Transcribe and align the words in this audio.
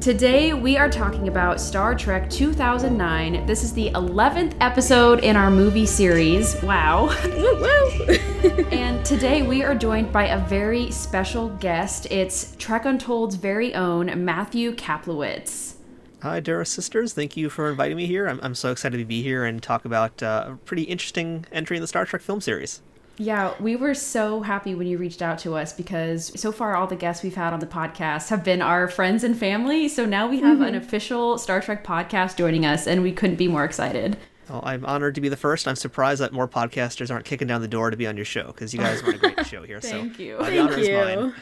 Today 0.00 0.54
we 0.54 0.76
are 0.76 0.88
talking 0.88 1.26
about 1.26 1.60
Star 1.60 1.92
Trek 1.92 2.30
2009. 2.30 3.44
This 3.46 3.64
is 3.64 3.72
the 3.72 3.90
11th 3.90 4.54
episode 4.60 5.24
in 5.24 5.34
our 5.34 5.50
movie 5.50 5.86
series. 5.86 6.60
Wow. 6.62 7.08
And 8.70 9.04
today 9.04 9.42
we 9.42 9.64
are 9.64 9.74
joined 9.74 10.12
by 10.12 10.26
a 10.26 10.38
very 10.46 10.92
special 10.92 11.48
guest. 11.48 12.06
It's 12.12 12.54
Trek 12.56 12.84
Untold's 12.84 13.34
very 13.34 13.74
own 13.74 14.24
Matthew 14.24 14.72
Kaplowitz. 14.76 15.74
Hi, 16.22 16.38
Duras 16.38 16.70
Sisters. 16.70 17.12
Thank 17.12 17.36
you 17.36 17.50
for 17.50 17.68
inviting 17.68 17.96
me 17.96 18.06
here. 18.06 18.28
I'm, 18.28 18.38
I'm 18.40 18.54
so 18.54 18.70
excited 18.70 18.98
to 18.98 19.04
be 19.04 19.22
here 19.22 19.44
and 19.44 19.60
talk 19.60 19.84
about 19.84 20.22
uh, 20.22 20.50
a 20.50 20.56
pretty 20.64 20.84
interesting 20.84 21.44
entry 21.50 21.76
in 21.76 21.80
the 21.80 21.88
Star 21.88 22.06
Trek 22.06 22.22
film 22.22 22.40
series. 22.40 22.82
Yeah, 23.18 23.54
we 23.58 23.74
were 23.74 23.94
so 23.94 24.42
happy 24.42 24.76
when 24.76 24.86
you 24.86 24.96
reached 24.96 25.22
out 25.22 25.40
to 25.40 25.56
us 25.56 25.72
because 25.72 26.32
so 26.40 26.52
far 26.52 26.76
all 26.76 26.86
the 26.86 26.96
guests 26.96 27.24
we've 27.24 27.34
had 27.34 27.52
on 27.52 27.58
the 27.58 27.66
podcast 27.66 28.28
have 28.28 28.44
been 28.44 28.62
our 28.62 28.86
friends 28.86 29.24
and 29.24 29.36
family. 29.36 29.88
So 29.88 30.06
now 30.06 30.28
we 30.28 30.40
have 30.40 30.58
mm-hmm. 30.58 30.68
an 30.68 30.74
official 30.76 31.36
Star 31.36 31.60
Trek 31.60 31.84
podcast 31.84 32.36
joining 32.36 32.64
us, 32.64 32.86
and 32.86 33.02
we 33.02 33.12
couldn't 33.12 33.36
be 33.36 33.48
more 33.48 33.64
excited. 33.64 34.16
Well, 34.48 34.62
I'm 34.64 34.86
honored 34.86 35.16
to 35.16 35.20
be 35.20 35.28
the 35.28 35.36
first. 35.36 35.66
I'm 35.66 35.76
surprised 35.76 36.22
that 36.22 36.32
more 36.32 36.48
podcasters 36.48 37.10
aren't 37.10 37.24
kicking 37.24 37.48
down 37.48 37.60
the 37.60 37.68
door 37.68 37.90
to 37.90 37.96
be 37.96 38.06
on 38.06 38.16
your 38.16 38.24
show 38.24 38.46
because 38.46 38.72
you 38.72 38.78
guys 38.78 39.02
run 39.02 39.16
a 39.16 39.18
great 39.18 39.46
show 39.46 39.62
here. 39.64 39.80
Thank 39.80 40.16
so, 40.16 40.22
you. 40.22 40.36
Uh, 40.36 40.44
Thank 40.44 40.78
you. 40.78 41.34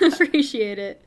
Appreciate 0.12 0.78
it 0.78 1.02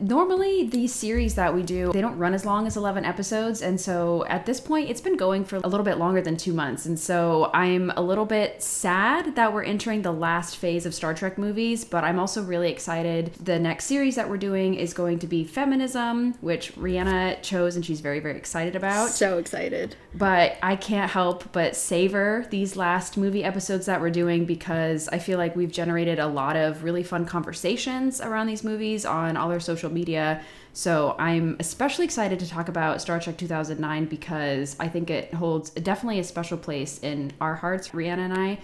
normally 0.00 0.66
these 0.68 0.94
series 0.94 1.34
that 1.34 1.54
we 1.54 1.62
do 1.62 1.92
they 1.92 2.00
don't 2.00 2.18
run 2.18 2.34
as 2.34 2.44
long 2.44 2.66
as 2.66 2.76
11 2.76 3.04
episodes. 3.04 3.62
And 3.62 3.80
so 3.80 4.24
at 4.26 4.46
this 4.46 4.60
point 4.60 4.90
it's 4.90 5.00
been 5.00 5.16
going 5.16 5.44
for 5.44 5.56
a 5.56 5.68
little 5.68 5.84
bit 5.84 5.98
longer 5.98 6.20
than 6.20 6.36
two 6.36 6.52
months. 6.52 6.86
And 6.86 6.98
so 6.98 7.50
i'm 7.54 7.90
a 7.96 8.02
little 8.02 8.26
bit 8.26 8.62
sad 8.62 9.34
that 9.36 9.52
we're 9.52 9.64
entering 9.64 10.02
the 10.02 10.12
last 10.12 10.56
phase 10.56 10.86
of 10.86 10.94
star 10.94 11.14
trek 11.14 11.38
movies 11.38 11.84
but 11.84 12.04
i'm 12.04 12.18
also 12.18 12.42
really 12.42 12.70
excited 12.70 13.32
the 13.34 13.58
next 13.58 13.86
series 13.86 14.16
that 14.16 14.28
we're 14.28 14.36
doing 14.36 14.74
is 14.74 14.92
going 14.92 15.18
to 15.18 15.26
be 15.26 15.44
feminism 15.44 16.34
which 16.40 16.74
rhianna 16.76 17.40
chose 17.42 17.76
and 17.76 17.84
she's 17.84 18.00
very 18.00 18.20
very 18.20 18.36
excited 18.36 18.76
about. 18.76 19.10
So 19.10 19.38
excited. 19.38 19.96
But 20.14 20.56
i 20.62 20.76
can't 20.76 21.10
help 21.10 21.52
but 21.52 21.76
savor 21.76 22.46
these 22.50 22.76
last 22.76 23.16
movie 23.16 23.44
episodes 23.44 23.86
that 23.86 24.00
we're 24.00 24.10
doing 24.10 24.44
because 24.44 25.08
i 25.08 25.18
feel 25.18 25.38
like 25.38 25.56
we've 25.56 25.72
generated 25.72 26.18
a 26.18 26.26
lot 26.26 26.56
of 26.56 26.84
really 26.84 27.02
fun 27.02 27.24
conversations 27.24 28.20
around 28.20 28.46
these 28.46 28.64
movies 28.64 29.04
on 29.04 29.36
all 29.36 29.50
our 29.50 29.60
social 29.60 29.85
social 29.86 29.94
media. 29.94 30.42
So 30.72 31.16
I'm 31.18 31.56
especially 31.58 32.04
excited 32.04 32.38
to 32.40 32.48
talk 32.48 32.68
about 32.68 33.00
Star 33.00 33.18
Trek 33.18 33.38
2009 33.38 34.06
because 34.06 34.76
I 34.78 34.88
think 34.88 35.10
it 35.10 35.32
holds 35.32 35.70
definitely 35.70 36.20
a 36.20 36.24
special 36.24 36.58
place 36.58 36.98
in 37.02 37.32
our 37.40 37.54
hearts, 37.54 37.90
Rhianna 37.90 38.18
and 38.18 38.34
I. 38.34 38.58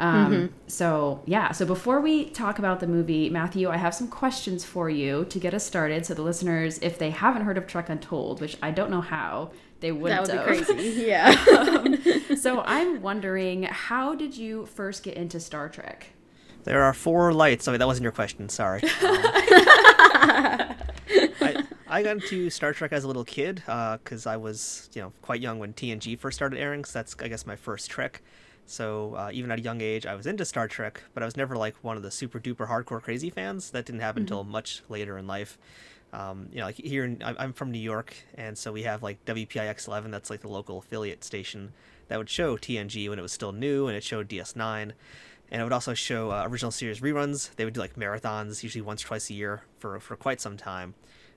Um, 0.00 0.32
mm-hmm. 0.32 0.54
So, 0.68 1.22
yeah. 1.26 1.50
So, 1.50 1.66
before 1.66 2.00
we 2.00 2.30
talk 2.30 2.60
about 2.60 2.78
the 2.78 2.86
movie, 2.86 3.28
Matthew, 3.30 3.68
I 3.68 3.76
have 3.78 3.92
some 3.92 4.06
questions 4.06 4.64
for 4.64 4.88
you 4.88 5.24
to 5.24 5.40
get 5.40 5.54
us 5.54 5.66
started. 5.66 6.06
So, 6.06 6.14
the 6.14 6.22
listeners, 6.22 6.78
if 6.82 6.98
they 6.98 7.10
haven't 7.10 7.42
heard 7.42 7.58
of 7.58 7.66
Trek 7.66 7.88
Untold, 7.88 8.40
which 8.40 8.56
I 8.62 8.70
don't 8.70 8.92
know 8.92 9.00
how, 9.00 9.50
they 9.80 9.90
wouldn't 9.90 10.24
that 10.28 10.46
would 10.46 10.56
be 10.56 10.62
crazy. 10.62 11.02
Yeah. 11.04 11.34
um, 11.58 12.36
so, 12.36 12.60
I'm 12.60 13.02
wondering, 13.02 13.64
how 13.64 14.14
did 14.14 14.36
you 14.36 14.66
first 14.66 15.02
get 15.02 15.16
into 15.16 15.40
Star 15.40 15.68
Trek? 15.68 16.12
There 16.68 16.82
are 16.82 16.92
four 16.92 17.32
lights. 17.32 17.66
Oh, 17.66 17.74
that 17.74 17.86
wasn't 17.86 18.02
your 18.02 18.12
question. 18.12 18.50
Sorry. 18.50 18.82
Um, 20.20 20.74
I, 21.40 21.64
I 21.86 22.02
got 22.02 22.16
into 22.16 22.50
Star 22.50 22.72
Trek 22.72 22.92
as 22.92 23.04
a 23.04 23.06
little 23.06 23.24
kid 23.24 23.62
because 23.64 24.26
uh, 24.26 24.30
I 24.30 24.36
was, 24.36 24.90
you 24.92 25.00
know, 25.00 25.12
quite 25.22 25.40
young 25.40 25.58
when 25.58 25.72
TNG 25.72 26.18
first 26.18 26.36
started 26.36 26.58
airing. 26.58 26.84
So 26.84 26.98
that's, 26.98 27.16
I 27.20 27.28
guess, 27.28 27.46
my 27.46 27.56
first 27.56 27.88
Trek. 27.88 28.20
So 28.66 29.14
uh, 29.14 29.30
even 29.32 29.50
at 29.50 29.60
a 29.60 29.62
young 29.62 29.80
age, 29.80 30.04
I 30.04 30.14
was 30.14 30.26
into 30.26 30.44
Star 30.44 30.68
Trek, 30.68 31.02
but 31.14 31.22
I 31.22 31.26
was 31.26 31.36
never 31.36 31.56
like 31.56 31.76
one 31.82 31.96
of 31.96 32.02
the 32.02 32.10
super 32.10 32.38
duper 32.40 32.68
hardcore 32.68 33.00
crazy 33.00 33.30
fans. 33.30 33.70
That 33.70 33.86
didn't 33.86 34.00
happen 34.00 34.24
mm-hmm. 34.24 34.34
until 34.34 34.44
much 34.44 34.82
later 34.88 35.16
in 35.16 35.26
life. 35.26 35.56
Um, 36.12 36.48
you 36.52 36.58
know, 36.58 36.66
like 36.66 36.76
here 36.76 37.04
in, 37.04 37.22
I'm 37.24 37.52
from 37.52 37.70
New 37.70 37.78
York, 37.78 38.14
and 38.34 38.58
so 38.58 38.72
we 38.72 38.82
have 38.82 39.02
like 39.02 39.24
WPIX 39.24 39.86
11. 39.86 40.10
That's 40.10 40.28
like 40.28 40.40
the 40.40 40.48
local 40.48 40.78
affiliate 40.78 41.24
station 41.24 41.72
that 42.08 42.18
would 42.18 42.28
show 42.28 42.56
TNG 42.56 43.08
when 43.08 43.18
it 43.18 43.22
was 43.22 43.32
still 43.32 43.52
new, 43.52 43.86
and 43.86 43.96
it 43.96 44.02
showed 44.02 44.28
DS9 44.28 44.92
and 45.50 45.60
it 45.60 45.64
would 45.64 45.72
also 45.72 45.94
show 45.94 46.30
uh, 46.30 46.44
original 46.46 46.70
series 46.70 47.00
reruns. 47.00 47.54
They 47.56 47.64
would 47.64 47.74
do 47.74 47.80
like 47.80 47.96
marathons, 47.96 48.62
usually 48.62 48.82
once 48.82 49.04
or 49.04 49.08
twice 49.08 49.30
a 49.30 49.34
year 49.34 49.62
for 49.78 49.98
for 50.00 50.16
quite 50.16 50.40
some 50.40 50.56
time. 50.56 50.94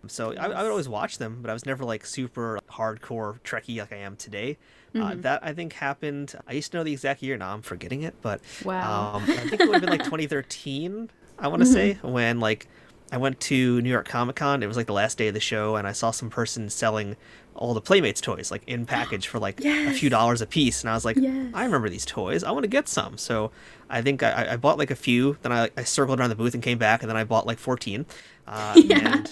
So 0.08 0.34
I, 0.34 0.48
I, 0.48 0.64
would 0.64 0.72
always 0.72 0.90
watch 0.90 1.20
them, 1.20 1.40
but 1.42 1.52
I 1.52 1.54
was 1.54 1.66
never 1.66 1.84
like 1.84 2.06
super 2.06 2.60
hardcore 2.72 3.40
Trekkie 3.42 3.80
like 3.80 3.94
I 3.94 3.98
am 3.98 4.16
today. 4.16 4.58
Uh, 4.96 4.98
mm-hmm. 4.98 5.04
Uh, 5.04 5.16
that 5.22 5.44
I 5.44 5.54
think 5.54 5.74
happened. 5.74 6.34
I 6.48 6.54
used 6.54 6.72
to 6.72 6.78
know 6.78 6.84
the 6.84 6.92
exact 6.92 7.22
year. 7.22 7.38
Now 7.38 7.54
I'm 7.54 7.62
forgetting 7.62 8.02
it, 8.02 8.16
but 8.22 8.42
wow. 8.64 9.14
Um, 9.16 9.24
I 9.24 9.36
think 9.48 9.62
it 9.62 9.68
would 9.68 9.74
have 9.74 9.82
been 9.82 9.92
like 9.92 10.04
2013. 10.06 11.10
I 11.38 11.48
want 11.48 11.62
to 11.62 11.66
mm-hmm. 11.66 11.74
say 11.74 11.94
when 12.02 12.40
like 12.40 12.68
I 13.12 13.18
went 13.18 13.40
to 13.42 13.82
New 13.82 13.90
York 13.90 14.08
Comic 14.08 14.38
Con. 14.38 14.64
It 14.64 14.68
was 14.68 14.78
like 14.78 14.88
the 14.88 14.94
last 14.94 15.18
day 15.18 15.28
of 15.28 15.34
the 15.34 15.40
show, 15.40 15.76
and 15.76 15.88
I 15.88 15.92
saw 15.92 16.12
some 16.12 16.30
person 16.30 16.70
selling 16.70 17.16
all 17.56 17.74
the 17.74 17.82
Playmates 17.82 18.22
toys 18.22 18.52
like 18.52 18.64
in 18.68 18.86
package 18.88 19.28
for 19.28 19.40
like 19.40 19.60
yes. 19.60 19.96
a 19.96 19.98
few 19.98 20.10
dollars 20.10 20.42
a 20.42 20.46
piece, 20.46 20.82
and 20.82 20.90
I 20.90 20.94
was 20.94 21.06
like, 21.06 21.18
yes. 21.18 21.52
I 21.54 21.64
remember 21.64 21.90
these 21.90 22.06
toys. 22.06 22.44
I 22.44 22.52
want 22.52 22.64
to 22.64 22.70
get 22.70 22.88
some. 22.88 23.18
So 23.18 23.52
I 23.90 24.02
think 24.02 24.24
I, 24.24 24.54
I 24.54 24.58
bought 24.58 24.78
like 24.78 24.92
a 24.92 24.96
few. 24.96 25.38
Then 25.42 25.52
I, 25.52 25.70
I 25.78 25.84
circled 25.84 26.20
around 26.20 26.30
the 26.30 26.36
booth 26.36 26.54
and 26.54 26.64
came 26.64 26.78
back, 26.78 27.02
and 27.02 27.10
then 27.10 27.18
I 27.18 27.24
bought 27.24 27.46
like 27.46 27.60
fourteen. 27.60 28.06
Uh, 28.48 28.74
yeah. 28.78 29.18
And 29.18 29.32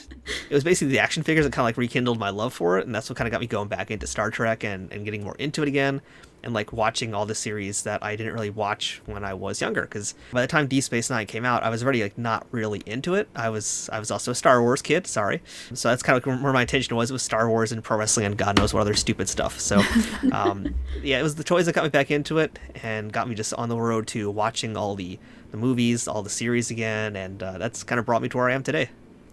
it 0.49 0.53
was 0.53 0.63
basically 0.63 0.91
the 0.91 0.99
action 0.99 1.23
figures 1.23 1.45
that 1.45 1.51
kind 1.51 1.63
of 1.63 1.65
like 1.65 1.77
rekindled 1.77 2.19
my 2.19 2.29
love 2.29 2.53
for 2.53 2.77
it, 2.77 2.85
and 2.85 2.93
that's 2.93 3.09
what 3.09 3.17
kind 3.17 3.27
of 3.27 3.31
got 3.31 3.41
me 3.41 3.47
going 3.47 3.67
back 3.67 3.91
into 3.91 4.07
Star 4.07 4.29
Trek 4.29 4.63
and, 4.63 4.91
and 4.91 5.05
getting 5.05 5.23
more 5.23 5.35
into 5.35 5.61
it 5.61 5.67
again 5.67 6.01
and 6.43 6.53
like 6.53 6.71
watching 6.73 7.13
all 7.13 7.25
the 7.25 7.35
series 7.35 7.83
that 7.83 8.03
I 8.03 8.15
didn't 8.15 8.33
really 8.33 8.49
watch 8.49 9.01
when 9.05 9.23
I 9.23 9.33
was 9.33 9.61
younger. 9.61 9.81
Because 9.81 10.15
by 10.31 10.41
the 10.41 10.47
time 10.47 10.67
Deep 10.67 10.83
Space 10.83 11.09
Nine 11.09 11.25
came 11.25 11.45
out, 11.45 11.63
I 11.63 11.69
was 11.69 11.83
already 11.83 12.01
like 12.03 12.17
not 12.17 12.47
really 12.51 12.81
into 12.85 13.15
it. 13.15 13.27
I 13.35 13.49
was 13.49 13.89
I 13.91 13.99
was 13.99 14.11
also 14.11 14.31
a 14.31 14.35
Star 14.35 14.61
Wars 14.61 14.81
kid. 14.81 15.07
Sorry, 15.07 15.41
so 15.73 15.89
that's 15.89 16.03
kind 16.03 16.17
of 16.17 16.41
where 16.41 16.53
my 16.53 16.61
attention 16.61 16.95
was. 16.95 17.09
It 17.09 17.13
was 17.13 17.23
Star 17.23 17.49
Wars 17.49 17.71
and 17.71 17.83
pro 17.83 17.97
wrestling 17.97 18.25
and 18.25 18.37
God 18.37 18.57
knows 18.57 18.73
what 18.73 18.81
other 18.81 18.93
stupid 18.93 19.29
stuff. 19.29 19.59
So 19.59 19.81
um, 20.31 20.75
yeah, 21.01 21.19
it 21.19 21.23
was 21.23 21.35
the 21.35 21.43
toys 21.43 21.65
that 21.65 21.73
got 21.73 21.83
me 21.83 21.89
back 21.89 22.11
into 22.11 22.37
it 22.37 22.57
and 22.83 23.11
got 23.11 23.27
me 23.27 23.35
just 23.35 23.53
on 23.53 23.69
the 23.69 23.77
road 23.77 24.07
to 24.07 24.29
watching 24.29 24.77
all 24.77 24.95
the 24.95 25.19
the 25.51 25.57
movies, 25.57 26.07
all 26.07 26.21
the 26.21 26.29
series 26.29 26.69
again, 26.69 27.15
and 27.15 27.41
uh, 27.41 27.57
that's 27.57 27.83
kind 27.83 27.99
of 27.99 28.05
brought 28.05 28.21
me 28.21 28.29
to 28.29 28.37
where 28.37 28.49
I 28.49 28.53
am 28.53 28.63
today. 28.63 28.89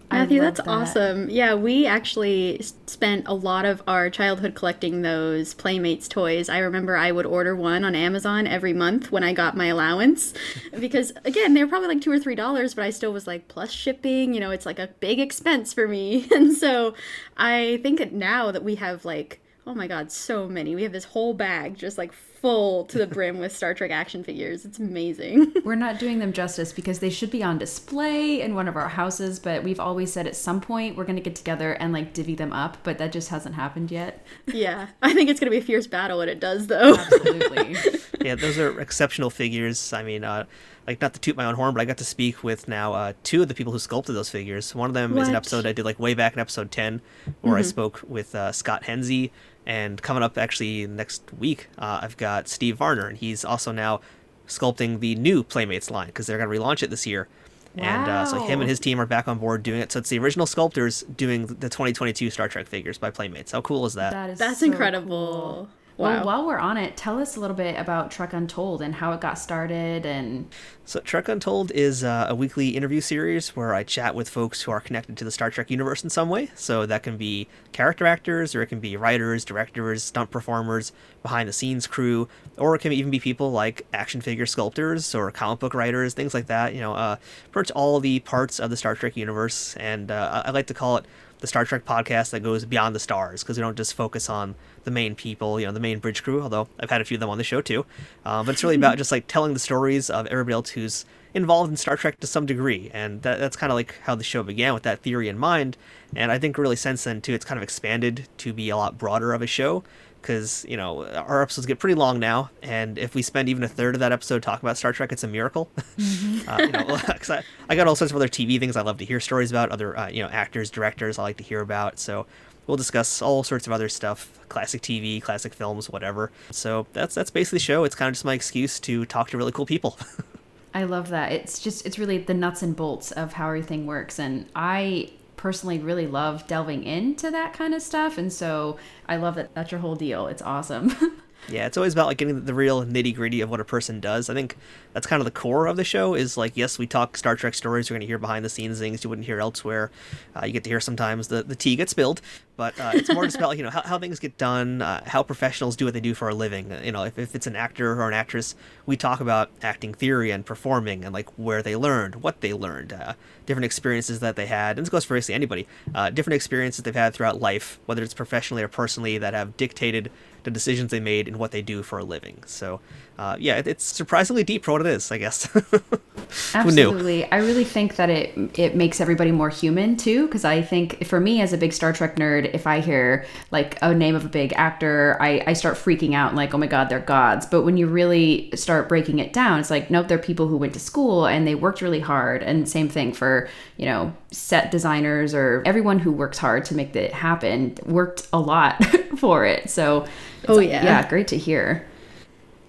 Matthew, 0.09 0.39
that's 0.39 0.61
that. 0.61 0.69
awesome. 0.69 1.29
Yeah, 1.29 1.53
we 1.55 1.85
actually 1.85 2.61
spent 2.85 3.27
a 3.27 3.33
lot 3.33 3.65
of 3.65 3.83
our 3.87 4.09
childhood 4.09 4.55
collecting 4.55 5.01
those 5.01 5.53
Playmates 5.53 6.07
toys. 6.07 6.49
I 6.49 6.59
remember 6.59 6.95
I 6.95 7.11
would 7.11 7.25
order 7.25 7.55
one 7.55 7.83
on 7.83 7.93
Amazon 7.93 8.47
every 8.47 8.73
month 8.73 9.11
when 9.11 9.23
I 9.23 9.33
got 9.33 9.57
my 9.57 9.65
allowance 9.67 10.33
because, 10.79 11.11
again, 11.25 11.53
they 11.53 11.63
were 11.63 11.69
probably 11.69 11.89
like 11.89 12.01
two 12.01 12.11
or 12.11 12.19
three 12.19 12.35
dollars, 12.35 12.73
but 12.73 12.85
I 12.85 12.89
still 12.89 13.11
was 13.11 13.27
like, 13.27 13.47
plus 13.47 13.71
shipping, 13.71 14.33
you 14.33 14.39
know, 14.39 14.51
it's 14.51 14.65
like 14.65 14.79
a 14.79 14.87
big 14.99 15.19
expense 15.19 15.73
for 15.73 15.87
me. 15.87 16.27
And 16.37 16.55
so 16.55 16.93
I 17.35 17.79
think 17.81 18.11
now 18.11 18.51
that 18.51 18.63
we 18.63 18.75
have 18.75 19.03
like, 19.03 19.41
oh 19.65 19.73
my 19.73 19.87
God, 19.87 20.11
so 20.11 20.47
many, 20.47 20.75
we 20.75 20.83
have 20.83 20.91
this 20.91 21.05
whole 21.05 21.33
bag 21.33 21.75
just 21.75 21.97
like 21.97 22.13
full 22.41 22.85
to 22.85 22.97
the 22.97 23.07
brim 23.07 23.39
with 23.39 23.55
Star 23.55 23.73
Trek 23.73 23.91
action 23.91 24.23
figures. 24.23 24.65
It's 24.65 24.79
amazing. 24.79 25.53
We're 25.65 25.75
not 25.75 25.99
doing 25.99 26.19
them 26.19 26.33
justice 26.33 26.71
because 26.71 26.99
they 26.99 27.09
should 27.09 27.31
be 27.31 27.43
on 27.43 27.57
display 27.57 28.41
in 28.41 28.55
one 28.55 28.67
of 28.67 28.75
our 28.75 28.89
houses, 28.89 29.39
but 29.39 29.63
we've 29.63 29.79
always 29.79 30.11
said 30.11 30.27
at 30.27 30.35
some 30.35 30.61
point 30.61 30.95
we're 30.95 31.05
going 31.05 31.15
to 31.15 31.21
get 31.21 31.35
together 31.35 31.73
and 31.73 31.93
like 31.93 32.13
divvy 32.13 32.35
them 32.35 32.53
up, 32.53 32.77
but 32.83 32.97
that 32.97 33.11
just 33.11 33.29
hasn't 33.29 33.55
happened 33.55 33.91
yet. 33.91 34.25
Yeah. 34.45 34.87
I 35.01 35.13
think 35.13 35.29
it's 35.29 35.39
going 35.39 35.51
to 35.51 35.51
be 35.51 35.57
a 35.57 35.65
fierce 35.65 35.87
battle 35.87 36.19
when 36.19 36.29
it 36.29 36.39
does 36.39 36.67
though. 36.67 36.95
Absolutely. 36.95 37.75
yeah, 38.21 38.35
those 38.35 38.57
are 38.57 38.79
exceptional 38.79 39.29
figures. 39.29 39.93
I 39.93 40.03
mean, 40.03 40.23
uh 40.23 40.45
like 40.87 41.01
not 41.01 41.13
to 41.13 41.19
toot 41.19 41.35
my 41.35 41.45
own 41.45 41.55
horn, 41.55 41.73
but 41.73 41.81
I 41.81 41.85
got 41.85 41.97
to 41.97 42.05
speak 42.05 42.43
with 42.43 42.67
now 42.67 42.93
uh, 42.93 43.13
two 43.21 43.41
of 43.41 43.49
the 43.49 43.53
people 43.53 43.73
who 43.73 43.79
sculpted 43.79 44.15
those 44.15 44.29
figures. 44.29 44.73
One 44.73 44.89
of 44.89 44.93
them 44.93 45.13
what? 45.13 45.23
is 45.23 45.27
an 45.27 45.35
episode 45.35 45.65
I 45.65 45.73
did 45.73 45.83
like 45.83 45.99
way 45.99 46.13
back 46.13 46.33
in 46.33 46.39
episode 46.39 46.71
ten, 46.71 47.01
where 47.41 47.53
mm-hmm. 47.53 47.59
I 47.59 47.61
spoke 47.63 48.01
with 48.07 48.33
uh, 48.33 48.53
Scott 48.53 48.83
Henze, 48.83 49.29
and 49.67 50.01
coming 50.01 50.23
up 50.23 50.37
actually 50.37 50.87
next 50.87 51.23
week, 51.37 51.67
uh, 51.77 51.99
I've 52.01 52.15
got 52.15 52.47
Steve 52.47 52.77
Varner, 52.77 53.07
and 53.07 53.17
he's 53.17 53.43
also 53.43 53.73
now 53.73 53.99
sculpting 54.47 55.01
the 55.01 55.13
new 55.15 55.43
Playmates 55.43 55.91
line 55.91 56.07
because 56.07 56.25
they're 56.25 56.37
going 56.37 56.49
to 56.49 56.57
relaunch 56.57 56.81
it 56.83 56.89
this 56.89 57.05
year. 57.05 57.27
Wow. 57.75 57.83
And 57.83 58.09
uh, 58.09 58.25
so 58.25 58.39
him 58.45 58.61
and 58.61 58.69
his 58.69 58.79
team 58.79 58.97
are 58.99 59.05
back 59.05 59.27
on 59.27 59.39
board 59.39 59.63
doing 59.63 59.81
it. 59.81 59.91
So 59.91 59.99
it's 59.99 60.07
the 60.07 60.19
original 60.19 60.45
sculptors 60.45 61.01
doing 61.03 61.47
the 61.47 61.67
2022 61.67 62.29
Star 62.29 62.47
Trek 62.47 62.65
figures 62.65 62.97
by 62.97 63.11
Playmates. 63.11 63.51
How 63.51 63.59
cool 63.59 63.85
is 63.85 63.93
that? 63.95 64.13
That 64.13 64.29
is 64.29 64.39
That's 64.39 64.61
so 64.61 64.67
incredible. 64.67 65.67
Cool. 65.67 65.69
Well, 65.97 66.25
while 66.25 66.45
we're 66.45 66.59
on 66.59 66.77
it, 66.77 66.95
tell 66.95 67.19
us 67.19 67.37
a 67.37 67.39
little 67.39 67.55
bit 67.55 67.79
about 67.79 68.11
Trek 68.11 68.31
Untold 68.31 68.83
and 68.83 68.93
how 68.93 69.13
it 69.13 69.21
got 69.21 69.39
started 69.39 70.05
and 70.05 70.47
So, 70.85 70.99
Trek 70.99 71.27
Untold 71.27 71.71
is 71.71 72.03
uh, 72.03 72.27
a 72.29 72.35
weekly 72.35 72.69
interview 72.69 73.01
series 73.01 73.55
where 73.55 73.73
I 73.73 73.83
chat 73.83 74.13
with 74.13 74.29
folks 74.29 74.61
who 74.61 74.71
are 74.71 74.79
connected 74.79 75.17
to 75.17 75.25
the 75.25 75.31
Star 75.31 75.49
Trek 75.49 75.71
universe 75.71 76.03
in 76.03 76.11
some 76.11 76.29
way. 76.29 76.51
So, 76.53 76.85
that 76.85 77.01
can 77.01 77.17
be 77.17 77.47
character 77.71 78.05
actors, 78.05 78.53
or 78.53 78.61
it 78.61 78.67
can 78.67 78.79
be 78.79 78.95
writers, 78.95 79.43
directors, 79.43 80.03
stunt 80.03 80.29
performers, 80.29 80.91
behind 81.23 81.49
the 81.49 81.53
scenes 81.53 81.87
crew, 81.87 82.27
or 82.57 82.75
it 82.75 82.79
can 82.79 82.91
even 82.91 83.09
be 83.09 83.19
people 83.19 83.51
like 83.51 83.85
action 83.91 84.21
figure 84.21 84.45
sculptors 84.45 85.15
or 85.15 85.31
comic 85.31 85.59
book 85.59 85.73
writers, 85.73 86.13
things 86.13 86.33
like 86.33 86.45
that. 86.45 86.75
You 86.75 86.81
know, 86.81 86.93
uh, 86.93 87.15
pretty 87.51 87.69
much 87.69 87.71
all 87.71 87.99
the 87.99 88.19
parts 88.19 88.59
of 88.59 88.69
the 88.69 88.77
Star 88.77 88.95
Trek 88.95 89.17
universe. 89.17 89.75
And 89.77 90.11
uh, 90.11 90.43
I 90.45 90.51
like 90.51 90.67
to 90.67 90.75
call 90.75 90.97
it 90.97 91.05
the 91.39 91.47
Star 91.47 91.65
Trek 91.65 91.85
podcast 91.85 92.31
that 92.31 92.41
goes 92.41 92.65
beyond 92.65 92.95
the 92.95 92.99
stars 92.99 93.43
because 93.43 93.57
we 93.57 93.61
don't 93.61 93.77
just 93.77 93.93
focus 93.93 94.29
on 94.29 94.55
the 94.83 94.91
main 94.91 95.15
people, 95.15 95.59
you 95.59 95.65
know, 95.65 95.71
the 95.71 95.79
main 95.79 95.99
bridge 95.99 96.23
crew. 96.23 96.41
Although 96.41 96.67
I've 96.79 96.89
had 96.89 97.01
a 97.01 97.05
few 97.05 97.15
of 97.15 97.19
them 97.19 97.29
on 97.29 97.37
the 97.37 97.43
show 97.43 97.61
too, 97.61 97.85
um, 98.25 98.45
but 98.45 98.53
it's 98.53 98.63
really 98.63 98.75
about 98.75 98.97
just 98.97 99.11
like 99.11 99.27
telling 99.27 99.53
the 99.53 99.59
stories 99.59 100.09
of 100.09 100.25
everybody 100.27 100.53
else 100.53 100.69
who's 100.71 101.05
involved 101.33 101.69
in 101.69 101.77
Star 101.77 101.95
Trek 101.95 102.19
to 102.19 102.27
some 102.27 102.45
degree, 102.45 102.89
and 102.93 103.21
that, 103.21 103.39
that's 103.39 103.55
kind 103.55 103.71
of 103.71 103.75
like 103.75 103.95
how 104.03 104.15
the 104.15 104.23
show 104.23 104.41
began 104.43 104.73
with 104.73 104.83
that 104.83 105.01
theory 105.01 105.27
in 105.29 105.37
mind. 105.37 105.77
And 106.15 106.31
I 106.31 106.39
think 106.39 106.57
really 106.57 106.75
since 106.75 107.03
then 107.03 107.21
too, 107.21 107.33
it's 107.33 107.45
kind 107.45 107.57
of 107.57 107.63
expanded 107.63 108.27
to 108.39 108.53
be 108.53 108.69
a 108.69 108.77
lot 108.77 108.97
broader 108.97 109.33
of 109.33 109.41
a 109.41 109.47
show 109.47 109.83
because 110.21 110.65
you 110.67 110.77
know 110.77 111.05
our 111.05 111.41
episodes 111.41 111.65
get 111.65 111.79
pretty 111.79 111.95
long 111.95 112.19
now, 112.19 112.49
and 112.61 112.97
if 112.97 113.15
we 113.15 113.21
spend 113.21 113.49
even 113.49 113.63
a 113.63 113.67
third 113.67 113.95
of 113.95 113.99
that 113.99 114.11
episode 114.11 114.43
talking 114.43 114.65
about 114.65 114.77
Star 114.77 114.93
Trek, 114.93 115.11
it's 115.11 115.23
a 115.23 115.27
miracle. 115.27 115.69
Mm-hmm. 115.97 116.47
uh, 116.47 116.57
you 116.59 116.71
know, 116.71 116.97
cause 116.97 117.29
I, 117.31 117.43
I 117.67 117.75
got 117.75 117.87
all 117.87 117.95
sorts 117.95 118.11
of 118.11 118.15
other 118.15 118.27
TV 118.27 118.59
things 118.59 118.75
I 118.75 118.81
love 118.81 118.99
to 118.99 119.05
hear 119.05 119.19
stories 119.19 119.49
about, 119.49 119.71
other 119.71 119.97
uh, 119.97 120.09
you 120.09 120.21
know 120.21 120.29
actors, 120.29 120.69
directors 120.69 121.17
I 121.17 121.23
like 121.23 121.37
to 121.37 121.43
hear 121.43 121.59
about. 121.59 121.97
So 121.97 122.27
we'll 122.67 122.77
discuss 122.77 123.21
all 123.21 123.43
sorts 123.43 123.65
of 123.65 123.73
other 123.73 123.89
stuff, 123.89 124.39
classic 124.49 124.81
TV, 124.81 125.21
classic 125.21 125.53
films, 125.53 125.89
whatever. 125.89 126.31
So 126.51 126.85
that's 126.93 127.15
that's 127.15 127.31
basically 127.31 127.57
the 127.57 127.63
show. 127.63 127.83
It's 127.83 127.95
kind 127.95 128.09
of 128.09 128.13
just 128.13 128.25
my 128.25 128.33
excuse 128.33 128.79
to 128.81 129.05
talk 129.05 129.29
to 129.31 129.37
really 129.37 129.51
cool 129.51 129.65
people. 129.65 129.97
I 130.73 130.83
love 130.83 131.09
that. 131.09 131.31
It's 131.31 131.59
just 131.59 131.85
it's 131.85 131.97
really 131.97 132.19
the 132.19 132.35
nuts 132.35 132.61
and 132.61 132.75
bolts 132.75 133.11
of 133.11 133.33
how 133.33 133.47
everything 133.47 133.87
works 133.87 134.19
and 134.19 134.45
I 134.55 135.11
personally 135.37 135.79
really 135.79 136.07
love 136.07 136.45
delving 136.47 136.83
into 136.83 137.31
that 137.31 137.53
kind 137.53 137.73
of 137.73 137.81
stuff 137.81 138.17
and 138.17 138.33
so 138.33 138.77
I 139.07 139.15
love 139.15 139.35
that 139.35 139.53
that's 139.53 139.71
your 139.71 139.79
whole 139.81 139.95
deal. 139.95 140.27
It's 140.27 140.41
awesome. 140.41 140.93
Yeah, 141.49 141.65
it's 141.65 141.77
always 141.77 141.93
about 141.93 142.07
like 142.07 142.17
getting 142.17 142.43
the 142.43 142.53
real 142.53 142.83
nitty 142.83 143.15
gritty 143.15 143.39
of 143.39 143.49
what 143.49 143.61
a 143.61 143.65
person 143.65 144.01
does. 144.01 144.29
I 144.29 144.33
think 144.33 144.57
that's 144.91 145.07
kind 145.07 145.21
of 145.21 145.25
the 145.25 145.31
core 145.31 145.67
of 145.67 145.77
the 145.77 145.83
show. 145.85 146.13
Is 146.13 146.35
like, 146.35 146.57
yes, 146.57 146.77
we 146.77 146.87
talk 146.87 147.15
Star 147.15 147.35
Trek 147.37 147.53
stories. 147.53 147.89
You're 147.89 147.95
going 147.95 148.01
to 148.01 148.07
hear 148.07 148.17
behind 148.17 148.43
the 148.43 148.49
scenes 148.49 148.79
things 148.79 149.03
you 149.03 149.09
wouldn't 149.09 149.25
hear 149.25 149.39
elsewhere. 149.39 149.89
Uh, 150.35 150.45
you 150.45 150.51
get 150.51 150.65
to 150.65 150.69
hear 150.69 150.81
sometimes 150.81 151.29
the, 151.29 151.43
the 151.43 151.55
tea 151.55 151.77
gets 151.77 151.91
spilled, 151.91 152.21
but 152.57 152.77
uh, 152.79 152.91
it's 152.93 153.09
more 153.13 153.23
just 153.23 153.37
about 153.37 153.55
you 153.55 153.63
know 153.63 153.69
how, 153.69 153.81
how 153.81 153.97
things 153.97 154.19
get 154.19 154.37
done, 154.37 154.81
uh, 154.81 155.03
how 155.05 155.23
professionals 155.23 155.77
do 155.77 155.85
what 155.85 155.93
they 155.93 156.01
do 156.01 156.13
for 156.13 156.27
a 156.27 156.33
living. 156.33 156.69
You 156.83 156.91
know, 156.91 157.03
if, 157.03 157.17
if 157.17 157.33
it's 157.33 157.47
an 157.47 157.55
actor 157.55 157.93
or 157.93 158.07
an 158.09 158.13
actress, 158.13 158.53
we 158.85 158.97
talk 158.97 159.21
about 159.21 159.49
acting 159.61 159.93
theory 159.93 160.31
and 160.31 160.45
performing 160.45 161.05
and 161.05 161.13
like 161.13 161.29
where 161.37 161.63
they 161.63 161.77
learned, 161.77 162.15
what 162.15 162.41
they 162.41 162.53
learned, 162.53 162.91
uh, 162.91 163.13
different 163.45 163.65
experiences 163.65 164.19
that 164.19 164.35
they 164.35 164.47
had, 164.47 164.77
and 164.77 164.85
this 164.85 164.89
goes 164.89 165.05
for 165.05 165.15
basically 165.15 165.35
anybody. 165.35 165.65
Uh, 165.95 166.09
different 166.09 166.35
experiences 166.35 166.83
they've 166.83 166.93
had 166.93 167.13
throughout 167.13 167.39
life, 167.39 167.79
whether 167.85 168.03
it's 168.03 168.13
professionally 168.13 168.63
or 168.63 168.67
personally, 168.67 169.17
that 169.17 169.33
have 169.33 169.55
dictated 169.55 170.11
the 170.47 170.51
decisions 170.51 170.91
they 170.91 171.01
made 171.01 171.27
and 171.27 171.37
what 171.37 171.51
they 171.51 171.61
do 171.61 171.83
for 171.83 171.99
a 171.99 172.05
living. 172.05 172.41
So, 172.45 172.79
uh, 173.19 173.35
yeah, 173.37 173.57
it, 173.57 173.67
it's 173.67 173.83
surprisingly 173.83 174.45
deep 174.45 174.63
for 174.63 174.71
what 174.71 174.79
it 174.79 174.87
is, 174.87 175.11
I 175.11 175.17
guess. 175.17 175.49
Absolutely, 176.53 177.29
I 177.29 177.37
really 177.37 177.65
think 177.65 177.97
that 177.97 178.09
it 178.09 178.57
it 178.57 178.75
makes 178.75 179.01
everybody 179.01 179.31
more 179.31 179.49
human 179.49 179.97
too. 179.97 180.25
Because 180.27 180.45
I 180.45 180.61
think 180.61 181.05
for 181.05 181.19
me 181.19 181.41
as 181.41 181.51
a 181.51 181.57
big 181.57 181.73
Star 181.73 181.91
Trek 181.91 182.15
nerd, 182.15 182.53
if 182.53 182.65
I 182.65 182.79
hear 182.79 183.25
like 183.51 183.77
a 183.81 183.93
name 183.93 184.15
of 184.15 184.23
a 184.23 184.29
big 184.29 184.53
actor, 184.53 185.17
I 185.19 185.43
I 185.45 185.53
start 185.53 185.75
freaking 185.75 186.13
out 186.13 186.29
and 186.29 186.37
like, 186.37 186.53
oh 186.53 186.57
my 186.57 186.67
god, 186.67 186.87
they're 186.87 186.99
gods. 186.99 187.45
But 187.45 187.63
when 187.63 187.75
you 187.75 187.87
really 187.87 188.49
start 188.55 188.87
breaking 188.87 189.19
it 189.19 189.33
down, 189.33 189.59
it's 189.59 189.69
like, 189.69 189.91
nope, 189.91 190.07
they're 190.07 190.17
people 190.17 190.47
who 190.47 190.55
went 190.55 190.73
to 190.73 190.79
school 190.79 191.25
and 191.25 191.45
they 191.45 191.55
worked 191.55 191.81
really 191.81 191.99
hard. 191.99 192.41
And 192.41 192.69
same 192.69 192.87
thing 192.87 193.11
for 193.11 193.49
you 193.75 193.85
know 193.85 194.13
set 194.31 194.71
designers 194.71 195.33
or 195.33 195.63
everyone 195.65 195.99
who 195.99 196.11
works 196.11 196.37
hard 196.37 196.63
to 196.65 196.75
make 196.75 196.95
it 196.95 197.13
happen 197.13 197.75
worked 197.85 198.27
a 198.31 198.39
lot 198.39 198.83
for 199.17 199.45
it. 199.45 199.69
So, 199.69 200.05
oh 200.47 200.59
yeah, 200.59 200.83
yeah, 200.83 201.07
great 201.07 201.27
to 201.29 201.37
hear. 201.37 201.85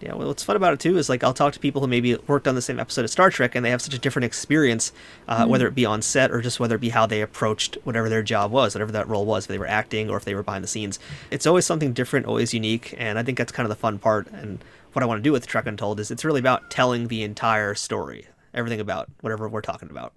Yeah, 0.00 0.14
well, 0.14 0.28
what's 0.28 0.44
fun 0.44 0.54
about 0.54 0.74
it 0.74 0.80
too 0.80 0.96
is 0.96 1.08
like 1.08 1.24
I'll 1.24 1.34
talk 1.34 1.52
to 1.54 1.60
people 1.60 1.80
who 1.80 1.88
maybe 1.88 2.16
worked 2.26 2.46
on 2.46 2.54
the 2.54 2.62
same 2.62 2.78
episode 2.78 3.04
of 3.04 3.10
Star 3.10 3.30
Trek 3.30 3.54
and 3.54 3.64
they 3.64 3.70
have 3.70 3.82
such 3.82 3.94
a 3.94 3.98
different 3.98 4.24
experience, 4.24 4.92
uh, 5.26 5.40
mm-hmm. 5.40 5.50
whether 5.50 5.66
it 5.66 5.74
be 5.74 5.84
on 5.84 6.02
set 6.02 6.30
or 6.30 6.40
just 6.40 6.60
whether 6.60 6.76
it 6.76 6.80
be 6.80 6.90
how 6.90 7.06
they 7.06 7.20
approached 7.20 7.78
whatever 7.84 8.08
their 8.08 8.22
job 8.22 8.52
was, 8.52 8.74
whatever 8.74 8.92
that 8.92 9.08
role 9.08 9.26
was, 9.26 9.44
if 9.44 9.48
they 9.48 9.58
were 9.58 9.66
acting 9.66 10.08
or 10.08 10.16
if 10.16 10.24
they 10.24 10.34
were 10.34 10.42
behind 10.42 10.62
the 10.62 10.68
scenes. 10.68 10.98
It's 11.30 11.46
always 11.46 11.66
something 11.66 11.92
different, 11.92 12.26
always 12.26 12.54
unique, 12.54 12.94
and 12.96 13.18
I 13.18 13.22
think 13.22 13.38
that's 13.38 13.52
kind 13.52 13.64
of 13.64 13.70
the 13.70 13.80
fun 13.80 13.98
part. 13.98 14.28
And 14.28 14.62
what 14.92 15.02
I 15.02 15.06
want 15.06 15.18
to 15.18 15.22
do 15.22 15.32
with 15.32 15.46
Trek 15.46 15.66
Untold 15.66 15.98
is 15.98 16.10
it's 16.10 16.24
really 16.24 16.40
about 16.40 16.70
telling 16.70 17.08
the 17.08 17.22
entire 17.24 17.74
story, 17.74 18.26
everything 18.54 18.80
about 18.80 19.10
whatever 19.20 19.48
we're 19.48 19.62
talking 19.62 19.90
about. 19.90 20.12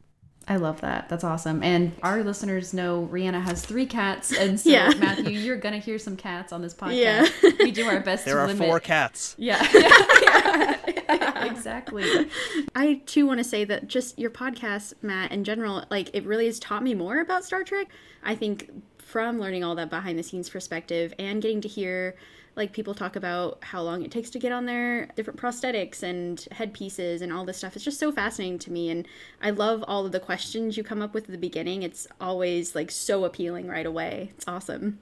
I 0.51 0.57
love 0.57 0.81
that. 0.81 1.07
That's 1.07 1.23
awesome. 1.23 1.63
And 1.63 1.93
our 2.03 2.25
listeners 2.25 2.73
know 2.73 3.07
Rhianna 3.09 3.41
has 3.41 3.65
three 3.65 3.85
cats, 3.85 4.33
and 4.33 4.59
so 4.59 4.69
yeah. 4.69 4.91
Matthew, 4.99 5.29
you're 5.29 5.55
gonna 5.55 5.77
hear 5.77 5.97
some 5.97 6.17
cats 6.17 6.51
on 6.51 6.61
this 6.61 6.73
podcast. 6.73 6.97
Yeah. 7.41 7.51
we 7.59 7.71
do 7.71 7.85
our 7.85 8.01
best. 8.01 8.25
There 8.25 8.35
to 8.35 8.41
are 8.41 8.47
limit. 8.47 8.67
four 8.67 8.81
cats. 8.81 9.33
Yeah. 9.37 9.65
yeah. 9.73 10.77
yeah. 11.07 11.45
exactly. 11.49 12.29
I 12.75 12.95
too 13.05 13.25
want 13.25 13.37
to 13.37 13.45
say 13.45 13.63
that 13.63 13.87
just 13.87 14.19
your 14.19 14.29
podcast, 14.29 14.93
Matt, 15.01 15.31
in 15.31 15.45
general, 15.45 15.85
like 15.89 16.09
it 16.13 16.25
really 16.25 16.47
has 16.47 16.59
taught 16.59 16.83
me 16.83 16.95
more 16.95 17.21
about 17.21 17.45
Star 17.45 17.63
Trek. 17.63 17.87
I 18.21 18.35
think 18.35 18.69
from 18.97 19.39
learning 19.39 19.63
all 19.63 19.75
that 19.75 19.89
behind 19.89 20.19
the 20.19 20.23
scenes 20.23 20.49
perspective 20.49 21.13
and 21.17 21.41
getting 21.41 21.61
to 21.61 21.69
hear 21.69 22.17
like 22.55 22.73
people 22.73 22.93
talk 22.93 23.15
about 23.15 23.59
how 23.61 23.81
long 23.81 24.03
it 24.03 24.11
takes 24.11 24.29
to 24.31 24.39
get 24.39 24.51
on 24.51 24.65
there, 24.65 25.07
different 25.15 25.39
prosthetics 25.39 26.03
and 26.03 26.47
headpieces 26.51 27.21
and 27.21 27.31
all 27.31 27.45
this 27.45 27.57
stuff. 27.57 27.75
It's 27.75 27.85
just 27.85 27.99
so 27.99 28.11
fascinating 28.11 28.59
to 28.59 28.71
me 28.71 28.89
and 28.89 29.07
I 29.41 29.51
love 29.51 29.83
all 29.87 30.05
of 30.05 30.11
the 30.11 30.19
questions 30.19 30.75
you 30.75 30.83
come 30.83 31.01
up 31.01 31.13
with 31.13 31.25
at 31.25 31.31
the 31.31 31.37
beginning. 31.37 31.83
It's 31.83 32.07
always 32.19 32.75
like 32.75 32.91
so 32.91 33.23
appealing 33.23 33.67
right 33.67 33.85
away. 33.85 34.31
It's 34.35 34.47
awesome. 34.47 34.99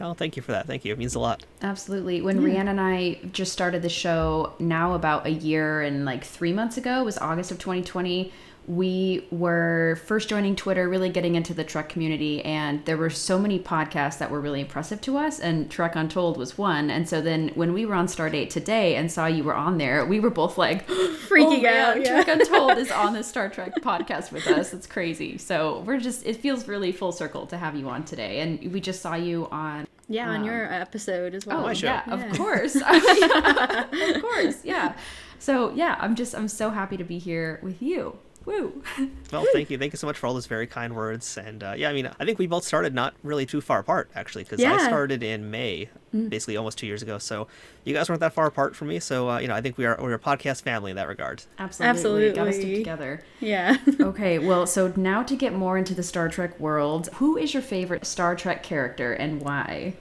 Oh, 0.00 0.14
thank 0.14 0.34
you 0.34 0.42
for 0.42 0.52
that. 0.52 0.66
Thank 0.66 0.84
you. 0.84 0.92
It 0.92 0.98
means 0.98 1.14
a 1.14 1.20
lot. 1.20 1.44
Absolutely. 1.62 2.22
When 2.22 2.40
yeah. 2.40 2.48
Rhianna 2.48 2.70
and 2.70 2.80
I 2.80 3.18
just 3.32 3.52
started 3.52 3.82
the 3.82 3.90
show 3.90 4.54
now 4.58 4.94
about 4.94 5.26
a 5.26 5.30
year 5.30 5.82
and 5.82 6.04
like 6.04 6.24
3 6.24 6.52
months 6.54 6.76
ago, 6.78 7.04
was 7.04 7.18
August 7.18 7.50
of 7.50 7.58
2020 7.58 8.32
we 8.66 9.26
were 9.30 9.98
first 10.06 10.28
joining 10.28 10.54
Twitter, 10.56 10.88
really 10.88 11.08
getting 11.08 11.34
into 11.34 11.54
the 11.54 11.64
Trek 11.64 11.88
community, 11.88 12.44
and 12.44 12.84
there 12.84 12.96
were 12.96 13.10
so 13.10 13.38
many 13.38 13.58
podcasts 13.58 14.18
that 14.18 14.30
were 14.30 14.40
really 14.40 14.60
impressive 14.60 15.00
to 15.02 15.16
us, 15.16 15.40
and 15.40 15.70
Trek 15.70 15.96
Untold 15.96 16.36
was 16.36 16.56
one. 16.56 16.90
And 16.90 17.08
so 17.08 17.20
then 17.20 17.50
when 17.54 17.72
we 17.72 17.86
were 17.86 17.94
on 17.94 18.06
Stardate 18.06 18.50
today 18.50 18.96
and 18.96 19.10
saw 19.10 19.26
you 19.26 19.44
were 19.44 19.54
on 19.54 19.78
there, 19.78 20.04
we 20.04 20.20
were 20.20 20.30
both 20.30 20.58
like 20.58 20.86
freaking 20.88 21.64
oh, 21.64 21.90
out. 21.90 22.00
Yeah. 22.00 22.22
Trek 22.22 22.28
Untold 22.28 22.78
is 22.78 22.90
on 22.90 23.12
the 23.12 23.22
Star 23.30 23.48
Trek 23.48 23.74
podcast 23.76 24.32
with 24.32 24.46
us. 24.46 24.72
It's 24.72 24.86
crazy. 24.86 25.38
So 25.38 25.82
we're 25.86 26.00
just 26.00 26.24
it 26.26 26.36
feels 26.36 26.68
really 26.68 26.92
full 26.92 27.12
circle 27.12 27.46
to 27.46 27.58
have 27.58 27.76
you 27.76 27.88
on 27.88 28.04
today, 28.04 28.40
and 28.40 28.72
we 28.72 28.80
just 28.80 29.02
saw 29.02 29.14
you 29.14 29.48
on 29.50 29.86
yeah, 30.10 30.28
um, 30.28 30.40
on 30.40 30.44
your 30.44 30.70
episode 30.72 31.34
as 31.34 31.46
well. 31.46 31.64
Oh, 31.64 31.70
yeah, 31.70 32.02
yeah, 32.06 32.14
of 32.14 32.36
course. 32.36 32.74
of 32.76 34.22
course, 34.22 34.64
yeah. 34.64 34.94
So 35.38 35.70
yeah, 35.70 35.96
I'm 36.00 36.16
just 36.16 36.34
I'm 36.34 36.48
so 36.48 36.70
happy 36.70 36.96
to 36.96 37.04
be 37.04 37.18
here 37.18 37.60
with 37.62 37.80
you. 37.80 38.18
Woo. 38.46 38.82
well, 39.32 39.44
thank 39.52 39.70
you. 39.70 39.78
Thank 39.78 39.92
you 39.92 39.96
so 39.98 40.06
much 40.06 40.16
for 40.16 40.26
all 40.26 40.34
those 40.34 40.46
very 40.46 40.66
kind 40.66 40.96
words. 40.96 41.36
And 41.36 41.62
uh, 41.62 41.74
yeah, 41.76 41.90
I 41.90 41.92
mean, 41.92 42.10
I 42.18 42.24
think 42.24 42.38
we 42.38 42.46
both 42.46 42.64
started 42.64 42.94
not 42.94 43.14
really 43.22 43.46
too 43.46 43.60
far 43.60 43.80
apart, 43.80 44.10
actually, 44.14 44.44
because 44.44 44.60
yeah. 44.60 44.74
I 44.74 44.86
started 44.86 45.22
in 45.22 45.50
May, 45.50 45.90
mm. 46.14 46.30
basically 46.30 46.56
almost 46.56 46.78
two 46.78 46.86
years 46.86 47.02
ago. 47.02 47.18
So 47.18 47.48
you 47.84 47.92
guys 47.92 48.08
weren't 48.08 48.20
that 48.20 48.32
far 48.32 48.46
apart 48.46 48.74
from 48.74 48.88
me. 48.88 48.98
So, 48.98 49.30
uh, 49.30 49.38
you 49.38 49.48
know, 49.48 49.54
I 49.54 49.60
think 49.60 49.76
we 49.76 49.84
are, 49.84 49.98
we're 50.00 50.14
a 50.14 50.18
podcast 50.18 50.62
family 50.62 50.90
in 50.90 50.96
that 50.96 51.08
regard. 51.08 51.42
Absolutely. 51.58 51.90
Absolutely. 51.90 52.32
Got 52.32 52.44
to 52.44 52.52
stick 52.52 52.74
together. 52.76 53.22
Yeah. 53.40 53.76
okay. 54.00 54.38
Well, 54.38 54.66
so 54.66 54.92
now 54.96 55.22
to 55.22 55.36
get 55.36 55.52
more 55.52 55.76
into 55.76 55.94
the 55.94 56.02
Star 56.02 56.28
Trek 56.28 56.58
world, 56.58 57.08
who 57.14 57.36
is 57.36 57.52
your 57.52 57.62
favorite 57.62 58.06
Star 58.06 58.34
Trek 58.34 58.62
character 58.62 59.12
and 59.12 59.42
why? 59.42 59.94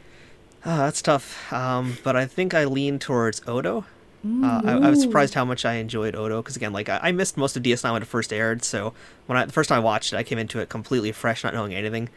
Uh, 0.64 0.78
that's 0.78 1.02
tough. 1.02 1.52
Um, 1.54 1.98
but 2.04 2.16
I 2.16 2.26
think 2.26 2.54
I 2.54 2.66
lean 2.66 3.00
towards 3.00 3.42
Odo. 3.48 3.86
Uh, 4.26 4.62
I, 4.66 4.72
I, 4.74 4.90
was 4.90 5.02
surprised 5.02 5.34
how 5.34 5.46
much 5.46 5.64
I 5.64 5.76
enjoyed 5.76 6.14
Odo 6.14 6.42
because 6.42 6.58
again, 6.58 6.74
like 6.74 6.90
I, 6.90 7.00
I, 7.04 7.12
missed 7.14 7.38
most 7.38 7.56
of 7.56 7.64
DS9 7.64 7.94
when 7.94 8.02
it 8.02 8.08
first 8.08 8.34
aired. 8.34 8.66
So 8.66 8.94
when 9.28 9.38
I 9.38 9.46
the 9.46 9.54
first 9.54 9.70
time 9.70 9.78
I 9.78 9.80
watched 9.80 10.12
it, 10.12 10.18
I 10.18 10.24
came 10.24 10.38
into 10.38 10.60
it 10.60 10.68
completely 10.68 11.14
fresh, 11.14 11.42
not 11.42 11.54
knowing 11.54 11.74
anything, 11.74 12.10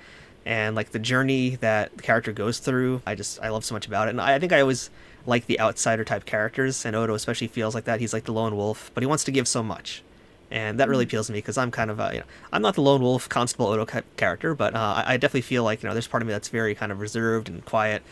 and 0.44 0.74
like 0.74 0.90
the 0.90 0.98
journey 0.98 1.56
that 1.56 1.96
the 1.96 2.02
character 2.02 2.32
goes 2.32 2.58
through, 2.58 3.02
I 3.06 3.14
just 3.14 3.40
I 3.40 3.50
love 3.50 3.64
so 3.64 3.74
much 3.76 3.86
about 3.86 4.08
it. 4.08 4.10
And 4.10 4.20
I, 4.20 4.34
I 4.34 4.38
think 4.40 4.52
I 4.52 4.60
always 4.60 4.90
like 5.26 5.46
the 5.46 5.60
outsider 5.60 6.02
type 6.02 6.24
characters, 6.24 6.84
and 6.84 6.96
Odo 6.96 7.14
especially 7.14 7.46
feels 7.46 7.72
like 7.72 7.84
that. 7.84 8.00
He's 8.00 8.12
like 8.12 8.24
the 8.24 8.32
lone 8.32 8.56
wolf, 8.56 8.90
but 8.94 9.04
he 9.04 9.06
wants 9.06 9.22
to 9.24 9.30
give 9.30 9.46
so 9.46 9.62
much, 9.62 10.02
and 10.50 10.80
that 10.80 10.88
really 10.88 11.04
mm. 11.04 11.08
appeals 11.08 11.28
to 11.28 11.32
me 11.32 11.38
because 11.38 11.56
I'm 11.56 11.70
kind 11.70 11.88
of 11.88 12.00
a, 12.00 12.10
you 12.14 12.18
know 12.18 12.26
I'm 12.52 12.62
not 12.62 12.74
the 12.74 12.82
lone 12.82 13.00
wolf 13.00 13.28
Constable 13.28 13.66
Odo 13.66 13.86
character, 14.16 14.56
but 14.56 14.74
uh, 14.74 15.04
I, 15.06 15.14
I 15.14 15.16
definitely 15.18 15.42
feel 15.42 15.62
like 15.62 15.84
you 15.84 15.88
know 15.88 15.94
there's 15.94 16.08
part 16.08 16.20
of 16.20 16.26
me 16.26 16.32
that's 16.32 16.48
very 16.48 16.74
kind 16.74 16.90
of 16.90 16.98
reserved 16.98 17.48
and 17.48 17.64
quiet, 17.64 18.02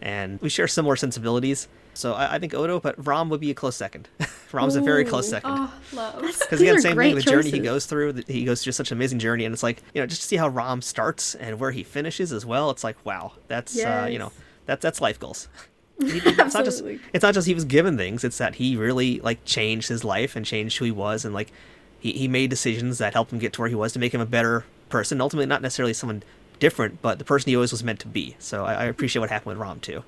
and 0.00 0.40
we 0.40 0.48
share 0.48 0.68
similar 0.68 0.94
sensibilities 0.94 1.66
so 1.94 2.14
I, 2.14 2.34
I, 2.34 2.38
think 2.38 2.54
Odo, 2.54 2.80
but 2.80 3.04
Rom 3.06 3.28
would 3.30 3.40
be 3.40 3.50
a 3.50 3.54
close 3.54 3.76
second. 3.76 4.08
Rom's 4.52 4.76
Ooh, 4.76 4.80
a 4.80 4.82
very 4.82 5.04
close 5.04 5.28
second. 5.28 5.50
Oh. 5.52 5.72
Because 5.90 6.60
again, 6.60 6.80
same 6.80 6.96
thing. 6.96 7.14
The 7.14 7.22
choices. 7.22 7.30
journey 7.30 7.50
he 7.50 7.58
goes 7.58 7.86
through, 7.86 8.22
he 8.26 8.44
goes 8.44 8.62
through 8.62 8.72
such 8.72 8.90
an 8.90 8.98
amazing 8.98 9.18
journey, 9.18 9.44
and 9.44 9.52
it's 9.52 9.62
like 9.62 9.82
you 9.94 10.00
know 10.00 10.06
just 10.06 10.22
to 10.22 10.28
see 10.28 10.36
how 10.36 10.48
Rom 10.48 10.82
starts 10.82 11.34
and 11.34 11.58
where 11.58 11.70
he 11.70 11.82
finishes 11.82 12.32
as 12.32 12.46
well. 12.46 12.70
It's 12.70 12.84
like 12.84 12.96
wow, 13.04 13.32
that's 13.48 13.76
yes. 13.76 14.04
uh, 14.04 14.08
you 14.08 14.18
know 14.18 14.32
that's 14.66 14.82
that's 14.82 15.00
life 15.00 15.18
goals. 15.18 15.48
He- 16.00 16.18
it's 16.24 16.54
not 16.54 16.64
just 16.64 16.82
it's 17.12 17.22
not 17.22 17.34
just 17.34 17.46
he 17.46 17.52
was 17.52 17.66
given 17.66 17.98
things 17.98 18.24
it's 18.24 18.38
that 18.38 18.54
he 18.54 18.74
really 18.74 19.20
like 19.20 19.44
changed 19.44 19.90
his 19.90 20.02
life 20.02 20.34
and 20.34 20.46
changed 20.46 20.78
who 20.78 20.86
he 20.86 20.90
was 20.90 21.26
and 21.26 21.34
like 21.34 21.52
he, 21.98 22.12
he 22.12 22.26
made 22.26 22.48
decisions 22.48 22.96
that 22.96 23.12
helped 23.12 23.34
him 23.34 23.38
get 23.38 23.52
to 23.52 23.60
where 23.60 23.68
he 23.68 23.74
was 23.74 23.92
to 23.92 23.98
make 23.98 24.14
him 24.14 24.20
a 24.22 24.24
better 24.24 24.64
person 24.88 25.20
ultimately 25.20 25.44
not 25.44 25.60
necessarily 25.60 25.92
someone 25.92 26.22
different 26.58 27.02
but 27.02 27.18
the 27.18 27.24
person 27.26 27.50
he 27.50 27.54
always 27.54 27.70
was 27.70 27.84
meant 27.84 28.00
to 28.00 28.08
be 28.08 28.34
so 28.38 28.64
i, 28.64 28.72
I 28.72 28.84
appreciate 28.84 29.20
what 29.20 29.28
happened 29.28 29.48
with 29.48 29.58
rom 29.58 29.78
too 29.78 30.02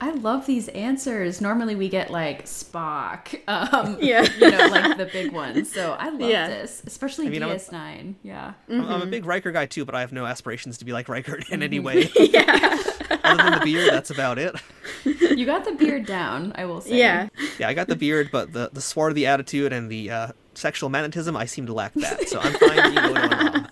I 0.00 0.10
love 0.10 0.44
these 0.46 0.68
answers. 0.68 1.40
Normally 1.40 1.74
we 1.74 1.88
get 1.88 2.10
like 2.10 2.44
Spock, 2.44 3.40
um, 3.48 3.96
Yeah. 4.02 4.26
you 4.38 4.50
know, 4.50 4.66
like 4.68 4.96
the 4.98 5.06
big 5.06 5.32
ones. 5.32 5.72
So 5.72 5.92
I 5.98 6.10
love 6.10 6.20
Yeah. 6.20 6.48
this, 6.48 6.82
especially 6.86 7.26
I 7.26 7.30
mean, 7.30 7.42
I'm 7.42 7.50
a- 7.50 7.54
DS9. 7.56 8.14
Yeah. 8.22 8.52
I'm, 8.68 8.74
Mm-hmm. 8.82 8.92
I'm 8.92 9.02
a 9.02 9.06
big 9.06 9.24
Riker 9.24 9.52
guy 9.52 9.66
too 9.66 9.84
but 9.84 9.94
i 9.94 10.00
have 10.00 10.12
no 10.12 10.26
aspirations 10.26 10.78
to 10.78 10.84
be 10.84 10.92
like 10.92 11.08
Riker 11.08 11.38
in 11.50 11.62
any 11.62 11.80
way 11.80 12.10
yeah, 12.16 12.78
other 13.24 13.42
than 13.42 13.52
the 13.58 13.60
beard 13.64 13.90
that's 13.92 14.10
about 14.10 14.38
it 14.38 14.54
You 15.04 15.46
got 15.46 15.64
the 15.64 15.72
beard 15.72 16.04
down, 16.06 16.52
I 16.56 16.64
will 16.66 16.80
say. 16.80 16.98
Yeah. 16.98 17.28
yeah 17.58 17.68
i 17.68 17.74
got 17.74 17.88
the 17.88 17.96
beard 17.96 18.28
but 18.32 18.52
the 18.52 18.70
the 18.72 18.80
swarthy 18.80 19.26
attitude 19.26 19.72
and 19.72 19.90
the 19.90 20.10
uh, 20.10 20.28
sexual 20.54 20.88
magnetism 20.90 21.36
i 21.36 21.44
seem 21.46 21.66
to 21.66 21.72
lack 21.72 21.94
that 21.94 22.28
so 22.28 22.38
i'm 22.40 22.52
fine 22.54 22.92
being 22.94 22.98
Odo 22.98 23.14
and 23.14 23.32
Rom. 23.32 23.32
I 23.32 23.58
love 23.58 23.65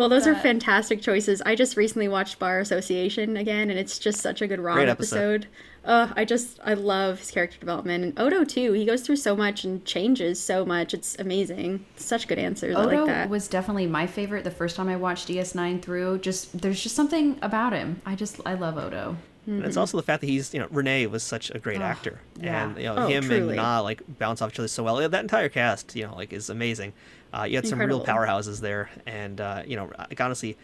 Well, 0.00 0.08
those 0.08 0.26
are 0.26 0.34
fantastic 0.34 1.02
choices. 1.02 1.42
I 1.44 1.54
just 1.54 1.76
recently 1.76 2.08
watched 2.08 2.38
Bar 2.38 2.58
Association 2.60 3.36
again, 3.36 3.68
and 3.68 3.78
it's 3.78 3.98
just 3.98 4.20
such 4.22 4.40
a 4.40 4.46
good 4.46 4.58
Rom 4.58 4.76
Great 4.78 4.88
episode. 4.88 5.44
episode. 5.44 5.46
Uh, 5.84 6.12
I 6.16 6.24
just 6.24 6.58
I 6.64 6.72
love 6.72 7.18
his 7.18 7.30
character 7.30 7.58
development 7.60 8.04
and 8.04 8.18
Odo 8.18 8.44
too. 8.44 8.72
He 8.72 8.86
goes 8.86 9.02
through 9.02 9.16
so 9.16 9.36
much 9.36 9.64
and 9.64 9.84
changes 9.84 10.40
so 10.42 10.64
much. 10.64 10.94
It's 10.94 11.18
amazing. 11.18 11.84
Such 11.96 12.28
good 12.28 12.38
answers. 12.38 12.76
I 12.76 12.80
Odo 12.84 12.96
like 12.96 13.06
that. 13.06 13.28
was 13.28 13.46
definitely 13.46 13.86
my 13.88 14.06
favorite 14.06 14.44
the 14.44 14.50
first 14.50 14.74
time 14.74 14.88
I 14.88 14.96
watched 14.96 15.28
DS9 15.28 15.82
through. 15.82 16.18
Just 16.20 16.58
there's 16.62 16.82
just 16.82 16.96
something 16.96 17.38
about 17.42 17.74
him. 17.74 18.00
I 18.06 18.14
just 18.14 18.40
I 18.46 18.54
love 18.54 18.78
Odo. 18.78 19.16
And 19.46 19.64
it's 19.64 19.76
also 19.78 19.96
the 19.96 20.02
fact 20.02 20.20
that 20.20 20.28
he's, 20.28 20.52
you 20.54 20.60
know, 20.60 20.68
René 20.68 21.10
was 21.10 21.22
such 21.22 21.50
a 21.50 21.58
great 21.58 21.80
actor, 21.80 22.20
yeah. 22.38 22.64
and 22.68 22.76
you 22.76 22.84
know 22.84 22.96
Oh, 22.96 23.06
him 23.06 23.24
truly. 23.24 23.40
and 23.48 23.56
Na 23.56 23.80
like 23.80 24.02
bounce 24.18 24.40
off 24.42 24.50
each 24.50 24.58
other 24.58 24.68
so 24.68 24.82
well. 24.82 24.96
That 25.08 25.20
entire 25.22 25.48
cast, 25.48 25.96
you 25.96 26.06
know, 26.06 26.14
like 26.14 26.32
is 26.32 26.48
amazing. 26.50 26.92
Uh, 27.32 27.44
you 27.44 27.56
had 27.56 27.66
some 27.66 27.78
real 27.78 28.04
powerhouses 28.04 28.60
there, 28.60 28.90
and 29.06 29.40
uh, 29.40 29.62
you 29.66 29.76
know, 29.76 29.90
like, 29.98 30.20
honestly, 30.20 30.56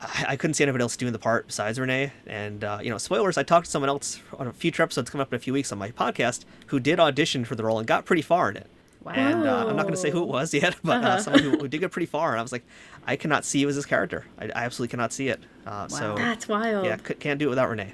I, 0.00 0.24
I 0.30 0.36
couldn't 0.36 0.54
see 0.54 0.64
anybody 0.64 0.82
else 0.82 0.96
doing 0.96 1.12
the 1.12 1.18
part 1.18 1.46
besides 1.48 1.78
René. 1.78 2.12
And 2.26 2.64
uh, 2.64 2.78
you 2.82 2.90
know, 2.90 2.98
spoilers. 2.98 3.36
I 3.36 3.42
talked 3.42 3.66
to 3.66 3.70
someone 3.70 3.88
else 3.88 4.20
on 4.38 4.46
a 4.46 4.52
future 4.52 4.82
episodes 4.82 5.10
coming 5.10 5.22
up 5.22 5.32
in 5.32 5.36
a 5.36 5.40
few 5.40 5.52
weeks 5.52 5.70
on 5.72 5.78
my 5.78 5.90
podcast 5.90 6.44
who 6.68 6.80
did 6.80 6.98
audition 7.00 7.44
for 7.44 7.54
the 7.56 7.64
role 7.64 7.78
and 7.78 7.86
got 7.86 8.04
pretty 8.04 8.22
far 8.22 8.50
in 8.50 8.56
it. 8.56 8.66
Wow. 9.04 9.12
And 9.12 9.46
uh, 9.46 9.66
I'm 9.68 9.76
not 9.76 9.82
going 9.82 9.94
to 9.94 10.00
say 10.00 10.10
who 10.10 10.22
it 10.22 10.28
was 10.28 10.52
yet, 10.62 10.76
but 10.82 11.04
uh, 11.04 11.18
someone 11.20 11.42
who, 11.42 11.50
who 11.58 11.68
did 11.68 11.78
get 11.78 11.90
pretty 11.90 12.06
far, 12.06 12.30
and 12.32 12.38
I 12.40 12.42
was 12.42 12.52
like, 12.52 12.64
I 13.06 13.16
cannot 13.16 13.44
see 13.44 13.60
you 13.60 13.68
as 13.68 13.76
this 13.76 13.86
character. 13.86 14.24
I, 14.38 14.46
I 14.46 14.64
absolutely 14.64 14.90
cannot 14.90 15.12
see 15.12 15.28
it. 15.28 15.40
Uh, 15.66 15.88
So 15.88 16.14
That's 16.16 16.48
wild. 16.48 16.84
yeah, 16.86 16.96
c- 16.96 17.14
can't 17.14 17.38
do 17.38 17.46
it 17.46 17.50
without 17.50 17.68
René. 17.70 17.92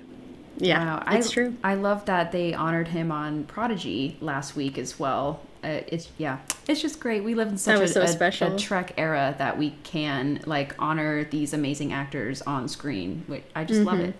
Yeah, 0.56 0.96
Wow, 1.04 1.16
it's 1.16 1.30
I, 1.30 1.32
true. 1.32 1.56
I 1.64 1.74
love 1.74 2.04
that 2.06 2.30
they 2.32 2.54
honored 2.54 2.88
him 2.88 3.10
on 3.12 3.44
Prodigy 3.44 4.16
last 4.20 4.54
week 4.56 4.78
as 4.78 4.98
well. 5.00 5.40
Uh, 5.64 5.82
it's 5.88 6.10
yeah, 6.18 6.38
it's 6.68 6.82
just 6.82 7.00
great. 7.00 7.24
We 7.24 7.34
live 7.34 7.48
in 7.48 7.56
such 7.58 7.80
a, 7.80 7.88
so 7.88 8.02
a- 8.02 8.08
special. 8.08 8.54
a 8.54 8.58
Trek 8.58 8.92
era 8.98 9.34
that 9.38 9.56
we 9.58 9.70
can 9.82 10.40
like 10.46 10.74
honor 10.78 11.24
these 11.24 11.54
amazing 11.54 11.92
actors 11.92 12.42
on 12.42 12.68
screen. 12.68 13.24
Which 13.26 13.42
I 13.54 13.64
just 13.64 13.80
love 13.80 13.98
Mm-hmm. 13.98 14.08
it. 14.10 14.16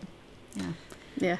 Yeah. 0.56 0.72
Yeah. 1.16 1.36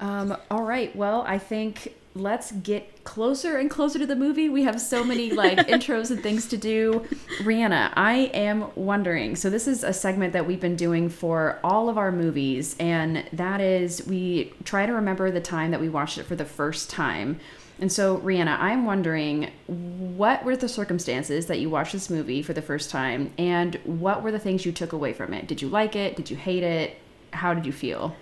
Um, 0.00 0.36
all 0.50 0.62
right. 0.62 0.94
Well, 0.94 1.24
I 1.26 1.38
think 1.38 1.94
let's 2.14 2.52
get 2.52 3.04
closer 3.04 3.56
and 3.58 3.70
closer 3.70 3.98
to 3.98 4.06
the 4.06 4.16
movie. 4.16 4.48
We 4.48 4.62
have 4.64 4.80
so 4.80 5.02
many 5.04 5.30
like 5.32 5.58
intros 5.68 6.10
and 6.10 6.22
things 6.22 6.46
to 6.48 6.56
do. 6.56 7.06
Rhianna, 7.40 7.92
I 7.96 8.30
am 8.34 8.66
wondering. 8.76 9.34
So 9.36 9.50
this 9.50 9.66
is 9.66 9.82
a 9.82 9.92
segment 9.92 10.32
that 10.34 10.46
we've 10.46 10.60
been 10.60 10.76
doing 10.76 11.08
for 11.08 11.58
all 11.64 11.88
of 11.88 11.96
our 11.98 12.12
movies, 12.12 12.76
and 12.78 13.24
that 13.32 13.60
is 13.60 14.06
we 14.06 14.52
try 14.64 14.86
to 14.86 14.92
remember 14.92 15.30
the 15.30 15.40
time 15.40 15.70
that 15.72 15.80
we 15.80 15.88
watched 15.88 16.18
it 16.18 16.24
for 16.26 16.36
the 16.36 16.44
first 16.44 16.90
time. 16.90 17.40
And 17.80 17.92
so, 17.92 18.18
Rhianna, 18.18 18.58
I'm 18.58 18.84
wondering 18.84 19.50
what 19.66 20.44
were 20.44 20.56
the 20.56 20.68
circumstances 20.68 21.46
that 21.46 21.60
you 21.60 21.70
watched 21.70 21.92
this 21.92 22.10
movie 22.10 22.42
for 22.42 22.52
the 22.52 22.62
first 22.62 22.90
time, 22.90 23.32
and 23.38 23.76
what 23.84 24.22
were 24.22 24.32
the 24.32 24.38
things 24.38 24.66
you 24.66 24.72
took 24.72 24.92
away 24.92 25.12
from 25.12 25.32
it? 25.32 25.46
Did 25.46 25.62
you 25.62 25.68
like 25.68 25.94
it? 25.94 26.16
Did 26.16 26.30
you 26.30 26.36
hate 26.36 26.64
it? 26.64 26.96
How 27.32 27.54
did 27.54 27.66
you 27.66 27.72
feel? 27.72 28.16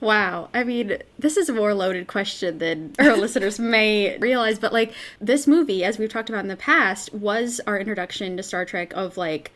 Wow. 0.00 0.50
I 0.52 0.62
mean, 0.62 0.98
this 1.18 1.36
is 1.36 1.48
a 1.48 1.52
more 1.52 1.74
loaded 1.74 2.06
question 2.06 2.58
than 2.58 2.94
our 2.98 3.16
listeners 3.16 3.58
may 3.58 4.18
realize, 4.18 4.58
but 4.58 4.72
like 4.72 4.92
this 5.20 5.46
movie, 5.46 5.84
as 5.84 5.98
we've 5.98 6.12
talked 6.12 6.28
about 6.28 6.44
in 6.44 6.48
the 6.48 6.56
past, 6.56 7.12
was 7.12 7.60
our 7.66 7.78
introduction 7.78 8.36
to 8.36 8.42
Star 8.42 8.64
Trek 8.64 8.92
of 8.94 9.16
like 9.16 9.52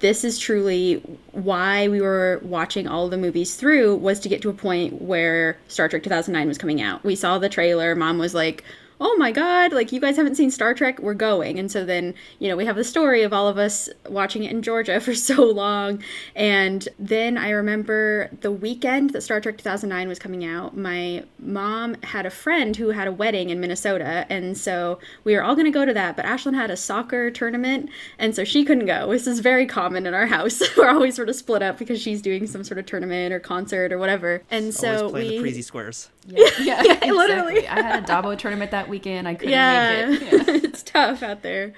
this 0.00 0.24
is 0.24 0.38
truly 0.38 0.94
why 1.32 1.88
we 1.88 2.00
were 2.00 2.40
watching 2.42 2.88
all 2.88 3.08
the 3.08 3.18
movies 3.18 3.54
through 3.54 3.96
was 3.96 4.18
to 4.20 4.28
get 4.28 4.42
to 4.42 4.50
a 4.50 4.54
point 4.54 5.00
where 5.00 5.58
Star 5.68 5.88
Trek 5.88 6.02
2009 6.02 6.48
was 6.48 6.58
coming 6.58 6.80
out. 6.80 7.04
We 7.04 7.14
saw 7.14 7.38
the 7.38 7.48
trailer, 7.48 7.94
mom 7.94 8.18
was 8.18 8.34
like, 8.34 8.64
"Oh 9.00 9.16
my 9.18 9.32
god, 9.32 9.72
like 9.72 9.92
you 9.92 10.00
guys 10.00 10.16
haven't 10.16 10.36
seen 10.36 10.50
Star 10.50 10.74
Trek, 10.74 10.98
we're 11.00 11.14
going." 11.14 11.58
And 11.58 11.70
so 11.70 11.84
then, 11.84 12.14
you 12.38 12.48
know, 12.48 12.56
we 12.56 12.64
have 12.66 12.76
the 12.76 12.84
story 12.84 13.22
of 13.22 13.32
all 13.32 13.48
of 13.48 13.58
us 13.58 13.88
watching 14.08 14.44
it 14.44 14.50
in 14.50 14.62
Georgia 14.62 15.00
for 15.06 15.14
so 15.14 15.44
long. 15.44 16.02
And 16.34 16.86
then 16.98 17.38
I 17.38 17.50
remember 17.50 18.30
the 18.40 18.50
weekend 18.52 19.10
that 19.10 19.22
Star 19.22 19.40
Trek 19.40 19.58
2009 19.58 20.08
was 20.08 20.18
coming 20.18 20.44
out, 20.44 20.76
my 20.76 21.24
mom 21.38 21.94
had 22.02 22.26
a 22.26 22.30
friend 22.30 22.76
who 22.76 22.90
had 22.90 23.08
a 23.08 23.12
wedding 23.12 23.50
in 23.50 23.60
Minnesota, 23.60 24.26
and 24.28 24.56
so 24.56 24.98
we 25.24 25.34
were 25.34 25.42
all 25.42 25.54
going 25.54 25.64
to 25.66 25.70
go 25.70 25.84
to 25.84 25.94
that, 25.94 26.16
but 26.16 26.24
Ashlyn 26.24 26.54
had 26.54 26.70
a 26.70 26.76
soccer 26.76 27.30
tournament, 27.30 27.88
and 28.18 28.34
so 28.34 28.44
she 28.44 28.64
couldn't 28.64 28.86
go. 28.86 29.10
This 29.10 29.26
is 29.26 29.40
very 29.40 29.66
common 29.66 30.06
in 30.06 30.14
our 30.14 30.26
house. 30.26 30.60
we're 30.76 30.88
always 30.90 31.14
sort 31.14 31.28
of 31.28 31.36
split 31.36 31.62
up 31.62 31.78
because 31.78 32.00
she's 32.00 32.22
doing 32.22 32.46
some 32.46 32.64
sort 32.64 32.78
of 32.78 32.86
tournament 32.86 33.32
or 33.32 33.40
concert 33.40 33.92
or 33.92 33.98
whatever. 33.98 34.42
And 34.50 34.74
so 34.74 35.06
Always 35.06 35.10
playing 35.12 35.28
we 35.28 35.36
the 35.36 35.42
Parrises 35.42 35.66
squares. 35.66 36.10
Yeah, 36.26 36.44
yeah, 36.60 36.82
exactly. 36.82 37.10
literally. 37.12 37.68
I 37.68 37.80
had 37.80 38.04
a 38.04 38.06
Dabo 38.06 38.38
tournament 38.38 38.70
that 38.70 38.88
weekend. 38.90 39.26
I 39.26 39.34
couldn't 39.34 39.52
yeah, 39.52 40.06
make 40.06 40.22
it. 40.22 40.32
Yeah. 40.32 40.54
it's 40.64 40.82
tough 40.82 41.22
out 41.22 41.42
there. 41.42 41.72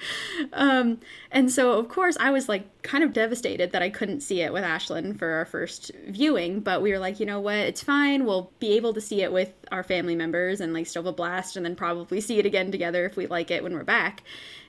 Um, 0.52 0.98
and 1.30 1.50
so, 1.50 1.78
of 1.78 1.88
course, 1.88 2.16
I 2.18 2.30
was 2.30 2.48
like 2.48 2.82
kind 2.82 3.04
of 3.04 3.12
devastated 3.12 3.72
that 3.72 3.82
I 3.82 3.90
couldn't 3.90 4.20
see 4.20 4.40
it 4.40 4.52
with 4.52 4.64
Ashlyn 4.64 5.16
for 5.16 5.28
our 5.28 5.44
first 5.44 5.92
viewing. 6.08 6.60
But 6.60 6.82
we 6.82 6.90
were 6.90 6.98
like, 6.98 7.20
you 7.20 7.26
know 7.26 7.40
what? 7.40 7.56
It's 7.56 7.82
fine. 7.82 8.24
We'll 8.24 8.50
be 8.58 8.72
able 8.72 8.94
to 8.94 9.00
see 9.00 9.22
it 9.22 9.32
with 9.32 9.52
our 9.70 9.82
family 9.84 10.16
members 10.16 10.60
and 10.60 10.74
like 10.74 10.86
still 10.86 11.02
have 11.02 11.12
a 11.12 11.12
blast, 11.12 11.56
and 11.56 11.64
then 11.64 11.76
probably 11.76 12.20
see 12.20 12.38
it 12.38 12.46
again 12.46 12.72
together 12.72 13.06
if 13.06 13.16
we 13.16 13.26
like 13.26 13.50
it 13.50 13.62
when 13.62 13.74
we're 13.74 13.84
back. 13.84 14.22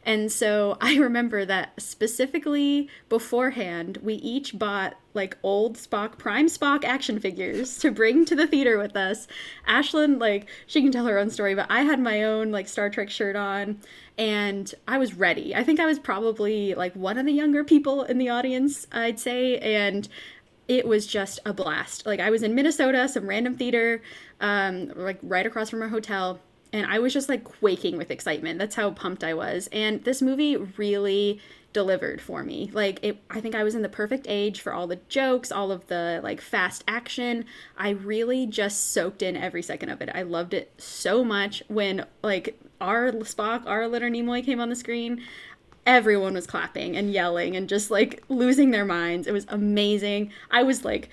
And 0.05 0.31
so 0.31 0.77
I 0.81 0.95
remember 0.97 1.45
that 1.45 1.73
specifically 1.81 2.89
beforehand, 3.09 3.97
we 4.01 4.15
each 4.15 4.57
bought 4.57 4.95
like 5.13 5.37
old 5.43 5.77
Spock, 5.77 6.17
Prime 6.17 6.47
Spock 6.47 6.83
action 6.83 7.19
figures 7.19 7.77
to 7.79 7.91
bring 7.91 8.25
to 8.25 8.35
the 8.35 8.47
theater 8.47 8.77
with 8.77 8.95
us. 8.95 9.27
Ashlyn, 9.67 10.19
like, 10.19 10.49
she 10.65 10.81
can 10.81 10.91
tell 10.91 11.05
her 11.05 11.19
own 11.19 11.29
story, 11.29 11.53
but 11.53 11.67
I 11.69 11.81
had 11.81 11.99
my 11.99 12.23
own 12.23 12.51
like 12.51 12.67
Star 12.67 12.89
Trek 12.89 13.09
shirt 13.09 13.35
on 13.35 13.79
and 14.17 14.73
I 14.87 14.97
was 14.97 15.13
ready. 15.13 15.55
I 15.55 15.63
think 15.63 15.79
I 15.79 15.85
was 15.85 15.99
probably 15.99 16.73
like 16.73 16.95
one 16.95 17.17
of 17.17 17.25
the 17.25 17.31
younger 17.31 17.63
people 17.63 18.03
in 18.03 18.17
the 18.17 18.29
audience, 18.29 18.87
I'd 18.91 19.19
say. 19.19 19.57
And 19.59 20.07
it 20.67 20.87
was 20.87 21.05
just 21.05 21.39
a 21.45 21.53
blast. 21.53 22.05
Like, 22.05 22.19
I 22.19 22.29
was 22.29 22.41
in 22.41 22.55
Minnesota, 22.55 23.07
some 23.09 23.27
random 23.27 23.55
theater, 23.55 24.01
um, 24.39 24.91
like 24.95 25.19
right 25.21 25.45
across 25.45 25.69
from 25.69 25.81
our 25.81 25.89
hotel 25.89 26.39
and 26.73 26.87
I 26.87 26.99
was 26.99 27.13
just 27.13 27.29
like 27.29 27.43
quaking 27.43 27.97
with 27.97 28.11
excitement. 28.11 28.59
That's 28.59 28.75
how 28.75 28.91
pumped 28.91 29.23
I 29.23 29.35
was. 29.35 29.69
And 29.71 30.03
this 30.03 30.21
movie 30.21 30.57
really 30.57 31.39
delivered 31.71 32.21
for 32.21 32.43
me. 32.43 32.69
Like 32.73 32.99
it 33.01 33.17
I 33.29 33.41
think 33.41 33.55
I 33.55 33.63
was 33.63 33.75
in 33.75 33.81
the 33.81 33.89
perfect 33.89 34.25
age 34.27 34.61
for 34.61 34.73
all 34.73 34.87
the 34.87 34.99
jokes, 35.07 35.51
all 35.51 35.71
of 35.71 35.87
the 35.87 36.19
like 36.23 36.41
fast 36.41 36.83
action. 36.87 37.45
I 37.77 37.89
really 37.89 38.45
just 38.47 38.91
soaked 38.91 39.21
in 39.21 39.37
every 39.37 39.61
second 39.61 39.89
of 39.89 40.01
it. 40.01 40.09
I 40.13 40.23
loved 40.23 40.53
it 40.53 40.71
so 40.77 41.23
much 41.23 41.63
when 41.67 42.05
like 42.23 42.59
our 42.81 43.11
Spock, 43.11 43.65
our 43.65 43.87
Leonard 43.87 44.13
Nimoy 44.13 44.43
came 44.43 44.59
on 44.59 44.69
the 44.69 44.75
screen. 44.75 45.21
Everyone 45.85 46.33
was 46.33 46.47
clapping 46.47 46.95
and 46.95 47.11
yelling 47.11 47.57
and 47.57 47.67
just 47.67 47.91
like 47.91 48.23
losing 48.29 48.71
their 48.71 48.85
minds. 48.85 49.27
It 49.27 49.33
was 49.33 49.45
amazing. 49.49 50.31
I 50.49 50.63
was 50.63 50.85
like, 50.85 51.09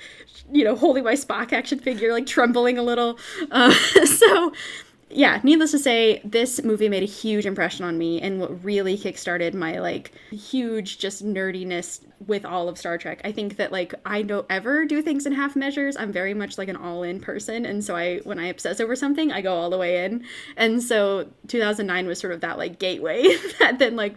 you 0.52 0.62
know, 0.62 0.76
holding 0.76 1.02
my 1.02 1.14
Spock 1.14 1.52
action 1.52 1.81
figure, 1.81 2.12
like 2.12 2.26
trembling 2.26 2.79
a 2.79 2.83
little. 2.83 3.19
Uh, 3.50 3.73
so, 4.05 4.52
yeah, 5.12 5.40
needless 5.43 5.73
to 5.73 5.79
say, 5.79 6.21
this 6.25 6.62
movie 6.62 6.88
made 6.88 7.02
a 7.02 7.07
huge 7.07 7.45
impression 7.45 7.85
on 7.85 7.99
me 7.99 8.21
and 8.21 8.40
what 8.40 8.64
really 8.64 8.97
kickstarted 8.97 9.55
my 9.55 9.79
like 9.81 10.12
huge 10.31 10.99
just 10.99 11.25
nerdiness 11.25 12.00
with 12.26 12.45
all 12.45 12.69
of 12.69 12.79
Star 12.79 12.97
Trek. 12.97 13.21
I 13.25 13.33
think 13.33 13.57
that 13.57 13.73
like 13.73 13.95
I 14.07 14.23
don't 14.23 14.47
ever 14.49 14.85
do 14.85 15.02
things 15.02 15.26
in 15.26 15.33
half 15.33 15.57
measures. 15.57 15.97
I'm 15.97 16.12
very 16.12 16.35
much 16.35 16.59
like 16.59 16.69
an 16.69 16.76
all-in 16.76 17.21
person 17.21 17.67
and 17.67 17.83
so 17.85 17.97
I 17.97 18.19
when 18.19 18.38
I 18.38 18.47
obsess 18.47 18.79
over 18.81 18.95
something, 18.95 19.33
I 19.33 19.40
go 19.40 19.55
all 19.55 19.71
the 19.71 19.79
way 19.79 20.05
in. 20.05 20.25
And 20.57 20.83
so 20.83 21.29
2009 21.49 22.07
was 22.07 22.21
sort 22.21 22.33
of 22.33 22.40
that 22.43 22.59
like 22.59 22.79
gateway 22.79 23.37
that 23.59 23.79
then 23.79 23.97
like 23.97 24.17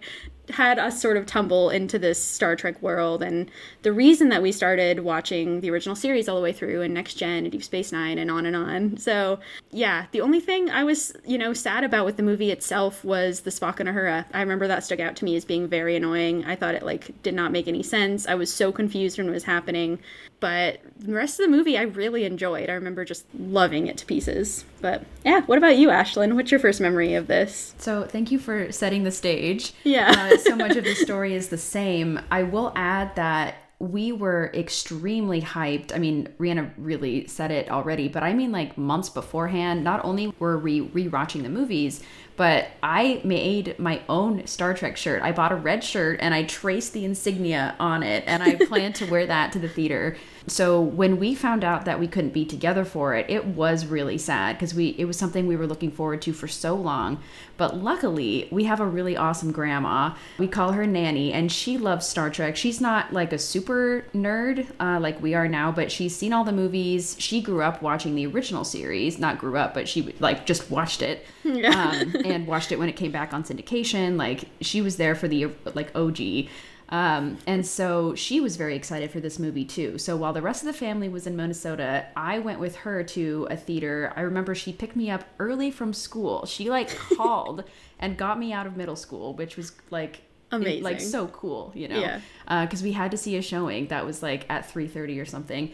had 0.50 0.78
us 0.78 1.02
sort 1.02 1.18
of 1.18 1.26
tumble 1.26 1.70
into 1.70 1.98
this 1.98 2.22
Star 2.22 2.56
Trek 2.56 2.82
world. 2.82 3.24
And 3.24 3.50
the 3.82 3.94
reason 3.94 4.30
that 4.30 4.42
we 4.42 4.52
started 4.52 5.00
watching 5.00 5.62
the 5.62 5.70
original 5.70 5.96
series 5.96 6.28
all 6.28 6.36
the 6.36 6.42
way 6.42 6.52
through 6.52 6.82
and 6.82 6.94
Next 6.94 7.16
Gen 7.16 7.44
and 7.44 7.52
Deep 7.52 7.64
Space 7.64 7.92
Nine 7.92 8.18
and 8.18 8.30
on 8.30 8.46
and 8.46 8.56
on. 8.56 8.98
So, 8.98 9.40
yeah, 9.72 10.08
the 10.12 10.22
only 10.22 10.40
thing 10.40 10.70
I 10.70 10.84
was, 10.84 11.14
you 11.26 11.38
know, 11.38 11.54
sad 11.54 11.84
about 11.84 12.06
with 12.06 12.18
the 12.18 12.24
movie 12.24 12.52
itself 12.52 13.04
was 13.06 13.42
the 13.42 13.52
Spock 13.52 13.80
and 13.80 13.90
Uhura. 13.90 14.26
I 14.34 14.42
remember 14.42 14.68
that 14.68 14.84
stuck 14.84 15.00
out 15.00 15.16
to 15.18 15.26
me 15.26 15.36
as 15.36 15.46
being 15.46 15.68
very 15.68 15.96
annoying. 15.96 16.44
I 16.46 16.56
thought 16.56 16.76
it, 16.76 16.84
like, 16.84 17.22
did 17.24 17.34
not 17.34 17.52
make 17.52 17.68
any 17.68 17.84
sense. 17.84 18.28
I 18.28 18.36
was 18.36 18.54
so 18.54 18.72
confused 18.72 19.18
when 19.18 19.30
it 19.30 19.32
was 19.32 19.46
happening. 19.46 20.00
But 20.44 20.82
the 20.98 21.14
rest 21.14 21.40
of 21.40 21.46
the 21.46 21.50
movie 21.50 21.78
I 21.78 21.84
really 21.84 22.26
enjoyed. 22.26 22.70
I 22.70 22.74
remember 22.74 23.06
just 23.06 23.26
loving 23.34 23.88
it 23.88 23.96
to 24.00 24.06
pieces. 24.06 24.66
But 24.82 25.06
yeah, 25.24 25.40
what 25.44 25.58
about 25.58 25.78
you, 25.78 25.88
Ashlyn? 25.88 26.36
What's 26.36 26.52
your 26.52 26.60
first 26.60 26.82
memory 26.82 27.14
of 27.14 27.28
this? 27.28 27.74
So 27.78 28.04
thank 28.04 28.30
you 28.30 28.40
for 28.40 28.70
setting 28.70 29.04
the 29.04 29.12
stage. 29.12 29.72
Yeah. 29.86 30.12
uh, 30.34 30.38
so 30.38 30.58
much 30.58 30.76
of 30.76 30.84
the 30.84 30.96
story 30.96 31.34
is 31.34 31.48
the 31.48 31.58
same. 31.58 32.20
I 32.30 32.44
will 32.44 32.74
add 32.76 33.16
that 33.16 33.56
we 33.80 34.12
were 34.12 34.52
extremely 34.54 35.42
hyped. 35.42 35.96
I 35.96 35.98
mean, 36.00 36.28
Rhianna 36.38 36.72
really 36.78 37.26
said 37.28 37.52
it 37.52 37.72
already, 37.72 38.10
but 38.10 38.24
I 38.24 38.34
mean 38.34 38.52
like 38.52 38.78
months 38.78 39.10
beforehand. 39.10 39.82
Not 39.82 40.04
only 40.04 40.34
were 40.40 40.58
we 40.58 40.82
rewatching 40.90 41.44
the 41.44 41.50
movies, 41.50 42.04
but 42.36 42.68
I 42.82 43.22
made 43.24 43.78
my 43.80 44.02
own 44.10 44.46
Star 44.48 44.74
Trek 44.74 44.98
shirt. 44.98 45.22
I 45.22 45.32
bought 45.32 45.54
a 45.54 45.56
red 45.56 45.84
shirt 45.86 46.20
and 46.22 46.34
I 46.34 46.44
traced 46.44 46.92
the 46.92 47.06
insignia 47.06 47.76
on 47.80 48.04
it, 48.04 48.26
and 48.28 48.44
I 48.44 48.56
plan 48.68 48.92
to 48.94 49.06
wear 49.10 49.26
that 49.28 49.54
to 49.54 49.60
the 49.60 49.70
theater. 49.70 50.18
So 50.48 50.82
when 50.82 51.20
we 51.20 51.36
found 51.36 51.64
out 51.64 51.86
that 51.86 52.00
we 52.00 52.08
couldn't 52.08 52.34
be 52.34 52.46
together 52.46 52.84
for 52.84 53.16
it, 53.16 53.30
it 53.30 53.46
was 53.46 53.86
really 53.86 54.18
sad 54.18 54.56
because 54.56 54.74
we 54.74 54.90
it 54.98 55.06
was 55.06 55.18
something 55.18 55.48
we 55.48 55.56
were 55.56 55.68
looking 55.68 55.92
forward 55.92 56.22
to 56.24 56.34
for 56.34 56.48
so 56.48 56.76
long. 56.76 57.20
But 57.56 57.78
luckily, 57.78 58.48
we 58.52 58.66
have 58.66 58.80
a 58.80 58.86
really 58.86 59.16
awesome 59.16 59.52
grandma. 59.52 60.16
We 60.38 60.48
call 60.48 60.74
her 60.74 60.86
Nanny, 60.86 61.32
and 61.32 61.52
she 61.52 61.78
loves 61.78 62.08
Star 62.08 62.30
Trek. 62.30 62.58
She's 62.58 62.82
not 62.82 63.14
like 63.14 63.32
a 63.32 63.38
super 63.38 64.06
nerd 64.14 64.68
uh, 64.80 65.00
like 65.00 65.22
we 65.22 65.34
are 65.34 65.48
now, 65.48 65.72
but 65.72 65.92
she's 65.92 66.16
seen 66.16 66.34
all 66.34 66.44
the 66.44 66.52
movies. 66.52 67.16
She 67.20 67.42
grew 67.42 67.62
up 67.62 67.82
watching 67.82 68.16
the 68.16 68.26
original 68.26 68.64
series. 68.64 69.20
Not 69.20 69.38
grew 69.38 69.58
up, 69.58 69.74
but 69.74 69.88
she 69.88 70.14
like 70.20 70.46
just 70.46 70.70
watched 70.70 71.02
it 71.02 71.26
um, 71.46 72.16
and 72.26 72.48
watched 72.48 72.72
it 72.72 72.80
when 72.80 72.90
it 72.90 72.96
came 72.98 73.12
back 73.12 73.34
on 73.34 73.44
syndication. 73.44 74.18
Like 74.18 74.46
she 74.60 74.82
was 74.82 74.98
there 74.98 75.16
for 75.16 75.28
the 75.28 75.52
like 75.74 75.96
OG. 75.96 76.50
Um, 76.90 77.38
and 77.48 77.66
so 77.66 78.14
she 78.14 78.40
was 78.40 78.56
very 78.56 78.76
excited 78.76 79.10
for 79.10 79.20
this 79.20 79.40
movie 79.40 79.66
too. 79.66 79.98
So 79.98 80.16
while 80.16 80.34
the 80.34 80.42
rest 80.42 80.62
of 80.62 80.68
the 80.68 80.74
family 80.74 81.10
was 81.10 81.26
in 81.26 81.36
Minnesota, 81.36 82.06
I 82.16 82.40
went 82.40 82.60
with 82.60 82.76
her 82.78 83.04
to 83.04 83.48
a 83.50 83.58
theater. 83.58 84.14
I 84.16 84.22
remember 84.22 84.54
she 84.54 84.74
picked 84.74 84.96
me 84.96 85.10
up 85.10 85.24
early 85.40 85.72
from 85.72 85.94
school. 85.94 86.46
She 86.46 86.70
like 86.70 86.90
called 87.18 87.64
and 88.00 88.18
got 88.18 88.38
me 88.38 88.54
out 88.54 88.68
of 88.68 88.78
middle 88.78 88.96
school, 88.96 89.34
which 89.34 89.58
was 89.58 89.72
like 89.90 90.22
Amazing. 90.52 90.84
like 90.84 91.02
so 91.02 91.28
cool, 91.28 91.72
you 91.74 91.88
know. 91.88 92.00
Yeah. 92.00 92.20
Because 92.64 92.84
we 92.84 92.92
had 92.92 93.12
to 93.12 93.18
see 93.18 93.38
a 93.38 93.42
showing 93.42 93.88
that 93.88 94.06
was 94.06 94.22
like 94.22 94.46
at 94.50 94.70
three 94.70 94.88
thirty 94.88 95.20
or 95.20 95.26
something. 95.26 95.72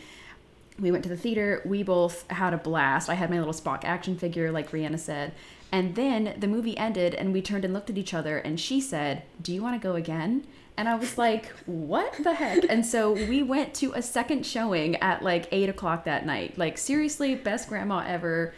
We 0.79 0.91
went 0.91 1.03
to 1.03 1.09
the 1.09 1.17
theater. 1.17 1.61
We 1.65 1.83
both 1.83 2.29
had 2.31 2.53
a 2.53 2.57
blast. 2.57 3.09
I 3.09 3.15
had 3.15 3.29
my 3.29 3.37
little 3.39 3.53
Spock 3.53 3.83
action 3.83 4.17
figure, 4.17 4.51
like 4.51 4.71
Rhianna 4.71 4.99
said. 4.99 5.33
And 5.71 5.95
then 5.95 6.35
the 6.37 6.47
movie 6.47 6.77
ended, 6.77 7.13
and 7.13 7.33
we 7.33 7.41
turned 7.41 7.65
and 7.65 7.73
looked 7.73 7.89
at 7.89 7.97
each 7.97 8.13
other, 8.13 8.37
and 8.37 8.57
she 8.57 8.79
said, 8.79 9.23
"Do 9.41 9.53
you 9.53 9.61
want 9.61 9.79
to 9.79 9.85
go 9.85 9.95
again?" 9.95 10.45
And 10.79 10.87
I 10.87 10.95
was 10.95 11.17
like, 11.17 11.47
what 11.65 12.15
the 12.23 12.33
heck? 12.33 12.63
And 12.69 12.85
so 12.85 13.11
we 13.11 13.43
went 13.43 13.73
to 13.75 13.91
a 13.95 14.01
second 14.01 14.45
showing 14.45 14.95
at 15.01 15.21
like 15.21 15.49
eight 15.51 15.67
o'clock 15.67 16.05
that 16.05 16.25
night. 16.25 16.57
Like, 16.57 16.77
seriously, 16.77 17.35
best 17.35 17.67
grandma 17.67 18.05
ever. 18.07 18.53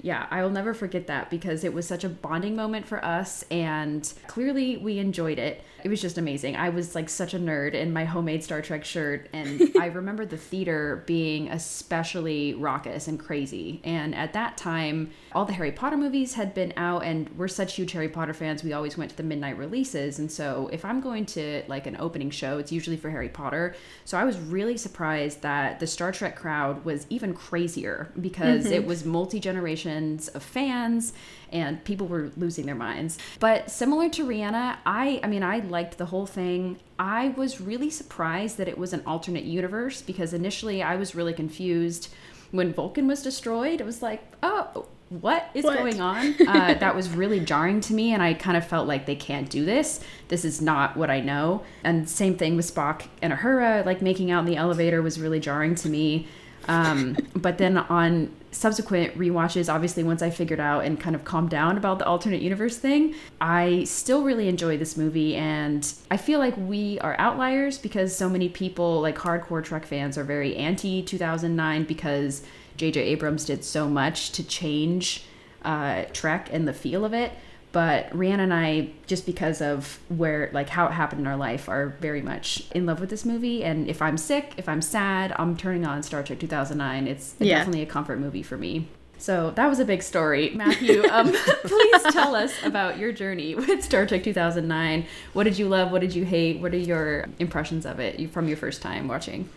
Yeah, 0.00 0.28
I 0.30 0.44
will 0.44 0.50
never 0.50 0.74
forget 0.74 1.08
that 1.08 1.28
because 1.28 1.64
it 1.64 1.74
was 1.74 1.84
such 1.84 2.04
a 2.04 2.08
bonding 2.08 2.54
moment 2.54 2.86
for 2.86 3.04
us. 3.04 3.44
And 3.50 4.10
clearly 4.28 4.76
we 4.76 5.00
enjoyed 5.00 5.40
it. 5.40 5.64
It 5.86 5.88
was 5.88 6.02
just 6.02 6.18
amazing. 6.18 6.56
I 6.56 6.70
was 6.70 6.96
like 6.96 7.08
such 7.08 7.32
a 7.32 7.38
nerd 7.38 7.74
in 7.74 7.92
my 7.92 8.04
homemade 8.04 8.42
Star 8.42 8.60
Trek 8.60 8.84
shirt. 8.84 9.28
And 9.32 9.70
I 9.80 9.86
remember 9.86 10.26
the 10.26 10.36
theater 10.36 11.04
being 11.06 11.46
especially 11.48 12.54
raucous 12.54 13.06
and 13.06 13.20
crazy. 13.20 13.80
And 13.84 14.12
at 14.12 14.32
that 14.32 14.56
time, 14.56 15.12
all 15.30 15.44
the 15.44 15.52
Harry 15.52 15.70
Potter 15.70 15.96
movies 15.96 16.34
had 16.34 16.54
been 16.54 16.72
out, 16.76 17.04
and 17.04 17.30
we're 17.38 17.46
such 17.46 17.76
huge 17.76 17.92
Harry 17.92 18.08
Potter 18.08 18.34
fans. 18.34 18.64
We 18.64 18.72
always 18.72 18.98
went 18.98 19.12
to 19.12 19.16
the 19.16 19.22
midnight 19.22 19.58
releases. 19.58 20.18
And 20.18 20.28
so 20.28 20.68
if 20.72 20.84
I'm 20.84 21.00
going 21.00 21.24
to 21.26 21.62
like 21.68 21.86
an 21.86 21.96
opening 22.00 22.30
show, 22.30 22.58
it's 22.58 22.72
usually 22.72 22.96
for 22.96 23.08
Harry 23.08 23.28
Potter. 23.28 23.76
So 24.04 24.18
I 24.18 24.24
was 24.24 24.40
really 24.40 24.76
surprised 24.76 25.42
that 25.42 25.78
the 25.78 25.86
Star 25.86 26.10
Trek 26.10 26.34
crowd 26.34 26.84
was 26.84 27.06
even 27.10 27.32
crazier 27.32 28.10
because 28.20 28.64
mm-hmm. 28.64 28.74
it 28.74 28.86
was 28.88 29.04
multi 29.04 29.38
generations 29.38 30.26
of 30.26 30.42
fans 30.42 31.12
and 31.60 31.82
people 31.84 32.06
were 32.06 32.30
losing 32.36 32.66
their 32.66 32.74
minds. 32.74 33.18
But 33.40 33.70
similar 33.70 34.08
to 34.10 34.24
Rhianna, 34.26 34.78
I 34.86 35.20
I 35.22 35.26
mean 35.28 35.42
I 35.42 35.58
liked 35.58 35.98
the 35.98 36.06
whole 36.06 36.26
thing. 36.26 36.78
I 36.98 37.28
was 37.36 37.60
really 37.60 37.90
surprised 37.90 38.56
that 38.58 38.68
it 38.68 38.78
was 38.78 38.92
an 38.92 39.02
alternate 39.06 39.44
universe 39.44 40.02
because 40.02 40.32
initially 40.32 40.82
I 40.82 40.96
was 40.96 41.14
really 41.14 41.32
confused 41.34 42.08
when 42.52 42.72
Vulcan 42.72 43.06
was 43.08 43.22
destroyed. 43.22 43.80
It 43.80 43.84
was 43.86 44.02
like, 44.02 44.22
"Oh, 44.42 44.86
what 45.08 45.50
is 45.54 45.64
What? 45.64 45.78
going 45.78 46.00
on?" 46.00 46.34
Uh, 46.48 46.74
that 46.74 46.94
was 46.94 47.08
really 47.10 47.40
jarring 47.40 47.80
to 47.82 47.92
me 47.94 48.12
and 48.12 48.22
I 48.22 48.34
kind 48.34 48.56
of 48.56 48.66
felt 48.66 48.86
like 48.88 49.06
they 49.06 49.16
can't 49.16 49.48
do 49.50 49.64
this. 49.64 50.00
This 50.28 50.44
is 50.44 50.60
not 50.60 50.96
what 50.96 51.10
I 51.10 51.20
know. 51.20 51.62
And 51.84 52.08
same 52.08 52.36
thing 52.36 52.56
with 52.56 52.72
Spock 52.72 53.06
and 53.22 53.32
Uhura, 53.32 53.84
like 53.84 54.00
making 54.02 54.30
out 54.30 54.40
in 54.40 54.46
the 54.46 54.56
elevator 54.56 55.02
was 55.02 55.20
really 55.20 55.40
jarring 55.40 55.74
to 55.76 55.88
me. 55.88 56.26
Um, 56.68 57.16
but 57.34 57.58
then 57.58 57.78
on 57.78 58.34
subsequent 58.50 59.16
rewatches, 59.16 59.72
obviously, 59.72 60.02
once 60.02 60.22
I 60.22 60.30
figured 60.30 60.60
out 60.60 60.84
and 60.84 60.98
kind 60.98 61.14
of 61.14 61.24
calmed 61.24 61.50
down 61.50 61.76
about 61.76 61.98
the 61.98 62.06
alternate 62.06 62.42
universe 62.42 62.76
thing, 62.76 63.14
I 63.40 63.84
still 63.84 64.22
really 64.24 64.48
enjoy 64.48 64.76
this 64.76 64.96
movie. 64.96 65.36
And 65.36 65.90
I 66.10 66.16
feel 66.16 66.38
like 66.38 66.56
we 66.56 66.98
are 67.00 67.14
outliers 67.18 67.78
because 67.78 68.16
so 68.16 68.28
many 68.28 68.48
people, 68.48 69.00
like 69.00 69.16
hardcore 69.16 69.62
Trek 69.62 69.86
fans, 69.86 70.18
are 70.18 70.24
very 70.24 70.56
anti 70.56 71.02
2009 71.02 71.84
because 71.84 72.42
J.J. 72.76 73.00
Abrams 73.00 73.44
did 73.44 73.64
so 73.64 73.88
much 73.88 74.32
to 74.32 74.46
change 74.46 75.24
uh, 75.64 76.04
Trek 76.12 76.48
and 76.52 76.66
the 76.66 76.72
feel 76.72 77.04
of 77.04 77.12
it. 77.12 77.32
But 77.76 78.08
Rhiannon 78.16 78.50
and 78.50 78.54
I, 78.54 78.88
just 79.06 79.26
because 79.26 79.60
of 79.60 79.98
where, 80.08 80.48
like, 80.54 80.70
how 80.70 80.86
it 80.86 80.92
happened 80.92 81.20
in 81.20 81.26
our 81.26 81.36
life, 81.36 81.68
are 81.68 81.88
very 82.00 82.22
much 82.22 82.62
in 82.74 82.86
love 82.86 83.00
with 83.00 83.10
this 83.10 83.26
movie. 83.26 83.62
And 83.62 83.86
if 83.86 84.00
I'm 84.00 84.16
sick, 84.16 84.54
if 84.56 84.66
I'm 84.66 84.80
sad, 84.80 85.34
I'm 85.38 85.58
turning 85.58 85.84
on 85.84 86.02
Star 86.02 86.22
Trek 86.22 86.38
2009. 86.38 87.06
It's 87.06 87.34
Yeah. 87.38 87.58
definitely 87.58 87.82
a 87.82 87.86
comfort 87.86 88.18
movie 88.18 88.42
for 88.42 88.56
me. 88.56 88.88
So 89.18 89.50
that 89.56 89.66
was 89.68 89.78
a 89.78 89.84
big 89.84 90.02
story. 90.02 90.52
Matthew, 90.54 91.04
um, 91.10 91.30
please 91.64 92.02
tell 92.14 92.34
us 92.34 92.54
about 92.64 92.96
your 92.96 93.12
journey 93.12 93.54
with 93.54 93.84
Star 93.84 94.06
Trek 94.06 94.24
2009. 94.24 95.04
What 95.34 95.44
did 95.44 95.58
you 95.58 95.68
love? 95.68 95.92
What 95.92 96.00
did 96.00 96.14
you 96.14 96.24
hate? 96.24 96.62
What 96.62 96.72
are 96.72 96.78
your 96.78 97.26
impressions 97.38 97.84
of 97.84 98.00
it 98.00 98.30
from 98.30 98.48
your 98.48 98.56
first 98.56 98.80
time 98.80 99.06
watching? 99.06 99.50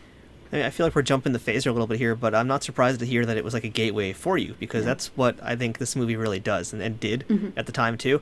I, 0.51 0.55
mean, 0.57 0.65
I 0.65 0.69
feel 0.71 0.85
like 0.85 0.95
we're 0.95 1.03
jumping 1.03 1.33
the 1.33 1.39
phaser 1.39 1.67
a 1.67 1.71
little 1.71 1.85
bit 1.87 1.99
here, 1.99 2.15
but 2.15 2.33
I'm 2.33 2.47
not 2.47 2.63
surprised 2.63 2.99
to 3.01 3.05
hear 3.05 3.25
that 3.25 3.37
it 3.37 3.43
was 3.43 3.53
like 3.53 3.63
a 3.63 3.69
gateway 3.69 4.13
for 4.13 4.37
you 4.37 4.55
because 4.59 4.83
that's 4.83 5.07
what 5.15 5.37
I 5.43 5.55
think 5.55 5.77
this 5.77 5.95
movie 5.95 6.15
really 6.15 6.39
does 6.39 6.73
and, 6.73 6.81
and 6.81 6.99
did 6.99 7.25
Mm-hmm. 7.29 7.49
at 7.57 7.65
the 7.67 7.71
time 7.71 7.97
too. 7.97 8.21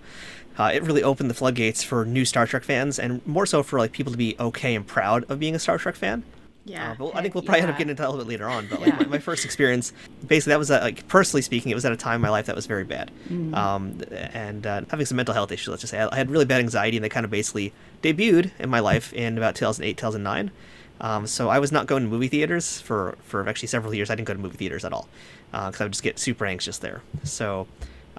Uh, 0.58 0.72
it 0.74 0.84
really 0.84 1.04
opened 1.04 1.30
the 1.30 1.34
floodgates 1.36 1.84
for 1.84 2.04
new 2.04 2.26
Star 2.26 2.46
Trek 2.48 2.64
fans 2.64 2.98
and 3.00 3.26
more 3.28 3.46
so 3.46 3.64
for 3.64 3.80
like 3.80 3.92
people 3.92 4.12
to 4.12 4.18
be 4.18 4.36
okay 4.40 4.76
and 4.76 4.86
proud 4.86 5.24
of 5.30 5.40
being 5.40 5.56
a 5.56 5.60
Star 5.60 5.78
Trek 5.78 5.96
fan. 5.96 6.24
Yeah. 6.66 6.92
Uh, 6.92 6.96
but 6.96 7.16
I 7.16 7.22
think 7.22 7.34
we'll 7.34 7.44
probably 7.44 7.62
end 7.62 7.72
up 7.72 7.78
getting 7.78 7.92
into 7.92 8.02
that 8.02 8.10
a 8.10 8.12
little 8.12 8.26
bit 8.26 8.30
later 8.32 8.50
on. 8.50 8.68
But 8.68 8.82
like 8.82 8.90
Yeah. 8.90 8.98
my, 9.00 9.06
my 9.06 9.20
first 9.20 9.46
experience, 9.46 9.94
basically, 10.28 10.52
that 10.52 10.60
was 10.60 10.70
at, 10.70 10.82
like 10.82 11.08
personally 11.08 11.42
speaking, 11.44 11.72
it 11.72 11.76
was 11.76 11.86
at 11.86 11.94
a 11.94 11.96
time 11.96 12.16
in 12.16 12.22
my 12.22 12.30
life 12.30 12.48
that 12.48 12.56
was 12.58 12.66
very 12.66 12.84
bad, 12.84 13.10
Mm. 13.30 13.56
um, 13.56 14.02
and 14.34 14.68
uh, 14.68 14.82
having 14.90 15.06
some 15.06 15.16
mental 15.16 15.34
health 15.34 15.52
issues. 15.54 15.70
Let's 15.70 15.82
just 15.84 15.92
say 15.92 16.00
I, 16.00 16.10
I 16.12 16.16
had 16.18 16.30
really 16.30 16.44
bad 16.44 16.60
anxiety, 16.60 16.98
and 16.98 17.04
they 17.06 17.10
kind 17.10 17.24
of 17.24 17.30
basically 17.32 17.72
debuted 18.04 18.52
in 18.60 18.70
my 18.70 18.82
life 18.82 19.14
in 19.14 19.38
about 19.38 19.56
2008, 19.56 19.96
2009. 19.96 20.52
Um, 21.00 21.28
so 21.28 21.50
I 21.50 21.60
was 21.60 21.72
not 21.72 21.86
going 21.88 22.04
to 22.04 22.10
movie 22.10 22.28
theaters 22.28 22.80
for 22.82 23.18
for 23.24 23.48
actually 23.48 23.68
several 23.68 23.94
years. 23.94 24.10
I 24.10 24.16
didn't 24.16 24.28
go 24.28 24.34
to 24.34 24.40
movie 24.40 24.58
theaters 24.58 24.84
at 24.86 24.94
all 24.94 25.08
because 25.52 25.82
I 25.82 25.86
would 25.86 25.94
just 25.94 26.04
get 26.04 26.20
super 26.20 26.46
anxious 26.46 26.78
there. 26.78 27.02
So. 27.24 27.68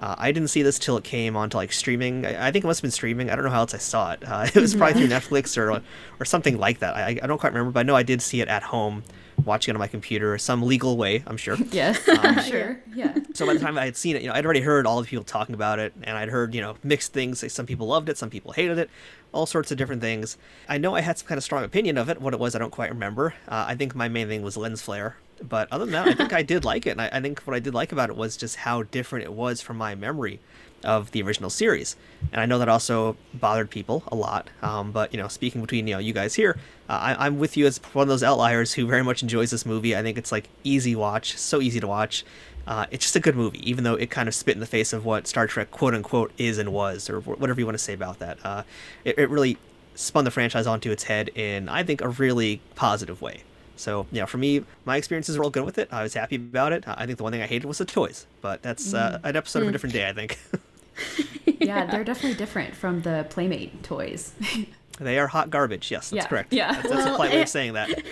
Uh, 0.01 0.15
I 0.17 0.31
didn't 0.31 0.47
see 0.47 0.61
this 0.61 0.79
till 0.79 0.95
it 0.95 1.03
came 1.03 1.35
onto 1.35 1.57
like 1.57 1.73
streaming. 1.73 2.25
I, 2.25 2.47
I 2.47 2.51
think 2.51 2.63
it 2.63 2.67
must 2.67 2.79
have 2.79 2.83
been 2.83 2.91
streaming. 2.91 3.29
I 3.29 3.35
don't 3.35 3.43
know 3.43 3.51
how 3.51 3.59
else 3.59 3.73
I 3.73 3.79
saw 3.79 4.13
it. 4.13 4.23
Uh, 4.25 4.47
it 4.55 4.55
was 4.55 4.73
probably 4.73 4.93
through 4.93 5.09
Netflix 5.13 5.57
or 5.57 5.81
or 6.21 6.23
something 6.23 6.57
like 6.57 6.79
that. 6.79 6.95
I, 6.95 7.19
I 7.21 7.27
don't 7.27 7.37
quite 7.37 7.51
remember, 7.51 7.73
but 7.73 7.81
I 7.81 7.83
know 7.83 7.97
I 7.97 8.03
did 8.03 8.21
see 8.21 8.39
it 8.39 8.47
at 8.47 8.63
home, 8.63 9.03
watching 9.43 9.73
it 9.73 9.75
on 9.75 9.79
my 9.79 9.87
computer, 9.87 10.37
some 10.37 10.63
legal 10.63 10.95
way, 10.95 11.23
I'm 11.27 11.35
sure. 11.37 11.57
Yes, 11.71 12.01
sure. 12.47 12.79
Yeah. 12.95 13.13
So 13.33 13.45
by 13.45 13.53
the 13.53 13.59
time 13.59 13.77
I 13.77 13.85
had 13.85 13.97
seen 13.97 14.15
it, 14.15 14.21
you 14.21 14.29
know, 14.29 14.33
I'd 14.33 14.45
already 14.45 14.61
heard 14.61 14.87
all 14.87 15.01
the 15.01 15.07
people 15.07 15.23
talking 15.25 15.53
about 15.53 15.79
it, 15.79 15.93
and 16.03 16.17
I'd 16.17 16.29
heard, 16.29 16.55
you 16.55 16.61
know, 16.61 16.77
mixed 16.83 17.13
things. 17.13 17.43
Like 17.43 17.51
some 17.51 17.65
people 17.65 17.87
loved 17.87 18.09
it, 18.09 18.17
some 18.17 18.29
people 18.29 18.53
hated 18.53 18.77
it, 18.77 18.89
all 19.31 19.45
sorts 19.45 19.71
of 19.71 19.77
different 19.77 20.01
things. 20.01 20.37
I 20.67 20.77
know 20.77 20.95
I 20.95 21.01
had 21.01 21.17
some 21.17 21.27
kind 21.27 21.37
of 21.37 21.43
strong 21.43 21.63
opinion 21.63 21.97
of 21.97 22.09
it. 22.09 22.21
What 22.21 22.33
it 22.33 22.39
was, 22.39 22.55
I 22.55 22.59
don't 22.59 22.71
quite 22.71 22.89
remember. 22.89 23.33
Uh, 23.47 23.65
I 23.67 23.75
think 23.75 23.95
my 23.95 24.07
main 24.07 24.27
thing 24.27 24.41
was 24.41 24.57
lens 24.57 24.81
flare, 24.81 25.17
but 25.41 25.67
other 25.71 25.85
than 25.85 25.93
that, 25.93 26.07
I 26.07 26.13
think 26.13 26.33
I 26.33 26.41
did 26.41 26.65
like 26.65 26.85
it. 26.85 26.91
And 26.91 27.01
I, 27.01 27.09
I 27.11 27.21
think 27.21 27.41
what 27.41 27.55
I 27.55 27.59
did 27.59 27.73
like 27.73 27.91
about 27.91 28.09
it 28.09 28.15
was 28.15 28.37
just 28.37 28.57
how 28.57 28.83
different 28.83 29.25
it 29.25 29.33
was 29.33 29.61
from 29.61 29.77
my 29.77 29.95
memory 29.95 30.39
of 30.83 31.11
the 31.11 31.21
original 31.21 31.49
series. 31.49 31.95
And 32.31 32.41
I 32.41 32.45
know 32.45 32.59
that 32.59 32.69
also 32.69 33.17
bothered 33.33 33.69
people 33.69 34.03
a 34.07 34.15
lot. 34.15 34.49
Um, 34.61 34.91
but 34.91 35.13
you 35.13 35.19
know, 35.21 35.27
speaking 35.27 35.61
between 35.61 35.87
you 35.87 35.95
know 35.95 35.99
you 35.99 36.13
guys 36.13 36.35
here, 36.35 36.57
uh, 36.87 36.93
I, 36.93 37.25
I'm 37.25 37.39
with 37.39 37.57
you 37.57 37.65
as 37.65 37.79
one 37.93 38.03
of 38.03 38.09
those 38.09 38.23
outliers 38.23 38.73
who 38.73 38.87
very 38.87 39.03
much 39.03 39.21
enjoys 39.21 39.51
this 39.51 39.65
movie. 39.65 39.95
I 39.95 40.01
think 40.01 40.17
it's 40.17 40.31
like 40.31 40.49
easy 40.63 40.95
watch, 40.95 41.37
so 41.37 41.61
easy 41.61 41.79
to 41.79 41.87
watch. 41.87 42.25
Uh, 42.69 42.85
it's 42.91 43.03
just 43.03 43.15
a 43.15 43.19
good 43.19 43.35
movie, 43.35 43.67
even 43.67 43.83
though 43.83 43.95
it 43.95 44.11
kind 44.11 44.29
of 44.29 44.35
spit 44.35 44.53
in 44.53 44.59
the 44.59 44.65
face 44.67 44.93
of 44.93 45.03
what 45.03 45.25
Star 45.25 45.47
Trek 45.47 45.71
quote 45.71 45.95
unquote 45.95 46.31
is 46.37 46.59
and 46.59 46.71
was, 46.71 47.09
or 47.09 47.19
whatever 47.19 47.59
you 47.59 47.65
want 47.65 47.73
to 47.73 47.83
say 47.83 47.93
about 47.93 48.19
that. 48.19 48.37
Uh, 48.45 48.61
it, 49.03 49.17
it 49.17 49.27
really 49.31 49.57
spun 49.95 50.23
the 50.23 50.29
franchise 50.29 50.67
onto 50.67 50.91
its 50.91 51.03
head 51.03 51.29
in, 51.29 51.67
I 51.67 51.81
think, 51.81 52.01
a 52.01 52.09
really 52.09 52.61
positive 52.75 53.23
way. 53.23 53.41
So, 53.75 54.05
yeah, 54.11 54.25
for 54.25 54.37
me, 54.37 54.63
my 54.85 54.97
experiences 54.97 55.35
were 55.35 55.43
all 55.45 55.49
good 55.49 55.65
with 55.65 55.79
it. 55.79 55.89
I 55.91 56.03
was 56.03 56.13
happy 56.13 56.35
about 56.35 56.71
it. 56.71 56.83
I 56.87 57.07
think 57.07 57.17
the 57.17 57.23
one 57.23 57.31
thing 57.31 57.41
I 57.41 57.47
hated 57.47 57.65
was 57.65 57.79
the 57.79 57.85
toys, 57.85 58.27
but 58.39 58.61
that's 58.61 58.93
uh, 58.93 59.19
an 59.23 59.35
episode 59.35 59.63
of 59.63 59.69
a 59.69 59.71
different 59.71 59.93
day, 59.93 60.07
I 60.07 60.13
think. 60.13 60.37
yeah, 61.59 61.85
they're 61.85 62.03
definitely 62.05 62.37
different 62.37 62.75
from 62.75 63.01
the 63.01 63.25
Playmate 63.31 63.81
toys. 63.81 64.33
They 64.99 65.17
are 65.17 65.27
hot 65.27 65.49
garbage. 65.49 65.89
Yes, 65.91 66.09
that's 66.09 66.23
Yeah, 66.25 66.29
correct. 66.29 66.53
yeah. 66.53 66.73
That's, 66.73 66.89
that's 66.89 67.05
a 67.07 67.11
polite 67.15 67.31
way 67.31 67.41
of 67.41 67.49
saying 67.49 67.73
that. 67.73 67.89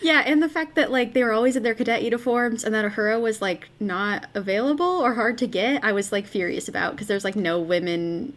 Yeah, 0.00 0.22
and 0.24 0.42
the 0.42 0.48
fact 0.48 0.74
that 0.76 0.90
like 0.90 1.12
they 1.12 1.22
were 1.24 1.32
always 1.32 1.54
in 1.56 1.62
their 1.62 1.74
cadet 1.74 2.02
uniforms 2.02 2.64
and 2.64 2.74
that 2.74 2.84
Uhura 2.92 3.20
was 3.20 3.42
like 3.42 3.68
not 3.80 4.26
available 4.34 4.84
or 4.86 5.14
hard 5.14 5.36
to 5.38 5.46
get, 5.46 5.84
I 5.84 5.92
was 5.92 6.12
like 6.12 6.26
furious 6.26 6.68
about 6.68 6.92
because 6.92 7.08
there's 7.08 7.24
like 7.24 7.36
no 7.36 7.60
women 7.60 8.32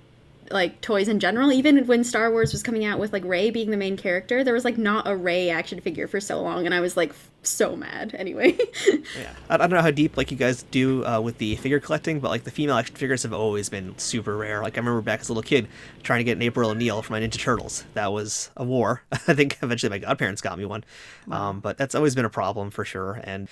like 0.54 0.82
toys 0.82 1.08
in 1.08 1.20
general. 1.20 1.52
Even 1.52 1.86
when 1.88 2.04
Star 2.04 2.32
Wars 2.32 2.52
was 2.52 2.64
coming 2.64 2.86
out 2.86 3.00
with 3.00 3.14
like 3.14 3.24
Rey 3.24 3.50
being 3.50 3.72
the 3.72 3.78
main 3.78 3.98
character, 3.98 4.44
there 4.44 4.54
was 4.54 4.66
like 4.66 4.78
not 4.78 5.08
a 5.08 5.16
Rey 5.16 5.50
action 5.50 5.80
figure 5.80 6.08
for 6.08 6.20
so 6.20 6.42
long, 6.42 6.66
and 6.66 6.74
I 6.74 6.80
was 6.80 6.98
like 6.98 7.14
so 7.44 7.76
mad. 7.76 8.16
Anyway, 8.22 8.56
Yeah, 8.88 9.34
I, 9.50 9.56
I 9.56 9.58
don't 9.58 9.72
know 9.72 9.82
how 9.82 9.90
deep 9.90 10.16
like 10.16 10.30
you 10.30 10.38
guys 10.38 10.62
do 10.64 11.04
uh, 11.06 11.20
with 11.20 11.40
the 11.40 11.56
figure 11.56 11.80
collecting, 11.80 12.20
but 12.20 12.30
like 12.30 12.44
the 12.44 12.52
female 12.52 12.76
action 12.76 12.96
figures 12.96 13.24
have 13.24 13.34
always 13.34 13.68
been 13.68 13.98
super 13.98 14.38
rare. 14.38 14.62
Like 14.62 14.78
I 14.78 14.80
remember 14.80 15.02
back 15.02 15.22
as 15.22 15.30
a 15.30 15.34
little 15.34 15.48
kid 15.48 15.68
trying 16.04 16.20
to 16.20 16.24
get 16.24 16.34
an 16.34 16.44
April 16.44 16.70
O'Neil 16.70 17.02
for 17.02 17.14
my 17.14 17.20
Ninja 17.20 17.40
Turtles. 17.40 17.84
That 17.96 18.14
was 18.14 18.52
a 18.56 18.64
war. 18.64 19.02
I 19.12 19.34
think 19.34 19.58
eventually 19.64 19.90
my 19.90 19.98
godparents 19.98 20.42
got 20.42 20.58
me 20.58 20.66
one, 20.66 20.84
um, 21.32 21.62
but 21.62 21.78
that's 21.78 21.96
always 21.96 22.14
been 22.14 22.26
a 22.26 22.30
problem 22.30 22.70
for 22.70 22.86
sure. 22.86 23.20
And 23.24 23.50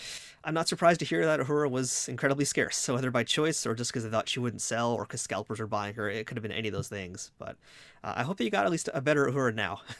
I'm 0.50 0.56
not 0.56 0.68
surprised 0.68 1.00
to 1.02 1.06
hear 1.06 1.28
that 1.28 1.40
Uhura 1.42 1.70
was 1.70 2.10
incredibly 2.10 2.44
scarce. 2.44 2.76
So 2.76 2.96
whether 2.96 3.12
by 3.12 3.24
choice 3.24 3.68
or 3.68 3.76
just 3.76 3.92
because 3.92 4.04
they 4.04 4.10
thought 4.10 4.28
she 4.28 4.40
wouldn't 4.40 4.64
sell 4.64 4.94
or 4.94 5.04
because 5.04 5.22
scalpers 5.22 5.60
were 5.60 5.68
buying 5.68 5.94
her, 5.94 6.10
it 6.10 6.26
could 6.26 6.38
have 6.38 6.42
been 6.42 6.52
any 6.52 6.68
of 6.68 6.74
those 6.74 6.88
things. 6.88 7.30
But 7.38 7.56
uh, 8.04 8.14
I 8.16 8.24
hope 8.24 8.38
that 8.38 8.46
you 8.46 8.50
got 8.50 8.66
at 8.66 8.72
least 8.72 8.90
a 8.92 9.00
better 9.00 9.28
Uhura 9.28 9.54
now. 9.54 9.82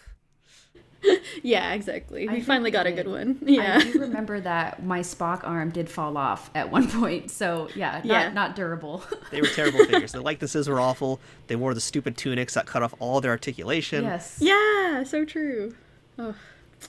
yeah, 1.44 1.74
exactly. 1.74 2.28
We 2.28 2.34
think 2.34 2.46
finally 2.46 2.72
got 2.72 2.88
a 2.88 2.92
good 2.92 3.08
one. 3.08 3.38
Yeah. 3.44 3.78
I 3.80 3.84
do 3.92 4.00
remember 4.00 4.42
that 4.42 4.84
my 4.84 5.02
Spock 5.02 5.48
arm 5.48 5.70
did 5.70 5.88
fall 5.88 6.18
off 6.18 6.50
at 6.56 6.72
one 6.72 6.90
point. 6.90 7.30
So 7.30 7.70
yeah, 7.76 8.02
not, 8.04 8.06
Yeah. 8.06 8.30
not 8.34 8.56
durable. 8.56 9.04
They 9.30 9.42
were 9.42 9.48
terrible 9.50 9.80
figures. 9.86 10.14
The 10.14 10.22
likenesses 10.22 10.68
were 10.68 10.80
awful. 10.80 11.20
They 11.46 11.58
wore 11.58 11.76
the 11.76 11.80
stupid 11.80 12.18
tunics 12.18 12.56
that 12.56 12.66
cut 12.66 12.82
off 12.82 12.96
all 12.98 13.22
their 13.22 13.30
articulation. 13.32 14.04
yes. 14.04 14.40
yeah, 14.42 15.04
so 15.04 15.26
true. 15.26 15.76
Oh. 16.18 16.34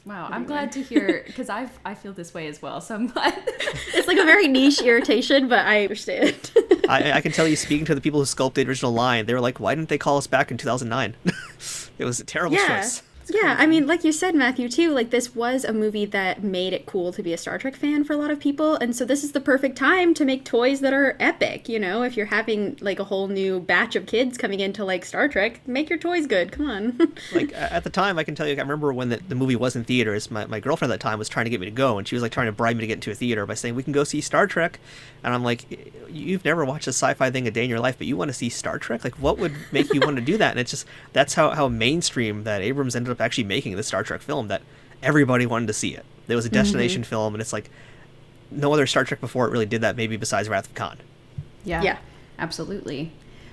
Wow. 0.05 0.29
I'm 0.31 0.45
glad 0.45 0.73
to 0.73 0.83
hear 0.83 1.25
because 1.27 1.51
I 1.51 1.69
I 1.85 1.95
feel 1.95 2.13
this 2.13 2.33
way 2.33 2.47
as 2.49 2.63
well. 2.63 2.81
So 2.81 2.95
I'm 2.95 3.09
glad. 3.09 3.35
It's 3.93 4.07
like 4.07 4.19
a 4.19 4.25
very 4.25 4.49
niche 4.49 4.81
irritation, 4.81 5.49
but 5.49 5.67
I 5.67 5.83
understand. 5.83 6.51
I, 6.89 7.13
I 7.13 7.21
can 7.21 7.33
tell 7.33 7.47
you, 7.47 7.57
speaking 7.57 7.85
to 7.87 7.95
the 7.95 8.01
people 8.01 8.21
who 8.21 8.27
sculpted 8.27 8.67
the 8.67 8.71
original 8.71 8.93
line, 8.93 9.27
they 9.27 9.35
were 9.35 9.41
like, 9.41 9.61
"Why 9.61 9.75
didn't 9.75 9.89
they 9.89 9.99
call 9.99 10.17
us 10.17 10.27
back 10.27 10.51
in 10.51 10.57
2009?" 10.57 11.17
it 11.99 12.05
was 12.05 12.19
a 12.21 12.25
terrible 12.25 12.57
yeah. 12.57 12.81
choice. 12.81 13.03
Yeah, 13.33 13.57
I 13.59 13.67
mean, 13.67 13.87
like 13.87 14.03
you 14.03 14.13
said, 14.13 14.35
Matthew, 14.35 14.69
too, 14.69 14.91
like 14.91 15.11
this 15.11 15.35
was 15.35 15.65
a 15.65 15.73
movie 15.73 16.07
that 16.07 16.43
made 16.43 16.73
it 16.73 16.87
cool 16.87 17.13
to 17.13 17.23
be 17.23 17.33
a 17.33 17.39
Star 17.39 17.59
Trek 17.59 17.77
fan 17.77 18.03
for 18.03 18.13
a 18.13 18.17
lot 18.17 18.31
of 18.31 18.41
people. 18.41 18.75
And 18.77 18.95
so 18.95 19.05
this 19.05 19.23
is 19.23 19.33
the 19.33 19.41
perfect 19.41 19.77
time 19.77 20.15
to 20.15 20.25
make 20.25 20.45
toys 20.45 20.81
that 20.81 20.93
are 20.93 21.17
epic. 21.21 21.69
You 21.69 21.79
know, 21.79 22.03
if 22.03 22.17
you're 22.17 22.27
having 22.27 22.77
like 22.81 22.99
a 22.99 23.05
whole 23.05 23.29
new 23.29 23.61
batch 23.61 23.95
of 23.95 24.07
kids 24.07 24.37
coming 24.37 24.61
into 24.61 24.85
like 24.85 25.05
Star 25.05 25.29
Trek, 25.29 25.67
make 25.67 25.89
your 25.89 25.99
toys 25.99 26.27
good. 26.27 26.53
Come 26.53 26.69
on. 26.69 26.99
Like 27.33 27.53
at 27.55 27.85
the 27.85 27.91
time, 27.91 28.19
I 28.19 28.25
can 28.25 28.35
tell 28.35 28.47
you, 28.47 28.55
I 28.55 28.59
remember 28.59 28.93
when 28.93 29.11
the, 29.11 29.19
the 29.29 29.35
movie 29.35 29.55
was 29.55 29.77
in 29.77 29.85
theaters. 29.85 30.31
My, 30.31 30.47
my 30.47 30.59
girlfriend 30.59 30.93
at 30.93 30.99
that 30.99 31.03
time 31.03 31.19
was 31.19 31.29
trying 31.29 31.45
to 31.45 31.51
get 31.51 31.61
me 31.61 31.67
to 31.67 31.71
go, 31.71 31.99
and 31.99 32.09
she 32.09 32.17
was 32.17 32.23
like 32.23 32.33
trying 32.33 32.47
to 32.47 32.53
bribe 32.53 32.77
me 32.77 32.81
to 32.81 32.87
get 32.87 32.95
into 32.95 33.11
a 33.11 33.15
theater 33.15 33.47
by 33.47 33.55
saying, 33.55 33.75
"We 33.75 33.83
can 33.83 33.93
go 33.93 34.03
see 34.05 34.21
Star 34.21 34.47
Trek," 34.47 34.81
and 35.23 35.35
I'm 35.35 35.45
like, 35.45 35.65
"You've 36.09 36.45
never 36.45 36.65
watched 36.65 36.87
a 36.87 36.91
sci-fi 36.93 37.31
thing 37.31 37.47
a 37.47 37.51
day 37.51 37.65
in 37.65 37.71
your 37.71 37.81
life, 37.81 37.97
but 37.99 38.07
you 38.07 38.17
want 38.17 38.29
to 38.29 38.35
see 38.35 38.49
Star 38.49 38.79
Trek? 38.79 39.05
Like, 39.05 39.15
what 39.15 39.39
would 39.39 39.55
make 39.73 39.93
you 39.93 40.01
want 40.01 40.17
to 40.17 40.23
do 40.23 40.37
that?" 40.39 40.53
And 40.53 40.61
it's 40.61 40.71
just 40.71 40.87
that's 41.13 41.35
how 41.35 41.51
how 41.51 41.69
mainstream 41.69 42.45
that 42.45 42.63
Abrams 42.63 42.97
ended 42.97 43.13
up 43.13 43.21
actually 43.21 43.45
making 43.45 43.77
the 43.77 43.83
Star 43.83 44.03
Trek 44.03 44.23
film 44.23 44.49
that 44.49 44.63
everybody 45.03 45.47
wanted 45.47 45.67
to 45.67 45.75
see 45.75 45.95
it. 45.95 46.05
There 46.27 46.37
was 46.37 46.47
a 46.47 46.49
mm-hmm. 46.49 46.55
destination 46.55 47.05
film, 47.05 47.35
and 47.35 47.41
it's 47.41 47.53
like 47.53 47.71
no 48.51 48.73
other 48.73 48.87
Star 48.87 49.05
Trek 49.05 49.21
before 49.21 49.47
it 49.47 49.51
really 49.51 49.67
did 49.67 49.81
that, 49.83 49.97
maybe 49.97 50.17
besides 50.17 50.49
Wrath 50.49 50.67
of 50.67 50.75
Khan. 50.75 50.99
Yeah. 51.65 51.83
Yeah. 51.83 51.99
Absolutely. 52.39 53.13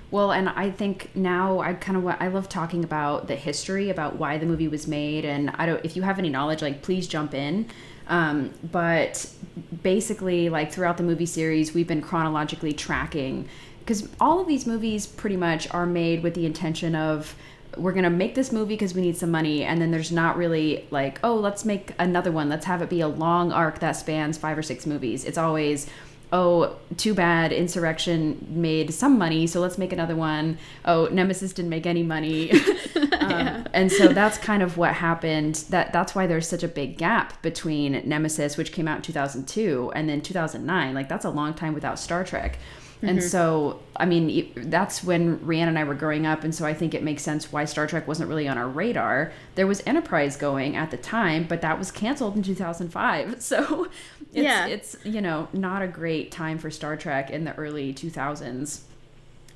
Well, 0.09 0.31
and 0.31 0.47
I 0.47 0.71
think 0.71 1.13
now 1.13 1.59
I 1.59 1.73
kind 1.73 1.97
of 1.97 2.03
what 2.03 2.21
I 2.21 2.29
love 2.29 2.47
talking 2.47 2.83
about 2.83 3.27
the 3.27 3.35
history 3.35 3.89
about 3.89 4.15
why 4.15 4.37
the 4.37 4.45
movie 4.45 4.69
was 4.69 4.87
made, 4.87 5.25
and 5.25 5.49
I 5.55 5.65
don't. 5.65 5.83
If 5.83 5.97
you 5.97 6.03
have 6.03 6.17
any 6.17 6.29
knowledge, 6.29 6.61
like 6.61 6.81
please 6.81 7.07
jump 7.07 7.33
in. 7.33 7.69
Um, 8.07 8.53
but 8.71 9.29
basically, 9.83 10.49
like 10.49 10.71
throughout 10.71 10.97
the 10.97 11.03
movie 11.03 11.25
series, 11.25 11.73
we've 11.73 11.87
been 11.87 12.01
chronologically 12.01 12.73
tracking 12.73 13.47
because 13.79 14.07
all 14.19 14.41
of 14.41 14.47
these 14.47 14.67
movies 14.67 15.07
pretty 15.07 15.37
much 15.37 15.73
are 15.73 15.85
made 15.85 16.21
with 16.21 16.33
the 16.33 16.45
intention 16.45 16.93
of 16.93 17.35
we're 17.77 17.93
gonna 17.93 18.09
make 18.09 18.35
this 18.35 18.51
movie 18.51 18.73
because 18.73 18.93
we 18.93 19.01
need 19.01 19.15
some 19.15 19.31
money 19.31 19.63
and 19.63 19.81
then 19.81 19.91
there's 19.91 20.11
not 20.11 20.35
really 20.35 20.85
like 20.91 21.19
oh 21.23 21.35
let's 21.35 21.63
make 21.63 21.93
another 21.99 22.31
one. 22.31 22.49
Let's 22.49 22.65
have 22.65 22.81
it 22.81 22.89
be 22.89 23.01
a 23.01 23.07
long 23.07 23.51
arc 23.51 23.79
that 23.79 23.93
spans 23.93 24.37
five 24.37 24.57
or 24.57 24.63
six 24.63 24.85
movies. 24.85 25.25
It's 25.25 25.37
always 25.37 25.87
oh 26.33 26.75
too 26.97 27.13
bad 27.13 27.53
insurrection 27.53 28.45
made 28.49 28.93
some 28.93 29.17
money 29.17 29.47
so 29.47 29.61
let's 29.61 29.77
make 29.77 29.93
another 29.93 30.15
one. 30.15 30.57
Oh 30.85 31.07
nemesis 31.11 31.53
didn't 31.53 31.69
make 31.69 31.85
any 31.85 32.03
money 32.03 32.51
um, 33.33 33.67
and 33.73 33.91
so 33.91 34.07
that's 34.09 34.37
kind 34.37 34.63
of 34.63 34.77
what 34.77 34.93
happened 34.93 35.55
that 35.69 35.91
that's 35.93 36.15
why 36.15 36.27
there's 36.27 36.47
such 36.47 36.63
a 36.63 36.67
big 36.67 36.97
gap 36.97 37.41
between 37.41 38.01
nemesis 38.07 38.57
which 38.57 38.71
came 38.71 38.87
out 38.87 38.97
in 38.97 39.01
2002 39.03 39.91
and 39.95 40.09
then 40.09 40.21
2009 40.21 40.93
like 40.93 41.09
that's 41.09 41.25
a 41.25 41.29
long 41.29 41.53
time 41.53 41.73
without 41.73 41.99
star 41.99 42.23
trek 42.23 42.57
and 43.03 43.23
so, 43.23 43.79
I 43.95 44.05
mean, 44.05 44.51
that's 44.55 45.03
when 45.03 45.39
Rhiannon 45.45 45.69
and 45.69 45.77
I 45.79 45.83
were 45.83 45.93
growing 45.93 46.25
up, 46.25 46.43
and 46.43 46.53
so 46.53 46.65
I 46.65 46.73
think 46.73 46.95
it 46.95 47.03
makes 47.03 47.21
sense 47.21 47.51
why 47.51 47.65
Star 47.65 47.85
Trek 47.85 48.07
wasn't 48.07 48.27
really 48.29 48.47
on 48.47 48.57
our 48.57 48.67
radar. 48.67 49.31
There 49.53 49.67
was 49.67 49.83
Enterprise 49.85 50.35
going 50.35 50.75
at 50.75 50.89
the 50.89 50.97
time, 50.97 51.45
but 51.47 51.61
that 51.61 51.77
was 51.77 51.91
canceled 51.91 52.35
in 52.35 52.41
2005. 52.43 53.35
So, 53.47 53.85
it's, 54.33 54.35
Yeah. 54.35 54.65
it's 54.65 54.97
you 55.03 55.21
know 55.21 55.47
not 55.53 55.81
a 55.83 55.87
great 55.87 56.31
time 56.31 56.57
for 56.57 56.71
Star 56.71 56.97
Trek 56.97 57.29
in 57.29 57.43
the 57.45 57.53
early 57.55 57.93
2000s. 57.93 58.81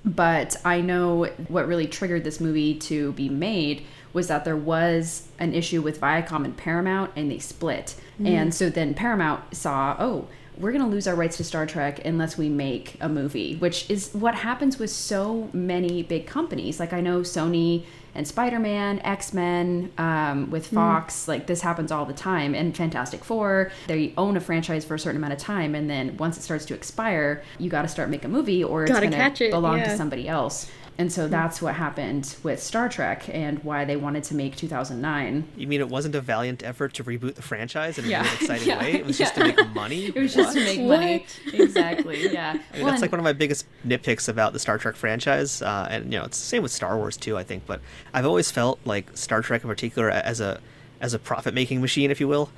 But 0.03 0.55
I 0.65 0.81
know 0.81 1.25
what 1.47 1.67
really 1.67 1.87
triggered 1.87 2.23
this 2.23 2.39
movie 2.39 2.73
to 2.75 3.11
be 3.13 3.29
made 3.29 3.85
was 4.13 4.27
that 4.27 4.45
there 4.45 4.57
was 4.57 5.27
an 5.39 5.53
issue 5.53 5.81
with 5.81 6.01
Viacom 6.01 6.43
and 6.43 6.57
Paramount, 6.57 7.11
and 7.15 7.29
they 7.31 7.39
split. 7.39 7.95
Mm-hmm. 8.15 8.27
And 8.27 8.53
so 8.53 8.69
then 8.69 8.93
Paramount 8.93 9.55
saw, 9.55 9.95
oh, 9.99 10.27
we're 10.57 10.71
going 10.71 10.83
to 10.83 10.89
lose 10.89 11.07
our 11.07 11.15
rights 11.15 11.37
to 11.37 11.43
Star 11.43 11.65
Trek 11.65 12.03
unless 12.05 12.37
we 12.37 12.49
make 12.49 12.97
a 12.99 13.07
movie, 13.07 13.55
which 13.55 13.89
is 13.89 14.11
what 14.13 14.35
happens 14.35 14.77
with 14.77 14.89
so 14.89 15.49
many 15.53 16.03
big 16.03 16.27
companies. 16.27 16.79
Like 16.79 16.93
I 16.93 17.01
know 17.01 17.21
Sony 17.21 17.85
and 18.15 18.27
Spider 18.27 18.59
Man, 18.59 18.99
X 18.99 19.33
Men, 19.33 19.91
um, 19.97 20.49
with 20.51 20.67
Fox, 20.67 21.27
like 21.27 21.47
this 21.47 21.61
happens 21.61 21.91
all 21.91 22.05
the 22.05 22.13
time. 22.13 22.53
And 22.53 22.75
Fantastic 22.75 23.23
Four, 23.23 23.71
they 23.87 24.13
own 24.17 24.37
a 24.37 24.41
franchise 24.41 24.85
for 24.85 24.95
a 24.95 24.99
certain 24.99 25.17
amount 25.17 25.33
of 25.33 25.39
time, 25.39 25.75
and 25.75 25.89
then 25.89 26.17
once 26.17 26.37
it 26.37 26.41
starts 26.41 26.65
to 26.65 26.73
expire, 26.73 27.43
you 27.59 27.69
got 27.69 27.83
to 27.83 27.87
start 27.87 28.09
making 28.09 28.25
a 28.25 28.33
movie, 28.33 28.63
or 28.63 28.83
it's 28.83 28.91
going 28.91 29.11
to 29.11 29.49
belong 29.49 29.79
yeah. 29.79 29.89
to 29.89 29.97
somebody 29.97 30.27
else. 30.27 30.69
And 31.01 31.11
so 31.11 31.27
that's 31.27 31.63
what 31.63 31.73
happened 31.73 32.35
with 32.43 32.61
Star 32.61 32.87
Trek 32.87 33.27
and 33.27 33.57
why 33.63 33.85
they 33.85 33.95
wanted 33.95 34.23
to 34.25 34.35
make 34.35 34.55
2009. 34.55 35.47
You 35.57 35.65
mean 35.65 35.81
it 35.81 35.89
wasn't 35.89 36.13
a 36.13 36.21
valiant 36.21 36.61
effort 36.61 36.93
to 36.93 37.03
reboot 37.03 37.33
the 37.33 37.41
franchise 37.41 37.97
in 37.97 38.05
a 38.05 38.07
really 38.07 38.19
exciting 38.35 38.67
Yeah. 38.67 38.79
way? 38.79 38.93
It 38.93 39.05
was 39.07 39.17
just 39.17 39.33
to 39.33 39.43
make 39.45 39.73
money. 39.73 40.05
It 40.15 40.19
was 40.21 40.35
just 40.35 40.55
to 40.55 40.63
make 40.63 40.79
money. 40.79 41.25
Exactly. 41.51 42.31
Yeah. 42.31 42.51
I 42.73 42.77
mean, 42.77 42.85
that's 42.85 43.01
like 43.01 43.11
one 43.11 43.17
of 43.19 43.23
my 43.23 43.33
biggest 43.33 43.65
nitpicks 43.83 44.29
about 44.29 44.53
the 44.53 44.59
Star 44.59 44.77
Trek 44.77 44.95
franchise, 44.95 45.63
uh, 45.63 45.87
and 45.89 46.13
you 46.13 46.19
know, 46.19 46.25
it's 46.25 46.37
the 46.39 46.45
same 46.45 46.61
with 46.61 46.71
Star 46.71 46.95
Wars 46.97 47.17
too. 47.17 47.35
I 47.35 47.43
think, 47.43 47.65
but 47.65 47.81
I've 48.13 48.27
always 48.27 48.51
felt 48.51 48.79
like 48.85 49.17
Star 49.17 49.41
Trek 49.41 49.63
in 49.63 49.69
particular 49.71 50.11
as 50.11 50.39
a 50.39 50.61
as 50.99 51.15
a 51.15 51.19
profit 51.19 51.55
making 51.55 51.81
machine, 51.81 52.11
if 52.11 52.19
you 52.19 52.27
will. 52.27 52.51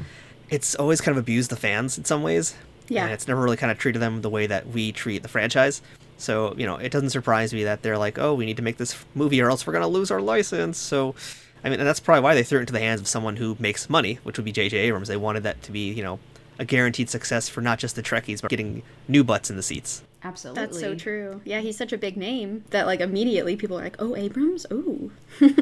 It's 0.49 0.75
always 0.75 0.99
kind 0.99 1.17
of 1.17 1.23
abused 1.23 1.49
the 1.49 1.55
fans 1.55 1.97
in 1.97 2.03
some 2.03 2.23
ways. 2.23 2.55
Yeah. 2.89 3.05
And 3.05 3.13
it's 3.13 3.25
never 3.25 3.41
really 3.41 3.55
kind 3.55 3.71
of 3.71 3.77
treated 3.77 4.01
them 4.01 4.21
the 4.21 4.29
way 4.29 4.47
that 4.47 4.67
we 4.67 4.91
treat 4.91 5.23
the 5.23 5.29
franchise. 5.29 5.81
So 6.23 6.55
you 6.57 6.65
know, 6.65 6.77
it 6.77 6.91
doesn't 6.91 7.11
surprise 7.11 7.53
me 7.53 7.63
that 7.65 7.81
they're 7.83 7.97
like, 7.97 8.17
oh, 8.17 8.33
we 8.33 8.45
need 8.45 8.57
to 8.57 8.63
make 8.63 8.77
this 8.77 8.95
movie 9.13 9.41
or 9.41 9.49
else 9.49 9.67
we're 9.67 9.73
gonna 9.73 9.87
lose 9.87 10.11
our 10.11 10.21
license. 10.21 10.77
So. 10.77 11.15
I 11.65 11.69
mean, 11.69 11.79
and 11.79 11.87
that's 11.87 12.01
probably 12.01 12.23
why 12.23 12.35
they 12.35 12.43
threw 12.43 12.57
it 12.57 12.63
into 12.63 12.73
the 12.73 12.81
hands 12.81 12.99
of 12.99 13.07
someone 13.07 13.37
who 13.37 13.55
makes 13.57 13.89
money, 13.89 14.19
which 14.23 14.37
would 14.37 14.43
be 14.43 14.51
J.J. 14.51 14.75
Abrams. 14.79 15.07
They 15.07 15.15
wanted 15.15 15.43
that 15.43 15.63
to 15.63 15.71
be, 15.71 15.93
you 15.93 16.03
know, 16.03 16.19
a 16.59 16.65
guaranteed 16.65 17.09
success 17.09 17.47
for 17.47 17.61
not 17.61 17.79
just 17.79 17.95
the 17.95 18.03
Trekkies, 18.03 18.41
but 18.41 18.49
getting 18.49 18.83
new 19.07 19.23
butts 19.23 19.49
in 19.49 19.55
the 19.55 19.63
seats. 19.63 20.03
Absolutely. 20.23 20.61
That's 20.61 20.79
so 20.79 20.95
true. 20.95 21.41
Yeah, 21.43 21.59
he's 21.59 21.77
such 21.77 21.91
a 21.91 21.97
big 21.97 22.15
name 22.15 22.63
that 22.69 22.85
like 22.85 22.99
immediately 22.99 23.55
people 23.55 23.79
are 23.79 23.83
like, 23.83 23.95
"Oh, 23.99 24.15
Abrams? 24.15 24.65
Oh." 24.71 25.11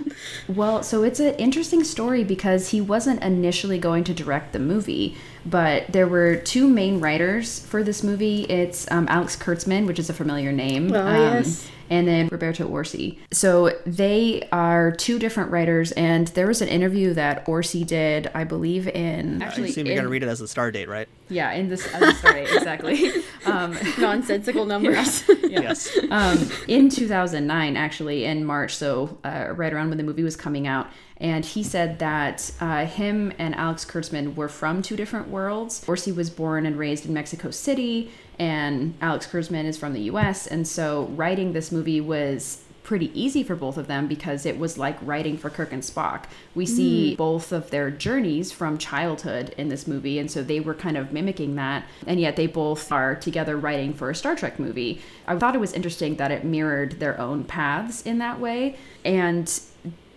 Well, 0.47 0.83
so 0.83 1.03
it's 1.03 1.19
an 1.19 1.35
interesting 1.35 1.83
story 1.83 2.23
because 2.23 2.69
he 2.69 2.81
wasn't 2.81 3.23
initially 3.23 3.77
going 3.79 4.03
to 4.05 4.13
direct 4.13 4.53
the 4.53 4.59
movie, 4.59 5.15
but 5.45 5.87
there 5.91 6.07
were 6.07 6.35
two 6.35 6.67
main 6.67 6.99
writers 6.99 7.59
for 7.65 7.83
this 7.83 8.03
movie. 8.03 8.43
It's 8.43 8.89
um, 8.91 9.07
Alex 9.09 9.35
Kurtzman, 9.35 9.87
which 9.87 9.99
is 9.99 10.09
a 10.09 10.13
familiar 10.13 10.51
name. 10.51 10.93
Oh, 10.93 10.99
um, 10.99 11.15
yes. 11.15 11.67
And 11.89 12.07
then 12.07 12.29
Roberto 12.29 12.69
Orci. 12.69 13.17
So 13.31 13.77
they 13.85 14.47
are 14.53 14.91
two 14.91 15.19
different 15.19 15.51
writers, 15.51 15.91
and 15.93 16.29
there 16.29 16.47
was 16.47 16.61
an 16.61 16.69
interview 16.69 17.13
that 17.15 17.45
Orsi 17.49 17.83
did, 17.83 18.31
I 18.33 18.45
believe, 18.45 18.87
in 18.87 19.41
I 19.41 19.47
actually. 19.47 19.69
assume 19.71 19.87
you're 19.87 19.97
gonna 19.97 20.07
read 20.07 20.23
it 20.23 20.29
as 20.29 20.39
a 20.39 20.47
star 20.47 20.71
date, 20.71 20.87
right? 20.87 21.09
Yeah, 21.27 21.51
in 21.51 21.67
this, 21.67 21.85
as 21.93 22.01
a 22.01 22.13
story, 22.15 22.41
exactly. 22.43 23.11
Um, 23.43 23.75
Nonsensical 23.97 24.65
numbers. 24.67 25.23
Yes. 25.41 25.89
um, 26.11 26.47
in 26.67 26.89
2009, 26.89 27.75
actually, 27.75 28.23
in 28.25 28.45
March, 28.45 28.75
so 28.75 29.17
uh, 29.23 29.47
right 29.61 29.71
around 29.71 29.89
when 29.89 29.97
the 29.97 30.03
movie 30.03 30.23
was 30.23 30.35
coming 30.35 30.67
out. 30.67 30.87
And 31.17 31.45
he 31.45 31.63
said 31.63 31.99
that 31.99 32.51
uh, 32.59 32.85
him 32.85 33.31
and 33.37 33.55
Alex 33.55 33.85
Kurtzman 33.85 34.35
were 34.35 34.49
from 34.49 34.81
two 34.81 34.97
different 34.97 35.29
worlds. 35.29 35.85
Orci 35.85 36.13
was 36.13 36.29
born 36.29 36.65
and 36.65 36.77
raised 36.77 37.05
in 37.05 37.13
Mexico 37.13 37.51
City, 37.51 38.11
and 38.39 38.95
Alex 39.01 39.27
Kurtzman 39.27 39.65
is 39.65 39.77
from 39.77 39.93
the 39.93 40.01
US. 40.01 40.47
And 40.47 40.67
so 40.67 41.05
writing 41.15 41.53
this 41.53 41.71
movie 41.71 42.01
was 42.01 42.63
pretty 42.83 43.11
easy 43.19 43.43
for 43.43 43.55
both 43.55 43.77
of 43.77 43.87
them 43.87 44.07
because 44.07 44.45
it 44.45 44.57
was 44.57 44.77
like 44.77 44.97
writing 45.01 45.37
for 45.37 45.49
Kirk 45.49 45.71
and 45.71 45.83
Spock. 45.83 46.25
We 46.55 46.65
see 46.65 47.13
mm. 47.13 47.17
both 47.17 47.51
of 47.51 47.69
their 47.69 47.91
journeys 47.91 48.51
from 48.51 48.77
childhood 48.77 49.53
in 49.57 49.69
this 49.69 49.87
movie, 49.87 50.17
and 50.19 50.29
so 50.29 50.43
they 50.43 50.59
were 50.59 50.73
kind 50.73 50.97
of 50.97 51.13
mimicking 51.13 51.55
that, 51.55 51.85
and 52.07 52.19
yet 52.19 52.35
they 52.35 52.47
both 52.47 52.91
are 52.91 53.15
together 53.15 53.57
writing 53.57 53.93
for 53.93 54.09
a 54.09 54.15
Star 54.15 54.35
Trek 54.35 54.59
movie. 54.59 55.01
I 55.27 55.37
thought 55.37 55.55
it 55.55 55.59
was 55.59 55.73
interesting 55.73 56.15
that 56.15 56.31
it 56.31 56.43
mirrored 56.43 56.99
their 56.99 57.19
own 57.19 57.43
paths 57.43 58.01
in 58.01 58.17
that 58.17 58.39
way, 58.39 58.75
and 59.05 59.61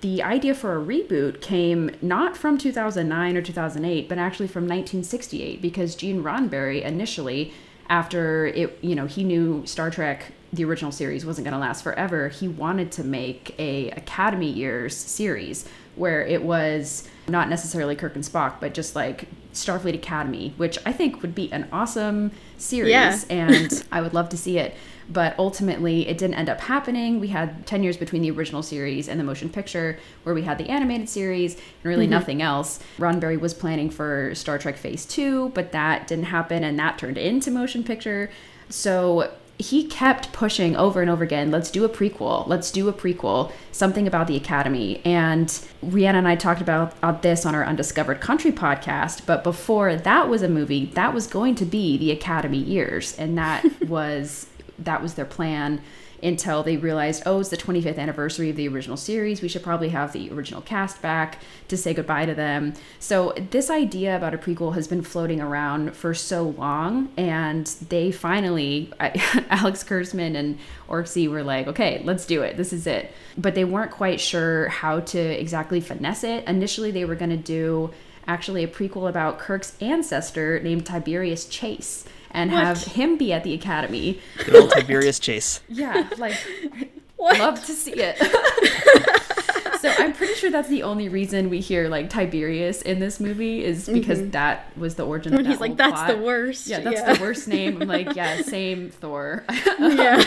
the 0.01 0.23
idea 0.23 0.55
for 0.55 0.79
a 0.79 0.85
reboot 0.85 1.41
came 1.41 1.91
not 2.03 2.37
from 2.37 2.59
2009 2.59 3.37
or 3.37 3.43
2008, 3.43 4.09
but 4.09 4.19
actually 4.19 4.49
from 4.49 4.65
1968 4.65 5.63
because 5.63 5.95
Gene 5.95 6.23
Roddenberry 6.23 6.83
initially 6.83 7.55
after 7.89 8.47
it 8.47 8.79
you 8.83 8.95
know 8.95 9.07
he 9.07 9.25
knew 9.25 9.65
Star 9.67 9.91
Trek 9.91 10.33
the 10.55 10.65
original 10.65 10.93
series 10.93 11.27
wasn't 11.27 11.45
going 11.45 11.53
to 11.53 11.59
last 11.59 11.83
forever, 11.83 12.29
he 12.29 12.49
wanted 12.49 12.93
to 12.93 13.05
make 13.05 13.55
a 13.59 13.91
Academy 13.91 14.51
Years 14.51 14.97
series 14.97 15.69
where 15.97 16.23
it 16.27 16.43
was 16.43 17.09
not 17.29 17.49
necessarily 17.49 17.97
Kirk 17.97 18.15
and 18.15 18.25
Spock, 18.25 18.61
but 18.61 18.75
just 18.75 18.95
like 18.97 19.29
Starfleet 19.53 19.95
Academy, 19.95 20.53
which 20.57 20.79
I 20.85 20.93
think 20.93 21.23
would 21.23 21.35
be 21.35 21.53
an 21.53 21.69
awesome 21.73 22.33
series 22.59 22.91
Yeah. 22.91 23.19
and 23.31 23.85
I 23.93 24.01
would 24.01 24.13
love 24.13 24.29
to 24.31 24.37
see 24.37 24.59
it. 24.59 24.75
But 25.09 25.39
ultimately, 25.39 26.09
it 26.09 26.17
didn't 26.17 26.37
end 26.37 26.49
up 26.49 26.61
happening. 26.63 27.21
We 27.21 27.29
had 27.29 27.67
10 27.67 27.83
years 27.83 27.97
between 27.97 28.23
the 28.23 28.31
original 28.31 28.63
series 28.63 29.07
and 29.07 29.21
the 29.21 29.25
motion 29.25 29.51
picture, 29.51 29.99
where 30.23 30.35
we 30.35 30.43
had 30.43 30.57
the 30.57 30.71
animated 30.71 31.11
series 31.11 31.55
and 31.55 31.63
really 31.85 32.07
mm-hmm. 32.07 32.13
nothing 32.13 32.43
else. 32.43 32.81
Roddenberry 32.99 33.39
was 33.39 33.53
planning 33.53 33.91
for 33.91 34.35
Star 34.35 34.59
Trek 34.59 34.79
Phase 34.79 35.05
2, 35.05 35.51
but 35.51 35.73
that 35.73 36.07
didn't 36.07 36.25
happen, 36.25 36.65
and 36.65 36.79
that 36.79 36.99
turned 36.99 37.19
into 37.19 37.51
motion 37.51 37.85
picture. 37.85 38.31
So 38.71 39.31
he 39.59 39.87
kept 39.87 40.33
pushing 40.33 40.75
over 40.77 41.01
and 41.01 41.11
over 41.11 41.23
again 41.23 41.51
let's 41.51 41.71
do 41.71 41.85
a 41.85 41.89
prequel. 41.89 42.47
Let's 42.47 42.71
do 42.71 42.89
a 42.89 42.93
prequel 42.93 43.53
something 43.73 44.07
about 44.07 44.27
the 44.27 44.37
academy. 44.37 45.01
And 45.05 45.49
rhianna 45.85 46.15
and 46.15 46.29
i 46.29 46.35
talked 46.37 46.61
about, 46.61 46.93
about 46.99 47.23
this 47.23 47.47
on 47.47 47.55
our 47.55 47.65
undiscovered 47.65 48.21
country 48.21 48.53
podcast 48.53 49.27
but 49.27 49.45
before 49.45 49.97
that 49.97 50.29
was 50.29 50.43
a 50.43 50.49
movie 50.49 50.87
that 50.95 51.15
was 51.15 51.27
going 51.27 51.55
to 51.57 51.65
be 51.65 51.97
the 51.97 52.11
academy 52.11 52.59
years. 52.59 53.17
And 53.19 53.39
that 53.39 53.65
was 53.89 54.49
that 54.79 55.03
was 55.03 55.15
their 55.15 55.25
plan 55.25 55.81
until 56.25 56.63
they 56.63 56.77
realized, 56.77 57.23
oh, 57.27 57.41
it's 57.41 57.51
the 57.51 57.57
25th 57.57 57.99
anniversary 57.99 58.51
of 58.51 58.57
the 58.57 58.67
original 58.67 58.97
series. 58.97 59.43
We 59.43 59.49
should 59.49 59.63
probably 59.63 59.91
have 59.91 60.13
the 60.13 60.33
original 60.33 60.63
cast 60.63 61.03
back 61.03 61.39
to 61.69 61.77
say 61.77 61.93
goodbye 61.93 62.27
to 62.27 62.35
them. 62.35 62.73
So, 62.99 63.35
this 63.51 63.69
idea 63.71 64.17
about 64.17 64.35
a 64.35 64.39
prequel 64.39 64.75
has 64.75 64.89
been 64.89 65.03
floating 65.03 65.41
around 65.41 65.95
for 65.95 66.15
so 66.15 66.43
long, 66.43 67.13
and 67.17 67.67
they 67.89 68.11
finally, 68.11 68.93
Alex 69.01 69.85
Kurtzman 69.85 70.35
and 70.35 70.59
Orci 70.89 71.29
were 71.29 71.43
like, 71.43 71.67
okay, 71.67 72.01
let's 72.05 72.25
do 72.25 72.43
it. 72.43 72.57
This 72.57 72.73
is 72.73 72.87
it. 72.87 73.13
But 73.37 73.55
they 73.55 73.65
weren't 73.65 73.91
quite 73.91 74.21
sure 74.21 74.69
how 74.69 75.01
to 75.01 75.19
exactly 75.19 75.81
finesse 75.81 76.25
it. 76.25 76.49
Initially, 76.49 76.91
they 76.91 77.05
were 77.05 77.15
going 77.15 77.31
to 77.31 77.37
do 77.37 77.91
actually 78.27 78.65
a 78.65 78.69
prequel 78.69 79.09
about 79.09 79.39
Kirk's 79.39 79.77
ancestor 79.83 80.59
named 80.61 80.87
Tiberius 80.87 81.45
Chase 81.45 82.07
and 82.35 82.51
have 82.51 82.83
him 82.85 83.17
be 83.17 83.33
at 83.33 83.45
the 83.45 83.55
academy. 83.55 84.21
Good 84.45 84.57
old 84.57 84.71
Tiberius 84.71 85.19
Chase. 85.19 85.61
Yeah, 85.69 86.09
like 86.19 86.35
What? 87.17 87.39
love 87.39 87.65
to 87.65 87.73
see 87.73 87.95
it. 87.95 88.19
so 89.81 89.93
I'm 89.99 90.13
pretty 90.13 90.35
sure 90.35 90.51
that's 90.51 90.69
the 90.69 90.83
only 90.83 91.09
reason 91.09 91.49
we 91.49 91.61
hear 91.61 91.89
like 91.89 92.11
Tiberius 92.11 92.83
in 92.83 92.99
this 92.99 93.19
movie 93.19 93.65
is 93.65 93.89
because 93.89 94.29
that 94.31 94.77
was 94.77 94.97
the 94.97 95.07
origin 95.07 95.33
of 95.33 95.39
When 95.39 95.45
that 95.45 95.51
he's 95.51 95.61
like, 95.61 95.71
whole 95.81 95.91
that's 95.91 96.13
the 96.13 96.19
worst. 96.19 96.67
Yeah, 96.67 96.81
that's 96.81 96.97
yeah. 96.97 97.15
the 97.15 97.21
worst 97.21 97.49
name. 97.49 97.81
I'm 97.81 97.89
like, 97.89 98.15
yeah, 98.15 98.43
same 98.43 98.91
Thor. 98.91 99.45
yeah. 99.79 100.23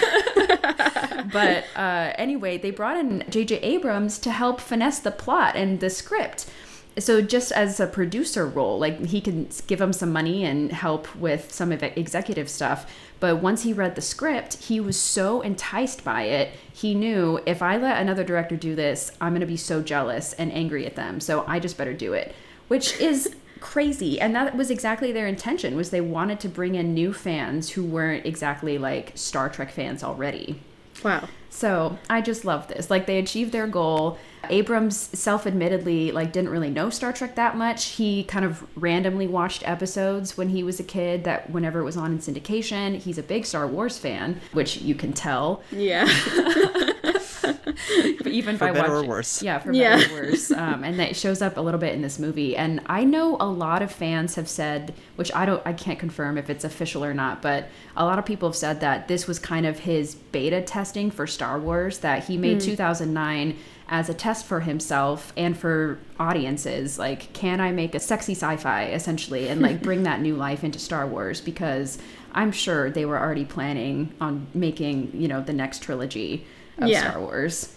but 1.31 1.65
uh, 1.75 2.13
anyway, 2.15 2.57
they 2.57 2.71
brought 2.71 2.97
in 2.97 3.23
J.J. 3.29 3.57
Abrams 3.59 4.17
to 4.19 4.31
help 4.31 4.59
finesse 4.59 4.99
the 4.99 5.11
plot 5.11 5.55
and 5.55 5.79
the 5.79 5.89
script. 5.89 6.49
So 6.99 7.21
just 7.21 7.51
as 7.51 7.79
a 7.79 7.87
producer 7.87 8.47
role, 8.47 8.79
like 8.79 9.05
he 9.05 9.21
can 9.21 9.49
give 9.67 9.79
him 9.79 9.93
some 9.93 10.11
money 10.11 10.43
and 10.43 10.71
help 10.71 11.13
with 11.15 11.51
some 11.51 11.71
of 11.71 11.79
the 11.79 11.97
executive 11.99 12.49
stuff. 12.49 12.91
But 13.19 13.37
once 13.37 13.63
he 13.63 13.73
read 13.73 13.95
the 13.95 14.01
script, 14.01 14.55
he 14.55 14.79
was 14.79 14.99
so 14.99 15.41
enticed 15.41 16.03
by 16.03 16.23
it. 16.23 16.51
He 16.71 16.93
knew 16.95 17.39
if 17.45 17.61
I 17.61 17.77
let 17.77 18.01
another 18.01 18.23
director 18.23 18.55
do 18.55 18.75
this, 18.75 19.11
I'm 19.21 19.33
going 19.33 19.41
to 19.41 19.47
be 19.47 19.57
so 19.57 19.81
jealous 19.81 20.33
and 20.33 20.51
angry 20.51 20.85
at 20.85 20.95
them. 20.95 21.19
So 21.19 21.43
I 21.47 21.59
just 21.59 21.77
better 21.77 21.93
do 21.93 22.13
it, 22.13 22.35
which 22.67 22.99
is 22.99 23.35
crazy. 23.59 24.19
And 24.19 24.35
that 24.35 24.55
was 24.55 24.69
exactly 24.69 25.11
their 25.11 25.27
intention 25.27 25.75
was 25.75 25.89
they 25.89 26.01
wanted 26.01 26.39
to 26.41 26.49
bring 26.49 26.75
in 26.75 26.93
new 26.93 27.13
fans 27.13 27.71
who 27.71 27.83
weren't 27.83 28.25
exactly 28.25 28.77
like 28.77 29.11
Star 29.15 29.49
Trek 29.49 29.71
fans 29.71 30.03
already. 30.03 30.61
Wow. 31.03 31.27
So 31.57 31.97
I 32.07 32.21
just 32.21 32.45
love 32.45 32.67
this. 32.67 32.91
Like 32.91 33.07
they 33.07 33.17
achieved 33.17 33.51
their 33.51 33.65
goal. 33.65 34.19
Abrams 34.47 34.95
self-admittedly 35.17 36.11
like 36.11 36.31
didn't 36.31 36.51
really 36.51 36.69
know 36.69 36.91
Star 36.91 37.11
Trek 37.11 37.33
that 37.33 37.57
much. 37.57 37.85
He 37.85 38.25
kind 38.25 38.45
of 38.45 38.63
randomly 38.75 39.25
watched 39.25 39.67
episodes 39.67 40.37
when 40.37 40.49
he 40.49 40.61
was 40.61 40.79
a 40.79 40.83
kid 40.83 41.23
that 41.23 41.49
whenever 41.49 41.79
it 41.79 41.83
was 41.83 41.97
on 41.97 42.11
in 42.11 42.19
syndication. 42.19 42.95
He's 42.95 43.17
a 43.17 43.23
big 43.23 43.43
Star 43.43 43.65
Wars 43.65 43.97
fan, 43.97 44.39
which 44.53 44.77
you 44.77 44.93
can 44.93 45.13
tell 45.13 45.63
Yeah. 45.71 46.05
even 48.25 48.57
For 48.57 48.67
by 48.67 48.71
better 48.71 48.95
or 48.95 49.03
worse. 49.05 49.41
Yeah, 49.41 49.59
for 49.59 49.71
Yeah. 49.73 49.97
better 49.97 50.17
or 50.17 50.21
worse. 50.29 50.51
Um, 50.51 50.83
and 50.83 50.99
that 50.99 51.15
shows 51.15 51.41
up 51.41 51.57
a 51.57 51.61
little 51.61 51.79
bit 51.79 51.93
in 51.93 52.01
this 52.01 52.19
movie. 52.19 52.55
And 52.55 52.81
I 52.87 53.03
know 53.03 53.37
a 53.39 53.47
lot 53.47 53.81
of 53.81 53.91
fans 53.91 54.35
have 54.35 54.49
said, 54.49 54.93
which 55.15 55.33
I 55.33 55.45
don't, 55.45 55.61
I 55.65 55.73
can't 55.73 55.99
confirm 55.99 56.37
if 56.37 56.49
it's 56.49 56.63
official 56.63 57.03
or 57.03 57.13
not, 57.13 57.41
but 57.41 57.69
a 57.95 58.05
lot 58.05 58.19
of 58.19 58.25
people 58.25 58.49
have 58.49 58.55
said 58.55 58.81
that 58.81 59.07
this 59.07 59.27
was 59.27 59.39
kind 59.39 59.65
of 59.65 59.79
his 59.79 60.15
beta 60.15 60.61
testing 60.61 61.11
for 61.11 61.27
Star 61.27 61.59
Wars. 61.59 61.99
That 61.99 62.25
he 62.25 62.37
made 62.37 62.59
2009 62.59 63.55
as 63.89 64.09
a 64.09 64.13
test 64.13 64.45
for 64.45 64.59
himself 64.61 65.31
and 65.37 65.57
for 65.57 65.97
audiences. 66.19 66.99
Like, 66.99 67.31
can 67.33 67.61
I 67.61 67.71
make 67.71 67.95
a 67.95 67.99
sexy 67.99 68.33
sci-fi 68.33 68.85
essentially 68.87 69.47
and 69.47 69.61
like 69.61 69.81
bring 69.81 70.03
that 70.03 70.19
new 70.21 70.35
life 70.35 70.63
into 70.63 70.77
Star 70.79 71.07
Wars? 71.07 71.39
Because 71.41 71.97
I'm 72.33 72.51
sure 72.51 72.89
they 72.89 73.05
were 73.05 73.17
already 73.17 73.45
planning 73.45 74.13
on 74.19 74.47
making, 74.53 75.11
you 75.13 75.27
know, 75.27 75.41
the 75.41 75.53
next 75.53 75.81
trilogy 75.81 76.45
of 76.79 76.87
Yeah. 76.89 77.09
Star 77.11 77.19
Wars. 77.21 77.73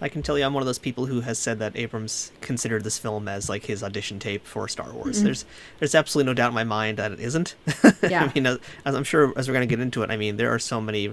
I 0.00 0.08
can 0.08 0.22
tell 0.22 0.38
you, 0.38 0.44
I'm 0.44 0.54
one 0.54 0.62
of 0.62 0.66
those 0.66 0.78
people 0.78 1.06
who 1.06 1.22
has 1.22 1.40
said 1.40 1.58
that 1.58 1.76
Abrams 1.76 2.30
considered 2.40 2.84
this 2.84 2.98
film 2.98 3.26
as 3.26 3.48
like 3.48 3.64
his 3.64 3.82
audition 3.82 4.20
tape 4.20 4.46
for 4.46 4.68
Star 4.68 4.92
Wars. 4.92 5.22
There's, 5.24 5.44
there's 5.80 5.94
absolutely 5.96 6.30
no 6.30 6.34
doubt 6.34 6.48
in 6.50 6.54
my 6.54 6.62
mind 6.62 6.98
that 6.98 7.10
it 7.12 7.18
isn't. 7.20 7.56
Yeah. 8.08 8.22
I 8.24 8.32
mean, 8.32 8.46
as, 8.46 8.58
as 8.84 8.94
I'm 8.94 9.02
sure 9.02 9.32
as 9.36 9.48
we're 9.48 9.54
going 9.54 9.68
to 9.68 9.74
get 9.76 9.82
into 9.82 10.02
it, 10.04 10.10
I 10.10 10.16
mean, 10.16 10.36
there 10.36 10.54
are 10.54 10.58
so 10.60 10.80
many, 10.80 11.12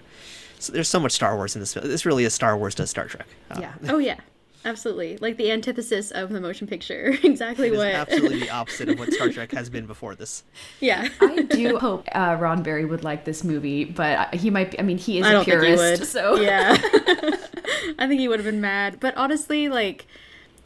so 0.60 0.72
there's 0.72 0.88
so 0.88 1.00
much 1.00 1.14
Star 1.14 1.36
Wars 1.36 1.56
in 1.56 1.62
this. 1.62 1.74
film. 1.74 1.88
This 1.88 2.06
really 2.06 2.26
is 2.26 2.34
Star 2.36 2.56
Wars 2.56 2.76
does 2.76 2.92
Star 2.92 3.06
Trek. 3.08 3.26
Uh, 3.50 3.58
Yeah. 3.60 3.74
Oh 3.90 3.98
yeah. 3.98 4.18
Absolutely. 4.66 5.18
Like 5.18 5.38
the 5.38 5.52
antithesis 5.52 6.10
of 6.12 6.32
the 6.32 6.42
motion 6.42 6.66
picture. 6.68 7.16
exactly 7.24 7.68
It 7.68 7.74
is 7.74 7.78
what 7.78 7.88
absolutely 7.94 8.40
the 8.40 8.50
opposite 8.62 8.90
of 8.90 8.98
what 9.00 9.14
Star 9.14 9.30
Trek 9.30 9.52
has 9.52 9.70
been 9.70 9.86
before 9.86 10.16
this. 10.16 10.44
Yeah. 10.80 11.08
I 11.22 11.44
do 11.44 11.78
hope 11.78 12.08
uh, 12.14 12.36
Roddenberry 12.38 12.90
would 12.90 13.04
like 13.04 13.26
this 13.26 13.44
movie, 13.44 13.86
but 13.86 14.34
he 14.34 14.50
might. 14.50 14.72
Be, 14.72 14.80
I 14.80 14.84
mean, 14.84 14.98
he 14.98 15.20
is 15.20 15.26
I 15.26 15.30
a 15.30 15.34
don't 15.34 15.46
think 15.46 15.60
purist, 15.62 15.84
he 15.84 16.00
would. 16.00 16.08
so 16.08 16.36
yeah, 16.42 16.76
I 18.00 18.08
think 18.08 18.20
he 18.20 18.28
would 18.28 18.40
have 18.40 18.46
been 18.46 18.62
mad. 18.62 19.00
But 19.00 19.16
honestly, 19.16 19.70
like, 19.70 20.08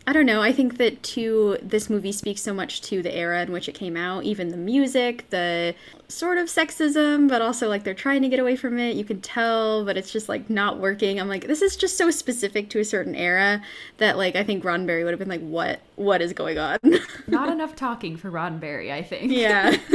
I 0.07 0.13
don't 0.13 0.25
know. 0.25 0.41
I 0.41 0.53
think 0.53 0.77
that 0.77 1.03
too, 1.03 1.57
this 1.61 1.89
movie 1.89 2.13
speaks 2.13 2.41
so 2.41 2.53
much 2.53 2.81
to 2.83 3.01
the 3.03 3.13
era 3.13 3.41
in 3.41 3.51
which 3.51 3.67
it 3.67 3.73
came 3.73 3.97
out. 3.97 4.23
Even 4.23 4.47
the 4.49 4.57
music, 4.57 5.29
the 5.29 5.75
sort 6.09 6.37
of 6.39 6.47
sexism, 6.47 7.29
but 7.29 7.41
also 7.41 7.69
like 7.69 7.83
they're 7.83 7.93
trying 7.93 8.21
to 8.23 8.29
get 8.29 8.39
away 8.39 8.55
from 8.55 8.77
it. 8.79 8.95
You 8.95 9.05
can 9.05 9.21
tell, 9.21 9.85
but 9.85 9.95
it's 9.95 10.11
just 10.11 10.27
like 10.27 10.49
not 10.49 10.79
working. 10.79 11.19
I'm 11.19 11.27
like, 11.29 11.47
this 11.47 11.61
is 11.61 11.77
just 11.77 11.97
so 11.97 12.11
specific 12.11 12.69
to 12.71 12.79
a 12.79 12.85
certain 12.85 13.15
era 13.15 13.61
that 13.97 14.17
like 14.17 14.35
I 14.35 14.43
think 14.43 14.63
Roddenberry 14.63 15.03
would 15.03 15.11
have 15.11 15.19
been 15.19 15.29
like, 15.29 15.41
what, 15.41 15.79
what 15.95 16.21
is 16.21 16.33
going 16.33 16.57
on? 16.57 16.79
not 17.27 17.49
enough 17.49 17.75
talking 17.75 18.17
for 18.17 18.31
Roddenberry. 18.31 18.91
I 18.91 19.03
think. 19.03 19.31
yeah. 19.31 19.77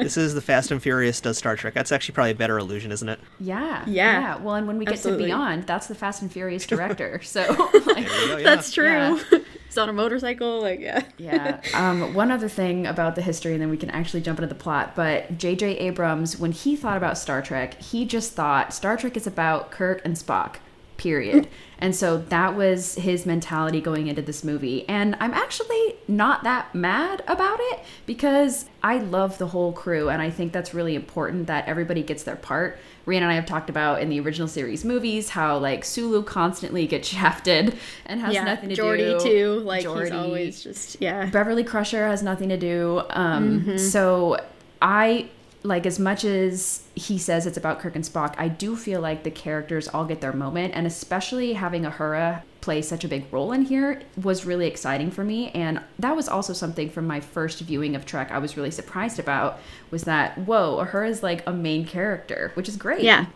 This 0.00 0.16
is 0.16 0.32
the 0.32 0.40
Fast 0.40 0.70
and 0.70 0.82
Furious 0.82 1.20
does 1.20 1.36
Star 1.36 1.56
Trek. 1.56 1.74
That's 1.74 1.92
actually 1.92 2.14
probably 2.14 2.30
a 2.30 2.34
better 2.34 2.58
illusion, 2.58 2.90
isn't 2.90 3.08
it? 3.08 3.20
Yeah. 3.38 3.84
Yeah. 3.86 4.36
Well, 4.36 4.54
and 4.54 4.66
when 4.66 4.78
we 4.78 4.86
get 4.86 4.94
Absolutely. 4.94 5.24
to 5.24 5.28
Beyond, 5.28 5.66
that's 5.66 5.88
the 5.88 5.94
Fast 5.94 6.22
and 6.22 6.32
Furious 6.32 6.66
director. 6.66 7.20
So. 7.22 7.40
like, 7.86 8.06
go, 8.06 8.36
yeah. 8.38 8.44
That's 8.44 8.72
true. 8.72 8.86
Yeah. 8.86 9.38
It's 9.70 9.78
on 9.78 9.88
a 9.88 9.92
motorcycle, 9.92 10.60
like 10.60 10.80
yeah. 10.80 11.04
yeah. 11.16 11.60
Um, 11.74 12.12
one 12.12 12.32
other 12.32 12.48
thing 12.48 12.88
about 12.88 13.14
the 13.14 13.22
history, 13.22 13.52
and 13.52 13.62
then 13.62 13.70
we 13.70 13.76
can 13.76 13.88
actually 13.90 14.20
jump 14.20 14.40
into 14.40 14.48
the 14.48 14.54
plot. 14.56 14.96
But 14.96 15.38
J.J. 15.38 15.78
Abrams, 15.78 16.36
when 16.36 16.50
he 16.50 16.74
thought 16.74 16.96
about 16.96 17.16
Star 17.16 17.40
Trek, 17.40 17.80
he 17.80 18.04
just 18.04 18.32
thought 18.32 18.74
Star 18.74 18.96
Trek 18.96 19.16
is 19.16 19.28
about 19.28 19.70
Kirk 19.70 20.02
and 20.04 20.16
Spock, 20.16 20.56
period. 20.96 21.46
and 21.78 21.94
so 21.94 22.16
that 22.16 22.56
was 22.56 22.96
his 22.96 23.24
mentality 23.24 23.80
going 23.80 24.08
into 24.08 24.22
this 24.22 24.42
movie. 24.42 24.88
And 24.88 25.16
I'm 25.20 25.32
actually 25.32 25.94
not 26.08 26.42
that 26.42 26.74
mad 26.74 27.22
about 27.28 27.60
it 27.60 27.84
because 28.06 28.64
I 28.82 28.98
love 28.98 29.38
the 29.38 29.46
whole 29.46 29.72
crew, 29.72 30.08
and 30.08 30.20
I 30.20 30.30
think 30.30 30.52
that's 30.52 30.74
really 30.74 30.96
important 30.96 31.46
that 31.46 31.68
everybody 31.68 32.02
gets 32.02 32.24
their 32.24 32.34
part. 32.34 32.76
Rhianna 33.06 33.22
and 33.22 33.32
I 33.32 33.34
have 33.34 33.46
talked 33.46 33.70
about 33.70 34.02
in 34.02 34.08
the 34.08 34.20
original 34.20 34.48
series 34.48 34.84
movies 34.84 35.30
how 35.30 35.58
like 35.58 35.84
Sulu 35.84 36.22
constantly 36.22 36.86
gets 36.86 37.08
shafted 37.16 37.76
and 38.06 38.20
has 38.20 38.34
yeah, 38.34 38.44
nothing 38.44 38.68
to 38.68 38.76
Geordi 38.76 39.18
do. 39.18 39.24
too. 39.24 39.60
Like 39.64 39.86
he's 39.86 40.10
always 40.10 40.62
just 40.62 40.96
yeah. 41.00 41.26
Beverly 41.26 41.64
Crusher 41.64 42.06
has 42.06 42.22
nothing 42.22 42.48
to 42.50 42.56
do. 42.56 43.02
Um, 43.10 43.60
Mm-hmm. 43.60 43.78
So 43.78 44.42
I 44.80 45.28
like 45.62 45.86
as 45.86 45.98
much 45.98 46.24
as 46.24 46.82
he 46.94 47.18
says 47.18 47.46
it's 47.46 47.56
about 47.56 47.80
Kirk 47.80 47.94
and 47.94 48.04
Spock, 48.04 48.34
I 48.38 48.48
do 48.48 48.76
feel 48.76 49.00
like 49.00 49.24
the 49.24 49.30
characters 49.30 49.88
all 49.88 50.04
get 50.04 50.20
their 50.20 50.32
moment, 50.32 50.74
and 50.74 50.86
especially 50.86 51.54
having 51.54 51.82
Uhura 51.82 52.42
play 52.60 52.82
such 52.82 53.04
a 53.04 53.08
big 53.08 53.24
role 53.32 53.52
in 53.52 53.62
here 53.62 54.02
was 54.22 54.44
really 54.44 54.66
exciting 54.66 55.10
for 55.10 55.24
me. 55.24 55.50
And 55.50 55.80
that 55.98 56.14
was 56.14 56.28
also 56.28 56.52
something 56.52 56.90
from 56.90 57.06
my 57.06 57.20
first 57.20 57.60
viewing 57.60 57.96
of 57.96 58.04
Trek 58.04 58.30
I 58.30 58.38
was 58.38 58.56
really 58.56 58.70
surprised 58.70 59.18
about 59.18 59.58
was 59.90 60.04
that 60.04 60.36
whoa, 60.38 60.84
Uhura 60.84 61.08
is 61.08 61.22
like 61.22 61.46
a 61.46 61.52
main 61.52 61.86
character, 61.86 62.50
which 62.54 62.68
is 62.68 62.76
great. 62.76 63.02
Yeah, 63.02 63.26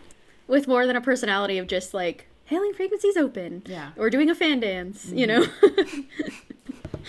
with 0.47 0.67
more 0.67 0.85
than 0.85 0.95
a 0.95 1.01
personality 1.01 1.57
of 1.57 1.67
just 1.67 1.93
like 1.93 2.27
hailing 2.45 2.73
frequencies 2.73 3.17
open. 3.17 3.63
Yeah. 3.65 3.91
or 3.97 4.09
doing 4.09 4.29
a 4.29 4.35
fan 4.35 4.59
dance. 4.59 5.11
You 5.11 5.27
mm-hmm. 5.27 5.85
know. 5.87 6.03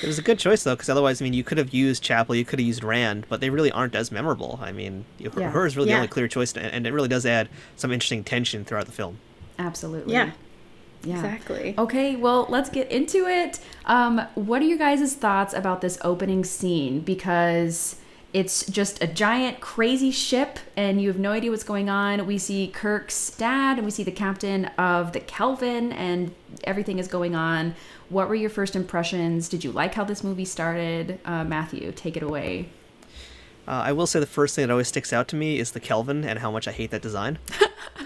It 0.02 0.06
was 0.06 0.18
a 0.18 0.22
good 0.22 0.38
choice 0.38 0.62
though, 0.62 0.74
because 0.74 0.90
otherwise, 0.90 1.22
I 1.22 1.24
mean, 1.24 1.32
you 1.32 1.42
could 1.42 1.56
have 1.56 1.72
used 1.72 2.02
Chapel, 2.02 2.34
you 2.34 2.44
could 2.44 2.58
have 2.58 2.66
used 2.66 2.84
Rand, 2.84 3.24
but 3.30 3.40
they 3.40 3.48
really 3.48 3.70
aren't 3.72 3.94
as 3.94 4.12
memorable. 4.12 4.58
I 4.62 4.70
mean, 4.70 5.06
you- 5.18 5.32
Yeah. 5.34 5.50
her 5.50 5.64
is 5.64 5.74
really 5.74 5.88
Yeah. 5.88 5.94
the 5.94 6.00
only 6.00 6.08
clear 6.08 6.28
choice, 6.28 6.52
and 6.52 6.66
and 6.66 6.86
it 6.86 6.92
really 6.92 7.08
does 7.08 7.24
add 7.24 7.48
some 7.76 7.92
interesting 7.92 8.22
tension 8.22 8.64
throughout 8.64 8.84
the 8.86 8.92
film. 8.92 9.18
Absolutely. 9.58 10.12
yeah. 10.12 10.32
Yeah. 11.06 11.16
Exactly. 11.16 11.74
Okay, 11.78 12.16
well, 12.16 12.46
let's 12.48 12.68
get 12.68 12.90
into 12.90 13.26
it. 13.26 13.60
Um, 13.84 14.26
what 14.34 14.60
are 14.60 14.64
your 14.64 14.78
guys' 14.78 15.14
thoughts 15.14 15.54
about 15.54 15.80
this 15.80 15.98
opening 16.02 16.44
scene? 16.44 17.00
Because 17.00 17.96
it's 18.32 18.66
just 18.66 19.02
a 19.02 19.06
giant, 19.06 19.60
crazy 19.60 20.10
ship, 20.10 20.58
and 20.76 21.00
you 21.00 21.08
have 21.08 21.18
no 21.18 21.30
idea 21.32 21.50
what's 21.50 21.64
going 21.64 21.88
on. 21.88 22.26
We 22.26 22.38
see 22.38 22.68
Kirk's 22.68 23.30
dad, 23.30 23.78
and 23.78 23.84
we 23.84 23.90
see 23.90 24.02
the 24.02 24.10
captain 24.10 24.66
of 24.76 25.12
the 25.12 25.20
Kelvin, 25.20 25.92
and 25.92 26.34
everything 26.64 26.98
is 26.98 27.08
going 27.08 27.34
on. 27.34 27.74
What 28.08 28.28
were 28.28 28.34
your 28.34 28.50
first 28.50 28.76
impressions? 28.76 29.48
Did 29.48 29.64
you 29.64 29.72
like 29.72 29.94
how 29.94 30.04
this 30.04 30.22
movie 30.22 30.44
started? 30.44 31.18
Uh, 31.24 31.44
Matthew, 31.44 31.92
take 31.92 32.16
it 32.16 32.22
away. 32.22 32.68
Uh, 33.68 33.82
I 33.86 33.92
will 33.92 34.06
say 34.06 34.20
the 34.20 34.26
first 34.26 34.54
thing 34.54 34.66
that 34.66 34.70
always 34.72 34.88
sticks 34.88 35.12
out 35.12 35.28
to 35.28 35.36
me 35.36 35.58
is 35.58 35.72
the 35.72 35.80
Kelvin 35.80 36.24
and 36.24 36.38
how 36.38 36.50
much 36.50 36.68
I 36.68 36.72
hate 36.72 36.90
that 36.92 37.02
design. 37.02 37.38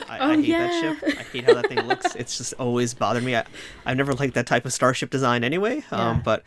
I, 0.09 0.19
Oh, 0.19 0.31
I 0.33 0.37
hate 0.37 0.45
yeah. 0.47 0.59
that 0.67 1.01
ship. 1.01 1.19
I 1.19 1.23
hate 1.23 1.45
how 1.45 1.55
that 1.55 1.69
thing 1.69 1.81
looks. 1.87 2.15
It's 2.21 2.37
just 2.37 2.53
always 2.55 2.95
bothered 2.95 3.23
me. 3.25 3.37
I, 3.37 3.45
I've 3.87 3.97
never 3.97 4.13
liked 4.15 4.35
that 4.35 4.47
type 4.47 4.65
of 4.65 4.73
starship 4.73 5.09
design 5.11 5.45
anyway. 5.45 5.85
Yeah. 5.93 6.11
Um, 6.11 6.23
but 6.23 6.43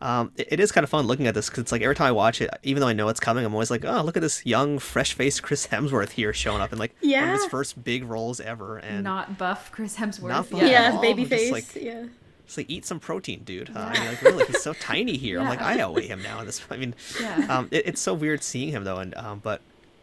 um, 0.00 0.32
it, 0.36 0.48
it 0.52 0.60
is 0.60 0.70
kind 0.70 0.84
of 0.84 0.90
fun 0.90 1.06
looking 1.06 1.26
at 1.26 1.34
this 1.34 1.46
because 1.48 1.62
it's 1.62 1.72
like 1.72 1.82
every 1.82 1.94
time 1.94 2.08
I 2.08 2.12
watch 2.12 2.40
it, 2.40 2.50
even 2.62 2.80
though 2.80 2.88
I 2.88 2.92
know 2.92 3.08
it's 3.08 3.18
coming, 3.20 3.44
I'm 3.44 3.52
always 3.54 3.70
like, 3.70 3.84
oh, 3.84 4.02
look 4.02 4.16
at 4.16 4.20
this 4.20 4.44
young, 4.46 4.78
fresh-faced 4.78 5.42
Chris 5.42 5.66
Hemsworth 5.72 6.10
here 6.10 6.32
showing 6.32 6.60
up 6.60 6.72
in 6.72 6.78
like 6.78 6.94
one 7.02 7.24
of 7.24 7.30
his 7.30 7.46
first 7.46 7.82
big 7.82 8.04
roles 8.04 8.38
ever. 8.40 8.76
And 8.78 9.02
Not 9.04 9.38
buff 9.38 9.72
Chris 9.72 9.96
Hemsworth. 9.96 10.28
Not 10.28 10.50
buff. 10.50 10.60
Yeah. 10.62 10.68
Yeah, 10.94 11.00
baby 11.00 11.24
face. 11.24 11.50
like- 11.52 11.74
yeah. 11.74 12.04
It's 12.46 12.56
like 12.56 12.70
eat 12.70 12.86
some 12.86 13.00
protein, 13.00 13.42
dude. 13.44 13.70
Uh, 13.74 13.80
I 13.80 13.98
mean, 13.98 14.08
like 14.08 14.22
really, 14.22 14.44
he's 14.46 14.62
so 14.62 14.72
tiny 14.80 15.16
here. 15.16 15.40
I'm 15.40 15.48
like, 15.48 15.60
Yeah. 15.60 15.66
I 15.66 15.78
outweigh 15.80 16.06
him 16.06 16.22
now. 16.22 16.40
In 16.40 16.46
this, 16.46 16.62
I 16.70 16.76
mean, 16.76 16.94
Yeah. 17.20 17.46
um, 17.50 17.68
it, 17.70 17.86
it's 17.86 18.00
so 18.00 18.14
weird 18.14 18.42
seeing 18.42 18.70
him 18.70 18.84
though, 18.84 18.98
and 18.98 19.14
um, 19.16 19.40
but 19.42 19.60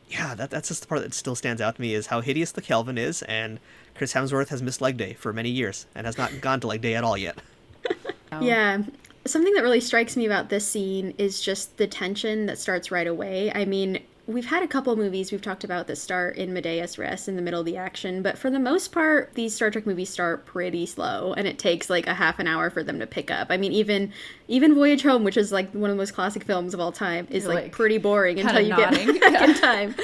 yeah, 0.09 0.35
that 0.35 0.49
that's 0.51 0.67
just 0.67 0.81
the 0.81 0.87
part 0.87 1.01
that 1.01 1.13
still 1.13 1.35
stands 1.35 1.61
out 1.61 1.75
to 1.75 1.81
me 1.81 1.93
is 1.93 2.07
how 2.07 2.21
hideous 2.21 2.51
the 2.51 2.61
Kelvin 2.61 2.97
is, 2.97 3.21
and 3.23 3.59
Chris 3.95 4.13
Hemsworth 4.13 4.49
has 4.49 4.61
missed 4.61 4.81
leg 4.81 4.97
day 4.97 5.13
for 5.13 5.31
many 5.33 5.49
years 5.49 5.85
and 5.95 6.05
has 6.05 6.17
not 6.17 6.41
gone 6.41 6.59
to 6.59 6.67
leg 6.67 6.81
day 6.81 6.95
at 6.95 7.03
all 7.03 7.17
yet. 7.17 7.37
Yeah. 8.41 8.81
Something 9.25 9.53
that 9.53 9.61
really 9.61 9.79
strikes 9.79 10.17
me 10.17 10.25
about 10.25 10.49
this 10.49 10.67
scene 10.67 11.13
is 11.19 11.39
just 11.39 11.77
the 11.77 11.85
tension 11.87 12.47
that 12.47 12.57
starts 12.57 12.91
right 12.91 13.05
away. 13.07 13.51
I 13.53 13.63
mean, 13.63 13.99
we've 14.25 14.45
had 14.45 14.63
a 14.63 14.67
couple 14.67 14.95
movies 14.95 15.31
we've 15.31 15.41
talked 15.41 15.63
about 15.65 15.87
that 15.87 15.97
start 15.97 16.37
in 16.37 16.53
medias 16.53 16.97
res 16.97 17.27
in 17.27 17.35
the 17.35 17.41
middle 17.41 17.59
of 17.59 17.65
the 17.65 17.75
action, 17.75 18.21
but 18.21 18.37
for 18.37 18.49
the 18.49 18.59
most 18.59 18.91
part, 18.93 19.33
these 19.33 19.53
Star 19.53 19.69
Trek 19.69 19.85
movies 19.85 20.09
start 20.09 20.45
pretty 20.45 20.85
slow, 20.85 21.33
and 21.35 21.45
it 21.47 21.59
takes 21.59 21.89
like 21.89 22.07
a 22.07 22.13
half 22.13 22.39
an 22.39 22.47
hour 22.47 22.69
for 22.69 22.83
them 22.83 22.99
to 22.99 23.07
pick 23.07 23.29
up. 23.29 23.47
I 23.49 23.57
mean, 23.57 23.73
even 23.73 24.13
even 24.47 24.75
Voyage 24.75 25.03
Home, 25.03 25.23
which 25.23 25.35
is 25.37 25.51
like 25.51 25.71
one 25.73 25.89
of 25.89 25.95
the 25.97 26.01
most 26.01 26.13
classic 26.13 26.43
films 26.43 26.73
of 26.73 26.79
all 26.79 26.91
time, 26.91 27.27
is 27.29 27.45
like, 27.45 27.63
like, 27.63 27.71
pretty 27.73 27.97
boring 27.97 28.39
until 28.39 28.61
you 28.61 28.69
nodding. 28.77 29.07
get 29.13 29.21
back 29.21 29.31
Yeah. 29.33 29.43
in 29.45 29.53
time. 29.55 29.95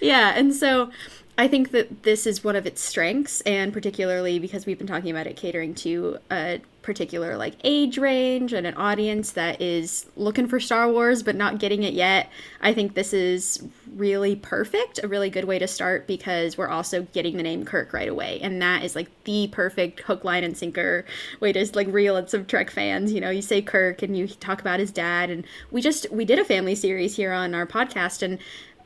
Yeah, 0.00 0.32
and 0.36 0.54
so 0.54 0.90
I 1.38 1.48
think 1.48 1.70
that 1.72 2.02
this 2.02 2.26
is 2.26 2.42
one 2.42 2.56
of 2.56 2.66
its 2.66 2.80
strengths, 2.80 3.42
and 3.42 3.72
particularly 3.72 4.38
because 4.38 4.64
we've 4.64 4.78
been 4.78 4.86
talking 4.86 5.10
about 5.10 5.26
it 5.26 5.36
catering 5.36 5.74
to 5.76 6.18
a 6.30 6.60
particular 6.86 7.36
like 7.36 7.54
age 7.64 7.98
range 7.98 8.52
and 8.52 8.64
an 8.64 8.74
audience 8.74 9.32
that 9.32 9.60
is 9.60 10.06
looking 10.14 10.46
for 10.46 10.60
Star 10.60 10.88
Wars 10.88 11.20
but 11.20 11.34
not 11.34 11.58
getting 11.58 11.82
it 11.82 11.92
yet. 11.92 12.30
I 12.60 12.72
think 12.72 12.94
this 12.94 13.12
is 13.12 13.66
really 13.96 14.36
perfect, 14.36 15.00
a 15.02 15.08
really 15.08 15.28
good 15.28 15.46
way 15.46 15.58
to 15.58 15.66
start 15.66 16.06
because 16.06 16.56
we're 16.56 16.68
also 16.68 17.02
getting 17.12 17.36
the 17.36 17.42
name 17.42 17.64
Kirk 17.64 17.92
right 17.92 18.08
away, 18.08 18.38
and 18.40 18.62
that 18.62 18.84
is 18.84 18.94
like 18.94 19.08
the 19.24 19.48
perfect 19.48 20.00
hook, 20.00 20.22
line, 20.22 20.44
and 20.44 20.56
sinker 20.56 21.04
way 21.40 21.52
to 21.52 21.68
like 21.74 21.88
reel 21.88 22.16
in 22.16 22.28
some 22.28 22.46
Trek 22.46 22.70
fans. 22.70 23.12
You 23.12 23.20
know, 23.20 23.30
you 23.30 23.42
say 23.42 23.60
Kirk 23.60 24.02
and 24.02 24.16
you 24.16 24.28
talk 24.28 24.60
about 24.60 24.78
his 24.78 24.92
dad, 24.92 25.28
and 25.28 25.44
we 25.72 25.82
just 25.82 26.10
we 26.12 26.24
did 26.24 26.38
a 26.38 26.44
family 26.44 26.76
series 26.76 27.16
here 27.16 27.32
on 27.32 27.52
our 27.52 27.66
podcast, 27.66 28.22
and 28.22 28.38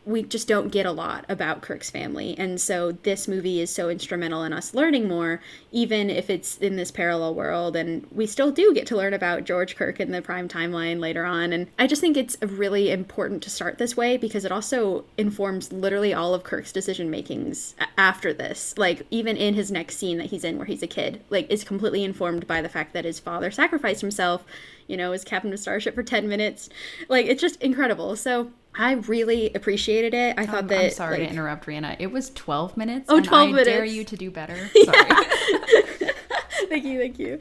we 0.06 0.22
just 0.22 0.48
don't 0.48 0.72
get 0.72 0.86
a 0.86 0.92
lot 0.92 1.24
about 1.28 1.60
Kirk's 1.60 1.90
family. 1.90 2.34
And 2.38 2.60
so 2.60 2.92
this 2.92 3.28
movie 3.28 3.60
is 3.60 3.70
so 3.70 3.88
instrumental 3.88 4.42
in 4.44 4.52
us 4.52 4.74
learning 4.74 5.08
more, 5.08 5.40
even 5.72 6.08
if 6.08 6.30
it's 6.30 6.56
in 6.58 6.76
this 6.76 6.90
parallel 6.90 7.34
world. 7.34 7.76
And 7.76 8.06
we 8.10 8.26
still 8.26 8.50
do 8.50 8.72
get 8.74 8.86
to 8.88 8.96
learn 8.96 9.12
about 9.12 9.44
George 9.44 9.76
Kirk 9.76 10.00
in 10.00 10.10
the 10.10 10.22
prime 10.22 10.48
timeline 10.48 11.00
later 11.00 11.24
on. 11.24 11.52
And 11.52 11.68
I 11.78 11.86
just 11.86 12.00
think 12.00 12.16
it's 12.16 12.40
really 12.40 12.90
important 12.90 13.42
to 13.42 13.50
start 13.50 13.78
this 13.78 13.96
way 13.96 14.16
because 14.16 14.44
it 14.44 14.52
also 14.52 15.04
informs 15.18 15.72
literally 15.72 16.14
all 16.14 16.34
of 16.34 16.44
Kirk's 16.44 16.72
decision 16.72 17.10
makings 17.10 17.74
after 17.98 18.32
this. 18.32 18.74
Like, 18.78 19.06
even 19.10 19.36
in 19.36 19.54
his 19.54 19.70
next 19.70 19.98
scene 19.98 20.18
that 20.18 20.26
he's 20.26 20.44
in 20.44 20.56
where 20.56 20.66
he's 20.66 20.82
a 20.82 20.86
kid, 20.86 21.22
like, 21.28 21.50
is 21.50 21.62
completely 21.62 22.04
informed 22.04 22.46
by 22.46 22.62
the 22.62 22.68
fact 22.68 22.94
that 22.94 23.04
his 23.04 23.20
father 23.20 23.50
sacrificed 23.50 24.00
himself, 24.00 24.44
you 24.86 24.96
know, 24.96 25.12
as 25.12 25.24
captain 25.24 25.52
of 25.52 25.58
Starship 25.58 25.94
for 25.94 26.02
10 26.02 26.26
minutes. 26.28 26.68
Like, 27.08 27.26
it's 27.26 27.40
just 27.40 27.60
incredible. 27.62 28.16
So, 28.16 28.50
I 28.74 28.92
really 28.92 29.52
appreciated 29.54 30.14
it. 30.14 30.38
I 30.38 30.46
thought 30.46 30.60
Um, 30.60 30.66
that 30.68 30.84
I'm 30.84 30.90
sorry 30.90 31.18
like, 31.18 31.28
to 31.28 31.32
interrupt, 31.34 31.66
Rhianna. 31.66 31.96
It 31.98 32.12
was 32.12 32.30
12 32.30 32.76
minutes. 32.76 33.06
Oh, 33.08 33.16
and 33.16 33.24
12 33.24 33.54
I 33.54 33.64
dare 33.64 33.84
you 33.84 34.04
to 34.04 34.16
do 34.16 34.30
better. 34.30 34.56
Sorry. 34.84 35.08
thank 36.68 36.84
you, 36.84 36.98
thank 36.98 37.18
you. 37.18 37.40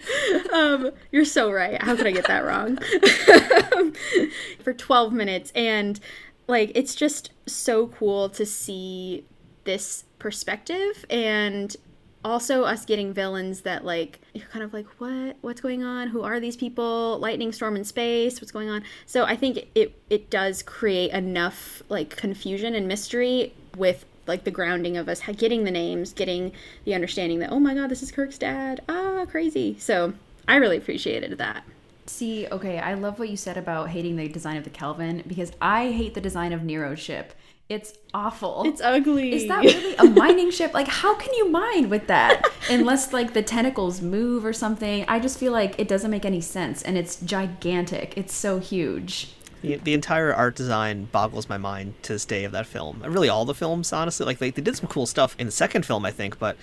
Um, 0.52 0.92
you're 1.12 1.26
so 1.26 1.52
right. 1.52 1.82
How 1.82 1.96
could 1.96 2.08
I 2.08 2.12
get 2.12 2.28
that 2.28 2.44
wrong? 2.46 2.78
For 4.63 4.74
12 4.74 5.13
minutes, 5.13 5.52
and 5.56 6.00
like 6.48 6.72
it's 6.76 6.96
just 6.96 7.32
so 7.46 7.88
cool 7.88 8.30
to 8.30 8.46
see 8.46 9.26
this 9.65 10.06
perspective 10.18 11.06
and 11.10 11.76
also 12.23 12.63
us 12.63 12.86
getting 12.86 13.13
villains 13.13 13.62
that 13.62 13.86
like 13.86 14.19
you're 14.34 14.47
kind 14.47 14.63
of 14.63 14.73
like 14.73 14.88
what? 14.99 15.38
What's 15.41 15.62
going 15.62 15.84
on? 15.84 16.10
Who 16.10 16.23
are 16.23 16.39
these 16.39 16.58
people? 16.58 17.17
Lightning 17.19 17.51
storm 17.51 17.75
in 17.75 17.86
space? 17.86 18.41
What's 18.41 18.51
going 18.51 18.69
on? 18.69 18.84
So 19.05 19.23
i 19.25 19.36
think 19.36 19.67
it 19.75 19.93
it 20.10 20.29
does 20.29 20.63
create 20.63 21.12
enough 21.12 21.82
like 21.89 22.15
confusion 22.15 22.75
and 22.75 22.88
mystery 22.88 23.53
with 23.77 24.05
like 24.27 24.43
the 24.43 24.51
grounding 24.51 24.97
of 24.97 25.10
us 25.10 25.21
getting 25.21 25.63
the 25.63 25.71
names 25.71 26.13
getting 26.13 26.51
the 26.86 26.93
understanding 26.93 27.39
that 27.39 27.51
oh 27.51 27.60
my 27.60 27.73
god 27.73 27.89
this 27.89 28.03
is 28.03 28.12
kirk's 28.12 28.38
dad. 28.38 28.82
Ah 28.89 29.25
crazy. 29.29 29.77
So 29.79 30.13
i 30.47 30.55
really 30.55 30.77
appreciated 30.77 31.38
that. 31.38 31.63
See, 32.10 32.47
okay, 32.47 32.79
I 32.79 32.95
love 32.95 33.19
what 33.19 33.29
you 33.29 33.38
said 33.38 33.55
about 33.55 33.89
hating 33.89 34.15
the 34.15 34.27
design 34.27 34.58
of 34.58 34.63
the 34.63 34.71
Kelvin 34.71 35.23
because 35.27 35.51
I 35.62 35.91
hate 35.91 36.15
the 36.15 36.21
design 36.21 36.53
of 36.53 36.63
Nero's 36.63 36.97
ship. 36.99 37.34
It's 37.69 37.93
awful. 38.15 38.63
it's 38.65 38.82
ugly 38.82 39.32
Is 39.32 39.47
that 39.47 39.63
really 39.63 39.95
a 39.97 40.05
mining 40.05 40.49
ship? 40.49 40.73
Like, 40.73 40.88
how 40.88 41.13
can 41.13 41.32
you 41.36 41.51
mine 41.51 41.88
with 41.88 42.08
that? 42.08 42.41
Unless, 42.69 43.13
like, 43.13 43.34
the 43.34 43.43
tentacles 43.43 44.01
move 44.01 44.43
or 44.43 44.53
something. 44.53 45.05
I 45.08 45.19
just 45.19 45.38
feel 45.38 45.51
like 45.51 45.79
it 45.79 45.88
doesn't 45.88 46.10
make 46.10 46.25
any 46.25 46.41
sense. 46.41 46.82
And 46.82 46.97
it's 46.97 47.17
gigantic. 47.17 48.17
It's 48.17 48.34
so 48.34 48.58
huge. 48.58 49.36
The, 49.62 49.75
the 49.75 49.93
entire 49.93 50.34
art 50.34 50.55
design 50.55 51.05
boggles 51.12 51.47
my 51.47 51.60
mind 51.60 51.93
to 52.03 52.13
this 52.13 52.25
day 52.25 52.43
of 52.43 52.51
that 52.53 52.65
film. 52.65 53.03
And 53.03 53.13
really, 53.13 53.29
all 53.29 53.45
the 53.45 53.53
films, 53.53 53.93
honestly. 53.93 54.25
Like, 54.25 54.39
they, 54.39 54.49
they 54.49 54.63
did 54.63 54.75
some 54.75 54.89
cool 54.89 55.05
stuff 55.05 55.36
in 55.38 55.45
the 55.45 55.51
second 55.51 55.86
film, 55.86 56.05
I 56.05 56.12
think, 56.12 56.39
but 56.39 56.58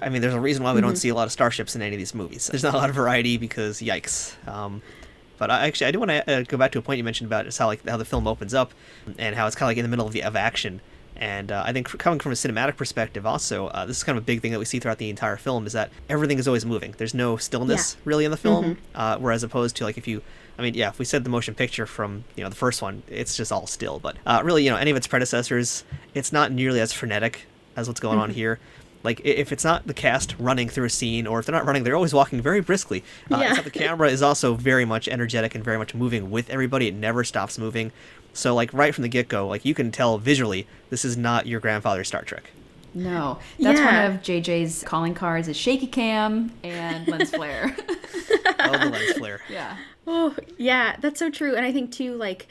I 0.00 0.08
mean, 0.08 0.22
there's 0.22 0.34
a 0.34 0.40
reason 0.40 0.62
why 0.62 0.72
we 0.72 0.80
don't 0.80 0.96
see 0.96 1.10
a 1.10 1.14
lot 1.14 1.24
of 1.24 1.32
starships 1.32 1.76
in 1.76 1.82
any 1.82 1.96
of 1.96 1.98
these 1.98 2.14
movies. 2.14 2.46
There's 2.46 2.62
not 2.62 2.74
a 2.74 2.78
lot 2.78 2.88
of 2.88 2.96
variety 2.96 3.36
because, 3.36 3.80
yikes. 3.80 4.34
Um, 4.48 4.80
but 5.38 5.50
I, 5.50 5.66
actually, 5.66 5.86
I 5.86 5.90
do 5.90 5.98
want 5.98 6.10
to 6.10 6.30
uh, 6.30 6.42
go 6.42 6.56
back 6.56 6.72
to 6.72 6.78
a 6.78 6.82
point 6.82 6.98
you 6.98 7.04
mentioned 7.04 7.26
about 7.26 7.54
how 7.54 7.66
like 7.66 7.86
how 7.86 7.96
the 7.96 8.04
film 8.04 8.26
opens 8.26 8.54
up 8.54 8.72
and 9.18 9.34
how 9.34 9.46
it's 9.46 9.56
kind 9.56 9.66
of 9.66 9.70
like 9.70 9.78
in 9.78 9.84
the 9.84 9.88
middle 9.88 10.06
of 10.06 10.12
the 10.12 10.22
of 10.22 10.36
action. 10.36 10.80
And 11.18 11.50
uh, 11.50 11.62
I 11.64 11.72
think 11.72 11.88
coming 11.98 12.18
from 12.18 12.32
a 12.32 12.34
cinematic 12.34 12.76
perspective, 12.76 13.24
also, 13.24 13.68
uh, 13.68 13.86
this 13.86 13.96
is 13.96 14.04
kind 14.04 14.18
of 14.18 14.24
a 14.24 14.26
big 14.26 14.42
thing 14.42 14.52
that 14.52 14.58
we 14.58 14.66
see 14.66 14.78
throughout 14.78 14.98
the 14.98 15.08
entire 15.08 15.36
film 15.38 15.66
is 15.66 15.72
that 15.72 15.90
everything 16.10 16.38
is 16.38 16.46
always 16.46 16.66
moving. 16.66 16.94
There's 16.98 17.14
no 17.14 17.38
stillness 17.38 17.96
really 18.04 18.26
in 18.26 18.30
the 18.30 18.36
film, 18.36 18.76
uh, 18.94 19.16
whereas 19.18 19.42
opposed 19.42 19.76
to 19.76 19.84
like 19.84 19.96
if 19.96 20.06
you, 20.06 20.20
I 20.58 20.62
mean, 20.62 20.74
yeah, 20.74 20.90
if 20.90 20.98
we 20.98 21.06
said 21.06 21.24
the 21.24 21.30
motion 21.30 21.54
picture 21.54 21.86
from 21.86 22.24
you 22.36 22.44
know 22.44 22.50
the 22.50 22.56
first 22.56 22.82
one, 22.82 23.02
it's 23.08 23.34
just 23.36 23.50
all 23.50 23.66
still. 23.66 23.98
But 23.98 24.16
uh, 24.26 24.42
really, 24.44 24.64
you 24.64 24.70
know, 24.70 24.76
any 24.76 24.90
of 24.90 24.96
its 24.96 25.06
predecessors, 25.06 25.84
it's 26.12 26.32
not 26.32 26.52
nearly 26.52 26.80
as 26.80 26.92
frenetic 26.92 27.46
as 27.76 27.88
what's 27.88 28.00
going 28.00 28.18
on 28.18 28.30
here. 28.30 28.58
Like 29.06 29.20
if 29.24 29.52
it's 29.52 29.64
not 29.64 29.86
the 29.86 29.94
cast 29.94 30.34
running 30.38 30.68
through 30.68 30.84
a 30.86 30.90
scene, 30.90 31.26
or 31.26 31.38
if 31.38 31.46
they're 31.46 31.54
not 31.54 31.64
running, 31.64 31.84
they're 31.84 31.94
always 31.94 32.12
walking 32.12 32.42
very 32.42 32.60
briskly. 32.60 33.02
Uh, 33.30 33.38
Yeah. 33.38 33.60
the 33.62 33.70
camera 33.70 34.10
is 34.10 34.20
also 34.20 34.54
very 34.54 34.84
much 34.84 35.08
energetic 35.08 35.54
and 35.54 35.64
very 35.64 35.78
much 35.78 35.94
moving 35.94 36.30
with 36.30 36.50
everybody. 36.50 36.88
It 36.88 36.94
never 36.94 37.24
stops 37.24 37.56
moving. 37.58 37.92
So 38.34 38.54
like 38.54 38.70
right 38.74 38.94
from 38.94 39.02
the 39.02 39.08
get 39.08 39.28
go, 39.28 39.46
like 39.48 39.64
you 39.64 39.72
can 39.74 39.90
tell 39.90 40.18
visually 40.18 40.66
this 40.90 41.04
is 41.04 41.16
not 41.16 41.46
your 41.46 41.60
grandfather's 41.60 42.08
Star 42.08 42.22
Trek. 42.22 42.50
No. 42.94 43.38
That's 43.60 43.78
Yeah. 43.78 44.02
one 44.08 44.16
of 44.16 44.22
JJ's 44.22 44.82
calling 44.82 45.14
cards 45.14 45.48
is 45.48 45.56
shaky 45.56 45.86
cam 45.86 46.52
and 46.62 47.06
lens 47.08 47.30
flare. 47.30 47.74
Oh, 48.58 48.78
the 48.78 48.86
lens 48.90 49.12
flare. 49.12 49.40
yeah. 49.50 49.76
Oh, 50.06 50.34
yeah, 50.58 50.96
that's 51.00 51.18
so 51.18 51.30
true. 51.30 51.54
And 51.54 51.64
I 51.64 51.72
think 51.72 51.92
too, 51.92 52.14
like 52.16 52.48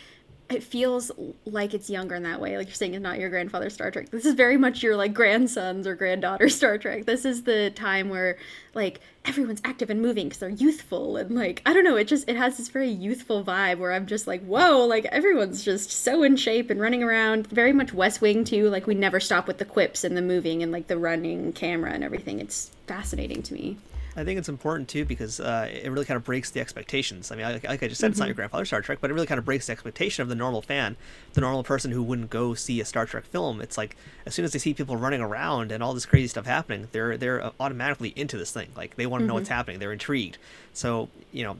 it 0.49 0.63
feels 0.63 1.11
like 1.45 1.73
it's 1.73 1.89
younger 1.89 2.13
in 2.13 2.23
that 2.23 2.39
way. 2.39 2.57
Like 2.57 2.67
you're 2.67 2.75
saying, 2.75 2.93
it's 2.93 3.01
not 3.01 3.17
your 3.17 3.29
grandfather's 3.29 3.73
Star 3.73 3.89
Trek. 3.89 4.09
This 4.09 4.25
is 4.25 4.35
very 4.35 4.57
much 4.57 4.83
your 4.83 4.95
like 4.95 5.13
grandsons 5.13 5.87
or 5.87 5.95
granddaughter's 5.95 6.55
Star 6.57 6.77
Trek. 6.77 7.05
This 7.05 7.25
is 7.25 7.43
the 7.43 7.71
time 7.71 8.09
where 8.09 8.37
like 8.75 8.99
everyone's 9.25 9.61
active 9.63 9.89
and 9.89 10.01
moving 10.01 10.27
because 10.27 10.39
they're 10.39 10.49
youthful 10.49 11.17
and 11.17 11.31
like 11.31 11.63
I 11.65 11.73
don't 11.73 11.83
know. 11.83 11.95
It 11.95 12.07
just 12.07 12.29
it 12.29 12.35
has 12.35 12.57
this 12.57 12.67
very 12.67 12.89
youthful 12.89 13.43
vibe 13.43 13.79
where 13.79 13.91
I'm 13.91 14.05
just 14.05 14.27
like 14.27 14.45
whoa, 14.45 14.85
like 14.85 15.05
everyone's 15.05 15.63
just 15.63 15.89
so 15.89 16.21
in 16.21 16.35
shape 16.35 16.69
and 16.69 16.79
running 16.79 17.01
around. 17.01 17.47
Very 17.47 17.73
much 17.73 17.93
West 17.93 18.21
Wing 18.21 18.43
too. 18.43 18.69
Like 18.69 18.85
we 18.85 18.93
never 18.93 19.19
stop 19.19 19.47
with 19.47 19.57
the 19.57 19.65
quips 19.65 20.03
and 20.03 20.15
the 20.15 20.21
moving 20.21 20.61
and 20.61 20.71
like 20.71 20.87
the 20.87 20.97
running 20.97 21.53
camera 21.53 21.91
and 21.91 22.03
everything. 22.03 22.39
It's 22.39 22.69
fascinating 22.85 23.41
to 23.43 23.53
me. 23.53 23.77
I 24.17 24.23
think 24.23 24.39
it's 24.39 24.47
important 24.47 24.87
too 24.87 25.03
because 25.03 25.39
uh, 25.39 25.69
it 25.71 25.91
really 25.91 26.05
kind 26.05 26.15
of 26.15 26.23
breaks 26.23 26.49
the 26.49 26.61
expectations. 26.61 27.31
I 27.31 27.35
mean, 27.35 27.45
like, 27.45 27.63
like 27.63 27.83
I 27.83 27.87
just 27.87 27.99
said, 27.99 28.07
mm-hmm. 28.07 28.11
it's 28.11 28.19
not 28.19 28.27
your 28.27 28.33
mm-hmm. 28.33 28.39
grandfather's 28.39 28.69
Star 28.69 28.81
Trek, 28.81 28.99
but 29.01 29.11
it 29.11 29.13
really 29.13 29.27
kind 29.27 29.39
of 29.39 29.45
breaks 29.45 29.67
the 29.67 29.73
expectation 29.73 30.21
of 30.21 30.29
the 30.29 30.35
normal 30.35 30.61
fan, 30.61 30.95
the 31.33 31.41
normal 31.41 31.63
person 31.63 31.91
who 31.91 32.01
wouldn't 32.01 32.29
go 32.29 32.53
see 32.53 32.79
a 32.79 32.85
Star 32.85 33.05
Trek 33.05 33.25
film. 33.25 33.59
It's 33.61 33.77
like 33.77 33.97
as 34.25 34.33
soon 34.33 34.45
as 34.45 34.53
they 34.53 34.59
see 34.59 34.73
people 34.73 34.95
running 34.95 35.21
around 35.21 35.71
and 35.71 35.83
all 35.83 35.93
this 35.93 36.05
crazy 36.05 36.27
stuff 36.27 36.45
happening, 36.45 36.87
they're 36.91 37.17
they're 37.17 37.43
uh, 37.43 37.51
automatically 37.59 38.13
into 38.15 38.37
this 38.37 38.51
thing. 38.51 38.69
Like 38.75 38.95
they 38.95 39.05
want 39.05 39.21
to 39.21 39.23
mm-hmm. 39.23 39.27
know 39.29 39.33
what's 39.35 39.49
mm-hmm. 39.49 39.55
happening. 39.55 39.79
They're 39.79 39.93
intrigued. 39.93 40.37
So 40.73 41.09
you 41.33 41.43
know, 41.43 41.57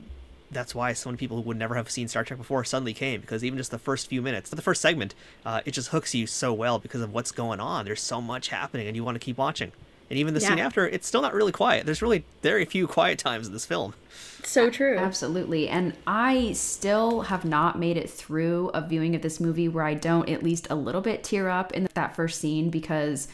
that's 0.50 0.74
why 0.74 0.92
so 0.94 1.10
many 1.10 1.18
people 1.18 1.36
who 1.36 1.42
would 1.42 1.58
never 1.58 1.74
have 1.74 1.90
seen 1.90 2.08
Star 2.08 2.24
Trek 2.24 2.38
before 2.38 2.64
suddenly 2.64 2.94
came 2.94 3.20
because 3.20 3.44
even 3.44 3.58
just 3.58 3.70
the 3.70 3.78
first 3.78 4.08
few 4.08 4.22
minutes, 4.22 4.48
the 4.48 4.62
first 4.62 4.80
segment, 4.80 5.14
uh, 5.44 5.60
it 5.66 5.72
just 5.72 5.88
hooks 5.88 6.14
you 6.14 6.26
so 6.26 6.52
well 6.52 6.78
because 6.78 7.02
of 7.02 7.12
what's 7.12 7.32
going 7.32 7.60
on. 7.60 7.84
There's 7.84 8.00
so 8.00 8.20
much 8.20 8.48
happening, 8.48 8.86
and 8.86 8.96
you 8.96 9.04
want 9.04 9.16
to 9.16 9.24
keep 9.24 9.36
watching. 9.36 9.72
And 10.08 10.18
even 10.18 10.34
the 10.34 10.40
yeah. 10.40 10.48
scene 10.48 10.58
after, 10.58 10.86
it's 10.86 11.06
still 11.06 11.22
not 11.22 11.34
really 11.34 11.52
quiet. 11.52 11.84
There's 11.84 12.02
really 12.02 12.24
very 12.42 12.64
few 12.64 12.86
quiet 12.86 13.18
times 13.18 13.46
in 13.46 13.52
this 13.52 13.66
film. 13.66 13.94
So 14.44 14.70
true. 14.70 14.96
Absolutely. 14.96 15.68
And 15.68 15.94
I 16.06 16.52
still 16.52 17.22
have 17.22 17.44
not 17.44 17.78
made 17.78 17.96
it 17.96 18.08
through 18.08 18.70
a 18.74 18.86
viewing 18.86 19.16
of 19.16 19.22
this 19.22 19.40
movie 19.40 19.68
where 19.68 19.84
I 19.84 19.94
don't 19.94 20.28
at 20.28 20.42
least 20.42 20.68
a 20.70 20.76
little 20.76 21.00
bit 21.00 21.24
tear 21.24 21.48
up 21.48 21.72
in 21.72 21.88
that 21.94 22.14
first 22.14 22.40
scene 22.40 22.70
because 22.70 23.26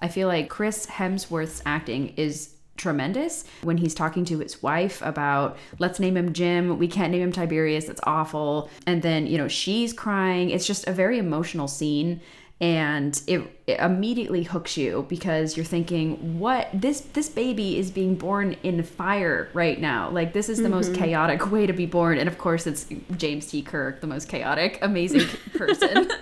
I 0.00 0.08
feel 0.08 0.28
like 0.28 0.50
Chris 0.50 0.86
Hemsworth's 0.86 1.62
acting 1.64 2.12
is 2.16 2.54
tremendous 2.76 3.44
when 3.62 3.76
he's 3.76 3.94
talking 3.94 4.24
to 4.24 4.38
his 4.38 4.62
wife 4.62 5.02
about 5.02 5.58
let's 5.80 5.98
name 5.98 6.16
him 6.16 6.32
Jim 6.32 6.78
we 6.78 6.86
can't 6.86 7.10
name 7.10 7.22
him 7.22 7.32
Tiberius 7.32 7.86
that's 7.86 8.00
awful 8.04 8.70
and 8.86 9.02
then 9.02 9.26
you 9.26 9.36
know 9.36 9.48
she's 9.48 9.92
crying 9.92 10.50
it's 10.50 10.64
just 10.64 10.86
a 10.86 10.92
very 10.92 11.18
emotional 11.18 11.66
scene 11.66 12.20
and 12.60 13.22
it, 13.28 13.40
it, 13.68 13.78
immediately 13.78 14.42
hooks 14.42 14.76
you 14.76 15.06
because 15.08 15.56
you're 15.56 15.66
thinking 15.66 16.38
what? 16.40 16.68
This 16.74 17.00
this 17.00 17.28
baby 17.28 17.78
is 17.78 17.90
being 17.90 18.16
born 18.16 18.56
in 18.64 18.82
fire 18.82 19.48
right 19.52 19.80
now. 19.80 20.10
Like 20.10 20.32
this 20.32 20.48
is 20.48 20.58
the 20.58 20.64
mm-hmm. 20.64 20.72
most 20.72 20.94
chaotic 20.94 21.52
way 21.52 21.66
to 21.66 21.72
be 21.72 21.86
born. 21.86 22.18
And 22.18 22.28
of 22.28 22.38
course 22.38 22.66
it's 22.66 22.86
james 23.16 23.46
t. 23.46 23.62
Kirk 23.62 24.00
the 24.00 24.08
most 24.08 24.28
chaotic 24.28 24.78
amazing 24.82 25.26
person. 25.56 26.10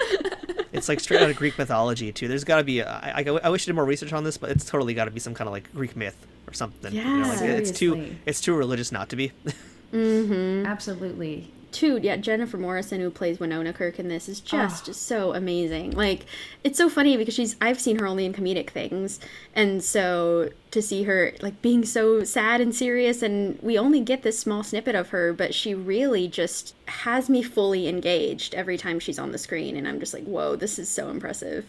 It's 0.73 0.91
like 0.91 1.01
straight 1.01 1.23
out 1.23 1.31
of 1.31 1.37
greek 1.37 1.57
mythology 1.57 2.13
too. 2.13 2.29
There's 2.29 2.45
got 2.45 2.59
to 2.59 2.65
be 2.65 2.81
a, 2.81 2.87
I, 2.87 3.23
I, 3.23 3.41
I 3.45 3.49
wish 3.49 3.65
i 3.65 3.67
did 3.67 3.75
more 3.75 3.87
research 3.87 4.13
on 4.13 4.25
this 4.25 4.37
but 4.37 4.51
it's 4.51 4.67
totally 4.67 4.93
got 4.93 5.07
to 5.07 5.11
be 5.11 5.21
some 5.21 5.33
kind 5.33 5.49
of 5.49 5.53
like 5.53 5.73
greek 5.73 5.97
myth 5.97 6.27
or 6.47 6.53
something. 6.53 6.93
Yeah, 6.93 7.05
you 7.05 7.21
know, 7.23 7.29
like 7.29 7.41
it's 7.41 7.71
too 7.71 8.15
it's 8.27 8.43
too 8.43 8.55
religious 8.55 8.93
not 8.93 9.09
to 9.09 9.17
be. 9.17 9.33
Mm-hmm. 9.93 10.67
absolutely 10.67 11.49
too, 11.73 11.99
yeah, 12.03 12.17
Jennifer 12.17 12.57
Morrison 12.57 13.01
who 13.01 13.11
plays 13.11 13.39
Winona 13.39 13.73
Kirk 13.73 13.99
in 13.99 14.09
this 14.09 14.29
is 14.29 14.43
ah. 14.47 14.67
just 14.67 14.89
oh. 14.89 14.93
so 14.93 15.35
amazing. 15.35 15.93
Like 15.93 16.27
it's 16.65 16.79
so 16.79 16.89
funny 16.89 17.17
because 17.17 17.35
she's 17.35 17.57
I've 17.61 17.81
seen 17.81 17.99
her 17.99 18.07
only 18.07 18.25
in 18.25 18.33
comedic 18.33 18.71
things, 18.71 19.21
and 19.55 19.83
so 19.83 20.51
to 20.71 20.83
see 20.83 21.05
her 21.05 21.33
like 21.41 21.61
being 21.63 21.85
so 21.85 22.25
sad 22.25 22.61
and 22.61 22.75
serious, 22.75 23.23
and 23.23 23.59
we 23.63 23.79
only 23.79 24.01
get 24.01 24.23
this 24.23 24.39
small 24.39 24.63
snippet 24.63 24.95
of 24.95 25.11
her, 25.11 25.33
but 25.33 25.55
she 25.55 25.75
really 25.75 26.29
just 26.29 26.75
has 26.87 27.29
me 27.29 27.43
fully 27.43 27.89
engaged 27.89 28.55
every 28.55 28.79
time 28.79 28.99
she's 28.99 29.19
on 29.19 29.33
the 29.33 29.39
screen, 29.39 29.77
and 29.77 29.87
I'm 29.87 30.01
just 30.01 30.15
like, 30.15 30.25
whoa, 30.25 30.57
this 30.57 30.79
is 30.79 30.89
so 30.89 31.09
impressive. 31.09 31.67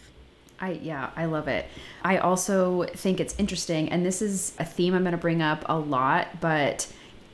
I 0.59 0.71
yeah, 0.71 1.11
I 1.15 1.25
love 1.25 1.47
it. 1.47 1.65
I 2.03 2.17
also 2.17 2.83
think 2.95 3.19
it's 3.19 3.35
interesting 3.37 3.89
and 3.89 4.05
this 4.05 4.21
is 4.21 4.53
a 4.59 4.65
theme 4.65 4.93
I'm 4.93 5.03
going 5.03 5.11
to 5.11 5.17
bring 5.17 5.41
up 5.41 5.63
a 5.67 5.77
lot, 5.77 6.39
but 6.41 6.87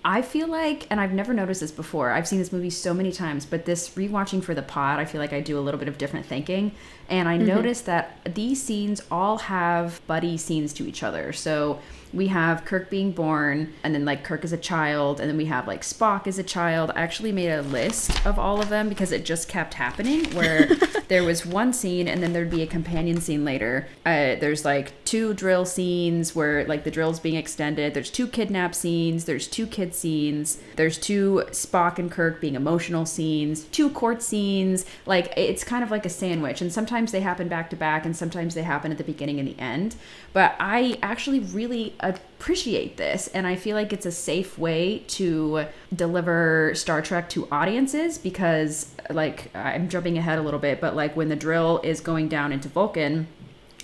I 0.05 0.21
feel 0.21 0.47
like, 0.47 0.85
and 0.89 0.99
I've 0.99 1.13
never 1.13 1.33
noticed 1.33 1.61
this 1.61 1.71
before, 1.71 2.11
I've 2.11 2.27
seen 2.27 2.39
this 2.39 2.51
movie 2.51 2.69
so 2.69 2.93
many 2.93 3.11
times, 3.11 3.45
but 3.45 3.63
this 3.65 3.89
rewatching 3.91 4.43
for 4.43 4.53
the 4.53 4.61
pod, 4.61 4.99
I 4.99 5.05
feel 5.05 5.21
like 5.21 5.31
I 5.31 5.39
do 5.39 5.57
a 5.57 5.61
little 5.61 5.79
bit 5.79 5.87
of 5.87 5.97
different 5.97 6.25
thinking. 6.25 6.73
And 7.09 7.29
I 7.29 7.37
mm-hmm. 7.37 7.47
noticed 7.47 7.85
that 7.85 8.17
these 8.35 8.61
scenes 8.61 9.01
all 9.09 9.37
have 9.37 10.05
buddy 10.07 10.37
scenes 10.37 10.73
to 10.73 10.87
each 10.87 11.03
other. 11.03 11.31
So 11.31 11.79
we 12.13 12.27
have 12.27 12.63
Kirk 12.65 12.89
being 12.89 13.11
born, 13.11 13.73
and 13.83 13.95
then 13.95 14.05
like 14.05 14.23
Kirk 14.23 14.43
as 14.43 14.51
a 14.51 14.57
child, 14.57 15.19
and 15.19 15.29
then 15.29 15.37
we 15.37 15.45
have 15.45 15.67
like 15.67 15.81
Spock 15.81 16.27
as 16.27 16.37
a 16.37 16.43
child. 16.43 16.91
I 16.95 17.01
actually 17.01 17.31
made 17.31 17.49
a 17.49 17.61
list 17.61 18.25
of 18.25 18.37
all 18.37 18.61
of 18.61 18.69
them 18.69 18.87
because 18.87 19.11
it 19.11 19.25
just 19.25 19.49
kept 19.49 19.73
happening 19.73 20.25
where 20.35 20.69
there 21.07 21.23
was 21.23 21.45
one 21.45 21.73
scene 21.73 22.07
and 22.07 22.21
then 22.21 22.33
there'd 22.33 22.51
be 22.51 22.61
a 22.61 22.67
companion 22.67 23.19
scene 23.19 23.43
later. 23.43 23.87
Uh, 24.05 24.35
there's 24.35 24.63
like 24.63 25.02
two 25.13 25.31
drill 25.35 25.63
scenes 25.63 26.33
where 26.33 26.65
like 26.65 26.83
the 26.83 26.89
drill's 26.89 27.19
being 27.19 27.35
extended. 27.35 27.93
There's 27.93 28.09
two 28.09 28.25
kidnap 28.25 28.73
scenes. 28.73 29.25
There's 29.25 29.47
two 29.47 29.67
kid 29.67 29.93
scenes. 29.93 30.57
There's 30.75 30.97
two 30.97 31.43
Spock 31.51 31.99
and 31.99 32.09
Kirk 32.09 32.41
being 32.41 32.55
emotional 32.55 33.05
scenes. 33.05 33.65
Two 33.65 33.91
court 33.91 34.23
scenes. 34.23 34.87
Like 35.05 35.31
it's 35.37 35.63
kind 35.63 35.83
of 35.83 35.91
like 35.91 36.07
a 36.07 36.09
sandwich, 36.09 36.61
and 36.61 36.73
sometimes 36.73 37.11
they 37.11 37.21
happen 37.21 37.47
back 37.47 37.69
to 37.69 37.75
back, 37.75 38.07
and 38.07 38.17
sometimes 38.17 38.55
they 38.55 38.63
happen 38.63 38.91
at 38.91 38.97
the 38.97 39.03
beginning 39.03 39.37
and 39.37 39.47
the 39.47 39.59
end. 39.59 39.95
But 40.33 40.55
I 40.59 40.97
actually 41.03 41.41
really 41.41 41.93
appreciate 41.99 42.97
this, 42.97 43.27
and 43.35 43.45
I 43.45 43.55
feel 43.55 43.75
like 43.75 43.93
it's 43.93 44.07
a 44.07 44.11
safe 44.11 44.57
way 44.57 45.03
to 45.09 45.67
deliver 45.95 46.73
Star 46.73 47.03
Trek 47.03 47.29
to 47.29 47.47
audiences 47.51 48.17
because, 48.17 48.95
like, 49.11 49.55
I'm 49.55 49.89
jumping 49.89 50.17
ahead 50.17 50.39
a 50.39 50.41
little 50.41 50.59
bit, 50.59 50.81
but 50.81 50.95
like 50.95 51.15
when 51.15 51.29
the 51.29 51.35
drill 51.35 51.81
is 51.83 52.01
going 52.01 52.29
down 52.29 52.51
into 52.51 52.67
Vulcan, 52.67 53.27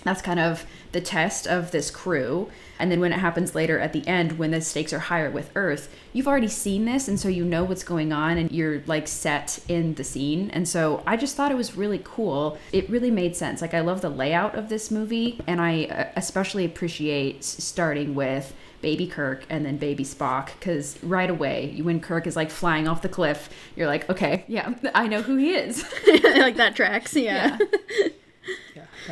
that's 0.04 0.22
kind 0.22 0.40
of 0.40 0.64
the 0.92 1.00
test 1.00 1.46
of 1.46 1.70
this 1.70 1.90
crew 1.90 2.50
and 2.80 2.90
then 2.90 2.98
when 2.98 3.12
it 3.12 3.18
happens 3.18 3.54
later 3.54 3.78
at 3.78 3.92
the 3.92 4.04
end, 4.08 4.38
when 4.38 4.52
the 4.52 4.60
stakes 4.62 4.94
are 4.94 4.98
higher 4.98 5.30
with 5.30 5.50
Earth, 5.54 5.94
you've 6.14 6.26
already 6.26 6.48
seen 6.48 6.86
this. 6.86 7.08
And 7.08 7.20
so 7.20 7.28
you 7.28 7.44
know 7.44 7.62
what's 7.62 7.84
going 7.84 8.10
on 8.10 8.38
and 8.38 8.50
you're 8.50 8.80
like 8.86 9.06
set 9.06 9.60
in 9.68 9.94
the 9.94 10.02
scene. 10.02 10.50
And 10.50 10.66
so 10.66 11.02
I 11.06 11.18
just 11.18 11.36
thought 11.36 11.52
it 11.52 11.58
was 11.58 11.76
really 11.76 12.00
cool. 12.02 12.58
It 12.72 12.88
really 12.88 13.10
made 13.10 13.36
sense. 13.36 13.60
Like, 13.60 13.74
I 13.74 13.80
love 13.80 14.00
the 14.00 14.08
layout 14.08 14.54
of 14.54 14.70
this 14.70 14.90
movie. 14.90 15.38
And 15.46 15.60
I 15.60 15.84
uh, 15.84 16.08
especially 16.16 16.64
appreciate 16.64 17.44
starting 17.44 18.14
with 18.14 18.54
baby 18.80 19.06
Kirk 19.06 19.44
and 19.50 19.66
then 19.66 19.76
baby 19.76 20.04
Spock 20.04 20.46
because 20.58 20.98
right 21.02 21.28
away 21.28 21.78
when 21.82 22.00
Kirk 22.00 22.26
is 22.26 22.34
like 22.34 22.50
flying 22.50 22.88
off 22.88 23.02
the 23.02 23.10
cliff, 23.10 23.50
you're 23.76 23.88
like, 23.88 24.08
okay, 24.08 24.44
yeah, 24.48 24.72
I 24.94 25.06
know 25.06 25.20
who 25.20 25.36
he 25.36 25.52
is. 25.52 25.84
like 26.06 26.56
that 26.56 26.74
tracks, 26.76 27.14
yeah. 27.14 27.58
yeah. 27.60 28.08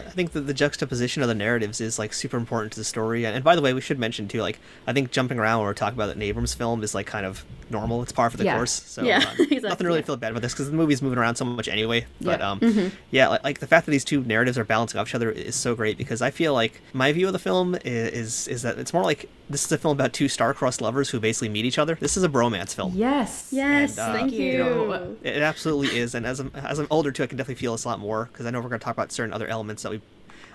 I 0.07 0.11
think 0.11 0.33
that 0.33 0.43
the 0.43 0.55
juxtaposition 0.55 1.23
of 1.23 1.29
the 1.29 1.35
narratives 1.35 1.81
is 1.81 1.99
like 1.99 2.13
super 2.13 2.37
important 2.37 2.73
to 2.73 2.81
the 2.81 2.85
story. 2.85 3.25
And, 3.27 3.43
by 3.45 3.57
the 3.57 3.63
way, 3.63 3.73
we 3.73 3.81
should 3.81 3.99
mention 3.99 4.29
too, 4.29 4.41
like 4.41 4.59
I 4.87 4.93
think 4.93 5.11
jumping 5.11 5.39
around 5.39 5.59
when 5.59 5.67
we're 5.67 5.75
talking 5.75 5.97
about 5.97 6.15
an 6.15 6.23
Abrams 6.23 6.55
film 6.55 6.83
is 6.83 6.95
like 6.95 7.07
kind 7.07 7.27
of 7.27 7.45
normal. 7.71 8.03
It's 8.03 8.13
par 8.13 8.31
for 8.31 8.37
the 8.37 8.45
yeah. 8.45 8.57
course. 8.57 8.73
So 8.73 9.03
yeah, 9.03 9.19
uh, 9.27 9.35
exactly. 9.39 9.61
nothing 9.61 9.87
really 9.87 10.01
to 10.01 10.07
feel 10.07 10.17
bad 10.17 10.33
about 10.33 10.43
this 10.43 10.53
because 10.53 10.71
the 10.71 10.77
movie's 10.77 11.03
moving 11.03 11.19
around 11.19 11.37
so 11.37 11.45
much 11.45 11.69
anyway. 11.69 12.07
But 12.21 12.41
um, 12.41 12.61
mm-hmm. 12.61 12.95
yeah, 13.11 13.29
like, 13.29 13.45
like, 13.45 13.59
the 13.61 13.67
fact 13.67 13.87
that 13.87 13.93
these 13.93 14.05
two 14.05 14.23
narratives 14.25 14.59
are 14.59 14.65
balancing 14.65 15.01
off 15.01 15.09
each 15.09 15.15
other 15.15 15.31
is 15.31 15.57
so 15.57 15.75
great 15.75 15.99
because 15.99 16.23
I 16.23 16.31
feel 16.31 16.55
like 16.55 16.81
my 16.93 17.13
view 17.13 17.27
of 17.27 17.33
the 17.33 17.39
film 17.39 17.75
is 17.85 18.09
is, 18.09 18.49
is 18.49 18.63
that 18.63 18.79
it's 18.79 18.93
more 18.93 19.03
like 19.03 19.29
this 19.51 19.65
is 19.65 19.73
a 19.73 19.79
film 19.79 19.97
about 19.97 20.13
two 20.13 20.29
star-crossed 20.29 20.81
lovers 20.81 21.11
who 21.11 21.21
basically 21.21 21.49
meet 21.49 21.65
each 21.65 21.79
other. 21.79 21.95
This 21.95 22.17
is 22.17 22.23
a 22.23 22.29
bromance 22.29 22.75
film. 22.75 22.93
Yes, 22.95 23.49
yes, 23.51 23.99
and, 23.99 23.99
uh, 23.99 24.13
thank 24.13 24.33
you. 24.33 24.45
you 24.45 24.59
know, 24.59 25.17
it 25.23 25.43
absolutely 25.43 25.99
is. 25.99 26.15
And 26.15 26.27
as 26.27 26.41
I'm 26.41 26.51
as 26.55 26.79
I'm 26.79 26.87
older 26.91 27.13
too, 27.13 27.23
I 27.23 27.27
can 27.27 27.37
definitely 27.37 27.61
feel 27.61 27.73
this 27.73 27.85
a 27.85 27.89
lot 27.89 28.01
more 28.01 28.29
because 28.33 28.47
I 28.47 28.51
know 28.51 28.61
we're 28.61 28.69
going 28.69 28.81
to 28.81 28.85
talk 28.85 28.95
about 28.95 29.13
certain 29.13 29.33
other 29.33 29.47
elements 29.47 29.83
that 29.83 29.91
we 29.91 30.01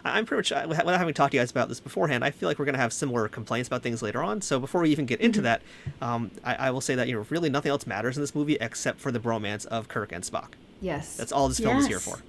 I'm 0.06 0.26
pretty 0.26 0.54
much 0.54 0.68
without 0.68 0.98
having 0.98 1.14
talked 1.14 1.32
to 1.32 1.38
you 1.38 1.42
guys 1.42 1.52
about 1.52 1.70
this 1.70 1.80
beforehand. 1.80 2.26
I 2.26 2.32
feel 2.32 2.50
like 2.50 2.60
we're 2.60 2.66
going 2.66 2.76
to 2.76 2.82
have 2.82 2.92
similar 2.92 3.28
complaints 3.30 3.68
about 3.68 3.84
things 3.84 4.02
later 4.02 4.22
on. 4.22 4.42
So 4.42 4.60
before 4.60 4.82
we 4.82 4.90
even 4.90 5.06
get 5.06 5.22
into 5.22 5.40
mm-hmm. 5.40 5.46
that, 5.46 5.62
um, 6.02 6.32
I, 6.44 6.56
I, 6.56 6.72
will 6.72 6.82
say 6.82 6.96
that 6.96 7.08
you 7.08 7.16
know 7.16 7.26
really 7.30 7.50
nothing 7.50 7.70
else 7.70 7.88
matters 7.88 8.18
in 8.18 8.24
this 8.24 8.36
movie 8.36 8.58
except 8.60 9.00
for 9.00 9.12
the 9.12 9.20
bromance 9.20 9.66
of 9.68 9.88
Kirk 9.88 10.12
and 10.12 10.24
Spock. 10.24 10.54
Yes, 10.82 11.16
that's 11.16 11.32
all 11.32 11.48
this 11.48 11.60
film 11.60 11.76
yes. 11.76 11.84
is 11.84 11.88
here 11.88 12.00
for. 12.00 12.20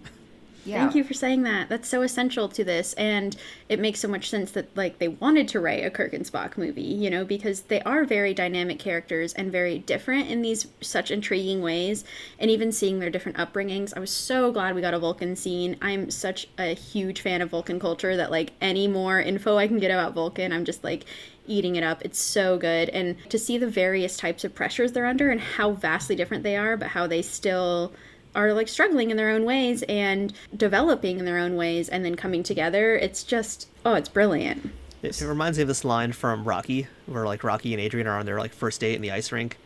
Yeah. 0.64 0.78
Thank 0.78 0.94
you 0.94 1.04
for 1.04 1.14
saying 1.14 1.42
that. 1.42 1.68
That's 1.68 1.88
so 1.88 2.02
essential 2.02 2.48
to 2.48 2.64
this, 2.64 2.94
and 2.94 3.36
it 3.68 3.78
makes 3.78 4.00
so 4.00 4.08
much 4.08 4.30
sense 4.30 4.50
that 4.52 4.74
like 4.76 4.98
they 4.98 5.08
wanted 5.08 5.48
to 5.48 5.60
write 5.60 5.84
a 5.84 5.90
Kirk 5.90 6.12
and 6.12 6.24
Spock 6.24 6.56
movie, 6.56 6.82
you 6.82 7.10
know, 7.10 7.24
because 7.24 7.62
they 7.62 7.82
are 7.82 8.04
very 8.04 8.32
dynamic 8.34 8.78
characters 8.78 9.34
and 9.34 9.52
very 9.52 9.78
different 9.78 10.30
in 10.30 10.42
these 10.42 10.66
such 10.80 11.10
intriguing 11.10 11.62
ways. 11.62 12.04
And 12.38 12.50
even 12.50 12.72
seeing 12.72 12.98
their 12.98 13.10
different 13.10 13.38
upbringings, 13.38 13.92
I 13.96 14.00
was 14.00 14.10
so 14.10 14.52
glad 14.52 14.74
we 14.74 14.80
got 14.80 14.94
a 14.94 14.98
Vulcan 14.98 15.36
scene. 15.36 15.76
I'm 15.82 16.10
such 16.10 16.48
a 16.58 16.74
huge 16.74 17.20
fan 17.20 17.42
of 17.42 17.50
Vulcan 17.50 17.78
culture 17.78 18.16
that 18.16 18.30
like 18.30 18.52
any 18.60 18.88
more 18.88 19.20
info 19.20 19.56
I 19.56 19.68
can 19.68 19.78
get 19.78 19.90
about 19.90 20.14
Vulcan, 20.14 20.52
I'm 20.52 20.64
just 20.64 20.82
like 20.82 21.04
eating 21.46 21.76
it 21.76 21.84
up. 21.84 22.02
It's 22.04 22.18
so 22.18 22.56
good. 22.56 22.88
And 22.88 23.16
to 23.30 23.38
see 23.38 23.58
the 23.58 23.68
various 23.68 24.16
types 24.16 24.44
of 24.44 24.54
pressures 24.54 24.92
they're 24.92 25.06
under 25.06 25.30
and 25.30 25.40
how 25.40 25.72
vastly 25.72 26.16
different 26.16 26.42
they 26.42 26.56
are, 26.56 26.76
but 26.76 26.88
how 26.88 27.06
they 27.06 27.20
still 27.22 27.92
are 28.34 28.52
like 28.52 28.68
struggling 28.68 29.10
in 29.10 29.16
their 29.16 29.30
own 29.30 29.44
ways 29.44 29.82
and 29.88 30.32
developing 30.56 31.18
in 31.18 31.24
their 31.24 31.38
own 31.38 31.56
ways 31.56 31.88
and 31.88 32.04
then 32.04 32.14
coming 32.14 32.42
together. 32.42 32.96
It's 32.96 33.22
just 33.22 33.68
oh, 33.84 33.94
it's 33.94 34.08
brilliant. 34.08 34.72
It, 35.02 35.20
it 35.20 35.26
reminds 35.26 35.58
me 35.58 35.62
of 35.62 35.68
this 35.68 35.84
line 35.84 36.12
from 36.12 36.44
Rocky, 36.44 36.86
where 37.06 37.26
like 37.26 37.44
Rocky 37.44 37.74
and 37.74 37.80
Adrian 37.80 38.06
are 38.06 38.18
on 38.18 38.26
their 38.26 38.38
like 38.38 38.52
first 38.52 38.80
date 38.80 38.94
in 38.94 39.02
the 39.02 39.10
ice 39.10 39.30
rink, 39.32 39.58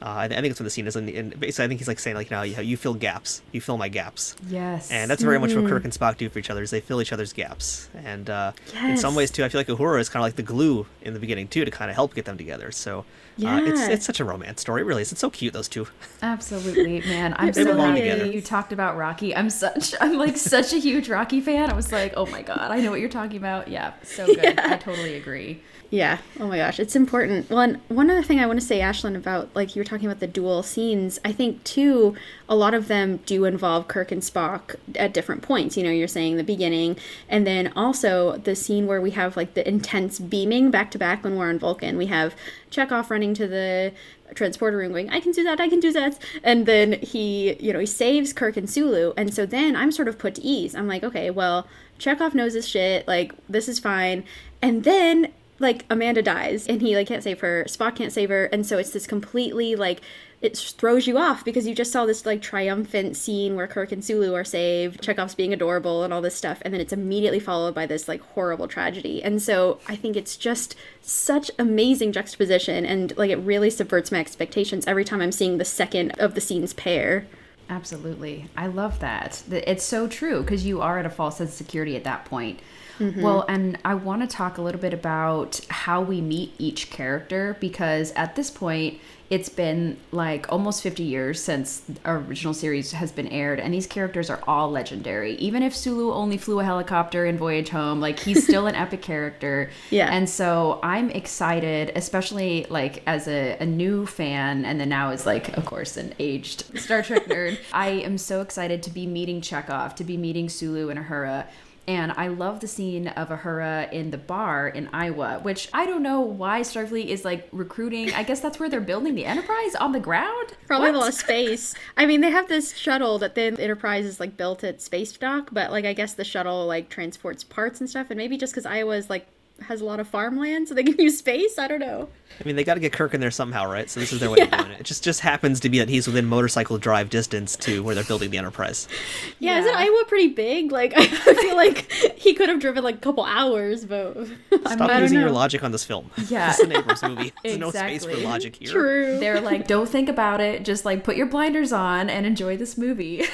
Uh, 0.00 0.14
I, 0.16 0.28
think 0.28 0.46
it's 0.46 0.60
what 0.60 0.64
the 0.64 0.70
scene 0.70 0.86
is, 0.86 0.94
and, 0.94 1.08
and 1.08 1.40
basically, 1.40 1.64
I 1.64 1.68
think 1.68 1.80
he's 1.80 1.88
like 1.88 1.98
saying 1.98 2.14
like, 2.16 2.30
you 2.30 2.36
know, 2.36 2.42
you, 2.42 2.62
you 2.62 2.76
fill 2.76 2.94
gaps, 2.94 3.42
you 3.50 3.60
fill 3.60 3.76
my 3.78 3.88
gaps, 3.88 4.36
Yes. 4.48 4.92
and 4.92 5.10
that's 5.10 5.22
very 5.22 5.40
much 5.40 5.54
what 5.54 5.66
Kirk 5.66 5.82
and 5.82 5.92
Spock 5.92 6.16
do 6.18 6.28
for 6.28 6.38
each 6.38 6.50
other. 6.50 6.62
Is 6.62 6.70
they 6.70 6.80
fill 6.80 7.02
each 7.02 7.12
other's 7.12 7.32
gaps, 7.32 7.88
and 8.04 8.30
uh, 8.30 8.52
in 8.84 8.96
some 8.96 9.16
ways 9.16 9.32
too, 9.32 9.44
I 9.44 9.48
feel 9.48 9.58
like 9.60 9.66
Uhura 9.66 9.98
is 10.00 10.08
kind 10.08 10.20
of 10.20 10.26
like 10.28 10.36
the 10.36 10.44
glue 10.44 10.86
in 11.02 11.14
the 11.14 11.20
beginning 11.20 11.48
too, 11.48 11.64
to 11.64 11.70
kind 11.72 11.90
of 11.90 11.96
help 11.96 12.14
get 12.14 12.26
them 12.26 12.38
together. 12.38 12.70
So 12.70 13.00
uh, 13.44 13.60
it's 13.64 13.80
it's 13.88 14.06
such 14.06 14.20
a 14.20 14.24
romance 14.24 14.60
story, 14.60 14.82
it 14.82 14.84
really 14.84 15.02
is. 15.02 15.10
It's 15.10 15.20
so 15.20 15.30
cute 15.30 15.52
those 15.52 15.68
two. 15.68 15.88
Absolutely, 16.22 17.00
man. 17.00 17.34
I'm 17.36 17.52
so 17.52 17.76
happy 17.76 18.00
together. 18.00 18.26
you 18.26 18.40
talked 18.40 18.72
about 18.72 18.96
Rocky. 18.96 19.34
I'm 19.34 19.50
such 19.50 19.94
I'm 20.00 20.14
like 20.16 20.36
such 20.36 20.72
a 20.72 20.78
huge 20.78 21.08
Rocky 21.08 21.40
fan. 21.40 21.70
I 21.70 21.74
was 21.74 21.90
like, 21.90 22.14
oh 22.16 22.26
my 22.26 22.42
god, 22.42 22.70
I 22.70 22.80
know 22.80 22.90
what 22.90 23.00
you're 23.00 23.08
talking 23.08 23.36
about. 23.38 23.68
Yeah, 23.68 23.94
so 24.02 24.26
good. 24.26 24.58
I 24.60 24.76
totally 24.76 25.14
agree. 25.14 25.62
Yeah. 25.90 26.18
Oh 26.38 26.46
my 26.46 26.58
gosh, 26.58 26.78
it's 26.78 26.94
important. 26.94 27.48
Well, 27.48 27.60
and 27.60 27.80
one 27.88 28.10
other 28.10 28.22
thing 28.22 28.40
I 28.40 28.46
want 28.46 28.60
to 28.60 28.66
say, 28.66 28.80
Ashlyn, 28.80 29.16
about 29.16 29.48
like 29.54 29.74
you 29.74 29.80
were 29.80 29.84
talking 29.84 30.06
about 30.06 30.20
the 30.20 30.26
dual 30.26 30.62
scenes. 30.62 31.18
I 31.24 31.32
think 31.32 31.64
too, 31.64 32.14
a 32.46 32.54
lot 32.54 32.74
of 32.74 32.88
them 32.88 33.20
do 33.24 33.46
involve 33.46 33.88
Kirk 33.88 34.12
and 34.12 34.20
Spock 34.20 34.76
at 34.96 35.14
different 35.14 35.40
points. 35.40 35.78
You 35.78 35.84
know, 35.84 35.90
you're 35.90 36.06
saying 36.06 36.36
the 36.36 36.44
beginning, 36.44 36.98
and 37.26 37.46
then 37.46 37.72
also 37.74 38.36
the 38.36 38.54
scene 38.54 38.86
where 38.86 39.00
we 39.00 39.12
have 39.12 39.34
like 39.34 39.54
the 39.54 39.66
intense 39.66 40.18
beaming 40.18 40.70
back 40.70 40.90
to 40.90 40.98
back 40.98 41.24
when 41.24 41.38
we're 41.38 41.48
on 41.48 41.58
Vulcan. 41.58 41.96
We 41.96 42.06
have 42.06 42.36
Chekhov 42.68 43.10
running 43.10 43.32
to 43.34 43.48
the 43.48 43.92
transporter 44.34 44.76
room 44.76 44.92
going, 44.92 45.08
I 45.08 45.20
can 45.20 45.32
do 45.32 45.42
that, 45.44 45.58
I 45.58 45.70
can 45.70 45.80
do 45.80 45.90
that. 45.92 46.18
And 46.42 46.66
then 46.66 46.92
he, 47.00 47.54
you 47.54 47.72
know, 47.72 47.78
he 47.78 47.86
saves 47.86 48.34
Kirk 48.34 48.58
and 48.58 48.68
Sulu. 48.68 49.14
And 49.16 49.32
so 49.32 49.46
then 49.46 49.74
I'm 49.74 49.90
sort 49.90 50.06
of 50.06 50.18
put 50.18 50.34
to 50.34 50.42
ease. 50.42 50.74
I'm 50.74 50.86
like, 50.86 51.02
okay, 51.02 51.30
well, 51.30 51.66
Chekhov 51.98 52.34
knows 52.34 52.52
his 52.52 52.68
shit. 52.68 53.08
Like, 53.08 53.32
this 53.48 53.68
is 53.68 53.78
fine. 53.78 54.24
And 54.60 54.84
then, 54.84 55.32
like, 55.58 55.84
Amanda 55.90 56.22
dies 56.22 56.66
and 56.66 56.80
he, 56.80 56.96
like, 56.96 57.08
can't 57.08 57.22
save 57.22 57.40
her. 57.40 57.64
Spock 57.68 57.96
can't 57.96 58.12
save 58.12 58.28
her. 58.28 58.46
And 58.46 58.66
so 58.66 58.78
it's 58.78 58.90
this 58.90 59.06
completely, 59.06 59.76
like, 59.76 60.00
it 60.40 60.56
throws 60.56 61.06
you 61.08 61.18
off 61.18 61.44
because 61.44 61.66
you 61.66 61.74
just 61.74 61.90
saw 61.90 62.06
this 62.06 62.24
like 62.24 62.40
triumphant 62.40 63.16
scene 63.16 63.56
where 63.56 63.66
Kirk 63.66 63.90
and 63.90 64.04
Sulu 64.04 64.34
are 64.34 64.44
saved, 64.44 65.02
Chekhov's 65.02 65.34
being 65.34 65.52
adorable 65.52 66.04
and 66.04 66.14
all 66.14 66.22
this 66.22 66.36
stuff, 66.36 66.62
and 66.62 66.72
then 66.72 66.80
it's 66.80 66.92
immediately 66.92 67.40
followed 67.40 67.74
by 67.74 67.86
this 67.86 68.06
like 68.06 68.20
horrible 68.20 68.68
tragedy. 68.68 69.22
And 69.22 69.42
so 69.42 69.80
I 69.88 69.96
think 69.96 70.16
it's 70.16 70.36
just 70.36 70.76
such 71.02 71.50
amazing 71.58 72.12
juxtaposition 72.12 72.86
and 72.86 73.16
like 73.16 73.30
it 73.30 73.38
really 73.38 73.70
subverts 73.70 74.12
my 74.12 74.20
expectations 74.20 74.86
every 74.86 75.04
time 75.04 75.20
I'm 75.20 75.32
seeing 75.32 75.58
the 75.58 75.64
second 75.64 76.12
of 76.20 76.36
the 76.36 76.40
scenes 76.40 76.72
pair. 76.72 77.26
Absolutely. 77.68 78.46
I 78.56 78.68
love 78.68 79.00
that. 79.00 79.42
It's 79.50 79.84
so 79.84 80.06
true 80.06 80.42
because 80.42 80.64
you 80.64 80.80
are 80.80 81.00
at 81.00 81.06
a 81.06 81.10
false 81.10 81.38
sense 81.38 81.50
of 81.50 81.56
security 81.56 81.96
at 81.96 82.04
that 82.04 82.24
point. 82.24 82.60
Mm-hmm. 82.98 83.22
Well, 83.22 83.44
and 83.48 83.78
I 83.84 83.94
want 83.94 84.22
to 84.22 84.28
talk 84.28 84.58
a 84.58 84.62
little 84.62 84.80
bit 84.80 84.94
about 84.94 85.60
how 85.68 86.02
we 86.02 86.20
meet 86.20 86.52
each 86.58 86.90
character 86.90 87.56
because 87.60 88.12
at 88.12 88.36
this 88.36 88.50
point, 88.50 88.98
it's 89.30 89.50
been 89.50 89.98
like 90.10 90.50
almost 90.50 90.82
50 90.82 91.02
years 91.02 91.42
since 91.42 91.82
our 92.04 92.16
original 92.16 92.54
series 92.54 92.92
has 92.92 93.12
been 93.12 93.28
aired, 93.28 93.60
and 93.60 93.74
these 93.74 93.86
characters 93.86 94.30
are 94.30 94.40
all 94.46 94.70
legendary. 94.70 95.34
Even 95.34 95.62
if 95.62 95.76
Sulu 95.76 96.12
only 96.12 96.38
flew 96.38 96.60
a 96.60 96.64
helicopter 96.64 97.26
in 97.26 97.36
Voyage 97.36 97.68
Home, 97.68 98.00
like 98.00 98.18
he's 98.18 98.42
still 98.42 98.66
an 98.66 98.74
epic 98.74 99.02
character. 99.02 99.70
Yeah. 99.90 100.08
And 100.10 100.28
so 100.28 100.80
I'm 100.82 101.10
excited, 101.10 101.92
especially 101.94 102.66
like 102.70 103.02
as 103.06 103.28
a, 103.28 103.58
a 103.60 103.66
new 103.66 104.06
fan, 104.06 104.64
and 104.64 104.80
then 104.80 104.88
now 104.88 105.10
as 105.10 105.26
like, 105.26 105.54
of 105.58 105.66
course, 105.66 105.98
an 105.98 106.14
aged 106.18 106.78
Star 106.78 107.02
Trek 107.02 107.26
nerd. 107.26 107.58
I 107.72 107.88
am 107.88 108.16
so 108.16 108.40
excited 108.40 108.82
to 108.84 108.90
be 108.90 109.06
meeting 109.06 109.42
Chekhov, 109.42 109.94
to 109.96 110.04
be 110.04 110.16
meeting 110.16 110.48
Sulu 110.48 110.88
and 110.88 111.04
Uhura. 111.04 111.46
And 111.88 112.12
I 112.18 112.28
love 112.28 112.60
the 112.60 112.68
scene 112.68 113.08
of 113.08 113.30
Uhura 113.30 113.90
in 113.90 114.10
the 114.10 114.18
bar 114.18 114.68
in 114.68 114.90
Iowa, 114.92 115.38
which 115.40 115.70
I 115.72 115.86
don't 115.86 116.02
know 116.02 116.20
why 116.20 116.60
Starfleet 116.60 117.06
is 117.06 117.24
like 117.24 117.48
recruiting. 117.50 118.12
I 118.12 118.24
guess 118.24 118.40
that's 118.40 118.60
where 118.60 118.68
they're 118.68 118.82
building 118.82 119.14
the 119.14 119.24
Enterprise 119.24 119.74
on 119.74 119.92
the 119.92 119.98
ground. 119.98 120.52
Probably 120.66 120.90
What? 120.90 120.96
a 120.96 120.98
lot 120.98 121.08
of 121.08 121.14
space. 121.14 121.74
I 121.96 122.04
mean, 122.04 122.20
they 122.20 122.30
have 122.30 122.46
this 122.46 122.76
shuttle 122.76 123.18
that 123.20 123.34
then 123.34 123.58
Enterprise 123.58 124.04
is 124.04 124.20
like 124.20 124.36
built 124.36 124.62
at 124.64 124.82
space 124.82 125.12
dock, 125.12 125.48
but 125.50 125.70
like 125.70 125.86
I 125.86 125.94
guess 125.94 126.12
the 126.12 126.24
shuttle 126.24 126.66
like 126.66 126.90
transports 126.90 127.42
parts 127.42 127.80
and 127.80 127.88
stuff, 127.88 128.08
and 128.10 128.18
maybe 128.18 128.36
just 128.36 128.52
because 128.52 128.66
Iowa 128.66 128.94
is 128.94 129.08
like 129.08 129.26
has 129.62 129.80
a 129.80 129.84
lot 129.84 130.00
of 130.00 130.08
farmland, 130.08 130.68
so 130.68 130.74
they 130.74 130.82
can 130.84 130.98
use 130.98 131.18
space. 131.18 131.58
I 131.58 131.68
don't 131.68 131.80
know. 131.80 132.08
I 132.40 132.44
mean, 132.44 132.56
they 132.56 132.64
got 132.64 132.74
to 132.74 132.80
get 132.80 132.92
Kirk 132.92 133.14
in 133.14 133.20
there 133.20 133.30
somehow, 133.30 133.68
right? 133.70 133.90
So 133.90 133.98
this 134.00 134.12
is 134.12 134.20
their 134.20 134.30
way 134.30 134.40
of 134.40 134.50
doing 134.50 134.70
it. 134.70 134.80
It 134.80 134.84
just 134.84 135.02
just 135.02 135.20
happens 135.20 135.60
to 135.60 135.68
be 135.68 135.78
that 135.78 135.88
he's 135.88 136.06
within 136.06 136.26
motorcycle 136.26 136.78
drive 136.78 137.10
distance 137.10 137.56
to 137.56 137.82
where 137.82 137.94
they're 137.94 138.04
building 138.04 138.30
the 138.30 138.38
Enterprise. 138.38 138.88
Yeah, 139.40 139.60
isn't 139.60 139.74
Iowa 139.74 140.04
pretty 140.08 140.28
big? 140.28 140.72
Like 140.72 140.92
I 140.96 141.06
feel 141.06 141.56
like 141.56 141.90
he 142.16 142.34
could 142.34 142.48
have 142.48 142.60
driven 142.60 142.82
like 142.82 142.96
a 142.96 142.98
couple 142.98 143.24
hours, 143.24 143.84
but 143.84 144.14
Stop 144.48 144.80
I 144.80 144.86
don't 144.86 145.02
using 145.02 145.20
your 145.20 145.30
logic 145.30 145.62
on 145.62 145.70
this 145.70 145.84
film. 145.84 146.10
Yeah. 146.28 146.50
it's 146.50 146.58
is 146.58 146.64
an 146.64 146.72
Abrams 146.72 147.02
movie. 147.02 147.32
There's 147.44 147.58
no 147.58 147.70
space 147.70 148.04
for 148.04 148.16
logic 148.16 148.56
here. 148.56 148.70
True. 148.70 149.18
They're 149.18 149.40
like, 149.40 149.66
don't 149.66 149.88
think 149.88 150.08
about 150.08 150.40
it. 150.40 150.64
Just 150.64 150.84
like 150.84 151.04
put 151.04 151.16
your 151.16 151.26
blinders 151.26 151.72
on 151.72 152.10
and 152.10 152.26
enjoy 152.26 152.56
this 152.56 152.76
movie. 152.76 153.24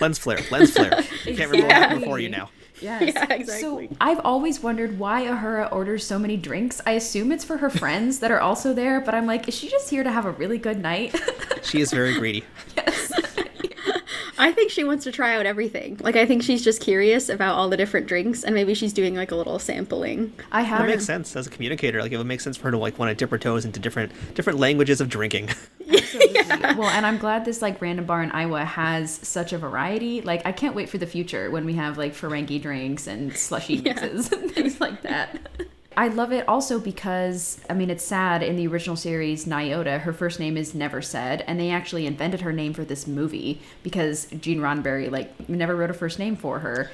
Lens 0.00 0.18
flare, 0.18 0.40
lens 0.50 0.72
flare. 0.72 1.02
You 1.24 1.36
can't 1.36 1.50
remember 1.50 1.66
what 1.66 1.72
happened 1.72 2.00
before 2.00 2.18
you 2.18 2.28
now. 2.28 2.50
Yes. 2.80 3.02
Yeah, 3.14 3.32
exactly. 3.32 3.88
So 3.88 3.96
I've 4.00 4.20
always 4.20 4.60
wondered 4.62 4.98
why 4.98 5.24
Uhura 5.24 5.72
orders 5.72 6.06
so 6.06 6.18
many 6.18 6.36
drinks. 6.36 6.80
I 6.86 6.92
assume 6.92 7.32
it's 7.32 7.44
for 7.44 7.58
her 7.58 7.70
friends 7.82 8.18
that 8.20 8.30
are 8.30 8.40
also 8.40 8.72
there, 8.74 9.00
but 9.00 9.14
I'm 9.14 9.26
like, 9.26 9.48
is 9.48 9.54
she 9.54 9.68
just 9.68 9.90
here 9.90 10.02
to 10.02 10.10
have 10.10 10.24
a 10.26 10.30
really 10.32 10.58
good 10.58 10.80
night? 10.80 11.14
She 11.62 11.80
is 11.80 11.92
very 11.92 12.14
greedy. 12.14 12.44
I 14.38 14.52
think 14.52 14.70
she 14.70 14.84
wants 14.84 15.04
to 15.04 15.12
try 15.12 15.36
out 15.36 15.46
everything. 15.46 15.98
Like 16.00 16.16
I 16.16 16.26
think 16.26 16.42
she's 16.42 16.62
just 16.62 16.80
curious 16.80 17.28
about 17.28 17.56
all 17.56 17.68
the 17.68 17.76
different 17.76 18.06
drinks, 18.06 18.44
and 18.44 18.54
maybe 18.54 18.74
she's 18.74 18.92
doing 18.92 19.14
like 19.14 19.30
a 19.30 19.36
little 19.36 19.58
sampling. 19.58 20.32
I 20.52 20.62
have 20.62 20.80
That 20.80 20.88
makes 20.88 21.04
sense 21.04 21.36
as 21.36 21.46
a 21.46 21.50
communicator. 21.50 22.02
Like 22.02 22.12
it 22.12 22.18
would 22.18 22.26
make 22.26 22.40
sense 22.40 22.56
for 22.56 22.64
her 22.64 22.70
to 22.72 22.78
like 22.78 22.98
want 22.98 23.10
to 23.10 23.14
dip 23.14 23.30
her 23.30 23.38
toes 23.38 23.64
into 23.64 23.80
different 23.80 24.12
different 24.34 24.58
languages 24.58 25.00
of 25.00 25.08
drinking. 25.08 25.50
Well, 26.76 26.88
and 26.88 27.06
I'm 27.06 27.18
glad 27.18 27.44
this 27.44 27.62
like 27.62 27.80
random 27.80 28.04
bar 28.06 28.22
in 28.22 28.30
Iowa 28.32 28.64
has 28.64 29.12
such 29.12 29.52
a 29.52 29.58
variety. 29.58 30.22
Like, 30.22 30.44
I 30.44 30.52
can't 30.52 30.74
wait 30.74 30.88
for 30.88 30.98
the 30.98 31.06
future 31.06 31.50
when 31.50 31.64
we 31.64 31.74
have 31.74 31.98
like 31.98 32.14
Ferengi 32.14 32.60
drinks 32.60 33.06
and 33.06 33.36
slushy 33.36 33.80
mixes 33.80 34.32
and 34.32 34.50
things 34.50 34.80
like 34.80 35.02
that. 35.02 35.38
I 35.96 36.08
love 36.08 36.32
it 36.32 36.48
also 36.48 36.78
because 36.78 37.60
I 37.68 37.74
mean 37.74 37.90
it's 37.90 38.04
sad 38.04 38.42
in 38.42 38.56
the 38.56 38.66
original 38.66 38.96
series 38.96 39.44
Nyota 39.44 40.00
her 40.00 40.12
first 40.12 40.40
name 40.40 40.56
is 40.56 40.74
never 40.74 41.00
said 41.02 41.42
and 41.46 41.58
they 41.58 41.70
actually 41.70 42.06
invented 42.06 42.40
her 42.42 42.52
name 42.52 42.74
for 42.74 42.84
this 42.84 43.06
movie 43.06 43.60
because 43.82 44.26
Gene 44.26 44.60
Roddenberry 44.60 45.10
like 45.10 45.48
never 45.48 45.76
wrote 45.76 45.90
a 45.90 45.94
first 45.94 46.18
name 46.18 46.36
for 46.36 46.60
her 46.60 46.90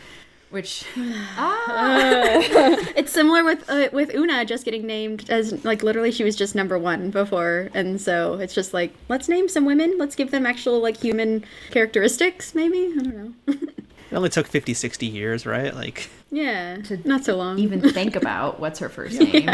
which 0.50 0.84
ah. 0.96 2.76
It's 2.96 3.12
similar 3.12 3.44
with 3.44 3.68
uh, 3.70 3.88
with 3.92 4.14
Una 4.14 4.44
just 4.44 4.64
getting 4.64 4.86
named 4.86 5.30
as 5.30 5.64
like 5.64 5.82
literally 5.82 6.10
she 6.10 6.24
was 6.24 6.36
just 6.36 6.54
number 6.54 6.78
one 6.78 7.10
before, 7.10 7.70
and 7.72 8.00
so 8.00 8.34
it's 8.34 8.54
just 8.54 8.74
like 8.74 8.92
let's 9.08 9.28
name 9.28 9.48
some 9.48 9.64
women. 9.64 9.96
Let's 9.96 10.16
give 10.16 10.30
them 10.30 10.46
actual 10.46 10.80
like 10.80 10.96
human 10.96 11.44
characteristics. 11.70 12.54
Maybe 12.54 12.92
I 12.98 13.02
don't 13.02 13.16
know. 13.46 13.54
It 14.10 14.16
only 14.16 14.28
took 14.28 14.46
50, 14.46 14.74
60 14.74 15.06
years, 15.06 15.46
right? 15.46 15.74
Like 15.74 16.08
yeah, 16.30 16.78
not 17.04 17.24
so 17.24 17.36
long. 17.36 17.58
even 17.58 17.80
think 17.80 18.16
about 18.22 18.60
what's 18.60 18.78
her 18.78 18.88
first 18.88 19.20
name. 19.20 19.48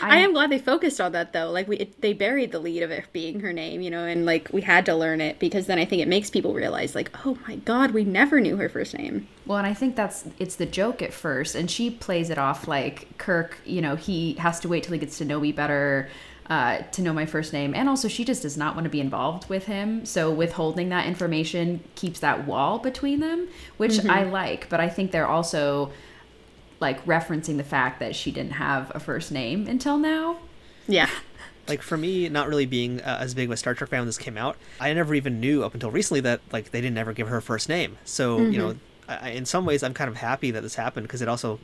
I 0.00 0.18
am 0.18 0.32
glad 0.32 0.50
they 0.50 0.58
focused 0.58 1.00
on 1.00 1.12
that 1.12 1.32
though. 1.32 1.50
Like 1.50 1.68
we, 1.68 1.76
it, 1.78 2.00
they 2.00 2.12
buried 2.12 2.50
the 2.50 2.58
lead 2.58 2.82
of 2.82 2.90
it 2.90 3.04
being 3.12 3.40
her 3.40 3.52
name, 3.52 3.80
you 3.80 3.90
know, 3.90 4.04
and 4.04 4.26
like 4.26 4.50
we 4.52 4.60
had 4.60 4.84
to 4.86 4.94
learn 4.94 5.20
it 5.20 5.38
because 5.38 5.66
then 5.66 5.78
I 5.78 5.84
think 5.84 6.02
it 6.02 6.08
makes 6.08 6.28
people 6.30 6.54
realize, 6.54 6.94
like, 6.94 7.10
oh 7.24 7.38
my 7.46 7.56
god, 7.56 7.92
we 7.92 8.04
never 8.04 8.40
knew 8.40 8.56
her 8.56 8.68
first 8.68 8.94
name. 8.96 9.28
Well, 9.46 9.58
and 9.58 9.66
I 9.66 9.74
think 9.74 9.94
that's 9.94 10.24
it's 10.38 10.56
the 10.56 10.66
joke 10.66 11.02
at 11.02 11.12
first, 11.12 11.54
and 11.54 11.70
she 11.70 11.90
plays 11.90 12.30
it 12.30 12.38
off 12.38 12.66
like 12.66 13.16
Kirk. 13.18 13.58
You 13.64 13.80
know, 13.80 13.96
he 13.96 14.34
has 14.34 14.58
to 14.60 14.68
wait 14.68 14.82
till 14.84 14.92
he 14.92 14.98
gets 14.98 15.18
to 15.18 15.24
know 15.24 15.38
me 15.40 15.52
better, 15.52 16.08
uh, 16.52 16.78
to 16.94 17.00
know 17.02 17.12
my 17.12 17.26
first 17.34 17.50
name, 17.52 17.70
and 17.74 17.88
also 17.88 18.08
she 18.08 18.24
just 18.24 18.42
does 18.42 18.56
not 18.62 18.74
want 18.76 18.84
to 18.84 18.90
be 18.90 19.00
involved 19.00 19.48
with 19.48 19.64
him. 19.74 20.04
So 20.04 20.30
withholding 20.30 20.88
that 20.90 21.06
information 21.06 21.80
keeps 21.94 22.20
that 22.20 22.46
wall 22.46 22.78
between 22.78 23.20
them, 23.20 23.48
which 23.78 23.96
I 24.04 24.24
like. 24.24 24.68
But 24.68 24.78
I 24.80 24.88
think 24.88 25.12
they're 25.12 25.26
also 25.38 25.90
like 26.80 27.04
referencing 27.06 27.56
the 27.56 27.64
fact 27.64 28.00
that 28.00 28.14
she 28.14 28.30
didn't 28.32 28.52
have 28.52 28.90
a 28.94 29.00
first 29.00 29.32
name 29.32 29.66
until 29.66 29.96
now. 29.98 30.38
Yeah, 30.86 31.08
like 31.68 31.80
for 31.80 31.96
me 31.96 32.28
not 32.28 32.48
really 32.48 32.66
being 32.66 33.00
uh, 33.00 33.18
as 33.20 33.34
big 33.34 33.48
of 33.48 33.52
a 33.52 33.56
star 33.56 33.74
trek 33.74 33.88
fan 33.90 34.00
when 34.00 34.06
this 34.06 34.18
came 34.18 34.36
out 34.36 34.56
i 34.80 34.92
never 34.92 35.14
even 35.14 35.38
knew 35.38 35.62
up 35.62 35.74
until 35.74 35.92
recently 35.92 36.20
that 36.20 36.40
like 36.50 36.72
they 36.72 36.80
didn't 36.80 36.98
ever 36.98 37.12
give 37.12 37.28
her 37.28 37.36
a 37.36 37.42
first 37.42 37.68
name 37.68 37.96
so 38.04 38.38
you 38.50 38.58
know 38.58 38.74
I, 39.08 39.28
I- 39.28 39.28
in 39.30 39.46
some 39.46 39.64
ways 39.64 39.84
i'm 39.84 39.94
kind 39.94 40.10
of 40.10 40.16
happy 40.16 40.50
that 40.50 40.62
this 40.62 40.74
happened 40.74 41.06
because 41.06 41.22
it 41.22 41.28
also 41.28 41.60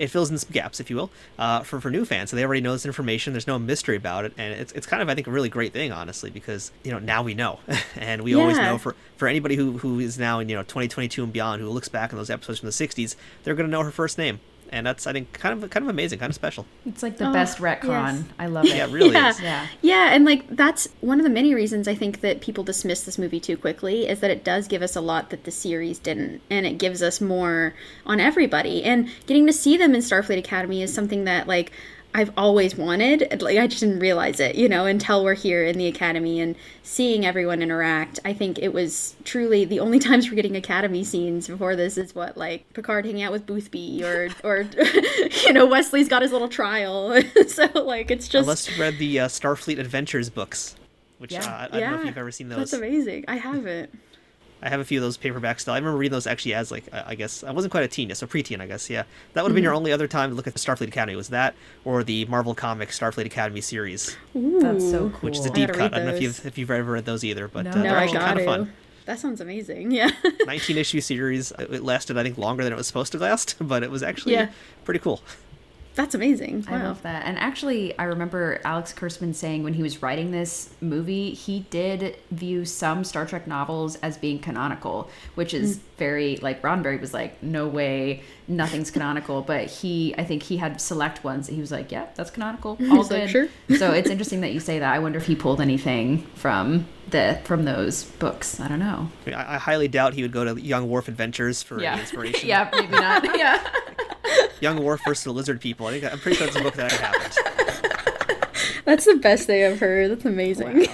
it 0.00 0.08
fills 0.08 0.30
in 0.30 0.38
some 0.38 0.50
gaps 0.50 0.80
if 0.80 0.88
you 0.88 0.96
will 0.96 1.10
uh, 1.38 1.60
for, 1.60 1.78
for 1.78 1.90
new 1.90 2.06
fans. 2.06 2.30
So 2.30 2.36
they 2.36 2.42
already 2.42 2.62
know 2.62 2.72
this 2.72 2.86
information. 2.86 3.34
There's 3.34 3.46
no 3.46 3.58
mystery 3.58 3.96
about 3.96 4.24
it. 4.24 4.32
And 4.38 4.54
it's, 4.54 4.72
it's 4.72 4.86
kind 4.86 5.02
of 5.02 5.10
i 5.10 5.14
think 5.14 5.26
a 5.26 5.30
really 5.30 5.50
great 5.50 5.72
thing 5.74 5.92
honestly 5.92 6.30
because 6.30 6.72
you 6.82 6.90
know 6.90 6.98
now 6.98 7.22
we 7.22 7.34
know. 7.34 7.60
And 7.96 8.22
we 8.22 8.34
always 8.34 8.56
know 8.56 8.78
for 8.78 8.96
for 9.16 9.28
anybody 9.28 9.56
who, 9.56 9.78
who 9.78 10.00
is 10.00 10.18
now 10.18 10.38
in 10.38 10.48
you 10.48 10.56
know 10.56 10.62
2022 10.62 11.22
and 11.22 11.32
beyond 11.32 11.60
who 11.60 11.68
looks 11.68 11.88
back 11.88 12.12
on 12.12 12.18
those 12.18 12.30
episodes 12.30 12.60
from 12.60 12.66
the 12.66 12.72
60s 12.72 13.14
they're 13.44 13.54
going 13.54 13.66
to 13.66 13.70
know 13.70 13.82
her 13.82 13.90
first 13.90 14.16
name 14.16 14.40
and 14.70 14.86
that's 14.86 15.06
i 15.06 15.12
think 15.12 15.32
kind 15.32 15.62
of 15.62 15.68
kind 15.70 15.84
of 15.84 15.90
amazing 15.90 16.18
kind 16.18 16.30
of 16.30 16.34
special 16.34 16.64
It's 16.86 17.02
like 17.02 17.16
the 17.18 17.28
Oh, 17.28 17.32
best 17.32 17.58
retcon. 17.58 17.84
yes. 18.14 18.22
I 18.38 18.46
love 18.46 18.64
it. 18.64 18.76
yeah 18.76 18.86
it 18.86 18.90
really 18.90 19.10
Yeah. 19.12 19.28
is 19.30 19.40
Yeah. 19.40 19.66
Yeah, 19.82 20.14
and 20.14 20.24
like 20.24 20.48
that's 20.56 20.88
one 21.00 21.18
of 21.20 21.24
the 21.24 21.30
many 21.30 21.54
reasons 21.54 21.86
I 21.88 21.94
think 21.94 22.20
that 22.20 22.40
people 22.40 22.64
dismiss 22.64 23.02
this 23.02 23.18
movie 23.18 23.40
too 23.40 23.56
quickly 23.56 24.08
is 24.08 24.20
that 24.20 24.30
it 24.30 24.44
does 24.44 24.68
give 24.68 24.82
us 24.82 24.94
a 24.96 25.00
lot 25.00 25.30
that 25.30 25.44
the 25.44 25.50
series 25.50 25.98
didn't, 25.98 26.40
and 26.50 26.66
it 26.66 26.78
gives 26.78 27.02
us 27.02 27.20
more 27.20 27.74
on 28.06 28.20
everybody. 28.20 28.82
And 28.84 29.08
getting 29.26 29.46
to 29.46 29.52
see 29.52 29.76
them 29.76 29.94
in 29.94 30.00
Starfleet 30.00 30.38
Academy 30.38 30.82
is 30.82 30.92
something 30.94 31.24
that 31.24 31.46
like 31.48 31.72
I've 32.12 32.32
always 32.36 32.74
wanted. 32.76 33.40
Like 33.40 33.56
I 33.58 33.66
just 33.68 33.80
didn't 33.80 34.00
realize 34.00 34.40
it, 34.40 34.56
you 34.56 34.68
know, 34.68 34.84
until 34.86 35.22
we're 35.24 35.34
here 35.34 35.64
in 35.64 35.78
the 35.78 35.86
academy 35.86 36.40
and 36.40 36.56
seeing 36.82 37.24
everyone 37.24 37.62
interact. 37.62 38.18
I 38.24 38.32
think 38.32 38.58
it 38.58 38.72
was 38.72 39.14
truly 39.24 39.64
the 39.64 39.78
only 39.80 39.98
times 40.08 40.28
we're 40.28 40.34
getting 40.34 40.56
academy 40.56 41.04
scenes 41.04 41.46
before 41.46 41.76
this 41.76 41.96
is 41.96 42.14
what 42.14 42.36
like 42.36 42.70
Picard 42.72 43.04
hanging 43.06 43.22
out 43.22 43.30
with 43.32 43.46
Boothby 43.46 44.02
or 44.02 44.28
or 44.42 44.62
you 45.44 45.52
know 45.52 45.66
Wesley's 45.66 46.08
got 46.08 46.22
his 46.22 46.32
little 46.32 46.48
trial. 46.48 47.20
so 47.46 47.66
like 47.74 48.10
it's 48.10 48.26
just 48.28 48.42
Unless 48.44 48.70
you 48.76 48.82
read 48.82 48.98
the 48.98 49.20
uh, 49.20 49.28
Starfleet 49.28 49.78
Adventures 49.78 50.30
books, 50.30 50.74
which 51.18 51.32
Yeah. 51.32 51.44
uh, 51.44 51.68
I, 51.72 51.76
I 51.76 51.80
don't 51.80 51.90
know 51.90 51.94
if 51.96 52.00
Yeah, 52.00 52.06
you've 52.08 52.18
ever 52.18 52.32
seen 52.32 52.48
those. 52.48 52.58
That's 52.58 52.72
amazing. 52.72 53.24
I 53.28 53.36
haven't. 53.36 53.96
I 54.62 54.68
have 54.68 54.80
a 54.80 54.84
few 54.84 54.98
of 54.98 55.02
those 55.02 55.16
paperbacks 55.16 55.60
still. 55.60 55.74
I 55.74 55.78
remember 55.78 55.96
reading 55.98 56.12
those 56.12 56.26
actually 56.26 56.54
as 56.54 56.70
like 56.70 56.84
I 56.92 57.04
I 57.08 57.14
guess 57.14 57.42
I 57.44 57.50
wasn't 57.52 57.70
quite 57.72 57.84
a 57.84 57.88
teen, 57.88 58.08
yet, 58.08 58.18
so 58.18 58.26
preteen, 58.26 58.60
I 58.60 58.66
guess. 58.66 58.90
Yeah, 58.90 59.04
that 59.32 59.42
would 59.42 59.50
have 59.50 59.54
been 59.54 59.64
your 59.64 59.74
only 59.74 59.92
other 59.92 60.06
time 60.08 60.30
to 60.30 60.36
look 60.36 60.46
at 60.46 60.52
the 60.52 60.58
Starfleet 60.60 60.88
Academy. 60.88 61.16
Was 61.16 61.28
that 61.30 61.54
or 61.84 62.04
the 62.04 62.24
Marvel 62.26 62.54
Comics 62.54 62.98
Starfleet 62.98 63.26
Academy 63.26 63.60
series, 63.60 64.16
That's 64.34 64.84
so 64.90 65.10
cool. 65.10 65.20
which 65.20 65.38
is 65.38 65.46
a 65.46 65.50
deep 65.50 65.68
gotta 65.68 65.78
got. 65.78 65.94
I 65.94 65.98
don't 65.98 66.08
know 66.08 66.14
if 66.14 66.22
you've 66.22 66.44
if 66.46 66.58
you've 66.58 66.70
ever 66.70 66.92
read 66.92 67.04
those 67.06 67.24
either, 67.24 67.48
but 67.48 67.64
No. 67.64 67.70
uh, 67.70 67.74
they're 67.74 67.82
No, 67.84 67.94
actually 67.94 68.18
kind 68.18 68.38
of 68.38 68.44
fun. 68.44 68.72
That 69.06 69.18
sounds 69.18 69.40
amazing. 69.40 69.90
Yeah. 69.90 70.10
19 70.46 70.76
issue 70.78 71.00
series. 71.00 71.52
It 71.58 71.82
lasted, 71.82 72.16
I 72.16 72.22
think, 72.22 72.38
longer 72.38 72.62
than 72.62 72.72
it 72.72 72.76
was 72.76 72.86
supposed 72.86 73.10
to 73.12 73.18
last, 73.18 73.56
but 73.60 73.82
it 73.82 73.90
was 73.90 74.02
actually 74.02 74.34
Yeah. 74.34 74.50
pretty 74.84 75.00
cool. 75.00 75.20
That's 76.00 76.14
amazing. 76.14 76.64
Wow. 76.70 76.76
I 76.78 76.82
love 76.84 77.02
that. 77.02 77.26
And 77.26 77.36
actually, 77.38 77.96
I 77.98 78.04
remember 78.04 78.58
Alex 78.64 78.94
Kurtzman 78.94 79.34
saying 79.34 79.64
when 79.64 79.74
he 79.74 79.82
was 79.82 80.00
writing 80.00 80.30
this 80.30 80.70
movie, 80.80 81.32
he 81.32 81.60
did 81.68 82.16
view 82.30 82.64
some 82.64 83.04
Star 83.04 83.26
Trek 83.26 83.46
novels 83.46 83.96
as 83.96 84.16
being 84.16 84.38
canonical, 84.38 85.10
which 85.34 85.52
is 85.52 85.76
Hmm. 85.76 85.82
very 85.98 86.36
like 86.38 86.62
Roddenberry 86.62 86.98
was 86.98 87.12
like, 87.12 87.42
no 87.42 87.68
way, 87.68 88.22
nothing's 88.48 88.90
canonical. 88.96 89.42
But 89.42 89.66
he, 89.66 90.14
I 90.16 90.24
think 90.24 90.42
he 90.42 90.56
had 90.56 90.80
select 90.80 91.22
ones 91.22 91.48
that 91.48 91.54
he 91.54 91.60
was 91.60 91.70
like, 91.70 91.92
yeah, 91.92 92.06
that's 92.14 92.30
canonical, 92.30 92.70
all 92.90 92.96
He's 93.02 93.10
like, 93.10 93.22
good. 93.24 93.30
"Sure." 93.30 93.48
so 93.76 93.92
it's 93.92 94.08
interesting 94.08 94.40
that 94.40 94.52
you 94.54 94.60
say 94.60 94.78
that. 94.78 94.94
I 94.94 95.00
wonder 95.00 95.18
if 95.18 95.26
he 95.26 95.36
pulled 95.36 95.60
anything 95.60 96.22
from 96.34 96.86
the 97.10 97.38
from 97.44 97.64
those 97.66 98.04
books. 98.04 98.58
I 98.58 98.68
don't 98.68 98.78
know. 98.78 99.10
I, 99.26 99.32
I, 99.32 99.54
I 99.56 99.58
highly 99.58 99.88
doubt 99.88 100.14
he 100.14 100.22
would 100.22 100.32
go 100.32 100.44
to 100.54 100.58
Young 100.58 100.88
Worf 100.88 101.08
Adventures 101.08 101.62
for 101.62 101.78
any 101.78 102.00
inspiration. 102.00 102.48
yeah, 102.48 102.70
maybe 102.72 102.86
not. 102.88 103.36
Yeah. 103.38 103.62
Young 104.60 104.82
Worf 104.82 105.00
versus 105.06 105.24
the 105.24 105.32
Lizard 105.32 105.60
People. 105.60 105.86
I 105.86 105.98
think 106.00 106.12
I'm 106.12 106.18
pretty 106.18 106.36
sure 106.36 106.46
that's 106.46 106.58
a 106.58 106.62
book 106.62 106.74
that 106.74 106.92
happened. 106.92 107.36
That's 108.86 109.04
the 109.04 109.16
best 109.16 109.46
thing 109.46 109.64
I've 109.64 109.78
heard. 109.78 110.10
That's 110.10 110.24
amazing. 110.24 110.88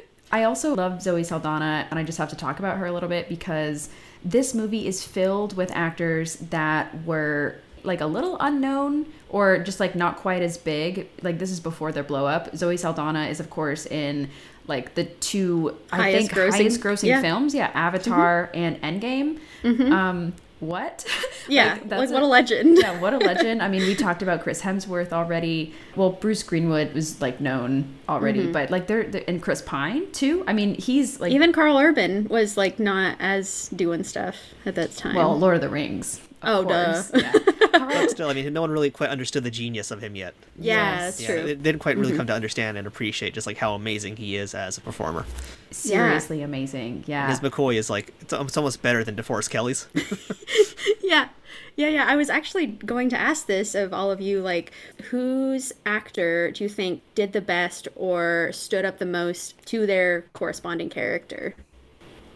I 0.32 0.44
also 0.44 0.74
love 0.74 1.02
Zoe 1.02 1.24
Saldana, 1.24 1.86
and 1.90 1.98
I 1.98 2.04
just 2.04 2.18
have 2.18 2.28
to 2.30 2.36
talk 2.36 2.58
about 2.60 2.76
her 2.76 2.86
a 2.86 2.92
little 2.92 3.08
bit 3.08 3.28
because 3.28 3.88
this 4.24 4.54
movie 4.54 4.86
is 4.86 5.02
filled 5.04 5.56
with 5.56 5.72
actors 5.72 6.36
that 6.50 7.04
were 7.04 7.56
like 7.82 8.02
a 8.02 8.06
little 8.06 8.36
unknown 8.40 9.06
or 9.30 9.58
just 9.58 9.80
like 9.80 9.96
not 9.96 10.18
quite 10.18 10.42
as 10.42 10.58
big. 10.58 11.08
Like 11.22 11.38
this 11.38 11.50
is 11.50 11.58
before 11.60 11.90
their 11.92 12.04
blow 12.04 12.26
up. 12.26 12.54
Zoe 12.54 12.76
Saldana 12.76 13.24
is 13.26 13.40
of 13.40 13.48
course 13.50 13.86
in 13.86 14.28
like 14.66 14.94
the 14.94 15.04
two 15.04 15.76
I 15.90 15.96
Highest 15.96 16.30
think 16.30 16.38
grossing- 16.38 16.52
highest 16.52 16.80
grossing 16.80 17.08
yeah. 17.08 17.20
films, 17.22 17.54
yeah, 17.54 17.70
Avatar 17.74 18.50
and 18.54 18.80
Endgame. 18.82 19.40
Um, 19.64 20.34
what? 20.60 21.04
Yeah, 21.48 21.78
Like, 21.82 21.90
like, 21.90 22.10
what 22.10 22.22
a- 22.22 22.26
a 22.26 22.28
legend. 22.28 22.78
yeah, 22.78 23.00
what 23.00 23.12
a 23.12 23.18
legend. 23.18 23.60
I 23.60 23.66
mean, 23.66 23.82
we 23.82 23.96
talked 23.96 24.22
about 24.22 24.42
Chris 24.42 24.60
Hemsworth 24.62 25.12
already. 25.12 25.74
Well, 25.96 26.10
Bruce 26.10 26.44
Greenwood 26.44 26.92
was 26.94 27.20
like 27.20 27.40
known 27.40 27.92
already, 28.08 28.40
Mm-hmm. 28.42 28.52
but 28.52 28.70
like 28.70 28.86
they're, 28.86 29.02
they're 29.04 29.24
and 29.26 29.42
Chris 29.42 29.60
Pine 29.62 30.12
too. 30.12 30.44
I 30.46 30.52
mean, 30.52 30.74
he's 30.76 31.18
like 31.18 31.32
Even 31.32 31.52
Karl 31.52 31.76
Urban 31.76 32.28
was 32.28 32.56
like 32.56 32.78
not 32.78 33.16
as 33.18 33.68
doing 33.74 34.04
stuff 34.04 34.36
at 34.64 34.76
that 34.76 34.92
time. 34.96 35.16
well, 35.16 35.36
Lord 35.36 35.56
of 35.56 35.60
the 35.60 35.68
Rings. 35.70 36.20
of 36.42 36.66
Oh, 36.66 36.68
duh. 36.68 37.02
Yeah. 37.14 37.32
But 37.72 38.10
still, 38.10 38.28
I 38.28 38.34
mean, 38.34 38.52
no 38.52 38.60
one 38.60 38.70
really 38.70 38.90
quite 38.90 39.10
understood 39.10 39.42
the 39.42 39.50
genius 39.50 39.90
of 39.90 40.00
him 40.00 40.14
yet. 40.14 40.34
yeah, 40.56 40.74
yes. 40.74 41.00
that's 41.04 41.20
Yeah, 41.22 41.26
true. 41.26 41.36
Mm-hmm. 41.38 41.46
they 41.46 41.54
they 41.54 41.62
didn't 41.62 41.80
quite 41.80 41.96
really 41.96 42.16
come 42.16 42.26
to 42.28 42.34
understand 42.34 42.76
and 42.78 42.86
appreciate 42.86 43.34
just 43.34 43.46
like 43.48 43.56
how 43.56 43.74
amazing 43.74 44.16
he 44.16 44.36
is 44.36 44.54
as 44.54 44.78
a 44.78 44.80
performer. 44.82 45.24
Seriously 45.70 46.42
amazing. 46.42 47.04
Yeah. 47.06 47.28
His 47.28 47.40
McCoy 47.40 47.76
is 47.76 47.90
like 47.90 48.12
it's, 48.20 48.32
it's 48.32 48.56
almost 48.56 48.82
better 48.82 49.04
than 49.04 49.16
DeForest 49.16 49.50
Kelley's. 49.50 49.88
yeah. 51.02 51.28
Yeah, 51.76 51.88
yeah. 51.88 52.04
I 52.06 52.16
was 52.16 52.28
actually 52.28 52.66
going 52.66 53.08
to 53.10 53.18
ask 53.18 53.46
this 53.46 53.74
of 53.74 53.92
all 53.92 54.10
of 54.10 54.20
you 54.20 54.40
like 54.40 54.72
whose 55.10 55.72
actor 55.86 56.50
do 56.50 56.64
you 56.64 56.68
think 56.68 57.02
did 57.14 57.32
the 57.32 57.40
best 57.40 57.88
or 57.96 58.50
stood 58.52 58.84
up 58.84 58.98
the 58.98 59.06
most 59.06 59.64
to 59.66 59.86
their 59.86 60.22
corresponding 60.32 60.90
character? 60.90 61.54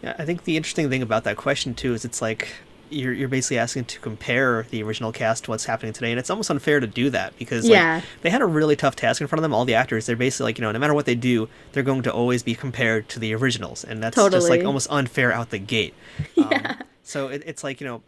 Yeah, 0.03 0.15
I 0.19 0.25
think 0.25 0.45
the 0.45 0.57
interesting 0.57 0.89
thing 0.89 1.03
about 1.03 1.25
that 1.25 1.37
question 1.37 1.75
too 1.75 1.95
is 1.95 2.05
it's 2.05 2.23
like 2.23 2.49
you're 2.95 3.13
you're 3.13 3.29
basically 3.29 3.59
asking 3.59 3.85
to 3.87 4.01
compare 4.01 4.67
the 4.71 4.83
original 4.83 5.13
cast 5.13 5.45
to 5.45 5.51
what's 5.51 5.65
happening 5.65 5.93
today, 5.93 6.11
and 6.11 6.19
it's 6.19 6.31
almost 6.31 6.51
unfair 6.51 6.81
to 6.81 6.87
do 6.87 7.11
that 7.11 7.37
because 7.39 7.65
like, 7.65 7.73
Yeah. 7.73 8.01
they 8.23 8.31
had 8.31 8.41
a 8.43 8.47
really 8.47 8.77
tough 8.77 8.97
task 8.97 9.21
in 9.21 9.27
front 9.27 9.39
of 9.41 9.43
them. 9.43 9.53
All 9.55 9.65
the 9.65 9.75
actors, 9.75 10.07
they're 10.07 10.17
basically 10.17 10.45
like 10.45 10.59
you 10.59 10.63
know, 10.63 10.73
no 10.73 10.79
matter 10.79 10.95
what 10.95 11.07
they 11.07 11.15
do, 11.15 11.49
they're 11.73 11.83
going 11.83 12.03
to 12.03 12.13
always 12.13 12.43
be 12.43 12.55
compared 12.55 13.09
to 13.11 13.19
the 13.19 13.35
originals, 13.35 13.85
and 13.85 14.03
that's 14.03 14.17
just 14.17 14.49
like 14.49 14.65
almost 14.65 14.87
unfair 14.91 15.33
out 15.33 15.51
the 15.51 15.59
gate. 15.59 15.95
Um, 16.39 16.77
so 17.03 17.29
it, 17.29 17.43
it's 17.47 17.63
like 17.65 17.81
you 17.81 17.87
know. 17.87 18.03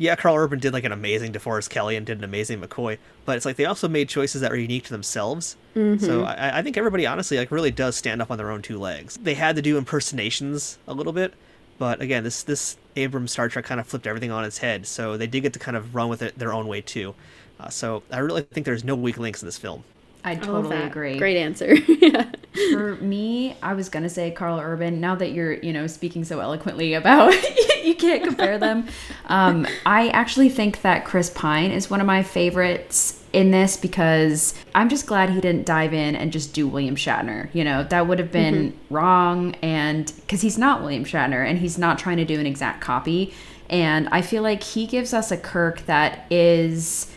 Yeah, 0.00 0.14
Karl 0.14 0.36
Urban 0.36 0.60
did 0.60 0.72
like 0.72 0.84
an 0.84 0.92
amazing 0.92 1.32
DeForest 1.32 1.70
Kelley 1.70 1.96
and 1.96 2.06
did 2.06 2.18
an 2.18 2.22
amazing 2.24 2.60
McCoy, 2.60 2.98
but 3.24 3.36
it's 3.36 3.44
like 3.44 3.56
they 3.56 3.64
also 3.64 3.88
made 3.88 4.08
choices 4.08 4.42
that 4.42 4.52
were 4.52 4.56
unique 4.56 4.84
to 4.84 4.90
themselves. 4.92 5.56
So 5.74 6.22
I, 6.22 6.58
I 6.58 6.62
think 6.62 6.76
everybody 6.76 7.04
honestly 7.04 7.36
like 7.36 7.50
really 7.50 7.72
does 7.72 7.96
stand 7.96 8.22
up 8.22 8.30
on 8.30 8.38
their 8.38 8.52
own 8.52 8.62
two 8.62 8.78
legs. 8.78 9.16
They 9.20 9.34
had 9.34 9.56
to 9.56 9.62
do 9.62 9.76
impersonations 9.76 10.78
a 10.86 10.94
little 10.94 11.12
bit, 11.12 11.34
but 11.78 12.00
again, 12.00 12.22
this 12.24 12.42
this 12.44 12.76
Abrams 12.98 13.32
Star 13.32 13.48
Trek 13.48 13.64
kind 13.64 13.80
of 13.80 13.86
flipped 13.86 14.06
everything 14.06 14.30
on 14.30 14.44
its 14.44 14.58
head, 14.58 14.86
so 14.86 15.16
they 15.16 15.26
did 15.26 15.40
get 15.42 15.52
to 15.54 15.58
kind 15.58 15.76
of 15.76 15.94
run 15.94 16.08
with 16.08 16.22
it 16.22 16.38
their 16.38 16.52
own 16.52 16.66
way 16.68 16.80
too. 16.80 17.14
Uh, 17.60 17.68
so 17.68 18.02
I 18.10 18.18
really 18.18 18.42
think 18.42 18.66
there's 18.66 18.84
no 18.84 18.94
weak 18.94 19.18
links 19.18 19.42
in 19.42 19.46
this 19.46 19.58
film. 19.58 19.84
I 20.24 20.32
I 20.32 20.34
totally 20.34 20.76
that. 20.76 20.86
agree. 20.88 21.18
Great 21.18 21.36
answer. 21.36 21.74
yeah. 21.88 22.30
For 22.72 22.96
me, 22.96 23.56
I 23.62 23.74
was 23.74 23.88
gonna 23.88 24.08
say 24.08 24.30
Karl 24.30 24.58
Urban. 24.58 25.00
Now 25.00 25.14
that 25.14 25.32
you're, 25.32 25.54
you 25.54 25.72
know, 25.72 25.86
speaking 25.86 26.24
so 26.24 26.40
eloquently 26.40 26.94
about 26.94 27.32
you 27.84 27.94
can't 27.94 28.24
compare 28.24 28.58
them. 28.58 28.86
Um, 29.26 29.66
I 29.86 30.08
actually 30.08 30.48
think 30.48 30.82
that 30.82 31.04
Chris 31.04 31.30
Pine 31.30 31.70
is 31.70 31.88
one 31.88 32.00
of 32.00 32.06
my 32.06 32.22
favorites 32.22 33.22
in 33.32 33.50
this 33.50 33.76
because 33.76 34.54
I'm 34.74 34.88
just 34.88 35.06
glad 35.06 35.30
he 35.30 35.40
didn't 35.40 35.66
dive 35.66 35.92
in 35.92 36.16
and 36.16 36.32
just 36.32 36.54
do 36.54 36.66
William 36.66 36.96
Shatner. 36.96 37.48
You 37.52 37.64
know, 37.64 37.84
that 37.84 38.06
would 38.08 38.18
have 38.18 38.32
been 38.32 38.78
wrong, 38.90 39.54
and 39.62 40.12
because 40.22 40.40
he's 40.40 40.58
not 40.58 40.80
William 40.80 41.04
Shatner 41.04 41.48
and 41.48 41.58
he's 41.58 41.78
not 41.78 41.98
trying 41.98 42.16
to 42.16 42.24
do 42.24 42.40
an 42.40 42.46
exact 42.46 42.80
copy. 42.80 43.32
And 43.70 44.08
I 44.08 44.22
feel 44.22 44.42
like 44.42 44.62
he 44.62 44.86
gives 44.86 45.12
us 45.12 45.30
a 45.30 45.36
Kirk 45.36 45.84
that 45.86 46.24
is 46.30 47.12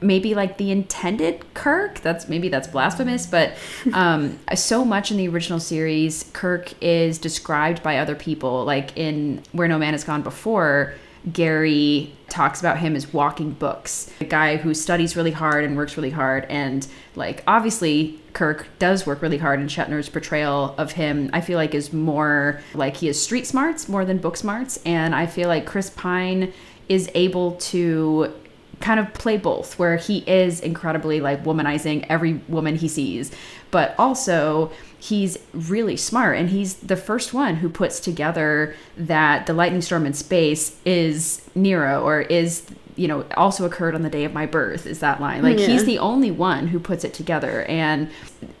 maybe 0.00 0.34
like 0.34 0.58
the 0.58 0.70
intended 0.70 1.44
Kirk. 1.54 2.00
That's 2.00 2.28
maybe 2.28 2.48
that's 2.48 2.68
blasphemous, 2.68 3.26
but 3.26 3.54
um, 3.92 4.38
so 4.54 4.84
much 4.84 5.10
in 5.10 5.16
the 5.16 5.28
original 5.28 5.60
series, 5.60 6.24
Kirk 6.32 6.72
is 6.82 7.18
described 7.18 7.82
by 7.82 7.98
other 7.98 8.14
people. 8.14 8.64
Like 8.64 8.96
in 8.96 9.42
Where 9.52 9.68
No 9.68 9.78
Man 9.78 9.94
Has 9.94 10.04
Gone 10.04 10.22
Before, 10.22 10.94
Gary 11.32 12.12
talks 12.28 12.60
about 12.60 12.78
him 12.78 12.94
as 12.94 13.12
walking 13.12 13.50
books, 13.50 14.10
a 14.20 14.24
guy 14.24 14.56
who 14.56 14.74
studies 14.74 15.16
really 15.16 15.32
hard 15.32 15.64
and 15.64 15.76
works 15.76 15.96
really 15.96 16.10
hard. 16.10 16.44
And 16.48 16.86
like 17.14 17.42
obviously, 17.46 18.20
Kirk 18.32 18.68
does 18.78 19.06
work 19.06 19.22
really 19.22 19.38
hard, 19.38 19.58
and 19.58 19.68
Shatner's 19.68 20.08
portrayal 20.08 20.74
of 20.78 20.92
him, 20.92 21.30
I 21.32 21.40
feel 21.40 21.56
like, 21.56 21.74
is 21.74 21.92
more 21.92 22.60
like 22.74 22.98
he 22.98 23.06
has 23.06 23.20
street 23.20 23.46
smarts 23.46 23.88
more 23.88 24.04
than 24.04 24.18
book 24.18 24.36
smarts. 24.36 24.78
And 24.84 25.14
I 25.14 25.26
feel 25.26 25.48
like 25.48 25.66
Chris 25.66 25.90
Pine 25.90 26.52
is 26.88 27.10
able 27.14 27.52
to 27.52 28.32
kind 28.80 29.00
of 29.00 29.12
play 29.14 29.36
both 29.36 29.78
where 29.78 29.96
he 29.96 30.18
is 30.26 30.60
incredibly 30.60 31.20
like 31.20 31.42
womanizing 31.44 32.04
every 32.08 32.34
woman 32.48 32.76
he 32.76 32.88
sees 32.88 33.30
but 33.70 33.94
also 33.98 34.70
he's 34.98 35.38
really 35.52 35.96
smart 35.96 36.36
and 36.36 36.50
he's 36.50 36.74
the 36.76 36.96
first 36.96 37.32
one 37.32 37.56
who 37.56 37.68
puts 37.68 37.98
together 38.00 38.74
that 38.96 39.46
the 39.46 39.52
lightning 39.54 39.80
storm 39.80 40.04
in 40.06 40.12
space 40.12 40.78
is 40.84 41.48
nero 41.54 42.02
or 42.02 42.20
is 42.22 42.66
you 42.96 43.08
know 43.08 43.24
also 43.36 43.64
occurred 43.64 43.94
on 43.94 44.02
the 44.02 44.10
day 44.10 44.24
of 44.24 44.32
my 44.32 44.46
birth 44.46 44.86
is 44.86 45.00
that 45.00 45.20
line 45.20 45.42
like 45.42 45.58
Yeah. 45.58 45.66
he's 45.66 45.84
the 45.84 45.98
only 45.98 46.30
one 46.30 46.66
who 46.68 46.78
puts 46.78 47.02
it 47.04 47.12
together 47.14 47.62
and 47.64 48.08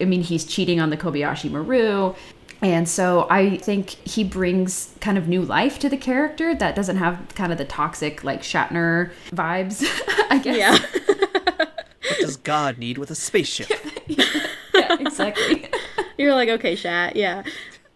i 0.00 0.04
mean 0.04 0.22
he's 0.22 0.44
cheating 0.44 0.80
on 0.80 0.90
the 0.90 0.96
kobayashi 0.96 1.50
maru 1.50 2.14
and 2.62 2.88
so 2.88 3.26
I 3.30 3.58
think 3.58 3.90
he 4.08 4.24
brings 4.24 4.94
kind 5.00 5.18
of 5.18 5.28
new 5.28 5.42
life 5.42 5.78
to 5.80 5.88
the 5.88 5.96
character 5.96 6.54
that 6.54 6.74
doesn't 6.74 6.96
have 6.96 7.20
kind 7.34 7.52
of 7.52 7.58
the 7.58 7.64
toxic 7.64 8.24
like 8.24 8.42
Shatner 8.42 9.10
vibes, 9.30 9.84
I 10.30 10.38
guess. 10.38 10.56
Yeah. 10.56 10.78
What 12.08 12.20
does 12.20 12.36
God 12.36 12.78
need 12.78 12.98
with 12.98 13.10
a 13.10 13.14
spaceship? 13.16 13.68
Yeah, 14.08 14.96
exactly. 15.00 15.68
You're 16.18 16.34
like, 16.34 16.50
okay, 16.50 16.76
Shat. 16.76 17.16
Yeah. 17.16 17.42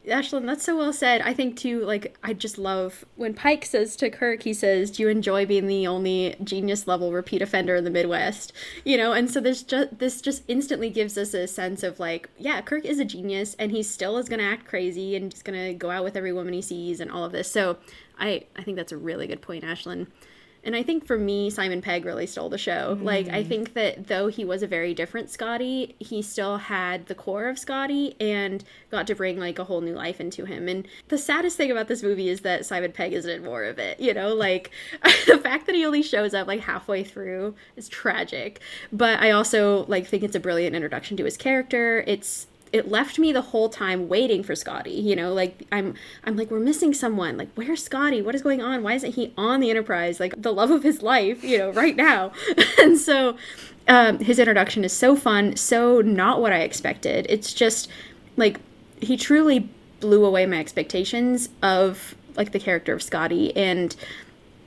Ashlyn, 0.06 0.46
that's 0.46 0.64
so 0.64 0.78
well 0.78 0.94
said. 0.94 1.20
I 1.20 1.34
think 1.34 1.56
too, 1.56 1.84
like, 1.84 2.16
I 2.22 2.32
just 2.32 2.56
love 2.56 3.04
when 3.16 3.34
Pike 3.34 3.66
says 3.66 3.96
to 3.96 4.08
Kirk, 4.08 4.44
he 4.44 4.54
says, 4.54 4.90
Do 4.90 5.02
you 5.02 5.08
enjoy 5.10 5.44
being 5.44 5.66
the 5.66 5.86
only 5.86 6.36
genius 6.42 6.88
level 6.88 7.12
repeat 7.12 7.42
offender 7.42 7.76
in 7.76 7.84
the 7.84 7.90
Midwest? 7.90 8.54
You 8.82 8.96
know, 8.96 9.12
and 9.12 9.30
so 9.30 9.40
there's 9.40 9.62
just 9.62 9.98
this 9.98 10.22
just 10.22 10.42
instantly 10.48 10.88
gives 10.88 11.18
us 11.18 11.34
a 11.34 11.46
sense 11.46 11.82
of 11.82 12.00
like, 12.00 12.30
yeah, 12.38 12.62
Kirk 12.62 12.86
is 12.86 12.98
a 12.98 13.04
genius 13.04 13.54
and 13.58 13.72
he 13.72 13.82
still 13.82 14.16
is 14.16 14.30
gonna 14.30 14.42
act 14.42 14.66
crazy 14.66 15.16
and 15.16 15.30
just 15.30 15.44
gonna 15.44 15.74
go 15.74 15.90
out 15.90 16.04
with 16.04 16.16
every 16.16 16.32
woman 16.32 16.54
he 16.54 16.62
sees 16.62 16.98
and 17.00 17.10
all 17.10 17.24
of 17.24 17.32
this. 17.32 17.52
So 17.52 17.76
I 18.18 18.44
I 18.56 18.62
think 18.62 18.78
that's 18.78 18.92
a 18.92 18.96
really 18.96 19.26
good 19.26 19.42
point, 19.42 19.64
Ashlyn. 19.64 20.06
And 20.64 20.76
I 20.76 20.82
think 20.82 21.06
for 21.06 21.18
me, 21.18 21.50
Simon 21.50 21.80
Pegg 21.80 22.04
really 22.04 22.26
stole 22.26 22.48
the 22.48 22.58
show. 22.58 22.96
Mm. 22.96 23.04
Like, 23.04 23.28
I 23.28 23.42
think 23.42 23.74
that 23.74 24.08
though 24.08 24.28
he 24.28 24.44
was 24.44 24.62
a 24.62 24.66
very 24.66 24.94
different 24.94 25.30
Scotty, 25.30 25.96
he 25.98 26.22
still 26.22 26.58
had 26.58 27.06
the 27.06 27.14
core 27.14 27.48
of 27.48 27.58
Scotty 27.58 28.14
and 28.20 28.62
got 28.90 29.06
to 29.06 29.14
bring 29.14 29.38
like 29.38 29.58
a 29.58 29.64
whole 29.64 29.80
new 29.80 29.94
life 29.94 30.20
into 30.20 30.44
him. 30.44 30.68
And 30.68 30.86
the 31.08 31.18
saddest 31.18 31.56
thing 31.56 31.70
about 31.70 31.88
this 31.88 32.02
movie 32.02 32.28
is 32.28 32.40
that 32.40 32.66
Simon 32.66 32.92
Pegg 32.92 33.12
isn't 33.12 33.30
in 33.30 33.44
more 33.44 33.64
of 33.64 33.78
it. 33.78 33.98
You 33.98 34.12
know, 34.14 34.34
like 34.34 34.70
the 35.26 35.38
fact 35.38 35.66
that 35.66 35.74
he 35.74 35.84
only 35.84 36.02
shows 36.02 36.34
up 36.34 36.46
like 36.46 36.60
halfway 36.60 37.04
through 37.04 37.54
is 37.76 37.88
tragic. 37.88 38.60
But 38.92 39.20
I 39.20 39.30
also 39.30 39.84
like 39.86 40.06
think 40.06 40.22
it's 40.22 40.36
a 40.36 40.40
brilliant 40.40 40.76
introduction 40.76 41.16
to 41.18 41.24
his 41.24 41.36
character. 41.36 42.04
It's 42.06 42.46
it 42.72 42.88
left 42.88 43.18
me 43.18 43.32
the 43.32 43.42
whole 43.42 43.68
time 43.68 44.08
waiting 44.08 44.42
for 44.42 44.54
Scotty. 44.54 44.92
You 44.92 45.16
know, 45.16 45.32
like 45.32 45.66
I'm 45.72 45.94
I'm 46.24 46.36
like 46.36 46.50
we're 46.50 46.60
missing 46.60 46.94
someone. 46.94 47.36
Like 47.36 47.48
where's 47.54 47.82
Scotty? 47.82 48.22
What 48.22 48.34
is 48.34 48.42
going 48.42 48.60
on? 48.60 48.82
Why 48.82 48.94
isn't 48.94 49.14
he 49.14 49.32
on 49.36 49.60
the 49.60 49.70
Enterprise? 49.70 50.20
Like 50.20 50.40
the 50.40 50.52
love 50.52 50.70
of 50.70 50.82
his 50.82 51.02
life, 51.02 51.42
you 51.42 51.58
know, 51.58 51.70
right 51.70 51.96
now. 51.96 52.32
and 52.78 52.98
so 52.98 53.36
um, 53.88 54.18
his 54.20 54.38
introduction 54.38 54.84
is 54.84 54.92
so 54.92 55.16
fun, 55.16 55.56
so 55.56 56.00
not 56.00 56.40
what 56.40 56.52
I 56.52 56.60
expected. 56.60 57.26
It's 57.28 57.52
just 57.52 57.88
like 58.36 58.60
he 59.00 59.16
truly 59.16 59.68
blew 60.00 60.24
away 60.24 60.46
my 60.46 60.58
expectations 60.58 61.48
of 61.62 62.14
like 62.36 62.52
the 62.52 62.60
character 62.60 62.94
of 62.94 63.02
Scotty 63.02 63.54
and 63.56 63.94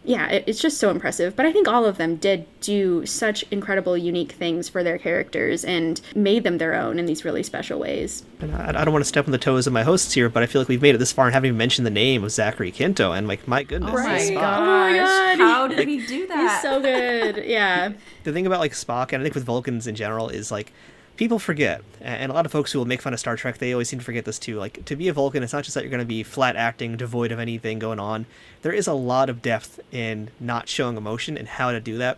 yeah, 0.05 0.27
it, 0.27 0.43
it's 0.47 0.61
just 0.61 0.77
so 0.77 0.89
impressive. 0.89 1.35
But 1.35 1.45
I 1.45 1.53
think 1.53 1.67
all 1.67 1.85
of 1.85 1.97
them 1.97 2.17
did 2.17 2.45
do 2.59 3.05
such 3.05 3.43
incredible, 3.51 3.97
unique 3.97 4.33
things 4.33 4.69
for 4.69 4.83
their 4.83 4.97
characters 4.97 5.63
and 5.63 5.99
made 6.15 6.43
them 6.43 6.57
their 6.57 6.73
own 6.73 6.99
in 6.99 7.05
these 7.05 7.23
really 7.23 7.43
special 7.43 7.79
ways. 7.79 8.23
And 8.39 8.53
I, 8.55 8.69
I 8.69 8.83
don't 8.83 8.91
want 8.91 9.03
to 9.03 9.07
step 9.07 9.25
on 9.25 9.31
the 9.31 9.37
toes 9.37 9.67
of 9.67 9.73
my 9.73 9.83
hosts 9.83 10.13
here, 10.13 10.29
but 10.29 10.43
I 10.43 10.45
feel 10.45 10.61
like 10.61 10.67
we've 10.67 10.81
made 10.81 10.95
it 10.95 10.97
this 10.97 11.11
far 11.11 11.25
and 11.25 11.33
haven't 11.33 11.47
even 11.47 11.57
mentioned 11.57 11.85
the 11.85 11.91
name 11.91 12.23
of 12.23 12.31
Zachary 12.31 12.71
Quinto. 12.71 13.11
And 13.11 13.27
like, 13.27 13.47
my 13.47 13.63
goodness, 13.63 13.91
oh 13.91 14.03
my, 14.03 14.17
gosh. 14.17 14.29
oh 14.29 14.65
my 14.65 14.97
god, 14.97 15.37
how 15.37 15.67
did 15.67 15.87
he 15.87 16.05
do 16.05 16.27
that? 16.27 16.51
He's 16.51 16.61
so 16.61 16.81
good. 16.81 17.45
Yeah. 17.45 17.93
the 18.23 18.33
thing 18.33 18.45
about 18.45 18.59
like 18.59 18.73
Spock, 18.73 19.13
and 19.13 19.21
I 19.21 19.23
think 19.23 19.35
with 19.35 19.45
Vulcans 19.45 19.87
in 19.87 19.95
general, 19.95 20.29
is 20.29 20.51
like 20.51 20.73
people 21.17 21.39
forget, 21.39 21.81
and 22.01 22.31
a 22.31 22.35
lot 22.35 22.45
of 22.45 22.51
folks 22.51 22.71
who 22.71 22.79
will 22.79 22.85
make 22.85 23.01
fun 23.01 23.13
of 23.13 23.19
Star 23.19 23.35
Trek, 23.35 23.57
they 23.57 23.71
always 23.73 23.89
seem 23.89 23.99
to 23.99 24.05
forget 24.05 24.25
this 24.25 24.39
too. 24.39 24.57
Like 24.57 24.85
to 24.85 24.95
be 24.95 25.07
a 25.07 25.13
Vulcan, 25.13 25.43
it's 25.43 25.53
not 25.53 25.63
just 25.63 25.75
that 25.75 25.83
you're 25.83 25.91
going 25.91 25.99
to 25.99 26.05
be 26.05 26.23
flat 26.23 26.55
acting, 26.55 26.97
devoid 26.97 27.31
of 27.31 27.39
anything 27.39 27.79
going 27.79 27.99
on. 27.99 28.25
There 28.61 28.71
is 28.71 28.87
a 28.87 28.93
lot 28.93 29.29
of 29.29 29.41
depth 29.41 29.79
in 29.91 30.29
not 30.39 30.67
showing 30.67 30.97
emotion 30.97 31.37
and 31.37 31.47
how 31.47 31.71
to 31.71 31.79
do 31.79 31.97
that, 31.97 32.17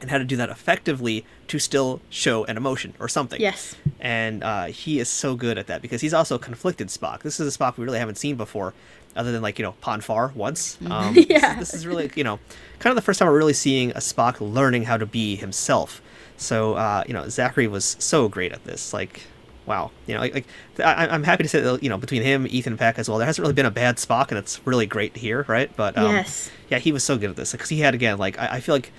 and 0.00 0.10
how 0.10 0.18
to 0.18 0.24
do 0.24 0.36
that 0.36 0.48
effectively 0.48 1.24
to 1.48 1.58
still 1.58 2.00
show 2.10 2.44
an 2.44 2.56
emotion 2.56 2.94
or 2.98 3.08
something. 3.08 3.40
Yes. 3.40 3.74
And 4.00 4.42
uh, 4.44 4.66
he 4.66 4.98
is 4.98 5.08
so 5.08 5.34
good 5.34 5.58
at 5.58 5.66
that 5.66 5.82
because 5.82 6.00
he's 6.00 6.14
also 6.14 6.38
conflicted 6.38 6.88
Spock. 6.88 7.22
This 7.22 7.40
is 7.40 7.54
a 7.54 7.58
Spock 7.58 7.76
we 7.76 7.84
really 7.84 7.98
haven't 7.98 8.16
seen 8.16 8.36
before, 8.36 8.74
other 9.16 9.32
than 9.32 9.42
like 9.42 9.58
you 9.58 9.64
know 9.64 9.72
Pon 9.80 10.00
farr 10.00 10.32
once. 10.34 10.76
Mm-hmm. 10.76 10.92
Um, 10.92 11.14
yeah. 11.28 11.54
This 11.58 11.68
is, 11.68 11.72
this 11.72 11.74
is 11.74 11.86
really 11.86 12.10
you 12.14 12.24
know 12.24 12.38
kind 12.78 12.90
of 12.90 12.96
the 12.96 13.02
first 13.02 13.18
time 13.18 13.28
we're 13.28 13.36
really 13.36 13.52
seeing 13.52 13.90
a 13.92 13.98
Spock 13.98 14.36
learning 14.40 14.84
how 14.84 14.96
to 14.96 15.06
be 15.06 15.36
himself 15.36 16.00
so 16.44 16.74
uh, 16.74 17.04
you 17.06 17.14
know, 17.14 17.28
Zachary 17.28 17.66
was 17.66 17.96
so 17.98 18.28
great 18.28 18.52
at 18.52 18.64
this. 18.64 18.92
Like, 18.92 19.22
wow, 19.66 19.90
you 20.06 20.14
know, 20.14 20.20
like, 20.20 20.34
like 20.34 20.46
I, 20.78 21.14
am 21.14 21.24
happy 21.24 21.42
to 21.42 21.48
say 21.48 21.60
that 21.60 21.82
you 21.82 21.88
know 21.88 21.98
between 21.98 22.22
him, 22.22 22.46
Ethan 22.48 22.76
Peck 22.76 22.98
as 22.98 23.08
well, 23.08 23.18
there 23.18 23.26
hasn't 23.26 23.42
really 23.42 23.54
been 23.54 23.66
a 23.66 23.70
bad 23.70 23.96
Spock, 23.96 24.28
and 24.28 24.38
it's 24.38 24.64
really 24.66 24.86
great 24.86 25.14
to 25.14 25.20
hear, 25.20 25.44
right? 25.48 25.74
But 25.76 25.96
um, 25.96 26.12
yes, 26.12 26.50
yeah, 26.68 26.78
he 26.78 26.92
was 26.92 27.02
so 27.02 27.16
good 27.18 27.30
at 27.30 27.36
this 27.36 27.52
because 27.52 27.70
he 27.70 27.80
had 27.80 27.94
again, 27.94 28.18
like 28.18 28.38
I, 28.38 28.56
I, 28.56 28.60
feel 28.60 28.74
like 28.74 28.92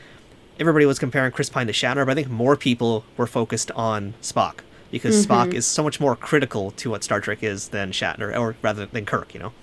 everybody 0.60 0.86
was 0.86 1.00
comparing 1.00 1.32
Chris 1.32 1.50
Pine 1.50 1.68
to 1.68 1.74
Shatner, 1.74 2.06
but 2.06 2.12
I 2.12 2.16
think 2.16 2.30
more 2.30 2.56
people 2.56 3.06
were 3.18 3.28
focused 3.28 3.72
on 3.72 4.16
Spock 4.22 4.60
because 4.92 5.26
mm-hmm. 5.26 5.32
Spock 5.32 5.54
is 5.54 5.66
so 5.66 5.84
much 5.84 6.00
more 6.00 6.16
critical 6.16 6.72
to 6.72 6.90
what 6.90 7.04
Star 7.04 7.22
Trek 7.22 7.44
is 7.44 7.70
than 7.70 7.92
Shatner, 7.92 8.38
or 8.38 8.56
rather 8.62 8.86
than 8.86 9.06
Kirk. 9.06 9.34
You 9.34 9.40
know, 9.42 9.54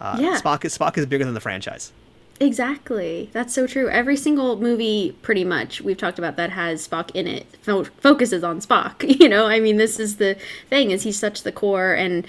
uh, 0.00 0.16
yeah. 0.20 0.40
Spock 0.40 0.64
is 0.64 0.76
Spock 0.76 0.98
is 0.98 1.06
bigger 1.06 1.24
than 1.24 1.34
the 1.34 1.40
franchise. 1.40 1.92
Exactly. 2.40 3.30
That's 3.32 3.52
so 3.52 3.66
true. 3.66 3.88
Every 3.88 4.16
single 4.16 4.56
movie, 4.60 5.16
pretty 5.22 5.44
much, 5.44 5.80
we've 5.80 5.96
talked 5.96 6.18
about 6.20 6.36
that 6.36 6.50
has 6.50 6.86
Spock 6.86 7.10
in 7.12 7.26
it, 7.26 7.46
fo- 7.62 7.84
focuses 7.84 8.44
on 8.44 8.60
Spock. 8.60 9.02
You 9.18 9.28
know, 9.28 9.46
I 9.46 9.58
mean, 9.58 9.76
this 9.78 9.98
is 9.98 10.16
the 10.18 10.36
thing 10.70 10.92
is 10.92 11.02
he's 11.02 11.18
such 11.18 11.42
the 11.42 11.50
core, 11.50 11.92
and 11.94 12.24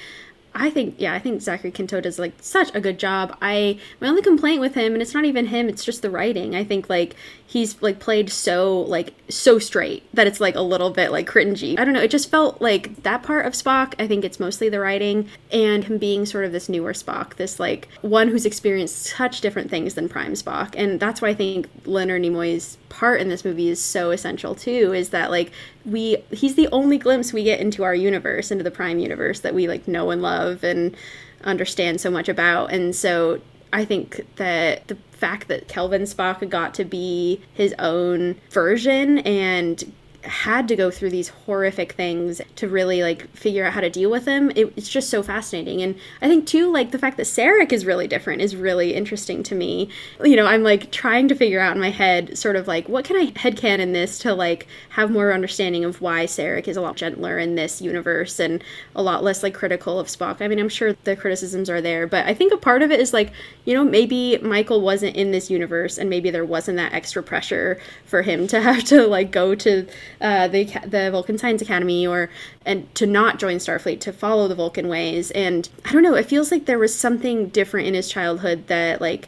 I 0.56 0.70
think 0.70 0.96
yeah, 0.98 1.14
I 1.14 1.20
think 1.20 1.42
Zachary 1.42 1.72
Quinto 1.72 2.02
does 2.02 2.18
like 2.18 2.34
such 2.42 2.74
a 2.74 2.82
good 2.82 2.98
job. 3.00 3.38
I 3.42 3.80
my 4.00 4.08
only 4.08 4.22
complaint 4.22 4.62
with 4.62 4.74
him, 4.74 4.94
and 4.94 5.02
it's 5.02 5.14
not 5.14 5.26
even 5.26 5.48
him, 5.48 5.70
it's 5.70 5.86
just 5.86 6.02
the 6.02 6.10
writing. 6.10 6.56
I 6.56 6.64
think 6.64 6.90
like 6.90 7.16
he's 7.46 7.82
like 7.82 8.00
played 8.00 8.30
so 8.30 8.82
like 8.82 9.14
so 9.30 9.60
straight 9.60 10.04
that 10.14 10.28
it's 10.28 10.40
like 10.40 10.56
a 10.56 10.62
little 10.62 10.90
bit 10.90 11.12
like 11.12 11.28
cringy. 11.28 11.80
I 11.80 11.86
don't 11.86 11.94
know. 11.94 12.02
It 12.02 12.12
just 12.12 12.32
felt 12.32 12.62
like 12.62 13.04
that 13.04 13.24
part 13.24 13.46
of 13.46 13.54
Spock. 13.54 13.94
I 14.00 14.08
think 14.08 14.26
it's 14.26 14.40
mostly 14.40 14.70
the 14.70 14.80
writing 14.80 15.30
and 15.52 15.84
him 15.84 15.98
being 15.98 16.26
sort 16.26 16.46
of 16.46 16.52
this 16.52 16.70
newer 16.70 16.94
Spock, 16.94 17.36
this 17.36 17.60
like 17.60 17.88
one 18.02 18.28
who's 18.28 18.46
experienced 18.46 19.04
such 19.04 19.42
different 19.42 19.70
things 19.70 19.94
than 19.94 20.10
Prime 20.10 20.34
Spock, 20.34 20.74
and 20.76 21.00
that's 21.00 21.22
why 21.22 21.30
I 21.30 21.36
think 21.36 21.68
Leonard 21.86 22.24
Nimoy's 22.24 22.78
part 22.90 23.22
in 23.22 23.30
this 23.30 23.46
movie 23.46 23.70
is 23.70 23.82
so 23.82 24.12
essential 24.12 24.56
too. 24.56 24.94
Is 24.94 25.10
that 25.10 25.30
like 25.30 25.52
we 25.90 26.24
he's 26.32 26.56
the 26.56 26.68
only 26.72 26.98
glimpse 26.98 27.34
we 27.34 27.44
get 27.44 27.60
into 27.60 27.84
our 27.84 27.96
universe, 27.96 28.52
into 28.52 28.64
the 28.64 28.72
Prime 28.72 29.00
universe 29.00 29.40
that 29.42 29.54
we 29.54 29.68
like 29.68 29.88
know 29.88 30.12
and 30.12 30.22
love 30.22 30.64
and 30.64 30.96
understand 31.44 32.02
so 32.02 32.12
much 32.12 32.30
about, 32.30 32.72
and 32.72 32.96
so 32.96 33.42
I 33.72 33.86
think 33.86 34.26
that 34.38 34.88
the 34.88 34.96
fact 35.12 35.48
that 35.48 35.68
Kelvin 35.68 36.04
Spock 36.04 36.48
got 36.50 36.74
to 36.76 36.86
be 36.86 37.42
his 37.54 37.74
own 37.78 38.36
version 38.50 39.20
and 39.20 39.92
had 40.30 40.68
to 40.68 40.76
go 40.76 40.92
through 40.92 41.10
these 41.10 41.30
horrific 41.30 41.94
things 41.94 42.42
to 42.56 42.68
really 42.68 43.02
like 43.02 43.28
figure 43.36 43.66
out 43.66 43.74
how 43.74 43.82
to 43.82 43.90
deal 43.90 44.10
with 44.10 44.26
them 44.26 44.52
it, 44.56 44.72
it's 44.76 44.90
just 44.90 45.10
so 45.10 45.24
fascinating. 45.24 45.82
And 45.82 45.96
i 46.22 46.28
think 46.28 46.46
too 46.46 46.72
like 46.72 46.92
the 46.92 47.00
fact 47.00 47.18
that 47.18 47.24
sarek 47.24 47.72
is 47.72 47.86
really 47.86 48.08
different 48.08 48.42
is 48.42 48.56
really 48.56 48.94
interesting 48.94 49.44
to 49.44 49.56
me. 49.56 49.90
You 50.24 50.36
know 50.36 50.46
i'm 50.46 50.64
like 50.64 50.92
trying 50.92 51.28
to 51.30 51.36
figure 51.36 51.60
out 51.60 51.76
in 51.76 51.82
my 51.82 51.90
head 51.90 52.38
sort 52.38 52.56
of 52.56 52.68
like 52.68 52.88
what 52.88 53.06
can 53.06 53.18
i 53.18 53.28
headcanon 53.32 53.80
in 53.80 53.94
this 53.94 54.20
to 54.20 54.34
like 54.34 54.68
have 54.90 55.12
more 55.12 55.34
understanding 55.34 55.84
of 55.84 56.02
why 56.02 56.26
sarek 56.26 56.68
is 56.68 56.78
a 56.78 56.82
lot 56.82 56.96
gentler 56.96 57.40
in 57.40 57.56
this 57.56 57.82
universe 57.82 58.40
and 58.40 58.64
a 58.96 59.02
lot 59.02 59.24
less 59.24 59.44
like 59.44 59.54
critical 59.54 60.00
of 60.00 60.08
spock. 60.08 60.42
I 60.42 60.48
mean 60.48 60.60
i'm 60.60 60.70
sure 60.70 60.94
the 61.04 61.16
criticisms 61.16 61.70
are 61.70 61.82
there 61.82 62.08
but 62.08 62.26
i 62.26 62.34
think 62.34 62.54
a 62.54 62.58
part 62.58 62.82
of 62.82 62.92
it 62.92 63.00
is 63.00 63.14
like 63.14 63.32
you 63.66 63.74
know 63.74 63.84
maybe 63.84 64.38
michael 64.40 64.82
wasn't 64.82 65.16
in 65.16 65.32
this 65.32 65.50
universe 65.50 65.98
and 65.98 66.10
maybe 66.10 66.30
there 66.30 66.46
wasn't 66.46 66.78
that 66.78 66.94
extra 66.94 67.24
pressure 67.24 67.80
for 68.06 68.22
him 68.22 68.48
to 68.48 68.62
have 68.70 68.84
to 68.86 69.08
like 69.08 69.32
go 69.32 69.56
to 69.56 69.88
uh, 70.22 70.48
the 70.48 70.66
the 70.86 71.10
Vulcan 71.12 71.38
Science 71.38 71.62
Academy 71.62 72.06
or 72.06 72.30
and 72.66 72.94
to 72.96 73.06
not 73.06 73.40
join 73.40 73.58
Starfleet 73.58 74.00
to 74.02 74.14
follow 74.14 74.48
the 74.48 74.56
Vulcan 74.56 74.88
ways. 74.88 75.32
And 75.32 75.70
I 75.86 75.92
don't 75.92 76.04
know, 76.04 76.16
it 76.16 76.26
feels 76.26 76.52
like 76.52 76.66
there 76.66 76.80
was 76.80 76.94
something 76.94 77.50
different 77.50 77.88
in 77.88 77.94
his 77.94 78.10
childhood 78.10 78.68
that 78.68 79.02
like 79.02 79.28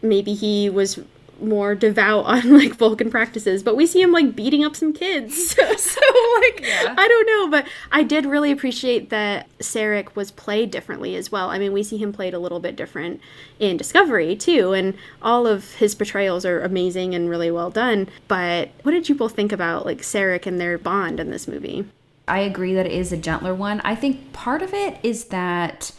maybe 0.00 0.34
he 0.34 0.70
was 0.70 0.98
more 1.42 1.74
devout 1.74 2.24
on 2.26 2.56
like 2.56 2.74
Vulcan 2.74 3.10
practices, 3.10 3.62
but 3.62 3.76
we 3.76 3.86
see 3.86 4.00
him 4.00 4.12
like 4.12 4.34
beating 4.34 4.64
up 4.64 4.76
some 4.76 4.92
kids. 4.92 5.50
so, 5.50 5.62
so 5.76 6.00
like 6.40 6.60
yeah. 6.62 6.94
I 6.96 7.08
don't 7.08 7.26
know, 7.26 7.50
but 7.50 7.68
I 7.90 8.02
did 8.02 8.26
really 8.26 8.50
appreciate 8.50 9.10
that 9.10 9.46
Sarek 9.58 10.14
was 10.14 10.30
played 10.30 10.70
differently 10.70 11.16
as 11.16 11.30
well. 11.32 11.50
I 11.50 11.58
mean, 11.58 11.72
we 11.72 11.82
see 11.82 11.98
him 11.98 12.12
played 12.12 12.34
a 12.34 12.38
little 12.38 12.60
bit 12.60 12.76
different 12.76 13.20
in 13.58 13.76
Discovery 13.76 14.36
too, 14.36 14.72
and 14.72 14.94
all 15.20 15.46
of 15.46 15.74
his 15.74 15.94
portrayals 15.94 16.44
are 16.44 16.62
amazing 16.62 17.14
and 17.14 17.28
really 17.28 17.50
well 17.50 17.70
done. 17.70 18.08
But 18.28 18.70
what 18.82 18.92
did 18.92 19.08
you 19.08 19.14
both 19.14 19.34
think 19.34 19.52
about 19.52 19.84
like 19.84 19.98
Sarek 19.98 20.46
and 20.46 20.60
their 20.60 20.78
bond 20.78 21.20
in 21.20 21.30
this 21.30 21.48
movie? 21.48 21.86
I 22.28 22.40
agree 22.40 22.74
that 22.74 22.86
it 22.86 22.92
is 22.92 23.12
a 23.12 23.16
gentler 23.16 23.54
one. 23.54 23.80
I 23.80 23.94
think 23.94 24.32
part 24.32 24.62
of 24.62 24.72
it 24.72 24.98
is 25.02 25.26
that 25.26 25.92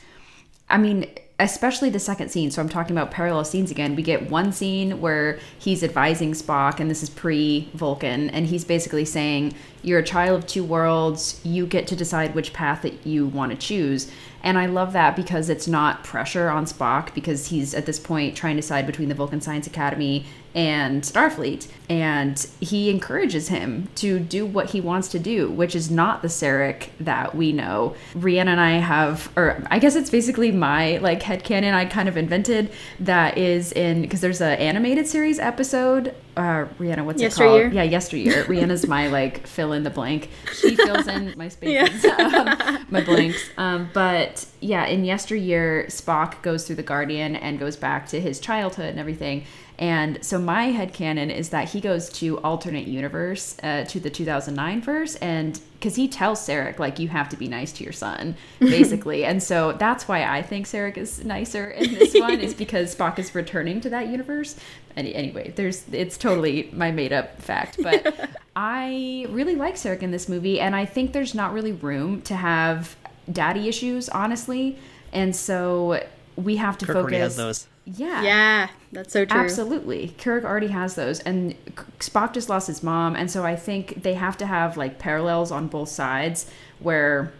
I 0.69 0.77
mean, 0.77 1.07
especially 1.43 1.89
the 1.89 1.99
second 1.99 2.29
scene. 2.29 2.49
So 2.49 2.61
I'm 2.61 2.69
talking 2.69 2.95
about 2.95 3.11
parallel 3.11 3.43
scenes 3.43 3.69
again. 3.69 3.95
We 3.95 4.03
get 4.03 4.29
one 4.29 4.53
scene 4.53 5.01
where 5.01 5.39
he's 5.59 5.83
advising 5.83 6.31
Spock, 6.31 6.79
and 6.79 6.89
this 6.89 7.03
is 7.03 7.09
pre 7.09 7.69
Vulcan, 7.73 8.29
and 8.29 8.47
he's 8.47 8.63
basically 8.63 9.03
saying, 9.03 9.53
You're 9.81 9.99
a 9.99 10.03
child 10.03 10.39
of 10.39 10.47
two 10.47 10.63
worlds. 10.63 11.41
You 11.43 11.65
get 11.65 11.85
to 11.87 11.95
decide 11.95 12.33
which 12.33 12.53
path 12.53 12.81
that 12.83 13.05
you 13.05 13.27
want 13.27 13.51
to 13.51 13.57
choose. 13.57 14.09
And 14.41 14.57
I 14.57 14.65
love 14.65 14.93
that 14.93 15.15
because 15.15 15.49
it's 15.49 15.67
not 15.67 16.03
pressure 16.03 16.49
on 16.49 16.65
Spock 16.65 17.13
because 17.13 17.47
he's 17.47 17.73
at 17.73 17.85
this 17.85 17.99
point 17.99 18.35
trying 18.35 18.55
to 18.55 18.61
decide 18.61 18.85
between 18.85 19.09
the 19.09 19.15
Vulcan 19.15 19.41
Science 19.41 19.67
Academy 19.67 20.25
and 20.55 21.03
Starfleet. 21.03 21.67
And 21.89 22.47
he 22.59 22.89
encourages 22.89 23.49
him 23.49 23.89
to 23.95 24.19
do 24.19 24.45
what 24.45 24.71
he 24.71 24.81
wants 24.81 25.09
to 25.09 25.19
do, 25.19 25.49
which 25.49 25.75
is 25.75 25.91
not 25.91 26.21
the 26.21 26.27
Sarek 26.27 26.89
that 26.99 27.35
we 27.35 27.51
know. 27.51 27.95
Rhianna 28.15 28.47
and 28.47 28.61
I 28.61 28.71
have, 28.73 29.31
or 29.35 29.63
I 29.69 29.79
guess 29.79 29.95
it's 29.95 30.09
basically 30.09 30.51
my 30.51 30.97
like 30.97 31.21
head 31.21 31.43
headcanon 31.43 31.73
I 31.73 31.85
kind 31.85 32.07
of 32.07 32.17
invented 32.17 32.71
that 33.01 33.37
is 33.37 33.71
in, 33.73 34.01
because 34.01 34.21
there's 34.21 34.41
an 34.41 34.57
animated 34.59 35.07
series 35.07 35.39
episode. 35.39 36.15
Uh, 36.35 36.65
Rhianna, 36.79 37.05
what's 37.05 37.21
yesteryear? 37.21 37.57
it 37.57 37.61
called? 37.61 37.73
Yeah, 37.73 37.83
yesteryear. 37.83 38.43
Rhianna's 38.45 38.87
my 38.87 39.07
like 39.07 39.45
fill 39.45 39.73
in 39.73 39.83
the 39.83 39.89
blank. 39.89 40.29
She 40.53 40.75
fills 40.75 41.07
in 41.07 41.33
my 41.37 41.47
spaces, 41.49 42.03
yeah. 42.03 42.15
um, 42.17 42.85
my 42.89 43.01
blanks. 43.01 43.49
Um, 43.57 43.89
but 43.93 44.45
yeah, 44.59 44.85
in 44.85 45.05
yesteryear, 45.05 45.85
Spock 45.89 46.41
goes 46.41 46.65
through 46.65 46.77
the 46.77 46.83
Guardian 46.83 47.35
and 47.35 47.59
goes 47.59 47.75
back 47.75 48.07
to 48.07 48.19
his 48.19 48.39
childhood 48.39 48.89
and 48.89 48.99
everything 48.99 49.45
And 49.79 50.23
so 50.23 50.37
my 50.37 50.65
head 50.65 50.93
headcanon 50.93 51.33
is 51.33 51.49
that 51.49 51.69
he 51.69 51.81
goes 51.81 52.09
to 52.09 52.39
alternate 52.39 52.87
universe 52.87 53.57
uh, 53.63 53.85
to 53.85 53.99
the 53.99 54.09
2009 54.09 54.81
verse 54.81 55.15
and 55.15 55.59
because 55.73 55.95
he 55.95 56.07
tells 56.07 56.39
Sarek 56.39 56.79
like 56.79 56.99
you 56.99 57.09
have 57.09 57.27
to 57.29 57.37
be 57.37 57.47
nice 57.47 57.71
to 57.73 57.83
your 57.83 57.93
son 57.93 58.35
basically. 58.59 59.25
and 59.25 59.41
so 59.41 59.73
that's 59.73 60.07
why 60.07 60.23
I 60.23 60.41
think 60.41 60.65
Sarek 60.65 60.97
is 60.97 61.23
nicer 61.25 61.71
in 61.71 61.93
this 61.93 62.13
one 62.19 62.39
is 62.39 62.53
because 62.53 62.95
Spock 62.95 63.19
is 63.19 63.33
returning 63.35 63.81
to 63.81 63.89
that 63.89 64.07
universe. 64.07 64.55
Any, 64.95 65.15
anyway, 65.15 65.51
there's 65.55 65.83
it's 65.91 66.17
totally 66.17 66.69
my 66.71 66.91
made 66.91 67.11
up 67.11 67.41
fact, 67.41 67.77
but 67.81 68.29
I 68.55 69.25
really 69.29 69.55
like 69.55 69.75
Sarek 69.75 70.01
in 70.01 70.11
this 70.11 70.29
movie 70.29 70.59
and 70.59 70.75
I 70.75 70.85
think 70.85 71.13
there's 71.13 71.33
not 71.33 71.53
really 71.53 71.71
room 71.71 72.21
to 72.23 72.35
have 72.35 72.95
daddy 73.31 73.67
issues 73.67 74.09
honestly. 74.09 74.77
And 75.11 75.35
so 75.35 76.03
we 76.35 76.57
have 76.57 76.77
to 76.79 76.85
Kirk 76.85 76.95
focus 76.95 77.17
has 77.17 77.35
those. 77.35 77.67
Yeah. 77.85 78.21
Yeah, 78.23 78.67
that's 78.91 79.11
so 79.11 79.25
true. 79.25 79.39
Absolutely. 79.39 80.15
Kirk 80.17 80.43
already 80.45 80.67
has 80.67 80.95
those. 80.95 81.19
And 81.21 81.55
Spock 81.99 82.33
just 82.33 82.47
lost 82.49 82.67
his 82.67 82.81
mom. 82.83 83.15
And 83.15 83.29
so 83.29 83.43
I 83.43 83.55
think 83.55 84.03
they 84.03 84.13
have 84.13 84.37
to 84.37 84.45
have 84.45 84.77
like 84.77 84.99
parallels 84.99 85.51
on 85.51 85.67
both 85.67 85.89
sides 85.89 86.49
where, 86.79 87.33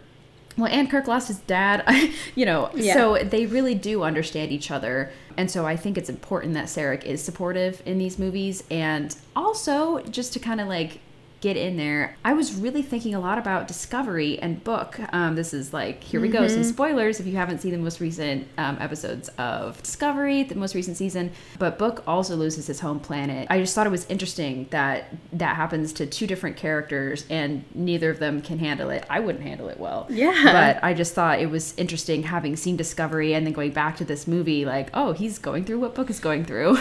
well, 0.58 0.72
and 0.72 0.90
Kirk 0.90 1.08
lost 1.08 1.30
his 1.30 1.40
dad, 1.40 1.84
you 2.36 2.46
know, 2.46 2.70
Yeah. 2.76 2.94
so 2.94 3.18
they 3.24 3.46
really 3.46 3.74
do 3.76 4.04
understand 4.04 4.52
each 4.52 4.70
other. 4.70 5.12
And 5.38 5.50
so 5.50 5.66
I 5.66 5.76
think 5.78 5.98
it's 5.98 6.10
important 6.10 6.54
that 6.56 6.66
Sarek 6.66 7.06
is 7.06 7.24
supportive 7.24 7.82
in 7.86 7.98
these 7.98 8.20
movies. 8.20 8.64
And 8.70 9.16
also, 9.36 10.00
just 10.04 10.34
to 10.34 10.40
kind 10.40 10.60
of 10.62 10.68
like 10.68 11.00
get 11.44 11.58
in 11.58 11.76
there, 11.76 12.16
I 12.24 12.32
was 12.32 12.56
really 12.56 12.82
thinking 12.82 13.14
a 13.14 13.20
lot 13.20 13.38
about 13.38 13.68
Discovery 13.68 14.40
and 14.40 14.64
Book. 14.64 14.98
Um, 15.12 15.36
this 15.36 15.54
is 15.54 15.74
like, 15.74 16.02
here 16.02 16.22
we 16.22 16.30
go, 16.30 16.48
some 16.48 16.64
spoilers 16.64 17.20
if 17.20 17.26
you 17.26 17.36
haven't 17.36 17.60
seen 17.60 17.74
the 17.74 17.78
most 17.78 18.00
recent 18.00 18.48
um, 18.58 18.78
episodes 18.80 19.28
of 19.38 19.84
Discovery, 19.84 20.44
the 20.44 20.56
most 20.56 20.74
recent 20.74 20.96
season. 20.96 21.34
But 21.60 21.78
Book 21.78 22.02
also 22.08 22.38
loses 22.38 22.68
his 22.68 22.80
home 22.80 23.02
planet. 23.02 23.48
I 23.50 23.60
just 23.60 23.76
thought 23.76 23.86
it 23.86 23.90
was 23.90 24.06
interesting 24.06 24.68
that 24.70 25.14
that 25.34 25.58
happens 25.58 25.92
to 25.94 26.06
two 26.06 26.28
different 26.28 26.56
characters 26.56 27.26
and 27.30 27.66
neither 27.76 28.10
of 28.10 28.20
them 28.20 28.42
can 28.42 28.60
handle 28.60 28.90
it. 28.90 29.06
I 29.10 29.20
wouldn't 29.20 29.44
handle 29.44 29.68
it 29.68 29.78
well. 29.78 30.08
Yeah. 30.10 30.44
But 30.46 30.82
I 30.82 30.94
just 30.94 31.14
thought 31.14 31.42
it 31.42 31.50
was 31.50 31.74
interesting 31.76 32.24
having 32.24 32.56
seen 32.56 32.78
Discovery 32.78 33.34
and 33.34 33.46
then 33.46 33.52
going 33.52 33.74
back 33.74 33.98
to 33.98 34.06
this 34.06 34.28
movie, 34.28 34.64
like, 34.64 34.90
oh, 34.94 35.12
he's 35.12 35.40
going 35.40 35.66
through 35.66 35.80
what 35.80 35.94
Book 35.94 36.10
is 36.10 36.22
going 36.22 36.46
through. 36.46 36.78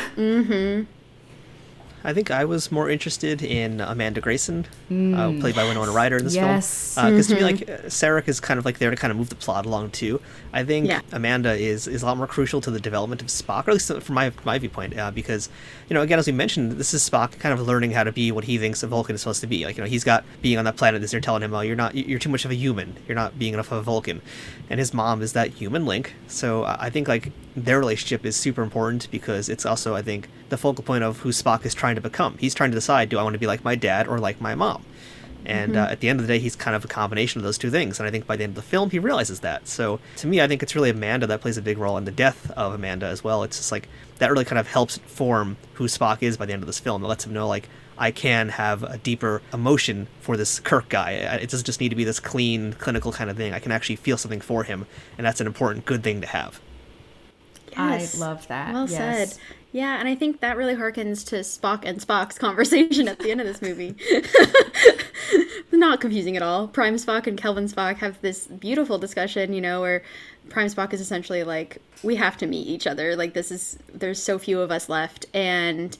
I 2.04 2.12
think 2.12 2.30
I 2.30 2.44
was 2.44 2.72
more 2.72 2.90
interested 2.90 3.42
in 3.42 3.80
Amanda 3.80 4.20
Grayson, 4.20 4.66
uh, 4.90 5.32
played 5.40 5.54
by 5.54 5.64
Winona 5.64 5.92
Ryder 5.92 6.16
in 6.16 6.24
this 6.24 6.34
Yes. 6.34 6.94
film. 6.94 7.10
Because 7.10 7.28
to 7.28 7.34
me, 7.36 7.42
like 7.42 7.62
uh, 7.62 7.86
Sarek 7.86 8.26
is 8.28 8.40
kind 8.40 8.58
of 8.58 8.64
like 8.64 8.78
there 8.78 8.90
to 8.90 8.96
kind 8.96 9.10
of 9.10 9.16
move 9.16 9.28
the 9.28 9.34
plot 9.36 9.66
along 9.66 9.90
too. 9.90 10.20
I 10.52 10.64
think 10.64 10.88
Yeah. 10.88 11.00
Amanda 11.12 11.54
is 11.54 11.86
is 11.86 12.02
a 12.02 12.06
lot 12.06 12.16
more 12.16 12.26
crucial 12.26 12.60
to 12.62 12.70
the 12.70 12.80
development 12.80 13.22
of 13.22 13.28
Spock, 13.28 13.66
or 13.68 13.70
at 13.70 13.74
least 13.74 13.92
from 14.02 14.14
my 14.14 14.32
my 14.44 14.58
viewpoint. 14.58 14.98
Uh, 14.98 15.10
because 15.10 15.48
you 15.88 15.94
know, 15.94 16.02
again, 16.02 16.18
as 16.18 16.26
we 16.26 16.32
mentioned, 16.32 16.72
this 16.72 16.92
is 16.92 17.08
Spock 17.08 17.38
kind 17.38 17.52
of 17.52 17.64
learning 17.66 17.92
how 17.92 18.02
to 18.04 18.12
be 18.12 18.32
what 18.32 18.44
he 18.44 18.58
thinks 18.58 18.82
a 18.82 18.86
Vulcan 18.88 19.14
is 19.14 19.20
supposed 19.20 19.40
to 19.42 19.46
be. 19.46 19.64
Like 19.64 19.76
you 19.76 19.82
know, 19.84 19.88
he's 19.88 20.04
got 20.04 20.24
being 20.42 20.58
on 20.58 20.64
that 20.64 20.76
planet 20.76 21.02
is 21.02 21.12
they're 21.12 21.20
telling 21.20 21.42
him, 21.42 21.54
"Oh, 21.54 21.60
you're 21.60 21.76
not, 21.76 21.94
you're 21.94 22.18
too 22.18 22.28
much 22.30 22.44
of 22.44 22.50
a 22.50 22.54
human. 22.54 22.96
You're 23.06 23.14
not 23.14 23.38
being 23.38 23.54
enough 23.54 23.70
of 23.70 23.78
a 23.78 23.82
Vulcan," 23.82 24.20
and 24.68 24.80
his 24.80 24.92
mom 24.92 25.22
is 25.22 25.32
that 25.34 25.50
human 25.50 25.86
link. 25.86 26.14
So 26.26 26.64
uh, 26.64 26.76
I 26.80 26.90
think 26.90 27.06
like 27.08 27.30
their 27.56 27.78
relationship 27.78 28.24
is 28.24 28.36
super 28.36 28.62
important 28.62 29.08
because 29.10 29.48
it's 29.48 29.66
also 29.66 29.94
I 29.94 30.02
think 30.02 30.28
the 30.48 30.56
focal 30.56 30.84
point 30.84 31.04
of 31.04 31.20
who 31.20 31.30
Spock 31.30 31.64
is 31.64 31.74
trying 31.74 31.96
to 31.96 32.00
become. 32.00 32.38
He's 32.38 32.54
trying 32.54 32.70
to 32.70 32.74
decide, 32.74 33.08
do 33.08 33.18
I 33.18 33.22
want 33.22 33.34
to 33.34 33.38
be 33.38 33.46
like 33.46 33.64
my 33.64 33.74
dad 33.74 34.08
or 34.08 34.18
like 34.18 34.40
my 34.40 34.54
mom? 34.54 34.84
And 35.44 35.76
uh, 35.76 35.88
at 35.90 36.00
the 36.00 36.08
end 36.08 36.20
of 36.20 36.26
the 36.26 36.32
day, 36.32 36.38
he's 36.38 36.54
kind 36.54 36.76
of 36.76 36.84
a 36.84 36.88
combination 36.88 37.40
of 37.40 37.44
those 37.44 37.58
two 37.58 37.70
things. 37.70 37.98
And 37.98 38.06
I 38.06 38.12
think 38.12 38.26
by 38.26 38.36
the 38.36 38.44
end 38.44 38.52
of 38.52 38.54
the 38.54 38.62
film, 38.62 38.90
he 38.90 38.98
realizes 38.98 39.40
that. 39.40 39.66
So 39.66 39.98
to 40.18 40.26
me, 40.26 40.40
I 40.40 40.46
think 40.46 40.62
it's 40.62 40.76
really 40.76 40.90
Amanda 40.90 41.26
that 41.26 41.40
plays 41.40 41.56
a 41.56 41.62
big 41.62 41.78
role 41.78 41.96
in 41.96 42.04
the 42.04 42.12
death 42.12 42.50
of 42.52 42.74
Amanda 42.74 43.06
as 43.06 43.24
well. 43.24 43.42
It's 43.42 43.56
just 43.56 43.72
like 43.72 43.88
that 44.18 44.30
really 44.30 44.44
kind 44.44 44.58
of 44.58 44.68
helps 44.68 44.98
form 44.98 45.56
who 45.74 45.84
Spock 45.84 46.22
is 46.22 46.36
by 46.36 46.46
the 46.46 46.52
end 46.52 46.62
of 46.62 46.68
this 46.68 46.78
film. 46.78 47.04
It 47.04 47.08
lets 47.08 47.26
him 47.26 47.32
know, 47.32 47.48
like, 47.48 47.68
I 47.98 48.10
can 48.10 48.50
have 48.50 48.82
a 48.84 48.98
deeper 48.98 49.42
emotion 49.52 50.06
for 50.20 50.36
this 50.36 50.60
Kirk 50.60 50.88
guy. 50.88 51.10
It 51.12 51.50
doesn't 51.50 51.66
just 51.66 51.80
need 51.80 51.90
to 51.90 51.96
be 51.96 52.04
this 52.04 52.20
clean, 52.20 52.72
clinical 52.74 53.12
kind 53.12 53.28
of 53.28 53.36
thing. 53.36 53.52
I 53.52 53.58
can 53.58 53.72
actually 53.72 53.96
feel 53.96 54.16
something 54.16 54.40
for 54.40 54.64
him. 54.64 54.86
And 55.18 55.26
that's 55.26 55.40
an 55.40 55.46
important, 55.46 55.84
good 55.84 56.02
thing 56.02 56.20
to 56.20 56.26
have. 56.26 56.60
Yes. 57.76 58.14
I 58.14 58.18
love 58.26 58.46
that. 58.48 58.72
Well 58.72 58.88
Yes. 58.88 59.34
said. 59.34 59.42
Yeah, 59.72 59.98
and 59.98 60.06
I 60.06 60.14
think 60.14 60.40
that 60.40 60.58
really 60.58 60.74
harkens 60.74 61.26
to 61.28 61.36
Spock 61.36 61.84
and 61.84 61.98
Spock's 61.98 62.38
conversation 62.38 63.08
at 63.08 63.18
the 63.18 63.30
end 63.30 63.40
of 63.40 63.46
this 63.46 63.62
movie. 63.62 63.96
Not 65.72 66.00
confusing 66.00 66.36
at 66.36 66.42
all. 66.42 66.68
Prime 66.68 66.96
Spock 66.96 67.26
and 67.26 67.38
Kelvin 67.38 67.64
Spock 67.66 67.96
have 67.96 68.20
this 68.20 68.46
beautiful 68.46 68.98
discussion, 68.98 69.52
you 69.54 69.60
know, 69.60 69.80
where 69.80 70.02
Prime 70.50 70.68
Spock 70.68 70.92
is 70.92 71.00
essentially 71.00 71.42
like, 71.42 71.78
we 72.02 72.16
have 72.16 72.36
to 72.38 72.46
meet 72.46 72.66
each 72.66 72.86
other. 72.86 73.16
Like, 73.16 73.32
this 73.32 73.50
is, 73.50 73.78
there's 73.92 74.22
so 74.22 74.38
few 74.38 74.60
of 74.60 74.70
us 74.70 74.88
left. 74.88 75.24
And 75.32 75.96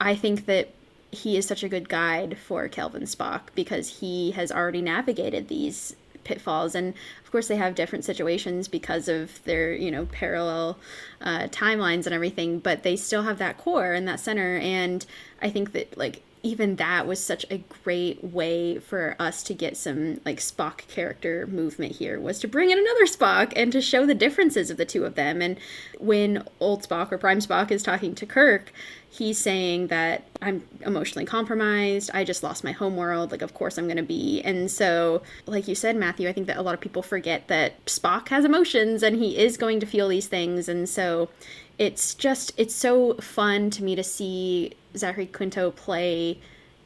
I 0.00 0.14
think 0.14 0.44
that 0.46 0.74
he 1.10 1.38
is 1.38 1.46
such 1.46 1.62
a 1.64 1.68
good 1.68 1.88
guide 1.88 2.36
for 2.36 2.68
Kelvin 2.68 3.04
Spock 3.04 3.42
because 3.54 4.00
he 4.00 4.32
has 4.32 4.52
already 4.52 4.82
navigated 4.82 5.48
these 5.48 5.96
pitfalls 6.26 6.74
and 6.74 6.92
of 7.24 7.30
course 7.30 7.48
they 7.48 7.56
have 7.56 7.74
different 7.74 8.04
situations 8.04 8.68
because 8.68 9.08
of 9.08 9.42
their 9.44 9.72
you 9.72 9.90
know 9.90 10.04
parallel 10.06 10.78
uh, 11.22 11.46
timelines 11.48 12.04
and 12.04 12.14
everything 12.14 12.58
but 12.58 12.82
they 12.82 12.96
still 12.96 13.22
have 13.22 13.38
that 13.38 13.56
core 13.56 13.92
and 13.92 14.06
that 14.08 14.20
center 14.20 14.56
and 14.56 15.06
i 15.40 15.48
think 15.48 15.72
that 15.72 15.96
like 15.96 16.22
even 16.46 16.76
that 16.76 17.06
was 17.06 17.18
such 17.22 17.44
a 17.50 17.58
great 17.82 18.22
way 18.22 18.78
for 18.78 19.16
us 19.18 19.42
to 19.42 19.52
get 19.52 19.76
some 19.76 20.20
like 20.24 20.38
spock 20.38 20.86
character 20.86 21.46
movement 21.48 21.96
here 21.96 22.20
was 22.20 22.38
to 22.38 22.46
bring 22.46 22.70
in 22.70 22.78
another 22.78 23.04
spock 23.04 23.52
and 23.56 23.72
to 23.72 23.80
show 23.80 24.06
the 24.06 24.14
differences 24.14 24.70
of 24.70 24.76
the 24.76 24.84
two 24.84 25.04
of 25.04 25.16
them 25.16 25.42
and 25.42 25.58
when 25.98 26.46
old 26.60 26.88
spock 26.88 27.10
or 27.10 27.18
prime 27.18 27.40
spock 27.40 27.72
is 27.72 27.82
talking 27.82 28.14
to 28.14 28.24
kirk 28.24 28.72
he's 29.16 29.38
saying 29.38 29.86
that 29.86 30.24
I'm 30.42 30.62
emotionally 30.84 31.24
compromised. 31.24 32.10
I 32.12 32.24
just 32.24 32.42
lost 32.42 32.64
my 32.64 32.72
home 32.72 32.96
world. 32.96 33.30
Like, 33.30 33.42
of 33.42 33.54
course 33.54 33.78
I'm 33.78 33.86
going 33.86 33.96
to 33.96 34.02
be. 34.02 34.42
And 34.42 34.70
so, 34.70 35.22
like 35.46 35.68
you 35.68 35.74
said, 35.74 35.96
Matthew, 35.96 36.28
I 36.28 36.32
think 36.32 36.46
that 36.48 36.56
a 36.56 36.62
lot 36.62 36.74
of 36.74 36.80
people 36.80 37.02
forget 37.02 37.48
that 37.48 37.84
Spock 37.86 38.28
has 38.28 38.44
emotions 38.44 39.02
and 39.02 39.16
he 39.16 39.38
is 39.38 39.56
going 39.56 39.80
to 39.80 39.86
feel 39.86 40.08
these 40.08 40.26
things. 40.26 40.68
And 40.68 40.88
so, 40.88 41.30
it's 41.78 42.14
just, 42.14 42.52
it's 42.56 42.74
so 42.74 43.14
fun 43.14 43.70
to 43.70 43.84
me 43.84 43.94
to 43.94 44.02
see 44.02 44.72
Zachary 44.96 45.26
Quinto 45.26 45.70
play 45.70 46.38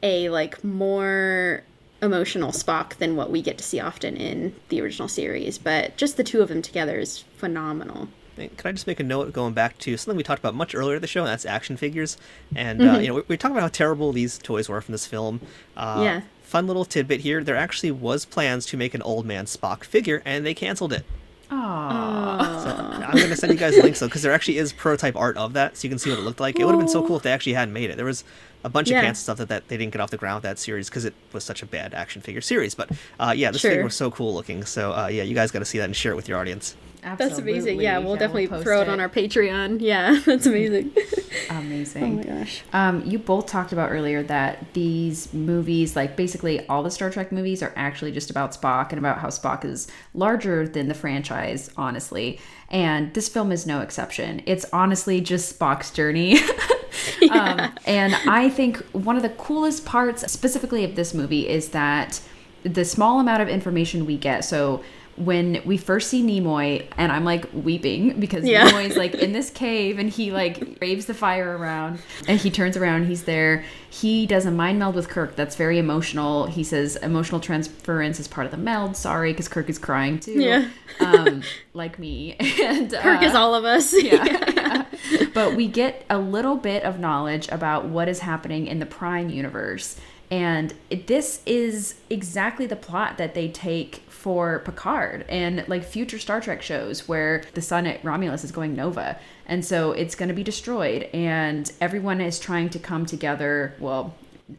a 0.03 0.29
like 0.29 0.63
more 0.63 1.63
emotional 2.01 2.51
Spock 2.51 2.95
than 2.95 3.15
what 3.15 3.29
we 3.29 3.41
get 3.41 3.57
to 3.59 3.63
see 3.63 3.79
often 3.79 4.17
in 4.17 4.55
the 4.69 4.81
original 4.81 5.07
series. 5.07 5.57
But 5.57 5.97
just 5.97 6.17
the 6.17 6.23
two 6.23 6.41
of 6.41 6.49
them 6.49 6.61
together 6.61 6.97
is 6.99 7.19
phenomenal. 7.37 8.07
Can 8.35 8.51
I 8.65 8.71
just 8.71 8.87
make 8.87 8.99
a 8.99 9.03
note 9.03 9.33
going 9.33 9.53
back 9.53 9.77
to 9.79 9.95
something 9.97 10.17
we 10.17 10.23
talked 10.23 10.39
about 10.39 10.55
much 10.55 10.73
earlier 10.73 10.95
in 10.95 11.01
the 11.01 11.07
show, 11.07 11.19
and 11.19 11.29
that's 11.29 11.45
action 11.45 11.77
figures. 11.77 12.17
And 12.55 12.81
uh, 12.81 12.97
you 12.99 13.07
know, 13.07 13.13
we, 13.15 13.21
we 13.27 13.37
talked 13.37 13.51
about 13.51 13.61
how 13.61 13.67
terrible 13.67 14.11
these 14.13 14.39
toys 14.39 14.67
were 14.67 14.81
from 14.81 14.93
this 14.93 15.05
film. 15.05 15.41
Uh, 15.77 15.99
Yeah. 16.03 16.21
Fun 16.41 16.65
little 16.65 16.85
tidbit 16.85 17.21
here: 17.21 17.43
there 17.43 17.55
actually 17.55 17.91
was 17.91 18.25
plans 18.25 18.65
to 18.67 18.77
make 18.77 18.93
an 18.93 19.01
old 19.03 19.25
man 19.25 19.45
Spock 19.45 19.83
figure, 19.83 20.23
and 20.25 20.45
they 20.45 20.53
canceled 20.53 20.91
it. 20.91 21.05
Aw. 21.51 22.61
So 22.63 23.05
I'm 23.05 23.17
going 23.17 23.29
to 23.29 23.35
send 23.35 23.51
you 23.53 23.59
guys 23.59 23.75
links 23.77 23.99
though, 23.99 24.07
because 24.07 24.21
there 24.21 24.31
actually 24.33 24.57
is 24.57 24.71
prototype 24.73 25.15
art 25.15 25.37
of 25.37 25.53
that, 25.53 25.77
so 25.77 25.85
you 25.85 25.89
can 25.89 25.99
see 25.99 26.09
what 26.09 26.19
it 26.19 26.23
looked 26.23 26.39
like. 26.39 26.59
It 26.59 26.65
would 26.65 26.71
have 26.71 26.79
been 26.79 26.87
so 26.87 27.05
cool 27.05 27.17
if 27.17 27.23
they 27.23 27.31
actually 27.31 27.53
hadn't 27.53 27.73
made 27.73 27.89
it. 27.89 27.97
There 27.97 28.05
was 28.05 28.23
a 28.63 28.69
bunch 28.69 28.89
Yeah. 28.89 28.99
of 28.99 29.03
canceled 29.05 29.23
stuff 29.23 29.37
that, 29.39 29.49
that 29.49 29.67
they 29.67 29.77
didn't 29.77 29.91
get 29.91 30.01
off 30.01 30.11
the 30.11 30.17
ground 30.17 30.37
with 30.37 30.43
that 30.43 30.59
series 30.59 30.89
because 30.89 31.03
it 31.05 31.13
was 31.33 31.43
such 31.43 31.61
a 31.61 31.65
bad 31.65 31.93
action 31.93 32.21
figure 32.21 32.41
series. 32.41 32.73
But 32.75 32.91
uh, 33.19 33.33
yeah, 33.35 33.51
this 33.51 33.61
Sure. 33.61 33.71
figure 33.71 33.83
was 33.83 33.95
so 33.95 34.11
cool 34.11 34.33
looking. 34.33 34.63
So 34.65 34.93
uh, 34.93 35.07
yeah, 35.07 35.23
you 35.23 35.35
guys 35.35 35.51
got 35.51 35.59
to 35.59 35.65
see 35.65 35.77
that 35.79 35.85
and 35.85 35.95
share 35.95 36.11
it 36.13 36.15
with 36.15 36.29
your 36.29 36.37
audience. 36.37 36.75
That's 37.01 37.37
amazing. 37.37 37.81
Yeah, 37.81 37.97
we'll 37.97 38.15
definitely 38.15 38.47
post 38.47 38.63
throw 38.63 38.81
it 38.81 38.89
on 38.89 38.99
our 38.99 39.09
Patreon. 39.09 39.79
Yeah, 39.91 40.21
that's 40.25 40.45
amazing. 40.45 40.91
Amazing. 41.49 42.03
oh 42.03 42.07
my 42.07 42.23
gosh. 42.23 42.63
Um, 42.71 43.03
you 43.05 43.17
both 43.17 43.47
talked 43.47 43.73
about 43.73 43.91
earlier 43.91 44.21
that 44.23 44.73
these 44.73 45.33
movies, 45.33 45.95
like 45.95 46.15
basically 46.15 46.65
all 46.67 46.83
the 46.83 46.91
Star 46.91 47.09
Trek 47.09 47.31
movies, 47.31 47.63
are 47.63 47.73
actually 47.75 48.11
just 48.11 48.29
about 48.29 48.51
Spock 48.51 48.89
and 48.89 48.99
about 48.99 49.17
how 49.17 49.29
Spock 49.29 49.65
is 49.65 49.87
larger 50.13 50.67
than 50.67 50.87
the 50.87 50.93
franchise, 50.93 51.71
honestly. 51.77 52.39
And 52.69 53.13
this 53.13 53.27
film 53.27 53.51
is 53.51 53.65
no 53.65 53.81
exception. 53.81 54.41
It's 54.45 54.65
honestly 54.71 55.19
just 55.19 55.57
Spock's 55.57 55.91
journey. 55.91 56.37
um, 57.31 57.73
and 57.85 58.15
I 58.27 58.49
think 58.49 58.77
one 58.93 59.15
of 59.15 59.23
the 59.23 59.29
coolest 59.29 59.85
parts, 59.85 60.29
specifically 60.31 60.83
of 60.83 60.95
this 60.95 61.13
movie, 61.13 61.47
is 61.47 61.69
that 61.69 62.21
the 62.63 62.85
small 62.85 63.19
amount 63.19 63.41
of 63.41 63.49
information 63.49 64.05
we 64.05 64.17
get. 64.17 64.45
So 64.45 64.83
when 65.25 65.61
we 65.65 65.77
first 65.77 66.09
see 66.09 66.23
Nimoy, 66.23 66.85
and 66.97 67.11
I'm 67.11 67.23
like 67.23 67.45
weeping 67.53 68.19
because 68.19 68.43
Yeah. 68.45 68.69
Nimoy's 68.69 68.97
like 68.97 69.15
in 69.15 69.33
this 69.33 69.49
cave 69.49 69.99
and 69.99 70.09
he 70.09 70.31
like 70.31 70.77
raves 70.81 71.05
the 71.05 71.13
fire 71.13 71.57
around 71.57 71.99
and 72.27 72.39
he 72.39 72.49
turns 72.49 72.75
around, 72.77 73.05
he's 73.05 73.23
there. 73.23 73.63
He 73.89 74.25
does 74.25 74.45
a 74.45 74.51
mind 74.51 74.79
meld 74.79 74.95
with 74.95 75.09
Kirk 75.09 75.35
that's 75.35 75.55
very 75.55 75.77
emotional. 75.77 76.45
He 76.45 76.63
says 76.63 76.95
emotional 76.97 77.41
transference 77.41 78.19
is 78.19 78.27
part 78.27 78.45
of 78.45 78.51
the 78.51 78.57
meld. 78.57 78.95
Sorry, 78.95 79.33
because 79.33 79.47
Kirk 79.47 79.69
is 79.69 79.77
crying 79.77 80.19
too. 80.19 80.39
Yeah. 80.39 80.69
um, 80.99 81.43
like 81.73 81.99
me. 81.99 82.35
And 82.39 82.91
Kirk 82.91 83.21
uh, 83.21 83.25
is 83.25 83.35
all 83.35 83.53
of 83.53 83.65
us. 83.65 83.93
yeah. 84.03 84.85
but 85.33 85.55
we 85.55 85.67
get 85.67 86.05
a 86.09 86.17
little 86.17 86.55
bit 86.55 86.83
of 86.83 86.99
knowledge 86.99 87.47
about 87.49 87.85
what 87.85 88.07
is 88.07 88.19
happening 88.19 88.67
in 88.67 88.79
the 88.79 88.85
Prime 88.85 89.29
universe. 89.29 89.97
And 90.31 90.73
this 90.89 91.41
is 91.45 91.95
exactly 92.09 92.65
the 92.65 92.77
plot 92.77 93.17
that 93.17 93.35
they 93.35 93.49
take 93.49 93.97
for 94.07 94.59
Picard 94.59 95.25
and 95.27 95.65
like 95.67 95.83
future 95.83 96.17
Star 96.17 96.39
Trek 96.39 96.61
shows 96.61 97.05
where 97.07 97.43
the 97.53 97.61
sun 97.61 97.85
at 97.85 98.03
Romulus 98.03 98.45
is 98.45 98.51
going 98.51 98.73
nova. 98.73 99.19
And 99.45 99.65
so 99.65 99.91
it's 99.91 100.15
going 100.15 100.29
to 100.29 100.35
be 100.35 100.43
destroyed 100.43 101.09
and 101.13 101.69
everyone 101.81 102.21
is 102.21 102.39
trying 102.39 102.69
to 102.69 102.79
come 102.79 103.05
together. 103.05 103.75
Well, 103.77 104.15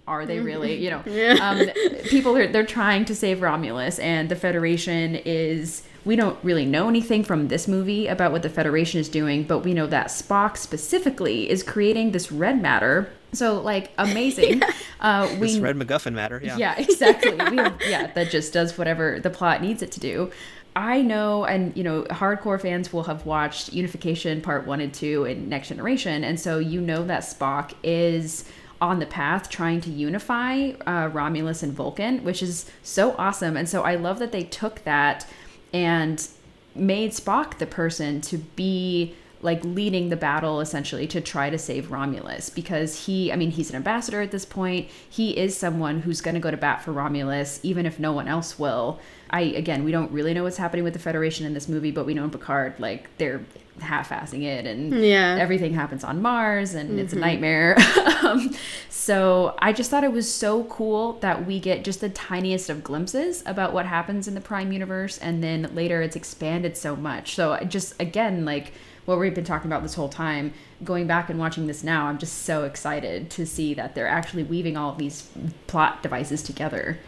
are 0.07 0.25
they 0.25 0.41
really 0.41 0.75
you 0.83 0.91
know 0.91 1.37
um, 1.43 1.69
people 2.05 2.35
are 2.35 2.51
they're 2.51 2.65
trying 2.65 3.05
to 3.05 3.15
save 3.15 3.43
romulus 3.43 3.99
and 3.99 4.31
the 4.31 4.37
federation 4.37 5.17
is 5.17 5.83
we 6.07 6.17
don't 6.17 6.43
really 6.43 6.65
know 6.65 6.89
anything 6.89 7.23
from 7.23 7.49
this 7.49 7.69
movie 7.69 8.07
about 8.07 8.33
what 8.33 8.43
the 8.43 8.49
federation 8.49 8.99
is 8.99 9.11
doing 9.11 9.43
but 9.43 9.59
we 9.59 9.75
know 9.75 9.87
that 9.87 10.07
spock 10.07 10.57
specifically 10.57 11.51
is 11.51 11.63
creating 11.63 12.13
this 12.13 12.33
red 12.33 12.63
matter 12.63 13.11
so 13.33 13.61
like 13.61 13.91
amazing 13.99 14.59
yeah. 14.61 14.71
uh 15.01 15.29
we 15.41 15.49
this 15.49 15.59
red 15.59 15.77
macguffin 15.77 16.13
matter 16.13 16.41
yeah 16.43 16.57
yeah 16.57 16.75
exactly 16.77 17.33
we 17.51 17.57
have, 17.57 17.81
yeah 17.87 18.07
that 18.13 18.31
just 18.31 18.53
does 18.53 18.77
whatever 18.77 19.21
the 19.21 19.31
plot 19.31 19.63
needs 19.63 19.83
it 19.83 19.91
to 19.93 20.01
do 20.01 20.31
I 20.75 21.03
know, 21.03 21.45
and 21.45 21.77
you 21.77 21.85
know, 21.85 22.05
hardcore 22.05 22.59
fans 22.59 22.95
will 22.95 23.03
have 23.03 23.27
watched 23.27 23.75
Unification 23.75 24.41
Part 24.41 24.67
1 24.67 24.81
and 24.81 24.95
2 24.95 25.27
in 25.27 25.51
Next 25.51 25.69
Generation, 25.69 26.25
and 26.25 26.41
so 26.41 26.59
you 26.59 26.81
know 26.81 27.05
that 27.05 27.25
Spock 27.25 27.75
is 27.83 28.47
on 28.83 28.99
the 28.99 29.07
path 29.07 29.49
trying 29.49 29.81
to 29.81 29.91
unify 29.91 30.73
uh, 30.87 31.09
Romulus 31.13 31.63
and 31.63 31.73
Vulcan, 31.73 32.25
which 32.25 32.43
is 32.43 32.69
so 32.83 33.15
awesome. 33.17 33.57
And 33.57 33.69
so 33.69 33.83
I 33.83 33.95
love 33.95 34.19
that 34.19 34.33
they 34.33 34.43
took 34.43 34.83
that 34.83 35.25
and 35.73 36.29
made 36.75 37.13
Spock 37.13 37.59
the 37.59 37.67
person 37.67 38.21
to 38.23 38.39
be 38.39 39.15
like 39.43 39.65
leading 39.65 40.09
the 40.09 40.17
battle 40.17 40.61
essentially 40.61 41.07
to 41.09 41.21
try 41.21 41.51
to 41.51 41.59
save 41.59 41.91
Romulus 41.91 42.49
because 42.49 43.07
he 43.07 43.33
I 43.33 43.37
mean 43.37 43.51
he's 43.51 43.71
an 43.71 43.77
ambassador 43.77 44.23
at 44.23 44.31
this 44.31 44.45
point. 44.45 44.89
He 45.09 45.37
is 45.37 45.57
someone 45.57 46.01
who's 46.01 46.21
going 46.21 46.35
to 46.35 46.41
go 46.41 46.51
to 46.51 46.57
bat 46.57 46.83
for 46.83 46.93
Romulus 46.93 47.61
even 47.63 47.85
if 47.85 47.99
no 47.99 48.13
one 48.13 48.29
else 48.29 48.59
will. 48.59 49.01
I 49.31 49.41
again, 49.41 49.83
we 49.85 49.91
don't 49.91 50.13
really 50.13 50.33
know 50.33 50.45
what's 50.45 50.57
happening 50.57 50.85
with 50.85 50.93
the 50.93 51.01
Federation 51.01 51.45
in 51.45 51.55
this 51.55 51.69
movie, 51.69 51.91
but 51.91 52.07
we 52.07 52.15
know 52.15 52.25
in 52.25 52.31
Picard 52.31 52.79
like 52.79 53.09
they're 53.19 53.45
half-assing 53.81 54.43
it 54.43 54.67
and 54.67 54.93
yeah. 55.03 55.37
everything 55.41 55.73
happens 55.73 56.05
on 56.05 56.21
Mars 56.21 56.75
and 56.75 56.91
mm-hmm. 56.91 56.99
it's 57.01 57.13
a 57.13 57.17
mm-hmm. 57.17 57.25
nightmare. 57.25 57.77
um, 58.23 58.55
so 58.91 59.57
I 59.59 59.73
just 59.73 59.91
thought 59.91 60.05
it 60.05 60.13
was 60.13 60.33
so 60.33 60.65
cool 60.65 61.15
that 61.15 61.47
we 61.47 61.59
get 61.59 61.83
just 61.83 62.01
the 62.01 62.11
tiniest 62.11 62.71
of 62.71 62.85
glimpses 62.85 63.43
about 63.45 63.73
what 63.73 63.87
happens 63.87 64.29
in 64.29 64.35
the 64.35 64.41
Prime 64.41 64.71
universe 64.71 65.19
and 65.19 65.43
then 65.43 65.71
later 65.75 66.01
it's 66.01 66.15
expanded 66.15 66.77
so 66.77 66.95
much. 66.95 67.35
So 67.35 67.55
I 67.55 67.65
just 67.65 68.01
again 68.01 68.45
like 68.45 68.73
what 69.05 69.19
we've 69.19 69.35
been 69.35 69.45
talking 69.45 69.71
about 69.71 69.83
this 69.83 69.95
whole 69.95 70.09
time, 70.09 70.53
going 70.85 71.07
back 71.07 71.29
and 71.29 71.39
watching 71.39 71.67
this 71.67 71.83
now, 71.83 72.07
I'm 72.07 72.19
just 72.19 72.43
so 72.43 72.65
excited 72.65 73.31
to 73.31 73.47
see 73.47 73.75
that 73.75 73.95
they're 73.95 74.09
actually 74.09 74.45
weaving 74.45 74.77
all 74.77 74.91
of 74.91 74.99
these 74.99 75.29
plot 75.67 76.03
devices 76.03 76.43
together. 76.43 76.99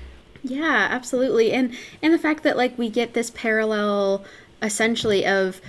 Yeah, 0.43 0.89
absolutely. 0.91 1.53
And 1.53 1.75
and 2.03 2.13
the 2.13 2.19
fact 2.19 2.43
that 2.43 2.57
like 2.57 2.77
we 2.77 2.91
get 2.91 3.15
this 3.15 3.31
parallel 3.31 4.25
essentially 4.61 5.25
of 5.27 5.61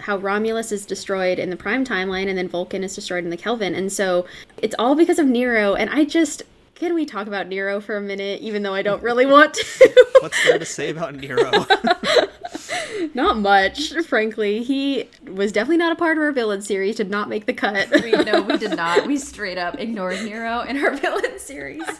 how 0.00 0.16
Romulus 0.16 0.72
is 0.72 0.84
destroyed 0.84 1.38
in 1.38 1.50
the 1.50 1.56
Prime 1.56 1.84
timeline 1.84 2.28
and 2.28 2.36
then 2.36 2.48
Vulcan 2.48 2.82
is 2.82 2.94
destroyed 2.94 3.24
in 3.24 3.30
the 3.30 3.36
Kelvin. 3.36 3.74
And 3.74 3.92
so 3.92 4.26
it's 4.58 4.74
all 4.78 4.94
because 4.96 5.18
of 5.18 5.26
Nero 5.26 5.74
and 5.74 5.88
I 5.90 6.04
just 6.04 6.42
can 6.74 6.94
we 6.94 7.06
talk 7.06 7.28
about 7.28 7.46
Nero 7.46 7.80
for 7.80 7.96
a 7.96 8.00
minute 8.00 8.40
even 8.40 8.62
though 8.64 8.74
I 8.74 8.82
don't 8.82 9.02
really 9.02 9.26
want 9.26 9.54
to? 9.54 10.06
What's 10.20 10.42
there 10.44 10.58
to 10.58 10.66
say 10.66 10.90
about 10.90 11.14
Nero? 11.14 11.66
not 13.14 13.38
much, 13.38 13.92
frankly. 14.06 14.62
He 14.62 15.08
was 15.26 15.52
definitely 15.52 15.78
not 15.78 15.92
a 15.92 15.96
part 15.96 16.16
of 16.16 16.22
our 16.22 16.32
villain 16.32 16.62
series. 16.62 16.96
Did 16.96 17.10
not 17.10 17.28
make 17.28 17.46
the 17.46 17.52
cut. 17.52 17.90
we 18.02 18.12
no, 18.12 18.42
we 18.42 18.58
did 18.58 18.70
not. 18.76 19.06
We 19.06 19.16
straight 19.16 19.58
up 19.58 19.78
ignored 19.78 20.22
Nero 20.24 20.60
in 20.60 20.76
our 20.76 20.94
villain 20.96 21.38
series. 21.38 21.84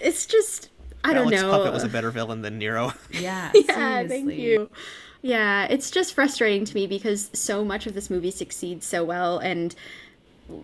It's 0.00 0.24
just 0.24 0.70
I 1.04 1.12
don't 1.12 1.26
Alex 1.26 1.42
know. 1.42 1.50
Puppet 1.50 1.74
was 1.74 1.84
a 1.84 1.88
better 1.88 2.10
villain 2.10 2.40
than 2.40 2.58
Nero. 2.58 2.94
Yeah, 3.12 3.52
yeah. 3.54 4.06
Thank 4.06 4.32
you. 4.32 4.70
Yeah, 5.22 5.66
it's 5.66 5.90
just 5.90 6.14
frustrating 6.14 6.64
to 6.64 6.74
me 6.74 6.86
because 6.86 7.30
so 7.34 7.62
much 7.64 7.86
of 7.86 7.92
this 7.92 8.08
movie 8.08 8.30
succeeds 8.30 8.86
so 8.86 9.04
well, 9.04 9.38
and 9.38 9.74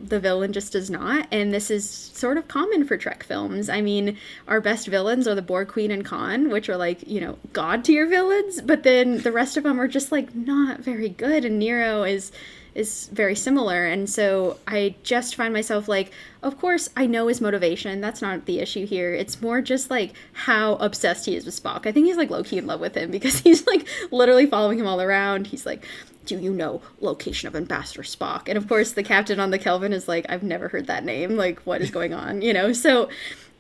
the 0.03 0.21
villain 0.21 0.53
just 0.53 0.73
does 0.73 0.91
not. 0.91 1.27
And 1.31 1.53
this 1.53 1.71
is 1.71 1.89
sort 1.89 2.37
of 2.37 2.49
common 2.49 2.85
for 2.85 2.97
Trek 2.97 3.23
films. 3.23 3.69
I 3.69 3.81
mean, 3.81 4.17
our 4.49 4.61
best 4.61 4.87
villains 4.87 5.27
are 5.27 5.35
the 5.35 5.43
Borg 5.43 5.69
Queen 5.69 5.91
and 5.91 6.05
Khan, 6.05 6.51
which 6.51 6.69
are 6.69 6.77
like, 6.77 7.07
you 7.07 7.21
know, 7.21 7.39
god 7.53 7.85
tier 7.85 8.07
villains, 8.07 8.61
but 8.61 8.83
then 8.83 9.19
the 9.19 9.33
rest 9.33 9.57
of 9.57 9.63
them 9.65 9.81
are 9.81 9.89
just 9.89 10.13
like 10.13 10.35
not 10.35 10.81
very 10.81 11.09
good. 11.09 11.45
And 11.45 11.59
Nero 11.59 12.03
is 12.05 12.33
is 12.77 13.09
very 13.13 13.35
similar. 13.35 13.87
And 13.87 14.09
so 14.09 14.59
I 14.67 14.95
just 15.03 15.35
find 15.35 15.53
myself 15.53 15.89
like, 15.89 16.13
of 16.43 16.59
course, 16.59 16.89
I 16.97 17.07
know 17.07 17.27
his 17.27 17.41
motivation. 17.41 18.01
That's 18.01 18.23
not 18.23 18.47
the 18.47 18.61
issue 18.61 18.87
here. 18.87 19.15
It's 19.15 19.41
more 19.41 19.61
just 19.61 19.91
like 19.91 20.13
how 20.33 20.75
obsessed 20.75 21.27
he 21.27 21.35
is 21.35 21.47
with 21.47 21.61
Spock. 21.61 21.87
I 21.87 21.93
think 21.93 22.07
he's 22.07 22.17
like 22.17 22.31
low 22.31 22.45
key 22.45 22.59
in 22.59 22.67
love 22.67 22.81
with 22.81 22.95
him 22.95 23.11
because 23.11 23.39
he's 23.47 23.67
like 23.67 23.89
literally 24.11 24.47
following 24.47 24.79
him 24.79 24.87
all 24.87 25.01
around. 25.01 25.49
He's 25.49 25.67
like, 25.67 25.85
do 26.27 26.39
you 26.39 26.53
know 26.53 26.83
location 27.01 27.49
of 27.49 27.57
Ambassador 27.57 28.03
Spock? 28.03 28.49
And 28.49 28.59
of 28.59 28.69
course, 28.69 28.93
the 28.93 29.03
captain 29.03 29.41
on 29.41 29.51
the 29.51 29.59
Kelvin 29.59 29.93
is 29.93 30.09
like, 30.09 30.27
I've 30.29 30.43
never 30.43 30.69
heard 30.69 30.87
that 30.89 31.05
name. 31.05 31.37
Like, 31.37 31.61
what 31.61 31.81
is 31.81 31.91
going 31.91 32.13
on? 32.13 32.43
You 32.43 32.53
know, 32.53 32.73
so 32.73 33.09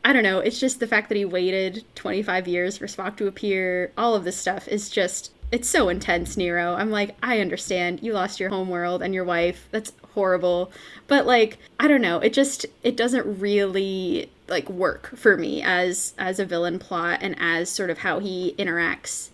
I 0.04 0.12
don't 0.12 0.22
know. 0.22 0.40
It's 0.40 0.60
just 0.60 0.78
the 0.80 0.86
fact 0.86 1.08
that 1.08 1.16
he 1.16 1.24
waited 1.24 1.84
25 1.94 2.46
years 2.46 2.78
for 2.78 2.86
Spock 2.86 3.16
to 3.16 3.26
appear. 3.26 3.92
All 3.96 4.14
of 4.14 4.24
this 4.24 4.36
stuff 4.36 4.68
is 4.68 4.90
just, 4.90 5.32
it's 5.53 5.68
so 5.68 5.88
intense, 5.88 6.36
Nero. 6.36 6.74
I'm 6.74 6.90
like, 6.90 7.16
I 7.22 7.40
understand. 7.40 8.03
You 8.03 8.12
lost 8.12 8.40
your 8.40 8.51
home 8.51 8.68
world 8.68 9.03
and 9.03 9.14
your 9.14 9.24
wife. 9.24 9.68
That's 9.70 9.92
horrible. 10.14 10.72
But 11.07 11.26
like, 11.26 11.59
I 11.78 11.88
don't 11.88 12.03
know. 12.03 12.18
It 12.18 12.32
just, 12.32 12.66
it 12.82 12.97
doesn't 12.97 13.40
really 13.40 14.30
like 14.49 14.68
work 14.70 15.16
for 15.16 15.36
me 15.36 15.61
as 15.61 16.14
as 16.18 16.38
a 16.38 16.44
villain 16.44 16.78
plot 16.78 17.18
and 17.20 17.34
as 17.40 17.68
sort 17.68 17.90
of 17.90 17.99
how 17.99 18.20
he 18.20 18.55
interacts 18.57 19.30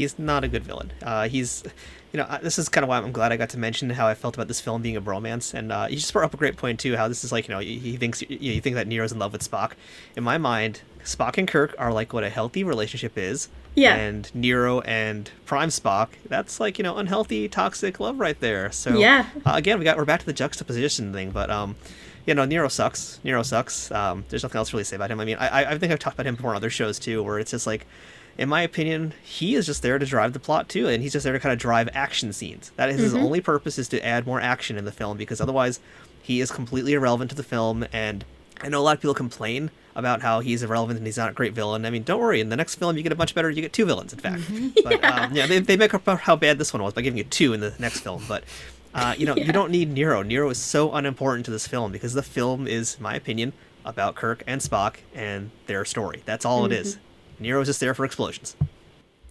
he's 0.00 0.18
not 0.18 0.44
a 0.44 0.48
good 0.48 0.64
villain. 0.64 0.92
Uh, 1.02 1.28
he's 1.28 1.62
you 2.12 2.18
know, 2.18 2.38
this 2.42 2.58
is 2.58 2.68
kind 2.68 2.82
of 2.82 2.88
why 2.88 2.98
I'm 2.98 3.12
glad 3.12 3.32
I 3.32 3.36
got 3.36 3.50
to 3.50 3.58
mention 3.58 3.90
how 3.90 4.06
I 4.06 4.14
felt 4.14 4.34
about 4.34 4.48
this 4.48 4.60
film 4.60 4.82
being 4.82 4.96
a 4.96 5.00
bromance. 5.00 5.54
And 5.54 5.70
uh, 5.70 5.86
you 5.88 5.96
just 5.96 6.12
brought 6.12 6.24
up 6.24 6.34
a 6.34 6.36
great 6.36 6.56
point 6.56 6.80
too, 6.80 6.96
how 6.96 7.06
this 7.08 7.22
is 7.22 7.30
like, 7.30 7.48
you 7.48 7.54
know, 7.54 7.60
he 7.60 7.96
thinks 7.96 8.22
you, 8.22 8.36
you 8.38 8.60
think 8.60 8.74
that 8.74 8.88
Nero's 8.88 9.12
in 9.12 9.18
love 9.18 9.32
with 9.32 9.48
Spock. 9.48 9.72
In 10.16 10.24
my 10.24 10.36
mind, 10.36 10.82
Spock 11.04 11.38
and 11.38 11.46
Kirk 11.46 11.74
are 11.78 11.92
like 11.92 12.12
what 12.12 12.24
a 12.24 12.30
healthy 12.30 12.64
relationship 12.64 13.16
is. 13.16 13.48
Yeah. 13.74 13.94
And 13.94 14.34
Nero 14.34 14.80
and 14.80 15.30
Prime 15.46 15.68
Spock, 15.68 16.08
that's 16.28 16.58
like 16.58 16.78
you 16.78 16.82
know 16.82 16.96
unhealthy, 16.96 17.48
toxic 17.48 18.00
love 18.00 18.18
right 18.18 18.38
there. 18.40 18.72
So 18.72 18.98
yeah. 18.98 19.26
Uh, 19.46 19.52
again, 19.54 19.78
we 19.78 19.84
got 19.84 19.96
we're 19.96 20.04
back 20.04 20.20
to 20.20 20.26
the 20.26 20.32
juxtaposition 20.32 21.12
thing, 21.12 21.30
but 21.30 21.50
um, 21.50 21.76
you 22.26 22.34
know, 22.34 22.44
Nero 22.44 22.68
sucks. 22.68 23.20
Nero 23.22 23.42
sucks. 23.42 23.90
Um, 23.92 24.24
there's 24.28 24.42
nothing 24.42 24.58
else 24.58 24.72
really 24.72 24.82
to 24.82 24.88
say 24.88 24.96
about 24.96 25.10
him. 25.10 25.20
I 25.20 25.24
mean, 25.24 25.36
I 25.38 25.72
I 25.72 25.78
think 25.78 25.92
I've 25.92 26.00
talked 26.00 26.16
about 26.16 26.26
him 26.26 26.34
before 26.34 26.50
on 26.50 26.56
other 26.56 26.70
shows 26.70 26.98
too, 26.98 27.22
where 27.22 27.38
it's 27.38 27.52
just 27.52 27.66
like 27.66 27.86
in 28.38 28.48
my 28.48 28.62
opinion, 28.62 29.12
he 29.22 29.54
is 29.54 29.66
just 29.66 29.82
there 29.82 29.98
to 29.98 30.06
drive 30.06 30.32
the 30.32 30.40
plot 30.40 30.68
too, 30.68 30.88
and 30.88 31.02
he's 31.02 31.12
just 31.12 31.24
there 31.24 31.32
to 31.32 31.40
kind 31.40 31.52
of 31.52 31.58
drive 31.58 31.88
action 31.92 32.32
scenes. 32.32 32.72
That 32.76 32.88
is 32.88 32.96
mm-hmm. 32.96 33.04
his 33.04 33.14
only 33.14 33.40
purpose 33.40 33.78
is 33.78 33.88
to 33.88 34.04
add 34.04 34.26
more 34.26 34.40
action 34.40 34.76
in 34.76 34.84
the 34.84 34.92
film 34.92 35.16
because 35.16 35.40
otherwise 35.40 35.80
he 36.22 36.40
is 36.40 36.50
completely 36.50 36.94
irrelevant 36.94 37.30
to 37.30 37.36
the 37.36 37.42
film. 37.42 37.84
And 37.92 38.24
I 38.60 38.68
know 38.68 38.80
a 38.80 38.82
lot 38.82 38.96
of 38.96 39.00
people 39.00 39.14
complain 39.14 39.70
about 39.94 40.22
how 40.22 40.40
he's 40.40 40.62
irrelevant 40.62 40.98
and 40.98 41.06
he's 41.06 41.16
not 41.16 41.30
a 41.30 41.32
great 41.32 41.52
villain. 41.52 41.84
I 41.84 41.90
mean, 41.90 42.02
don't 42.02 42.20
worry. 42.20 42.40
In 42.40 42.48
the 42.48 42.56
next 42.56 42.76
film, 42.76 42.96
you 42.96 43.02
get 43.02 43.12
a 43.12 43.16
much 43.16 43.34
better. 43.34 43.50
You 43.50 43.62
get 43.62 43.72
two 43.72 43.84
villains, 43.84 44.12
in 44.12 44.18
fact. 44.18 44.42
Mm-hmm. 44.42 44.68
But 44.82 44.92
yeah, 45.02 45.24
um, 45.24 45.34
yeah 45.34 45.46
they, 45.46 45.58
they 45.58 45.76
make 45.76 45.92
up 45.94 46.06
how 46.06 46.36
bad 46.36 46.58
this 46.58 46.72
one 46.72 46.82
was 46.82 46.94
by 46.94 47.02
giving 47.02 47.18
you 47.18 47.24
two 47.24 47.52
in 47.52 47.60
the 47.60 47.74
next 47.78 48.00
film. 48.00 48.22
But 48.28 48.44
uh, 48.94 49.14
you 49.18 49.26
know, 49.26 49.34
yeah. 49.36 49.44
you 49.44 49.52
don't 49.52 49.70
need 49.70 49.90
Nero. 49.90 50.22
Nero 50.22 50.50
is 50.50 50.58
so 50.58 50.92
unimportant 50.92 51.44
to 51.46 51.50
this 51.50 51.66
film 51.66 51.92
because 51.92 52.14
the 52.14 52.22
film 52.22 52.66
is, 52.66 53.00
my 53.00 53.14
opinion, 53.14 53.52
about 53.84 54.14
Kirk 54.14 54.42
and 54.46 54.60
Spock 54.60 54.96
and 55.14 55.50
their 55.66 55.84
story. 55.84 56.22
That's 56.24 56.44
all 56.44 56.62
mm-hmm. 56.62 56.72
it 56.72 56.78
is. 56.80 56.98
Nero's 57.40 57.66
just 57.66 57.80
there 57.80 57.94
for 57.94 58.04
explosions. 58.04 58.56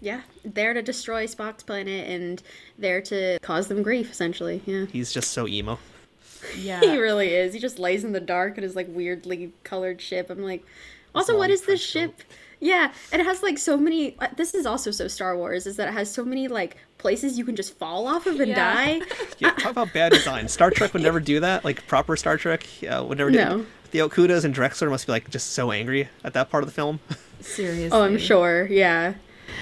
Yeah, 0.02 0.22
there 0.46 0.74
to 0.74 0.82
destroy 0.82 1.26
Spock's 1.26 1.64
planet 1.64 2.10
and 2.10 2.42
there 2.78 3.02
to 3.02 3.38
cause 3.42 3.68
them 3.68 3.84
grief, 3.84 4.12
essentially. 4.12 4.62
Yeah. 4.66 4.86
He's 4.86 5.12
just 5.12 5.32
so 5.32 5.48
emo. 5.48 5.78
Yeah. 6.58 6.80
he 6.82 6.98
really 6.98 7.34
is. 7.34 7.54
He 7.54 7.60
just 7.60 7.80
lays 7.80 8.04
in 8.04 8.14
the 8.14 8.20
dark 8.20 8.58
in 8.58 8.64
his 8.64 8.76
like 8.76 8.88
weirdly 8.90 9.52
colored 9.64 10.02
ship. 10.02 10.30
I'm 10.30 10.42
like, 10.42 10.66
also, 11.14 11.38
what 11.38 11.50
is 11.50 11.64
this 11.64 11.82
ship? 11.82 12.22
Yeah, 12.60 12.92
and 13.12 13.22
it 13.22 13.26
has 13.26 13.42
like 13.42 13.58
so 13.58 13.78
many. 13.78 14.18
Uh, 14.20 14.28
this 14.36 14.54
is 14.54 14.66
also 14.66 14.92
so 14.92 15.08
Star 15.08 15.36
Wars 15.36 15.66
is 15.66 15.78
that 15.78 15.88
it 15.88 15.94
has 15.94 16.12
so 16.12 16.26
many 16.26 16.48
like 16.48 16.78
places 16.98 17.38
you 17.38 17.46
can 17.46 17.56
just 17.56 17.78
fall 17.78 18.08
off 18.08 18.28
of 18.28 18.40
and 18.40 18.50
yeah. 18.50 18.56
die. 18.56 19.02
yeah, 19.40 19.52
talk 19.52 19.72
about 19.72 19.94
bad 19.94 20.12
design. 20.12 20.48
Star 20.48 20.70
Trek 20.70 20.94
would 20.94 21.02
never 21.02 21.20
do 21.20 21.40
that. 21.40 21.64
Like 21.64 21.88
proper 21.88 22.16
Star 22.16 22.38
Trek 22.38 22.68
uh, 22.90 23.04
would 23.08 23.18
never 23.18 23.32
do. 23.32 23.38
No. 23.38 23.66
The 23.92 24.00
Okudas 24.00 24.46
and 24.46 24.54
Drexler 24.54 24.90
must 24.90 25.08
be 25.08 25.14
like 25.14 25.30
just 25.30 25.52
so 25.52 25.72
angry 25.72 26.10
at 26.24 26.34
that 26.34 26.50
part 26.50 26.64
of 26.64 26.68
the 26.68 26.74
film. 26.74 27.00
Seriously. 27.40 27.90
Oh, 27.98 28.04
I'm 28.04 28.18
sure. 28.18 28.68
Yeah. 28.68 29.14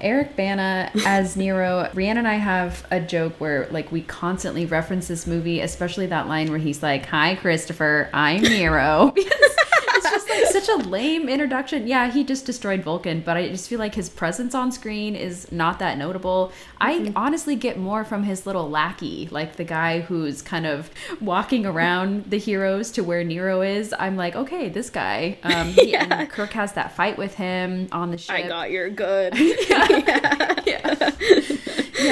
Eric 0.01 0.35
Bana 0.35 0.91
as 1.05 1.35
Nero. 1.35 1.89
Rhianna 1.93 2.17
and 2.17 2.27
I 2.27 2.35
have 2.35 2.85
a 2.91 2.99
joke 2.99 3.33
where 3.39 3.67
like 3.71 3.91
we 3.91 4.01
constantly 4.01 4.65
reference 4.65 5.07
this 5.07 5.25
movie, 5.25 5.61
especially 5.61 6.07
that 6.07 6.27
line 6.27 6.49
where 6.49 6.59
he's 6.59 6.83
like, 6.83 7.05
"Hi, 7.07 7.35
Christopher, 7.35 8.09
I'm 8.13 8.41
Nero." 8.41 9.13
it's 9.15 9.55
just 10.27 10.53
like 10.55 10.63
such 10.63 10.69
a 10.69 10.89
lame 10.89 11.29
introduction. 11.29 11.87
Yeah, 11.87 12.11
he 12.11 12.23
just 12.23 12.45
destroyed 12.45 12.83
Vulcan, 12.83 13.21
but 13.21 13.37
I 13.37 13.49
just 13.49 13.69
feel 13.69 13.79
like 13.79 13.95
his 13.95 14.09
presence 14.09 14.53
on 14.55 14.71
screen 14.71 15.15
is 15.15 15.51
not 15.51 15.79
that 15.79 15.97
notable. 15.97 16.51
I 16.79 17.11
honestly 17.15 17.55
get 17.55 17.77
more 17.77 18.03
from 18.03 18.23
his 18.23 18.45
little 18.45 18.69
lackey, 18.69 19.27
like 19.31 19.55
the 19.55 19.63
guy 19.63 20.01
who's 20.01 20.41
kind 20.41 20.65
of 20.65 20.89
walking 21.21 21.65
around 21.65 22.25
the 22.29 22.37
heroes 22.37 22.91
to 22.91 23.03
where 23.03 23.23
Nero 23.23 23.61
is. 23.61 23.93
I'm 23.97 24.15
like, 24.15 24.35
okay, 24.35 24.69
this 24.69 24.89
guy. 24.89 25.37
Um, 25.43 25.67
he, 25.69 25.95
and 25.95 26.29
Kirk 26.29 26.51
has 26.51 26.73
that 26.73 26.95
fight 26.95 27.17
with 27.17 27.35
him 27.35 27.87
on 27.91 28.11
the 28.11 28.17
ship. 28.17 28.35
I 28.35 28.47
got 28.47 28.71
your 28.71 28.89
good. 28.89 29.33
yeah, 30.77 30.87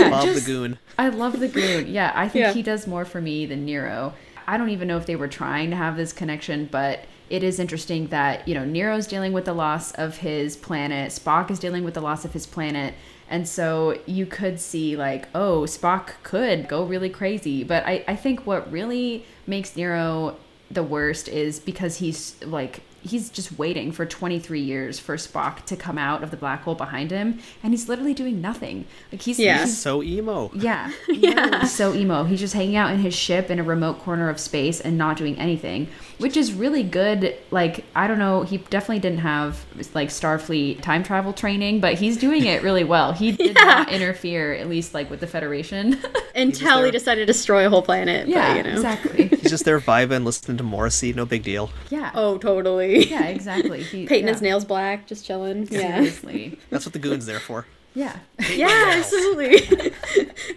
Love 0.10 0.26
just- 0.26 0.46
the 0.46 0.52
goon. 0.52 0.78
I 0.98 1.10
love 1.10 1.40
the 1.40 1.48
goon. 1.48 1.88
Yeah, 1.88 2.12
I 2.16 2.28
think 2.30 2.44
Yeah. 2.44 2.54
he 2.54 2.62
does 2.64 2.88
more 2.88 3.06
for 3.06 3.22
me 3.22 3.46
than 3.46 3.66
Nero. 3.66 4.14
I 4.48 4.58
don't 4.58 4.70
even 4.70 4.88
know 4.88 4.98
if 4.98 5.06
they 5.06 5.16
were 5.16 5.28
trying 5.28 5.70
to 5.72 5.76
have 5.76 5.98
this 5.98 6.14
connection, 6.14 6.68
but 6.72 7.06
it 7.30 7.44
is 7.44 7.60
interesting 7.60 8.08
that, 8.08 8.48
you 8.48 8.54
know, 8.54 8.66
Nero's 8.66 9.08
dealing 9.08 9.34
with 9.34 9.46
the 9.46 9.54
loss 9.54 9.92
of 9.94 10.18
his 10.18 10.56
planet, 10.56 11.12
Spock 11.12 11.50
is 11.52 11.60
dealing 11.60 11.84
with 11.84 11.94
the 11.96 12.02
loss 12.02 12.26
of 12.26 12.34
his 12.34 12.46
planet. 12.46 12.94
And 13.30 13.48
so 13.48 14.00
you 14.06 14.26
could 14.28 14.60
see, 14.60 14.96
like, 14.96 15.28
oh, 15.34 15.62
Spock 15.62 16.12
could 16.24 16.68
go 16.68 16.84
really 16.84 17.10
crazy. 17.10 17.64
But 17.64 17.84
I, 17.88 18.04
I 18.08 18.16
think 18.16 18.46
what 18.46 18.72
really 18.72 19.26
makes 19.48 19.76
Nero 19.76 20.38
the 20.70 20.84
worst 20.84 21.28
is 21.28 21.60
because 21.60 21.98
he's 21.98 22.36
like 22.44 22.82
he's 23.04 23.30
just 23.30 23.56
waiting 23.60 23.92
for 23.92 24.04
23 24.04 24.60
years 24.60 24.98
for 24.98 25.16
Spock 25.16 25.64
to 25.66 25.76
come 25.76 25.96
out 25.96 26.24
of 26.24 26.32
the 26.32 26.38
black 26.38 26.64
hole 26.64 26.74
behind 26.74 27.12
him 27.12 27.38
and 27.62 27.72
he's 27.72 27.88
literally 27.88 28.16
doing 28.16 28.42
nothing 28.42 28.84
like 29.12 29.22
he's, 29.22 29.38
Yeah. 29.38 29.60
he's 29.60 29.78
So 29.78 30.02
emo. 30.02 30.50
yeah. 30.56 30.92
Yeah. 31.08 31.66
So 31.66 31.94
emo. 31.94 32.24
He's 32.24 32.40
just 32.40 32.56
hanging 32.56 32.76
out 32.78 32.92
in 32.92 32.98
his 33.02 33.14
ship 33.14 33.52
in 33.52 33.60
a 33.60 33.64
remote 33.64 34.00
corner 34.00 34.28
of 34.28 34.40
space 34.40 34.82
and 34.82 34.98
not 34.98 35.18
doing 35.18 35.38
anything, 35.38 35.88
which 36.18 36.38
is 36.38 36.54
really 36.54 36.84
good. 36.84 37.36
Like, 37.52 37.86
I 37.96 38.08
don't 38.08 38.20
know, 38.20 38.44
he 38.44 38.58
definitely 38.58 39.00
didn't 39.00 39.20
have 39.20 39.66
like 39.94 40.10
Starfleet 40.10 40.82
time 40.82 41.04
travel 41.04 41.34
training, 41.34 41.82
but 41.82 41.96
he's 41.96 42.18
doing 42.18 42.46
it 42.46 42.64
really 42.64 42.84
well. 42.84 43.12
He 43.14 43.32
did 43.32 43.56
not 43.62 43.92
interfere, 43.92 44.54
at 44.54 44.70
least 44.70 44.94
like 44.94 45.10
with 45.10 45.20
the 45.20 45.28
Federation. 45.28 46.00
Until 46.36 46.78
he 46.78 46.84
there. 46.84 46.92
decided 46.92 47.22
to 47.22 47.26
destroy 47.26 47.66
a 47.66 47.70
whole 47.70 47.82
planet. 47.82 48.28
yeah, 48.28 48.50
but, 48.50 48.58
you 48.58 48.64
know. 48.64 48.72
exactly. 48.72 49.28
He's 49.42 49.50
just 49.50 49.66
there 49.66 49.80
vibing, 49.80 50.24
listening 50.26 50.58
to 50.58 50.64
Morrissey. 50.64 51.14
No 51.14 51.26
big 51.26 51.44
deal. 51.44 51.70
Yeah. 51.90 52.12
Oh, 52.14 52.38
totally. 52.38 53.08
Yeah, 53.08 53.26
exactly. 53.28 53.84
He, 53.84 54.06
Painting 54.06 54.28
yeah. 54.28 54.34
his 54.34 54.42
nails 54.42 54.66
black, 54.66 55.08
just 55.08 55.26
chilling. 55.26 55.68
Yeah. 55.70 55.96
Seriously. 55.96 56.60
That's 56.70 56.86
what 56.86 56.94
the 56.94 57.00
goon's 57.00 57.26
there 57.26 57.40
for. 57.40 57.66
Yeah. 57.94 58.18
Yeah, 58.54 58.94
absolutely. 58.98 59.94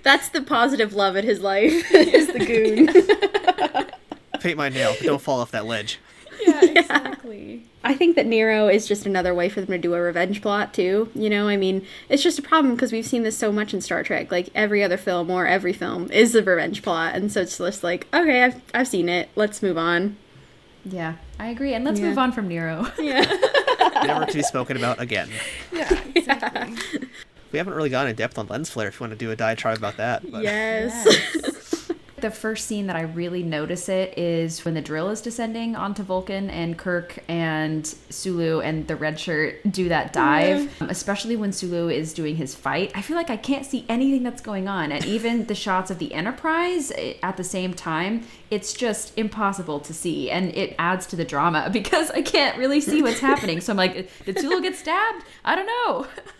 That's 0.02 0.28
the 0.30 0.42
positive 0.42 0.94
love 0.94 1.14
in 1.14 1.24
his 1.24 1.40
life. 1.40 1.72
is 1.92 2.26
the 2.26 2.40
goon. 2.40 3.88
Paint 4.40 4.56
my 4.56 4.68
nail, 4.68 4.94
but 4.98 5.04
don't 5.06 5.20
fall 5.22 5.40
off 5.40 5.50
that 5.52 5.66
ledge. 5.66 5.98
Yeah, 6.40 6.64
exactly. 6.64 7.64
I 7.82 7.94
think 7.94 8.14
that 8.14 8.24
Nero 8.24 8.68
is 8.68 8.86
just 8.86 9.06
another 9.06 9.34
way 9.34 9.48
for 9.48 9.60
them 9.60 9.70
to 9.70 9.78
do 9.78 9.94
a 9.94 10.00
revenge 10.00 10.40
plot 10.40 10.72
too. 10.72 11.10
You 11.12 11.28
know, 11.28 11.48
I 11.48 11.56
mean, 11.56 11.84
it's 12.08 12.22
just 12.22 12.38
a 12.38 12.42
problem 12.42 12.76
because 12.76 12.92
we've 12.92 13.04
seen 13.04 13.24
this 13.24 13.36
so 13.36 13.50
much 13.50 13.74
in 13.74 13.80
Star 13.80 14.04
Trek. 14.04 14.30
Like 14.30 14.48
every 14.54 14.84
other 14.84 14.96
film 14.96 15.32
or 15.32 15.48
every 15.48 15.72
film 15.72 16.08
is 16.12 16.36
a 16.36 16.42
revenge 16.44 16.82
plot, 16.84 17.16
and 17.16 17.32
so 17.32 17.40
it's 17.40 17.58
just 17.58 17.82
like, 17.82 18.06
okay, 18.14 18.44
I've 18.44 18.62
I've 18.72 18.86
seen 18.86 19.08
it. 19.08 19.30
Let's 19.34 19.64
move 19.64 19.76
on. 19.76 20.16
Yeah, 20.84 21.14
I 21.40 21.48
agree. 21.48 21.74
And 21.74 21.84
let's 21.84 21.98
Yeah. 21.98 22.06
move 22.10 22.18
on 22.18 22.30
from 22.30 22.46
Nero. 22.46 22.86
Yeah. 23.00 23.22
Never 24.04 24.26
to 24.26 24.32
be 24.34 24.42
spoken 24.44 24.76
about 24.76 25.00
again. 25.00 25.28
yeah, 25.72 26.00
exactly. 26.14 26.76
We 27.50 27.58
haven't 27.58 27.74
really 27.74 27.90
gone 27.90 28.06
in 28.06 28.14
depth 28.14 28.38
on 28.38 28.46
lens 28.46 28.70
flare. 28.70 28.86
If 28.86 29.00
you 29.00 29.04
want 29.08 29.12
to 29.12 29.18
do 29.18 29.32
a 29.32 29.36
diatribe 29.36 29.78
about 29.78 29.96
that, 29.96 30.30
but 30.30 30.44
yes. 30.44 31.04
The 32.20 32.30
first 32.30 32.66
scene 32.66 32.88
that 32.88 32.96
I 32.96 33.02
really 33.02 33.42
notice 33.42 33.88
it 33.88 34.18
is 34.18 34.64
when 34.64 34.74
the 34.74 34.80
drill 34.80 35.08
is 35.08 35.20
descending 35.20 35.76
onto 35.76 36.02
Vulcan 36.02 36.50
and 36.50 36.76
Kirk 36.76 37.18
and 37.28 37.86
Sulu 37.86 38.60
and 38.60 38.88
the 38.88 38.96
red 38.96 39.20
shirt 39.20 39.60
do 39.70 39.88
that 39.88 40.12
dive, 40.12 40.82
um, 40.82 40.90
especially 40.90 41.36
when 41.36 41.52
Sulu 41.52 41.88
is 41.88 42.12
doing 42.12 42.36
his 42.36 42.54
fight. 42.54 42.90
I 42.94 43.02
feel 43.02 43.16
like 43.16 43.30
I 43.30 43.36
can't 43.36 43.64
see 43.64 43.84
anything 43.88 44.24
that's 44.24 44.42
going 44.42 44.66
on. 44.66 44.90
And 44.90 45.04
even 45.04 45.46
the 45.46 45.54
shots 45.54 45.90
of 45.90 45.98
the 45.98 46.12
Enterprise 46.12 46.90
eh, 46.96 47.14
at 47.22 47.36
the 47.36 47.44
same 47.44 47.72
time, 47.72 48.24
it's 48.50 48.72
just 48.72 49.16
impossible 49.16 49.78
to 49.80 49.94
see. 49.94 50.30
And 50.30 50.54
it 50.56 50.74
adds 50.78 51.06
to 51.08 51.16
the 51.16 51.24
drama 51.24 51.70
because 51.72 52.10
I 52.10 52.22
can't 52.22 52.58
really 52.58 52.80
see 52.80 53.02
what's 53.02 53.20
happening. 53.20 53.60
So 53.60 53.72
I'm 53.72 53.76
like, 53.76 54.10
did 54.24 54.38
Sulu 54.38 54.60
get 54.60 54.74
stabbed? 54.74 55.24
I 55.44 55.54
don't 55.54 55.66
know. 55.66 56.06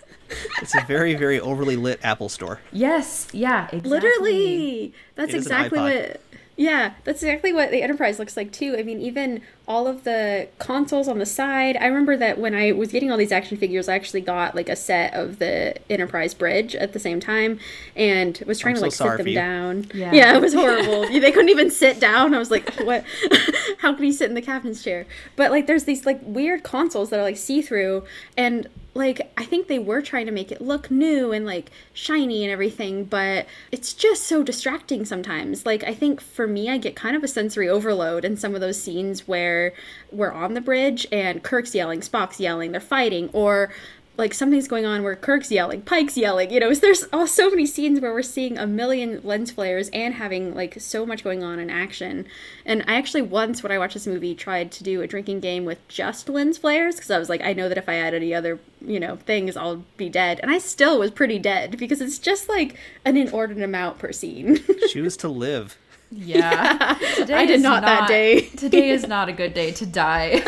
it's 0.63 0.75
a 0.75 0.85
very, 0.87 1.15
very 1.15 1.41
overly 1.41 1.77
lit 1.77 2.01
Apple 2.03 2.29
store. 2.29 2.61
Yes, 2.73 3.29
yeah, 3.33 3.65
exactly. 3.73 3.91
Literally. 3.91 4.95
That's 5.15 5.35
It 5.35 5.39
is 5.39 5.47
exactly 5.47 5.81
what 5.81 6.21
Yeah, 6.57 6.95
that's 7.05 7.23
exactly 7.23 7.53
what 7.53 7.71
the 7.71 7.83
Enterprise 7.83 8.19
looks 8.19 8.37
like 8.37 8.53
too. 8.53 8.77
I 8.79 8.83
mean, 8.83 9.01
even 9.01 9.43
all 9.69 9.87
of 9.87 10.05
the 10.05 10.49
consoles 10.59 11.09
on 11.09 11.19
the 11.19 11.27
side. 11.27 11.77
I 11.77 11.87
remember 11.87 12.17
that 12.17 12.39
when 12.39 12.55
I 12.55 12.73
was 12.73 12.91
getting 12.91 13.13
all 13.13 13.19
these 13.19 13.31
action 13.31 13.59
figures, 13.59 13.87
I 13.87 13.95
actually 13.95 14.23
got 14.23 14.55
like 14.55 14.71
a 14.71 14.75
set 14.75 15.13
of 15.13 15.39
the 15.39 15.77
Enterprise 15.93 16.33
bridge 16.33 16.75
at 16.75 16.95
the 16.95 16.99
same 16.99 17.21
time 17.21 17.61
and 17.95 18.43
was 18.47 18.59
trying 18.59 18.77
I'm 18.77 18.81
to 18.81 18.87
like 18.87 18.93
sorry 18.93 19.19
sit 19.19 19.25
them 19.27 19.35
down. 19.35 19.87
Yeah. 19.93 20.13
yeah, 20.13 20.37
it 20.37 20.41
was 20.41 20.55
horrible. 20.55 21.03
they 21.21 21.31
couldn't 21.31 21.51
even 21.51 21.71
sit 21.71 22.01
down. 22.01 22.35
I 22.35 22.39
was 22.39 22.51
like, 22.51 22.69
what? 22.81 23.05
How 23.79 23.93
can 23.93 24.05
he 24.05 24.13
sit 24.13 24.31
in 24.31 24.35
the 24.35 24.43
captain's 24.43 24.83
chair? 24.83 25.07
But 25.37 25.51
like, 25.51 25.67
there's 25.67 25.85
these 25.85 26.07
like 26.07 26.21
weird 26.23 26.65
consoles 26.65 27.11
that 27.11 27.21
are 27.21 27.25
like 27.25 27.37
see 27.37 27.61
through 27.61 28.05
and 28.39 28.69
like 28.99 29.33
I 29.37 29.45
think 29.45 29.69
they 29.69 29.79
were 29.79 30.03
trying 30.03 30.27
to 30.27 30.33
make 30.33 30.51
it 30.51 30.61
look 30.61 30.91
new 30.91 31.33
and 31.33 31.47
like 31.47 31.71
shiny 31.93 32.43
and 32.43 32.53
everything, 32.53 33.05
but 33.05 33.47
it's 33.71 33.95
just 33.95 34.25
so 34.25 34.43
distracting 34.43 35.05
sometimes. 35.05 35.65
Like 35.65 35.85
I 35.85 35.95
think 35.95 36.21
for 36.21 36.49
me 36.49 36.69
I 36.69 36.79
get 36.79 36.97
kind 36.97 37.17
of 37.17 37.23
a 37.23 37.29
sensory 37.29 37.69
overload 37.69 38.25
in 38.25 38.37
some 38.37 38.57
of 38.57 38.61
those 38.61 38.83
scenes 38.83 39.29
where 39.29 39.73
we're 40.11 40.33
on 40.33 40.55
the 40.55 40.61
bridge 40.61 41.07
and 41.13 41.43
Kirk's 41.43 41.75
yelling, 41.75 42.01
Spock's 42.01 42.41
yelling, 42.41 42.73
they're 42.73 42.81
fighting, 42.81 43.31
or 43.33 43.71
like 44.19 44.35
something's 44.35 44.67
going 44.67 44.85
on 44.85 45.05
where 45.05 45.15
Kirk's 45.15 45.51
yelling, 45.51 45.83
Pike's 45.83 46.17
yelling. 46.17 46.51
You 46.51 46.59
know, 46.59 46.75
there's 46.75 47.05
oh, 47.13 47.25
so 47.25 47.49
many 47.49 47.65
scenes 47.65 48.01
where 48.01 48.13
we're 48.13 48.23
seeing 48.23 48.59
a 48.59 48.67
million 48.67 49.21
lens 49.23 49.53
flares 49.53 49.89
and 49.93 50.15
having 50.15 50.55
like 50.55 50.81
so 50.81 51.07
much 51.07 51.23
going 51.23 51.45
on 51.45 51.61
in 51.61 51.71
action. 51.71 52.27
And 52.67 52.83
I 52.89 52.97
actually 52.97 53.23
once, 53.23 53.63
when 53.63 53.71
I 53.71 53.79
watched 53.79 53.95
this 53.95 54.09
movie, 54.09 54.35
tried 54.35 54.73
to 54.73 54.85
do 54.85 55.01
a 55.01 55.07
drinking 55.07 55.39
game 55.39 55.65
with 55.65 55.87
just 55.87 56.29
lens 56.29 56.59
flares 56.59 56.97
because 56.97 57.13
I 57.13 57.19
was 57.19 57.29
like, 57.29 57.43
I 57.43 57.53
know 57.53 57.69
that 57.69 57.79
if 57.79 57.89
I 57.89 57.95
add 57.95 58.13
any 58.13 58.35
other, 58.35 58.59
you 58.85 58.99
know, 58.99 59.17
things, 59.17 59.57
I'll 59.57 59.85
be 59.97 60.09
dead. 60.09 60.41
And 60.43 60.51
I 60.51 60.59
still 60.59 60.99
was 60.99 61.13
pretty 61.13 61.39
dead 61.39 61.79
because 61.79 62.01
it's 62.01 62.19
just 62.19 62.49
like 62.49 62.77
an 63.05 63.17
inordinate 63.17 63.65
amount 63.65 64.01
per 64.01 64.11
scene. 64.11 64.59
Choose 64.89 65.17
to 65.19 65.29
live. 65.29 65.79
Yeah. 66.11 66.95
Today 67.15 67.35
I 67.35 67.47
did 67.47 67.57
is 67.57 67.63
not 67.63 67.83
that 67.83 68.09
day. 68.09 68.49
today 68.49 68.91
is 68.91 69.07
not 69.09 69.29
a 69.29 69.33
good 69.33 69.55
day 69.55 69.71
to 69.73 69.87
die 69.87 70.43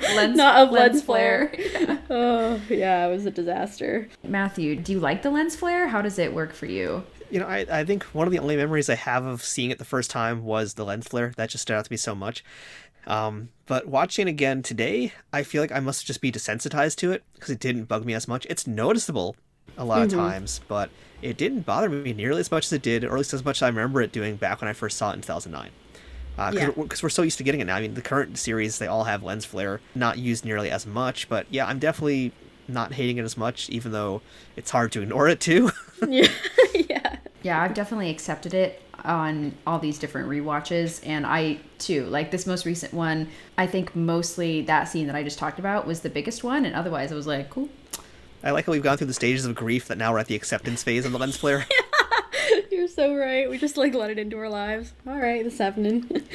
with 0.00 0.02
lens, 0.16 0.36
Not 0.36 0.56
of 0.56 0.70
lens 0.70 0.92
lens 0.94 1.02
flare. 1.04 1.52
flare. 1.54 2.02
oh 2.10 2.60
yeah, 2.68 3.06
it 3.06 3.10
was 3.10 3.26
a 3.26 3.30
disaster. 3.30 4.08
Matthew, 4.22 4.76
do 4.76 4.92
you 4.92 5.00
like 5.00 5.22
the 5.22 5.30
lens 5.30 5.56
flare? 5.56 5.88
How 5.88 6.02
does 6.02 6.18
it 6.18 6.34
work 6.34 6.52
for 6.52 6.66
you? 6.66 7.04
You 7.30 7.40
know, 7.40 7.46
I, 7.46 7.66
I 7.70 7.84
think 7.84 8.04
one 8.04 8.26
of 8.28 8.32
the 8.32 8.38
only 8.38 8.56
memories 8.56 8.88
I 8.88 8.94
have 8.94 9.24
of 9.24 9.42
seeing 9.42 9.70
it 9.70 9.78
the 9.78 9.84
first 9.84 10.10
time 10.10 10.44
was 10.44 10.74
the 10.74 10.84
lens 10.84 11.08
flare. 11.08 11.32
That 11.36 11.50
just 11.50 11.62
stood 11.62 11.74
out 11.76 11.84
to 11.86 11.92
me 11.92 11.96
so 11.96 12.14
much. 12.14 12.44
Um, 13.06 13.48
but 13.66 13.86
watching 13.86 14.28
again 14.28 14.62
today, 14.62 15.12
I 15.32 15.42
feel 15.42 15.62
like 15.62 15.72
I 15.72 15.80
must 15.80 16.06
just 16.06 16.20
be 16.20 16.32
desensitized 16.32 16.96
to 16.96 17.12
it 17.12 17.22
because 17.34 17.50
it 17.50 17.58
didn't 17.60 17.84
bug 17.84 18.04
me 18.04 18.14
as 18.14 18.28
much. 18.28 18.46
It's 18.48 18.66
noticeable 18.66 19.36
a 19.76 19.84
lot 19.84 20.02
of 20.02 20.10
times, 20.10 20.60
but 20.68 20.90
it 21.20 21.36
didn't 21.36 21.62
bother 21.62 21.88
me 21.88 22.12
nearly 22.12 22.40
as 22.40 22.50
much 22.50 22.66
as 22.66 22.72
it 22.72 22.82
did, 22.82 23.04
or 23.04 23.08
at 23.12 23.18
least 23.18 23.34
as 23.34 23.44
much 23.44 23.58
as 23.58 23.62
I 23.62 23.68
remember 23.68 24.00
it 24.00 24.12
doing 24.12 24.36
back 24.36 24.60
when 24.60 24.68
I 24.68 24.72
first 24.72 24.96
saw 24.96 25.10
it 25.10 25.14
in 25.14 25.20
2009. 25.22 25.70
Uh, 26.38 26.50
because 26.50 26.68
Yeah. 26.68 26.72
we're, 26.76 26.86
'cause 26.86 27.02
we're 27.02 27.08
so 27.08 27.22
used 27.22 27.38
to 27.38 27.44
getting 27.44 27.60
it 27.60 27.64
now. 27.66 27.76
I 27.76 27.80
mean, 27.80 27.94
the 27.94 28.02
current 28.02 28.38
series, 28.38 28.78
they 28.78 28.86
all 28.86 29.04
have 29.04 29.22
lens 29.22 29.44
flare, 29.44 29.80
not 29.94 30.18
used 30.18 30.44
nearly 30.44 30.70
as 30.70 30.84
much, 30.86 31.28
but 31.28 31.46
yeah, 31.50 31.66
I'm 31.66 31.78
definitely 31.78 32.32
not 32.66 32.94
hating 32.94 33.18
it 33.18 33.22
as 33.24 33.36
much, 33.36 33.68
even 33.70 33.92
though 33.92 34.20
it's 34.56 34.70
hard 34.70 34.90
to 34.92 35.02
ignore 35.02 35.28
it 35.28 35.38
too. 35.40 35.70
Yeah, 36.08 36.28
yeah. 36.74 37.16
Yeah, 37.42 37.60
I've 37.62 37.74
definitely 37.74 38.10
accepted 38.10 38.54
it 38.54 38.80
on 39.04 39.52
all 39.66 39.78
these 39.78 39.98
different 39.98 40.28
rewatches 40.30 40.98
and 41.06 41.26
I 41.26 41.58
too 41.78 42.06
like 42.06 42.30
this 42.30 42.46
most 42.46 42.64
recent 42.64 42.94
one 42.94 43.28
I 43.58 43.66
think 43.66 43.94
mostly 43.94 44.62
that 44.62 44.84
scene 44.84 45.08
that 45.08 45.16
I 45.16 45.22
just 45.22 45.38
talked 45.38 45.58
about 45.58 45.86
was 45.86 46.00
the 46.00 46.08
biggest 46.08 46.42
one 46.42 46.64
and 46.64 46.74
otherwise 46.74 47.12
I 47.12 47.14
was 47.14 47.26
like 47.26 47.50
cool 47.50 47.68
I 48.42 48.50
like 48.52 48.64
how 48.64 48.72
we've 48.72 48.82
gone 48.82 48.96
through 48.96 49.08
the 49.08 49.12
stages 49.14 49.44
of 49.44 49.54
grief 49.54 49.88
that 49.88 49.98
now 49.98 50.12
we're 50.12 50.20
at 50.20 50.28
the 50.28 50.34
acceptance 50.34 50.82
phase 50.82 51.04
of 51.04 51.12
the 51.12 51.18
lens 51.18 51.36
flare. 51.36 51.66
You're 52.74 52.88
so 52.88 53.14
right. 53.14 53.48
We 53.48 53.56
just 53.56 53.76
like 53.76 53.94
let 53.94 54.10
it 54.10 54.18
into 54.18 54.36
our 54.36 54.48
lives. 54.48 54.92
All 55.06 55.16
right, 55.16 55.44
this 55.44 55.58
happening. 55.58 56.10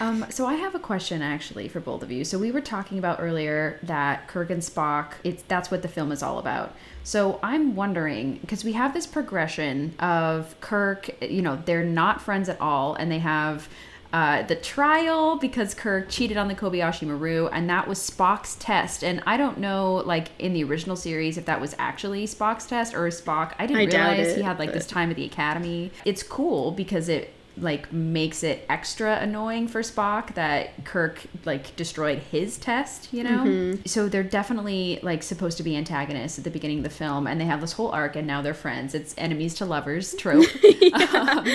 Um, 0.00 0.26
so 0.30 0.46
I 0.46 0.54
have 0.54 0.74
a 0.74 0.78
question 0.78 1.22
actually 1.22 1.68
for 1.68 1.80
both 1.80 2.02
of 2.02 2.10
you. 2.10 2.24
So 2.24 2.38
we 2.38 2.50
were 2.50 2.60
talking 2.60 2.98
about 2.98 3.18
earlier 3.20 3.78
that 3.82 4.26
Kirk 4.28 4.50
and 4.50 4.60
Spock, 4.62 5.12
it's 5.24 5.42
that's 5.44 5.70
what 5.70 5.82
the 5.82 5.88
film 5.88 6.12
is 6.12 6.22
all 6.22 6.38
about. 6.38 6.74
So 7.02 7.38
I'm 7.42 7.74
wondering 7.74 8.38
because 8.40 8.64
we 8.64 8.72
have 8.72 8.92
this 8.92 9.06
progression 9.06 9.94
of 9.98 10.58
Kirk, 10.60 11.10
you 11.22 11.40
know, 11.40 11.60
they're 11.64 11.84
not 11.84 12.20
friends 12.20 12.48
at 12.48 12.60
all, 12.60 12.94
and 12.94 13.10
they 13.10 13.20
have 13.20 13.68
uh, 14.12 14.42
the 14.42 14.56
trial 14.56 15.36
because 15.36 15.74
Kirk 15.74 16.08
cheated 16.08 16.36
on 16.36 16.48
the 16.48 16.54
Kobayashi 16.54 17.06
Maru, 17.06 17.48
and 17.48 17.68
that 17.68 17.88
was 17.88 17.98
Spock's 17.98 18.56
test. 18.56 19.02
And 19.02 19.22
I 19.26 19.36
don't 19.36 19.58
know, 19.58 20.02
like 20.06 20.28
in 20.38 20.52
the 20.52 20.64
original 20.64 20.96
series, 20.96 21.38
if 21.38 21.44
that 21.46 21.60
was 21.60 21.74
actually 21.78 22.26
Spock's 22.26 22.66
test 22.66 22.94
or 22.94 23.06
Spock. 23.08 23.54
I 23.58 23.66
didn't 23.66 23.94
I 23.94 24.14
realize 24.14 24.36
he 24.36 24.42
had 24.42 24.58
like 24.58 24.72
this 24.72 24.86
time 24.86 25.10
at 25.10 25.16
the 25.16 25.24
academy. 25.24 25.90
It's 26.04 26.22
cool 26.22 26.70
because 26.72 27.08
it 27.08 27.32
like 27.58 27.92
makes 27.92 28.42
it 28.42 28.64
extra 28.68 29.16
annoying 29.16 29.66
for 29.68 29.80
Spock 29.80 30.34
that 30.34 30.84
Kirk 30.84 31.20
like 31.44 31.74
destroyed 31.76 32.18
his 32.18 32.58
test, 32.58 33.12
you 33.12 33.24
know? 33.24 33.44
Mm-hmm. 33.44 33.86
So 33.86 34.08
they're 34.08 34.22
definitely 34.22 34.98
like 35.02 35.22
supposed 35.22 35.56
to 35.58 35.62
be 35.62 35.76
antagonists 35.76 36.38
at 36.38 36.44
the 36.44 36.50
beginning 36.50 36.78
of 36.78 36.84
the 36.84 36.90
film 36.90 37.26
and 37.26 37.40
they 37.40 37.46
have 37.46 37.60
this 37.60 37.72
whole 37.72 37.90
arc 37.90 38.16
and 38.16 38.26
now 38.26 38.42
they're 38.42 38.54
friends. 38.54 38.94
It's 38.94 39.14
enemies 39.16 39.54
to 39.54 39.64
lovers 39.64 40.14
trope. 40.14 40.46
um, 40.94 41.46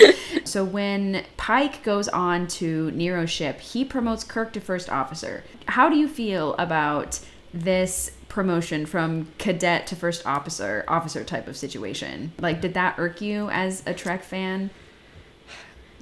so 0.43 0.63
when 0.63 1.23
Pike 1.37 1.83
goes 1.83 2.07
on 2.07 2.47
to 2.47 2.91
Nero's 2.91 3.29
ship, 3.29 3.59
he 3.59 3.85
promotes 3.85 4.23
Kirk 4.23 4.53
to 4.53 4.59
first 4.59 4.89
officer. 4.89 5.43
How 5.67 5.89
do 5.89 5.97
you 5.97 6.07
feel 6.07 6.55
about 6.55 7.19
this 7.53 8.11
promotion 8.27 8.85
from 8.85 9.27
cadet 9.37 9.85
to 9.85 9.93
first 9.93 10.25
officer 10.25 10.85
officer 10.87 11.21
type 11.21 11.49
of 11.49 11.57
situation 11.57 12.31
like 12.39 12.61
did 12.61 12.73
that 12.75 12.95
irk 12.97 13.19
you 13.19 13.49
as 13.49 13.83
a 13.85 13.93
trek 13.93 14.23
fan 14.23 14.69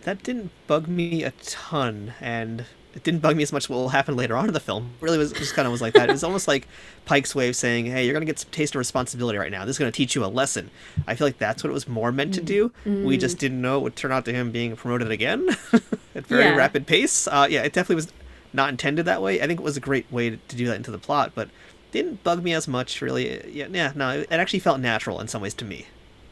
that 0.04 0.24
didn't 0.24 0.52
bug 0.68 0.88
me 0.88 1.24
a 1.24 1.32
ton 1.42 2.14
and 2.20 2.66
it 2.96 3.04
didn't 3.04 3.22
bug 3.22 3.36
me 3.36 3.44
as 3.44 3.54
much 3.54 3.70
what 3.70 3.76
will 3.78 3.90
happen 3.90 4.16
later 4.16 4.36
on 4.36 4.48
in 4.48 4.54
the 4.54 4.60
film. 4.60 4.94
Really 5.00 5.18
was 5.20 5.32
just 5.32 5.54
kind 5.54 5.66
of 5.68 5.72
was 5.72 5.82
like 5.82 5.94
that. 5.94 6.10
It 6.10 6.12
was 6.12 6.24
almost 6.24 6.48
like 6.48 6.68
pike's 7.06 7.36
way 7.36 7.48
of 7.50 7.56
saying 7.56 7.86
hey 7.86 8.04
you're 8.06 8.14
gonna 8.14 8.26
get 8.26 8.40
some 8.40 8.50
taste 8.52 8.74
of 8.76 8.80
responsibility 8.80 9.38
right 9.38 9.52
now. 9.52 9.64
This 9.64 9.76
is 9.76 9.80
gonna 9.80 9.92
teach 9.92 10.16
you 10.16 10.26
a 10.26 10.28
lesson. 10.28 10.72
I 11.08 11.16
feel 11.16 11.28
like 11.28 11.38
that's 11.38 11.64
what 11.64 11.70
it 11.70 11.74
was 11.74 11.88
more 11.88 12.12
meant 12.12 12.34
to 12.36 12.42
do. 12.42 12.72
Mm. 12.86 13.06
we 13.06 13.18
just 13.18 13.38
didn't 13.38 13.62
know 13.62 13.78
it 13.78 13.82
would 13.84 13.96
turn 13.96 14.12
out 14.12 14.26
to 14.26 14.34
him 14.34 14.52
being 14.52 14.76
promoted 14.76 15.12
again 15.12 15.50
at 16.16 16.26
very 16.26 16.44
Yeah. 16.46 16.56
rapid 16.56 16.88
pace. 16.88 17.28
Uh, 17.28 17.48
yeah 17.50 17.62
it 17.62 17.74
definitely 17.74 17.96
was 17.96 18.12
not 18.54 18.70
intended 18.70 19.06
that 19.06 19.22
way. 19.22 19.40
I 19.42 19.46
think 19.48 19.60
it 19.60 19.64
was 19.64 19.78
a 19.78 19.82
great 19.82 20.12
way 20.12 20.32
to, 20.32 20.38
to 20.38 20.56
do 20.56 20.66
that 20.68 20.76
into 20.76 20.90
the 20.92 20.98
plot 20.98 21.34
but 21.36 21.50
didn't 21.92 22.24
bug 22.24 22.44
me 22.44 22.54
as 22.54 22.68
much 22.68 23.02
really. 23.02 23.48
Yeah, 23.56 23.68
yeah 23.72 23.92
no 23.96 24.10
it 24.22 24.28
actually 24.32 24.60
felt 24.60 24.80
natural 24.80 25.20
in 25.20 25.28
some 25.28 25.42
ways 25.44 25.54
to 25.56 25.66
me 25.66 25.86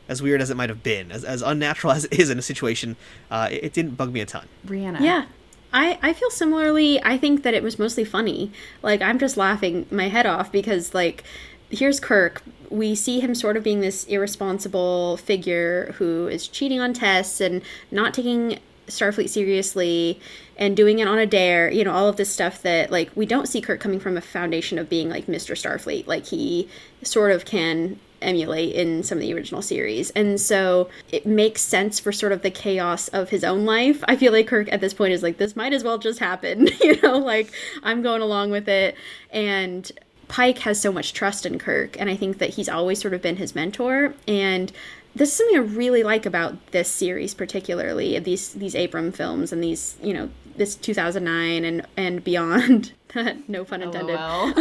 as 0.08 0.22
weird 0.22 0.42
as 0.42 0.50
it 0.50 0.58
might 0.58 0.70
have 0.70 0.84
been 0.84 1.12
as, 1.12 1.24
as 1.24 1.42
unnatural 1.42 1.94
as 1.94 2.06
it 2.06 2.20
is 2.20 2.30
in 2.30 2.40
a 2.40 2.42
situation 2.42 2.96
uh, 3.32 3.48
it, 3.52 3.66
it 3.66 3.74
didn't 3.74 3.96
bug 3.96 4.12
me 4.12 4.22
a 4.22 4.26
ton 4.26 4.48
Rhianna 4.66 5.00
Yeah. 5.00 5.26
I, 5.74 6.00
I 6.02 6.14
feel 6.14 6.30
similarly. 6.30 7.04
I 7.04 7.18
think 7.18 7.44
that 7.44 7.54
it 7.54 7.64
was 7.64 7.78
mostly 7.78 8.06
funny. 8.06 8.52
Like, 8.82 9.02
I'm 9.02 9.20
just 9.20 9.38
laughing 9.38 9.86
my 9.92 10.08
head 10.08 10.26
off 10.26 10.52
because, 10.52 10.94
like, 10.94 11.24
here's 11.70 12.00
Kirk. 12.00 12.42
We 12.70 12.96
see 12.96 13.20
him 13.20 13.36
sort 13.36 13.58
of 13.58 13.64
being 13.64 13.82
this 13.82 14.06
irresponsible 14.06 15.18
figure 15.18 15.94
who 15.98 16.28
is 16.28 16.48
cheating 16.48 16.80
on 16.80 16.94
tests 16.94 17.42
and 17.42 17.62
not 17.92 18.14
taking 18.14 18.60
Starfleet 18.88 19.30
seriously 19.30 20.20
and 20.56 20.76
doing 20.76 21.00
it 21.00 21.08
on 21.08 21.20
a 21.20 21.26
dare, 21.26 21.70
you 21.70 21.84
know, 21.84 21.92
all 21.92 22.08
of 22.08 22.16
this 22.16 22.32
stuff 22.32 22.62
that, 22.62 22.90
like, 22.90 23.12
we 23.16 23.26
don't 23.26 23.48
see 23.48 23.62
Kirk 23.62 23.80
coming 23.80 24.00
from 24.00 24.18
a 24.18 24.22
foundation 24.22 24.80
of 24.80 24.90
being, 24.90 25.10
like, 25.10 25.28
Mr. 25.28 25.54
Starfleet. 25.56 26.08
Like, 26.08 26.26
he 26.28 26.70
sort 27.04 27.32
of 27.32 27.46
can 27.46 28.00
emulate 28.22 28.76
in 28.76 29.04
some 29.04 29.18
of 29.18 29.22
the 29.22 29.34
original 29.34 29.62
series. 29.62 30.10
And 30.12 30.40
so 30.40 30.90
it 31.12 31.26
makes 31.26 31.62
sense 31.62 32.00
for 32.00 32.12
sort 32.12 32.32
of 32.32 32.42
the 32.42 32.52
chaos 32.52 33.08
of 33.10 33.30
his 33.30 33.44
own 33.44 33.66
life. 33.66 34.04
I 34.08 34.16
feel 34.16 34.32
like 34.32 34.48
Kirk 34.48 34.72
at 34.72 34.82
this 34.82 34.94
point 34.94 35.14
is 35.14 35.24
like, 35.24 35.38
this 35.38 35.56
might 35.56 35.74
as 35.74 35.84
well 35.84 35.98
just 35.98 36.20
happen, 36.20 36.68
you 36.82 37.00
know, 37.02 37.18
like 37.18 37.52
I'm 37.84 38.02
going 38.02 38.22
along 38.22 38.52
with 38.52 38.68
it. 38.68 38.96
And 39.32 39.92
Pike 40.28 40.60
has 40.60 40.80
so 40.80 40.92
much 40.92 41.14
trust 41.14 41.46
in 41.46 41.58
Kirk, 41.58 42.00
and 42.00 42.10
I 42.10 42.16
think 42.16 42.40
that 42.40 42.52
he's 42.52 42.68
always 42.68 43.00
sort 43.00 43.14
of 43.14 43.22
been 43.22 43.38
his 43.38 43.56
mentor. 43.56 44.14
And 44.28 44.72
this 45.16 45.30
is 45.30 45.36
something 45.36 45.58
I 45.58 45.62
really 45.62 46.04
like 46.04 46.26
about 46.26 46.72
this 46.72 46.90
series, 46.90 47.34
particularly 47.34 48.20
these 48.20 48.54
these 48.54 48.76
Abram 48.76 49.12
films 49.12 49.54
and 49.54 49.64
these, 49.64 49.98
you 50.02 50.14
know, 50.14 50.30
this 50.56 50.76
2009 50.76 51.64
and 51.64 51.86
and 51.96 52.24
beyond. 52.24 52.92
no 53.48 53.64
pun 53.66 53.82
intended. 53.82 54.16
LOL. 54.16 54.54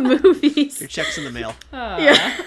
movies. 0.00 0.80
your 0.80 0.88
checks 0.88 1.18
in 1.18 1.24
the 1.24 1.30
mail 1.30 1.54
Uh. 1.72 1.96
Yeah. 2.00 2.40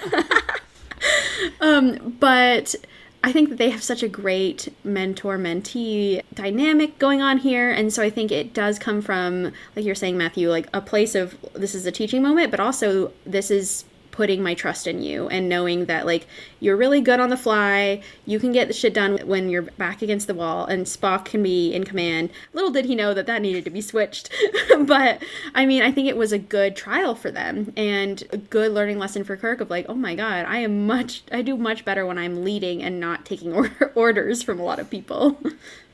um, 1.61 2.15
but 2.19 2.75
I 3.23 3.31
think 3.31 3.49
that 3.49 3.57
they 3.57 3.69
have 3.69 3.81
such 3.81 4.03
a 4.03 4.09
great 4.09 4.73
mentor 4.83 5.37
mentee 5.37 6.21
dynamic 6.33 6.99
going 6.99 7.21
on 7.21 7.37
here. 7.37 7.71
And 7.71 7.93
so 7.93 8.03
I 8.03 8.09
think 8.09 8.31
it 8.31 8.53
does 8.53 8.77
come 8.77 9.01
from, 9.01 9.53
like 9.75 9.85
you're 9.85 9.95
saying, 9.95 10.17
Matthew, 10.17 10.49
like 10.49 10.67
a 10.73 10.81
place 10.81 11.15
of 11.15 11.35
this 11.53 11.73
is 11.73 11.85
a 11.85 11.91
teaching 11.91 12.21
moment, 12.21 12.51
but 12.51 12.59
also 12.59 13.13
this 13.25 13.49
is 13.49 13.85
putting 14.13 14.41
my 14.41 14.53
trust 14.53 14.87
in 14.87 15.01
you 15.01 15.27
and 15.27 15.49
knowing 15.49 15.85
that 15.85 16.05
like 16.05 16.25
you're 16.61 16.77
really 16.77 17.01
good 17.01 17.19
on 17.19 17.29
the 17.29 17.35
fly. 17.35 18.01
You 18.25 18.39
can 18.39 18.53
get 18.53 18.69
the 18.69 18.73
shit 18.73 18.93
done 18.93 19.17
when 19.25 19.49
you're 19.49 19.63
back 19.63 20.01
against 20.01 20.27
the 20.27 20.33
wall 20.33 20.65
and 20.65 20.85
spock 20.85 21.25
can 21.25 21.43
be 21.43 21.73
in 21.73 21.83
command. 21.83 22.29
Little 22.53 22.71
did 22.71 22.85
he 22.85 22.95
know 22.95 23.13
that 23.13 23.25
that 23.25 23.41
needed 23.41 23.65
to 23.65 23.69
be 23.69 23.81
switched. 23.81 24.29
But 24.83 25.23
i 25.55 25.65
mean 25.65 25.81
i 25.81 25.91
think 25.91 26.07
it 26.07 26.17
was 26.17 26.31
a 26.31 26.37
good 26.37 26.75
trial 26.75 27.15
for 27.15 27.31
them 27.31 27.71
and 27.77 28.23
a 28.31 28.37
good 28.37 28.71
learning 28.71 28.99
lesson 28.99 29.23
for 29.23 29.37
kirk 29.37 29.61
of 29.61 29.69
like 29.69 29.85
oh 29.87 29.95
my 29.95 30.13
god 30.13 30.45
i 30.45 30.57
am 30.57 30.85
much 30.85 31.23
i 31.31 31.41
do 31.41 31.55
much 31.55 31.85
better 31.85 32.05
when 32.05 32.17
i'm 32.17 32.43
leading 32.43 32.83
and 32.83 32.99
not 32.99 33.25
taking 33.25 33.53
or- 33.55 33.71
orders 33.95 34.43
from 34.43 34.59
a 34.59 34.63
lot 34.63 34.79
of 34.79 34.89
people. 34.89 35.37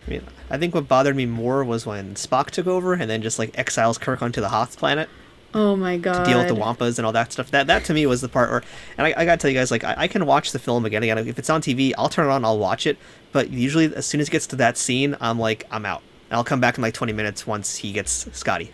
I 0.07 0.09
mean, 0.09 0.23
I 0.49 0.57
think 0.57 0.73
what 0.73 0.87
bothered 0.87 1.15
me 1.15 1.25
more 1.25 1.63
was 1.63 1.85
when 1.85 2.15
Spock 2.15 2.49
took 2.49 2.65
over 2.67 2.93
and 2.93 3.09
then 3.09 3.21
just 3.21 3.37
like 3.37 3.57
exiles 3.57 3.97
Kirk 3.97 4.21
onto 4.21 4.41
the 4.41 4.49
Hoth 4.49 4.77
planet 4.77 5.09
oh 5.53 5.75
my 5.75 5.97
god 5.97 6.23
to 6.23 6.29
deal 6.29 6.39
with 6.39 6.47
the 6.47 6.55
Wampas 6.55 6.97
and 6.97 7.05
all 7.05 7.11
that 7.11 7.31
stuff. 7.31 7.51
That 7.51 7.67
that 7.67 7.85
to 7.85 7.93
me 7.93 8.05
was 8.05 8.21
the 8.21 8.29
part 8.29 8.49
where, 8.49 8.63
and 8.97 9.07
I, 9.07 9.13
I 9.17 9.25
gotta 9.25 9.37
tell 9.37 9.49
you 9.49 9.57
guys, 9.57 9.71
like 9.71 9.83
I, 9.83 9.95
I 9.97 10.07
can 10.07 10.25
watch 10.25 10.51
the 10.51 10.59
film 10.59 10.85
again 10.85 11.03
again. 11.03 11.17
If 11.17 11.39
it's 11.39 11.49
on 11.49 11.61
TV, 11.61 11.93
I'll 11.97 12.09
turn 12.09 12.27
it 12.27 12.31
on, 12.31 12.45
I'll 12.45 12.59
watch 12.59 12.85
it. 12.85 12.97
But 13.31 13.49
usually, 13.49 13.93
as 13.95 14.05
soon 14.05 14.21
as 14.21 14.27
it 14.27 14.31
gets 14.31 14.47
to 14.47 14.55
that 14.57 14.77
scene, 14.77 15.15
I'm 15.21 15.39
like, 15.39 15.65
I'm 15.71 15.85
out. 15.85 16.01
And 16.29 16.37
I'll 16.37 16.43
come 16.43 16.59
back 16.59 16.77
in 16.77 16.81
like 16.81 16.93
20 16.93 17.13
minutes 17.13 17.47
once 17.47 17.75
he 17.75 17.91
gets 17.91 18.27
Scotty. 18.37 18.71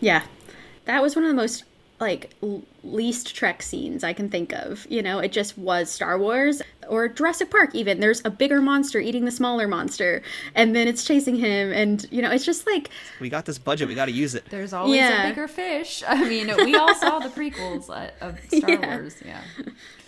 Yeah. 0.00 0.22
That 0.84 1.02
was 1.02 1.16
one 1.16 1.24
of 1.24 1.28
the 1.28 1.34
most 1.34 1.64
like 1.98 2.34
least 2.84 3.34
Trek 3.34 3.62
scenes 3.62 4.04
I 4.04 4.12
can 4.12 4.28
think 4.28 4.52
of. 4.52 4.86
You 4.90 5.02
know, 5.02 5.18
it 5.18 5.32
just 5.32 5.56
was 5.56 5.90
Star 5.90 6.18
Wars 6.18 6.60
or 6.88 7.08
Jurassic 7.08 7.50
Park 7.50 7.74
even. 7.74 8.00
There's 8.00 8.22
a 8.24 8.30
bigger 8.30 8.60
monster 8.60 9.00
eating 9.00 9.24
the 9.24 9.30
smaller 9.30 9.66
monster 9.66 10.22
and 10.54 10.76
then 10.76 10.86
it's 10.86 11.04
chasing 11.04 11.34
him 11.36 11.72
and 11.72 12.06
you 12.12 12.22
know, 12.22 12.30
it's 12.30 12.44
just 12.44 12.66
like 12.66 12.90
We 13.20 13.28
got 13.28 13.44
this 13.46 13.58
budget, 13.58 13.88
we 13.88 13.94
got 13.94 14.04
to 14.06 14.12
use 14.12 14.34
it. 14.34 14.44
There's 14.50 14.72
always 14.72 14.96
Yeah. 14.96 15.24
a 15.24 15.28
bigger 15.30 15.48
fish. 15.48 16.02
I 16.06 16.28
mean, 16.28 16.48
we 16.64 16.76
all 16.76 16.94
saw 16.94 17.18
the 17.18 17.28
prequels 17.30 17.88
uh, 17.90 18.10
of 18.20 18.38
Star 18.52 18.70
Yeah. 18.70 18.96
Wars. 18.98 19.14
Yeah. 19.24 19.40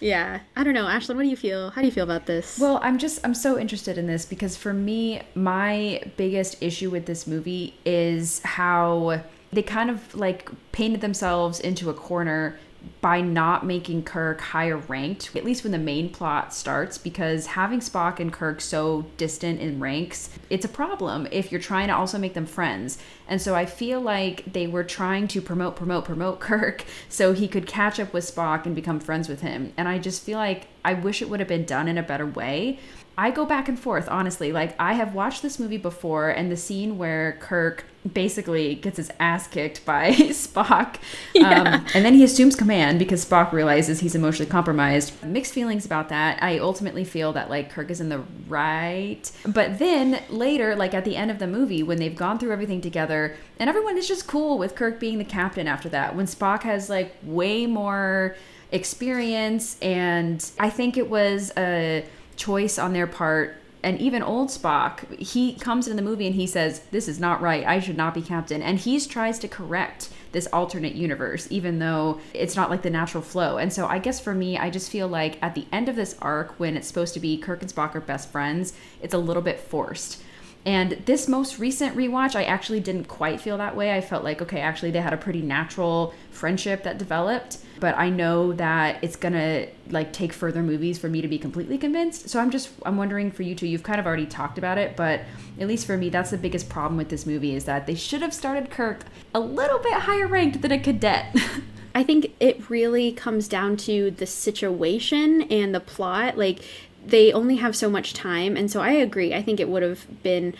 yeah. 0.01 0.41
I 0.57 0.65
don't 0.65 0.75
know, 0.75 0.85
Ashlyn, 0.87 1.17
what 1.17 1.23
do 1.23 1.29
you 1.29 1.37
feel? 1.37 1.71
How 1.71 1.81
do 1.81 1.87
you 1.87 1.93
feel 1.93 2.05
about 2.05 2.27
this? 2.27 2.59
Well, 2.59 2.79
I'm 2.83 2.99
just 2.99 3.25
I'm 3.25 3.35
so 3.35 3.59
interested 3.59 3.99
in 3.99 4.07
this 4.07 4.25
because 4.27 4.57
for 4.57 4.73
me, 4.73 5.23
my 5.35 6.03
biggest 6.17 6.63
issue 6.63 6.91
with 6.91 7.07
this 7.07 7.27
movie 7.27 7.75
is 7.85 8.41
how 8.45 9.23
they 9.53 9.63
kind 9.63 9.91
of 9.91 10.15
like 10.15 10.51
painted 10.73 11.01
themselves 11.01 11.61
into 11.61 11.91
a 11.91 11.95
corner 11.95 12.59
by 13.01 13.21
not 13.21 13.67
making 13.67 14.03
Kirk 14.03 14.41
higher 14.41 14.77
ranked, 14.77 15.35
at 15.35 15.45
least 15.45 15.63
when 15.63 15.73
the 15.73 15.79
main 15.79 16.11
plot 16.11 16.55
starts, 16.55 16.97
because 16.97 17.47
having 17.47 17.81
Spock 17.81 18.21
and 18.21 18.33
Kirk 18.33 18.61
so 18.61 19.07
distant 19.17 19.61
in 19.61 19.81
ranks, 19.81 20.31
it's 20.49 20.65
a 20.65 20.69
problem 20.69 21.27
if 21.31 21.51
you're 21.51 21.61
trying 21.61 21.89
to 21.89 21.95
also 21.95 22.19
make 22.19 22.35
them 22.35 22.47
friends. 22.47 22.99
And 23.27 23.41
so 23.43 23.55
I 23.55 23.67
feel 23.67 24.01
like 24.01 24.53
they 24.53 24.67
were 24.67 24.85
trying 24.85 25.29
to 25.29 25.41
promote, 25.41 25.77
promote, 25.77 26.05
promote 26.05 26.41
Kirk 26.41 26.85
so 27.09 27.33
he 27.33 27.49
could 27.49 27.67
catch 27.67 27.99
up 27.99 28.13
with 28.13 28.33
Spock 28.33 28.67
and 28.67 28.75
become 28.75 29.01
friends 29.01 29.29
with 29.29 29.41
him. 29.41 29.73
And 29.77 29.89
I 29.89 29.99
just 29.99 30.23
feel 30.23 30.39
like 30.39 30.69
I 30.85 30.95
wish 30.95 31.21
it 31.21 31.29
would 31.29 31.41
have 31.41 31.49
been 31.49 31.65
done 31.65 31.89
in 31.89 31.99
a 31.99 32.03
better 32.03 32.27
way. 32.27 32.79
I 33.19 33.33
go 33.33 33.45
back 33.45 33.69
and 33.69 33.77
forth, 33.77 34.09
honestly. 34.09 34.53
Like, 34.53 34.77
I 34.79 34.93
have 34.93 35.13
watched 35.13 35.43
this 35.43 35.59
movie 35.59 35.77
before, 35.77 36.29
and 36.31 36.53
the 36.53 36.57
scene 36.57 36.99
where 36.99 37.37
Kirk 37.41 37.85
basically 38.15 38.77
gets 38.77 38.97
his 38.97 39.11
ass 39.19 39.49
kicked 39.49 39.85
by 39.85 40.13
Spock, 40.13 40.99
um, 41.43 41.85
and 41.95 42.05
then 42.05 42.15
he 42.15 42.23
assumes 42.23 42.55
command 42.55 43.01
because 43.01 43.25
Spock 43.25 43.51
realizes 43.51 43.99
he's 43.99 44.15
emotionally 44.15 44.49
compromised. 44.49 45.21
Mixed 45.25 45.53
feelings 45.53 45.85
about 45.85 46.11
that. 46.11 46.41
I 46.41 46.59
ultimately 46.59 47.03
feel 47.03 47.33
that, 47.33 47.51
like, 47.51 47.71
Kirk 47.71 47.91
is 47.91 48.01
in 48.01 48.09
the 48.09 48.23
right. 48.47 49.29
But 49.45 49.81
then 49.81 50.23
later, 50.31 50.77
like, 50.77 50.95
at 50.95 51.05
the 51.05 51.17
end 51.17 51.33
of 51.33 51.41
the 51.41 51.49
movie, 51.49 51.83
when 51.83 51.99
they've 51.99 52.15
gone 52.15 52.39
through 52.39 52.53
everything 52.53 52.81
together, 52.81 53.35
and 53.59 53.69
everyone 53.69 53.99
is 53.99 54.07
just 54.07 54.29
cool 54.29 54.59
with 54.59 54.77
Kirk 54.77 55.01
being 55.01 55.19
the 55.19 55.25
captain 55.25 55.67
after 55.67 55.89
that, 55.89 56.15
when 56.15 56.27
Spock 56.27 56.63
has, 56.63 56.89
like, 56.89 57.17
way 57.25 57.67
more 57.67 58.37
experience, 58.71 59.77
and 59.81 60.53
I 60.61 60.71
think 60.71 60.97
it 60.97 61.11
was 61.11 61.51
a 61.57 62.05
choice 62.39 62.79
on 62.79 62.95
their 62.95 63.07
part 63.07 63.57
and 63.83 64.01
even 64.01 64.23
old 64.23 64.49
Spock, 64.49 65.19
he 65.21 65.55
comes 65.55 65.87
in 65.87 65.97
the 65.97 66.03
movie 66.03 66.27
and 66.27 66.35
he 66.35 66.47
says, 66.47 66.81
This 66.91 67.07
is 67.07 67.21
not 67.21 67.41
right. 67.41 67.65
I 67.65 67.79
should 67.79 67.97
not 67.97 68.15
be 68.15 68.23
captain. 68.23 68.61
And 68.61 68.79
he 68.79 68.99
tries 69.01 69.39
to 69.41 69.49
correct 69.49 70.09
this 70.33 70.49
alternate 70.53 70.95
universe, 70.95 71.47
even 71.51 71.79
though 71.79 72.21
it's 72.35 72.57
not 72.57 72.71
like 72.71 72.83
the 72.83 72.91
natural 72.91 73.23
flow. 73.23 73.57
And 73.57 73.73
so 73.73 73.87
I 73.87 73.99
guess 73.99 74.21
for 74.21 74.35
me, 74.35 74.59
I 74.59 74.69
just 74.69 74.91
feel 74.91 75.09
like 75.09 75.41
at 75.43 75.55
the 75.55 75.67
end 75.73 75.89
of 75.89 75.97
this 75.97 76.17
arc, 76.21 76.59
when 76.59 76.77
it's 76.77 76.89
supposed 76.89 77.15
to 77.15 77.21
be 77.21 77.39
Kirk 77.39 77.63
and 77.63 77.73
Spock 77.73 77.95
are 77.95 78.01
best 78.01 78.31
friends, 78.31 78.73
it's 79.01 79.15
a 79.15 79.19
little 79.19 79.43
bit 79.43 79.61
forced. 79.61 80.23
And 80.65 81.03
this 81.07 81.29
most 81.29 81.59
recent 81.59 81.97
rewatch, 81.97 82.35
I 82.37 82.45
actually 82.45 82.81
didn't 82.81 83.05
quite 83.05 83.41
feel 83.41 83.57
that 83.59 83.75
way. 83.77 83.95
I 83.95 84.01
felt 84.01 84.25
like, 84.25 84.43
okay, 84.43 84.61
actually, 84.61 84.91
they 84.91 85.01
had 85.01 85.13
a 85.13 85.17
pretty 85.17 85.41
natural 85.41 86.13
friendship 86.31 86.83
that 86.83 86.99
developed. 86.99 87.59
But 87.81 87.97
I 87.97 88.11
know 88.11 88.53
that 88.55 89.03
it's 89.03 89.17
gonna 89.17 89.67
like 89.89 90.13
take 90.13 90.33
further 90.33 90.63
movies 90.63 90.99
for 90.99 91.09
me 91.09 91.21
to 91.21 91.29
be 91.29 91.39
completely 91.39 91.79
convinced. 91.79 92.29
So 92.29 92.41
I'm 92.41 92.51
just 92.51 92.71
I'm 92.85 92.97
wondering 92.97 93.31
for 93.31 93.45
you 93.45 93.55
two. 93.55 93.67
You've 93.67 93.85
kind 93.85 94.01
of 94.01 94.07
already 94.07 94.27
talked 94.27 94.59
about 94.59 94.79
it, 94.79 94.97
but 94.97 95.21
at 95.61 95.69
least 95.69 95.87
for 95.87 95.97
me, 95.97 96.09
that's 96.11 96.31
the 96.31 96.39
biggest 96.39 96.69
problem 96.69 96.97
with 96.97 97.09
this 97.09 97.25
movie 97.25 97.55
is 97.55 97.65
that 97.65 97.87
they 97.87 97.95
should 97.95 98.21
have 98.21 98.35
started 98.35 98.71
Kirk 98.71 99.05
a 99.35 99.41
little 99.41 99.79
bit 99.79 99.93
higher 99.93 100.27
ranked 100.27 100.61
than 100.61 100.73
a 100.73 100.79
cadet. 100.79 101.37
I 101.95 102.05
think 102.05 102.33
it 102.39 102.69
really 102.71 103.13
comes 103.13 103.49
down 103.49 103.77
to 103.79 104.11
the 104.11 104.27
situation 104.27 105.43
and 105.43 105.75
the 105.75 105.81
plot. 105.81 106.37
Like 106.37 106.61
they 107.09 107.33
only 107.33 107.57
have 107.57 107.77
so 107.77 107.91
much 107.91 108.15
time. 108.15 108.57
And 108.57 108.71
so 108.71 108.81
I 108.81 108.93
agree. 108.93 109.35
I 109.35 109.43
think 109.43 109.61
it 109.61 109.69
would 109.69 109.83
have 109.83 110.23
been 110.23 110.55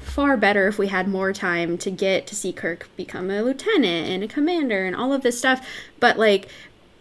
far 0.00 0.36
better 0.36 0.66
if 0.66 0.78
we 0.78 0.88
had 0.88 1.06
more 1.06 1.32
time 1.32 1.76
to 1.78 1.90
get 1.90 2.26
to 2.26 2.34
see 2.34 2.52
Kirk 2.52 2.88
become 2.96 3.30
a 3.30 3.42
lieutenant 3.42 4.08
and 4.08 4.24
a 4.24 4.28
commander 4.28 4.86
and 4.86 4.96
all 4.96 5.12
of 5.12 5.22
this 5.22 5.38
stuff. 5.38 5.66
But 5.98 6.18
like 6.18 6.48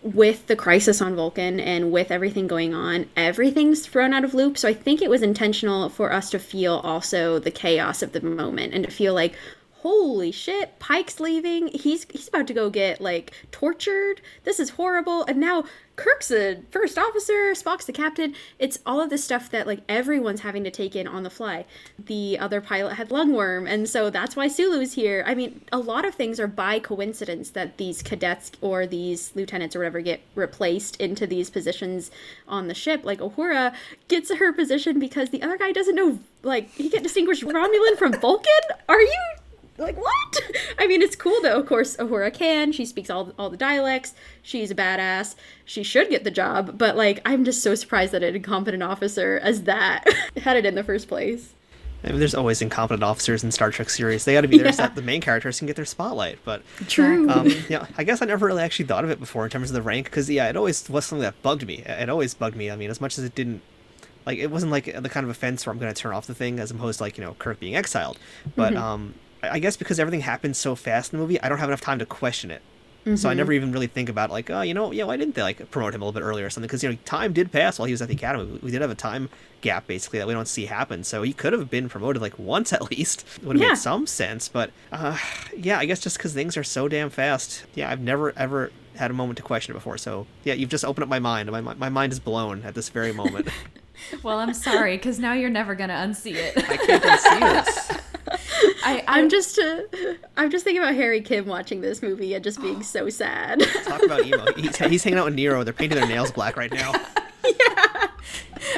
with 0.01 0.47
the 0.47 0.55
crisis 0.55 1.01
on 1.01 1.15
Vulcan 1.15 1.59
and 1.59 1.91
with 1.91 2.11
everything 2.11 2.47
going 2.47 2.73
on, 2.73 3.07
everything's 3.15 3.85
thrown 3.85 4.13
out 4.13 4.23
of 4.23 4.34
loop. 4.34 4.57
So 4.57 4.67
I 4.67 4.73
think 4.73 5.01
it 5.01 5.09
was 5.09 5.21
intentional 5.21 5.89
for 5.89 6.11
us 6.11 6.30
to 6.31 6.39
feel 6.39 6.76
also 6.76 7.39
the 7.39 7.51
chaos 7.51 8.01
of 8.01 8.11
the 8.11 8.21
moment 8.21 8.73
and 8.73 8.84
to 8.85 8.91
feel 8.91 9.13
like, 9.13 9.35
holy 9.81 10.31
shit, 10.31 10.77
Pike's 10.80 11.19
leaving. 11.19 11.67
He's 11.69 12.05
he's 12.09 12.27
about 12.27 12.47
to 12.47 12.53
go 12.53 12.69
get 12.69 13.01
like 13.01 13.31
tortured. 13.51 14.21
This 14.43 14.59
is 14.59 14.71
horrible. 14.71 15.23
And 15.26 15.39
now 15.39 15.65
Kirk's 15.99 16.31
a 16.31 16.61
first 16.71 16.97
officer, 16.97 17.51
Spock's 17.51 17.84
the 17.84 17.91
captain. 17.91 18.34
It's 18.57 18.80
all 18.85 19.01
of 19.01 19.09
this 19.09 19.21
stuff 19.21 19.49
that 19.51 19.67
like 19.67 19.81
everyone's 19.89 20.39
having 20.41 20.63
to 20.63 20.71
take 20.71 20.95
in 20.95 21.07
on 21.07 21.23
the 21.23 21.30
fly. 21.30 21.65
The 21.97 22.39
other 22.39 22.61
pilot 22.61 22.95
had 22.95 23.09
lungworm, 23.09 23.69
and 23.69 23.88
so 23.88 24.09
that's 24.09 24.34
why 24.34 24.47
Sulu's 24.47 24.93
here. 24.93 25.26
I 25.27 25.35
mean, 25.35 25.59
a 25.73 25.77
lot 25.77 26.05
of 26.05 26.15
things 26.15 26.39
are 26.39 26.47
by 26.47 26.80
coincidence 26.80 27.49
that 27.49 27.76
these 27.76 28.01
cadets 28.01 28.53
or 28.61 28.88
these 28.88 29.35
lieutenants 29.35 29.76
or 29.76 29.80
whatever 29.80 29.99
get 29.99 30.21
replaced 30.35 30.95
into 31.01 31.27
these 31.27 31.49
positions 31.49 32.11
on 32.47 32.69
the 32.69 32.73
ship. 32.73 33.03
Like 33.03 33.19
Uhura 33.19 33.76
gets 34.07 34.34
her 34.34 34.53
position 34.53 34.99
because 34.99 35.31
the 35.31 35.41
other 35.41 35.57
guy 35.57 35.73
doesn't 35.73 35.95
know 35.95 36.19
like 36.43 36.69
he 36.71 36.89
can't 36.89 37.03
distinguish 37.03 37.43
Romulan 37.43 37.97
from 37.97 38.13
Vulcan. 38.13 38.53
Are 38.88 39.01
you 39.01 39.38
like 39.80 39.97
what? 39.97 40.41
I 40.80 40.88
mean, 40.88 41.01
it's 41.01 41.15
cool 41.15 41.41
though. 41.41 41.60
Of 41.60 41.65
course, 41.65 41.97
Uhura 41.97 42.34
can. 42.34 42.72
She 42.72 42.85
speaks 42.85 43.10
all 43.10 43.34
all 43.38 43.49
the 43.49 43.57
dialects. 43.57 44.14
She's 44.41 44.72
a 44.72 44.76
badass. 44.76 45.35
She 45.65 45.84
should 45.84 46.10
get 46.10 46.23
the 46.23 46.31
job. 46.31 46.77
But 46.77 46.95
like, 46.95 47.22
I'm 47.26 47.45
just 47.45 47.64
so 47.64 47.76
surprised 47.76 48.11
that 48.14 48.23
an 48.23 48.35
incompetent 48.35 48.84
officer 48.84 49.39
as 49.41 49.64
that 49.64 50.06
had 50.38 50.57
it 50.57 50.65
in 50.65 50.76
the 50.76 50.84
first 50.84 51.07
place. 51.07 51.53
I 52.03 52.11
mean, 52.11 52.19
there's 52.19 52.35
always 52.35 52.61
incompetent 52.61 53.03
officers 53.03 53.43
in 53.43 53.51
Star 53.51 53.72
Trek 53.72 53.89
series. 53.89 54.23
They 54.23 54.34
got 54.34 54.41
to 54.41 54.47
be 54.47 54.57
there 54.57 54.68
yeah. 54.68 54.72
so 54.72 54.84
that 54.84 54.95
the 54.95 55.01
main 55.01 55.19
characters 55.19 55.57
can 55.57 55.68
get 55.68 55.76
their 55.76 55.84
spotlight. 55.84 56.39
But 56.45 56.61
true. 56.88 57.30
Um, 57.30 57.51
yeah, 57.69 57.88
I 57.97 58.06
guess 58.06 58.22
I 58.22 58.26
never 58.26 58.47
really 58.47 58.64
actually 58.64 58.85
thought 58.85 59.03
of 59.03 59.10
it 59.10 59.19
before 59.19 59.43
in 59.43 59.49
terms 59.49 59.69
of 59.69 59.73
the 59.73 59.81
rank 59.81 60.06
because 60.06 60.30
yeah, 60.30 60.47
it 60.47 60.56
always 60.56 60.89
was 60.89 61.06
something 61.06 61.23
that 61.23 61.41
bugged 61.41 61.68
me. 61.68 61.84
It 61.85 62.10
always 62.10 62.34
bugged 62.34 62.56
me. 62.56 62.72
I 62.72 62.77
mean, 62.77 62.89
as 62.89 63.01
much 63.01 63.18
as 63.18 63.26
it 63.26 63.35
didn't 63.35 63.61
like 64.26 64.38
it 64.38 64.47
wasn't 64.47 64.72
like 64.72 64.85
the 64.85 65.10
kind 65.10 65.23
of 65.26 65.30
offense 65.30 65.65
where 65.65 65.73
I'm 65.73 65.80
going 65.80 65.93
to 65.93 65.99
turn 65.99 66.14
off 66.14 66.27
the 66.27 66.35
thing 66.35 66.60
as 66.60 66.72
opposed 66.72 66.99
to 66.99 67.03
like 67.03 67.18
you 67.18 67.23
know 67.23 67.34
Kirk 67.34 67.60
being 67.60 67.76
exiled. 67.76 68.18
But 68.56 68.73
mm-hmm. 68.73 68.84
um, 68.84 69.14
I 69.41 69.59
guess 69.59 69.77
because 69.77 69.99
everything 69.99 70.21
happens 70.21 70.57
so 70.57 70.75
fast 70.75 71.13
in 71.13 71.19
the 71.19 71.23
movie, 71.23 71.41
I 71.41 71.49
don't 71.49 71.59
have 71.59 71.69
enough 71.69 71.81
time 71.81 71.99
to 71.99 72.05
question 72.05 72.51
it. 72.51 72.61
Mm-hmm. 73.05 73.15
So 73.15 73.29
I 73.29 73.33
never 73.33 73.53
even 73.53 73.71
really 73.71 73.87
think 73.87 74.09
about 74.09 74.29
like, 74.29 74.49
oh, 74.49 74.61
you 74.61 74.73
know, 74.73 74.91
yeah, 74.91 75.05
why 75.05 75.15
didn't 75.15 75.35
they 75.35 75.41
like 75.41 75.71
promote 75.71 75.95
him 75.95 76.01
a 76.01 76.05
little 76.05 76.19
bit 76.19 76.25
earlier 76.25 76.45
or 76.45 76.49
something? 76.49 76.67
Because 76.67 76.83
you 76.83 76.89
know, 76.89 76.97
time 77.05 77.31
did 77.31 77.51
pass 77.51 77.79
while 77.79 77.85
he 77.85 77.93
was 77.93 78.01
at 78.01 78.09
the 78.09 78.13
academy. 78.13 78.59
We 78.61 78.71
did 78.71 78.81
have 78.81 78.91
a 78.91 78.95
time 78.95 79.29
gap 79.61 79.87
basically 79.87 80.19
that 80.19 80.27
we 80.27 80.33
don't 80.33 80.47
see 80.47 80.65
happen. 80.65 81.03
So 81.03 81.21
he 81.21 81.31
could 81.31 81.53
have 81.53 81.69
been 81.69 81.87
promoted 81.87 82.21
like 82.21 82.37
once 82.37 82.73
at 82.73 82.89
least. 82.91 83.25
Would 83.43 83.55
have 83.55 83.63
yeah. 83.63 83.69
made 83.69 83.77
some 83.77 84.05
sense. 84.05 84.49
But 84.49 84.71
uh, 84.91 85.17
yeah, 85.55 85.79
I 85.79 85.85
guess 85.85 85.99
just 85.99 86.17
because 86.17 86.33
things 86.33 86.57
are 86.57 86.63
so 86.63 86.87
damn 86.87 87.09
fast. 87.09 87.65
Yeah, 87.73 87.89
I've 87.89 88.01
never 88.01 88.33
ever 88.37 88.71
had 88.95 89.11
a 89.11 89.13
moment 89.13 89.37
to 89.37 89.43
question 89.43 89.73
it 89.73 89.75
before. 89.75 89.97
So 89.97 90.27
yeah, 90.43 90.53
you've 90.53 90.69
just 90.69 90.83
opened 90.83 91.03
up 91.03 91.09
my 91.09 91.19
mind. 91.19 91.49
My 91.51 91.61
my 91.61 91.89
mind 91.89 92.11
is 92.11 92.19
blown 92.19 92.63
at 92.63 92.75
this 92.75 92.89
very 92.89 93.13
moment. 93.13 93.47
well, 94.23 94.39
I'm 94.39 94.53
sorry 94.53 94.97
because 94.97 95.19
now 95.19 95.33
you're 95.33 95.49
never 95.49 95.73
gonna 95.73 95.93
unsee 95.93 96.35
it. 96.35 96.57
I 96.57 96.77
can't 96.77 97.03
unsee 97.03 97.95
it. 97.95 98.01
I, 98.83 99.03
I'm 99.07 99.29
just 99.29 99.57
uh, 99.59 99.81
I'm 100.37 100.49
just 100.49 100.63
thinking 100.63 100.81
about 100.81 100.95
Harry 100.95 101.21
Kim 101.21 101.45
watching 101.45 101.81
this 101.81 102.01
movie 102.01 102.33
and 102.33 102.43
just 102.43 102.61
being 102.61 102.83
so 102.83 103.09
sad. 103.09 103.61
Talk 103.85 104.03
about 104.03 104.25
emo. 104.25 104.51
He's, 104.55 104.77
he's 104.77 105.03
hanging 105.03 105.19
out 105.19 105.25
with 105.25 105.35
Nero. 105.35 105.63
They're 105.63 105.73
painting 105.73 105.97
their 105.97 106.07
nails 106.07 106.31
black 106.31 106.57
right 106.57 106.71
now. 106.71 106.93
yeah. 107.45 108.07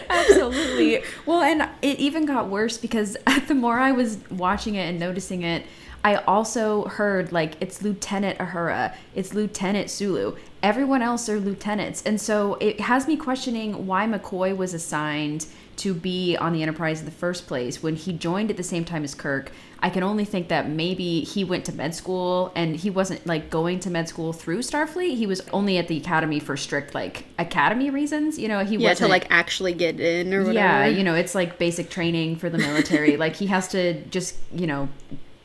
Absolutely. 0.09 1.03
Well, 1.25 1.41
and 1.41 1.67
it 1.81 1.99
even 1.99 2.25
got 2.25 2.49
worse 2.49 2.77
because 2.77 3.17
the 3.47 3.55
more 3.55 3.79
I 3.79 3.91
was 3.91 4.19
watching 4.29 4.75
it 4.75 4.87
and 4.87 4.99
noticing 4.99 5.41
it, 5.41 5.65
I 6.03 6.15
also 6.15 6.85
heard 6.85 7.31
like 7.31 7.55
it's 7.59 7.81
Lieutenant 7.81 8.39
Uhura, 8.39 8.95
it's 9.15 9.33
Lieutenant 9.33 9.89
Sulu. 9.89 10.35
Everyone 10.63 11.01
else 11.01 11.29
are 11.29 11.39
lieutenants. 11.39 12.03
And 12.03 12.19
so 12.19 12.55
it 12.55 12.79
has 12.81 13.07
me 13.07 13.17
questioning 13.17 13.87
why 13.87 14.05
McCoy 14.07 14.55
was 14.55 14.73
assigned 14.73 15.47
to 15.81 15.95
be 15.95 16.37
on 16.37 16.53
the 16.53 16.61
Enterprise 16.61 16.99
in 16.99 17.05
the 17.05 17.11
first 17.11 17.47
place 17.47 17.81
when 17.81 17.95
he 17.95 18.13
joined 18.13 18.51
at 18.51 18.57
the 18.57 18.63
same 18.63 18.85
time 18.85 19.03
as 19.03 19.15
Kirk. 19.15 19.51
I 19.79 19.89
can 19.89 20.03
only 20.03 20.25
think 20.25 20.49
that 20.49 20.69
maybe 20.69 21.21
he 21.21 21.43
went 21.43 21.65
to 21.65 21.73
med 21.73 21.95
school 21.95 22.51
and 22.55 22.75
he 22.75 22.91
wasn't 22.91 23.25
like 23.25 23.49
going 23.49 23.79
to 23.79 23.89
med 23.89 24.07
school 24.07 24.31
through 24.31 24.59
Starfleet. 24.59 25.17
He 25.17 25.25
was 25.25 25.41
only 25.51 25.79
at 25.79 25.87
the 25.87 25.97
academy 25.97 26.39
for 26.39 26.55
strict 26.55 26.93
like 26.93 27.25
academy 27.39 27.89
reasons. 27.89 28.37
You 28.37 28.47
know, 28.47 28.63
he 28.63 28.77
yeah 28.77 28.93
to 28.93 29.07
like 29.07 29.25
actually 29.31 29.73
get 29.73 29.99
in 29.99 30.31
or 30.35 30.41
whatever. 30.41 30.53
Yeah, 30.53 30.85
you 30.85 31.03
know, 31.03 31.15
it's 31.15 31.33
like 31.33 31.57
basic 31.57 31.89
training 31.89 32.35
for 32.35 32.47
the 32.47 32.59
military. 32.59 33.17
like 33.25 33.35
he 33.35 33.47
has 33.47 33.67
to 33.69 34.03
just 34.05 34.35
you 34.53 34.67
know 34.67 34.87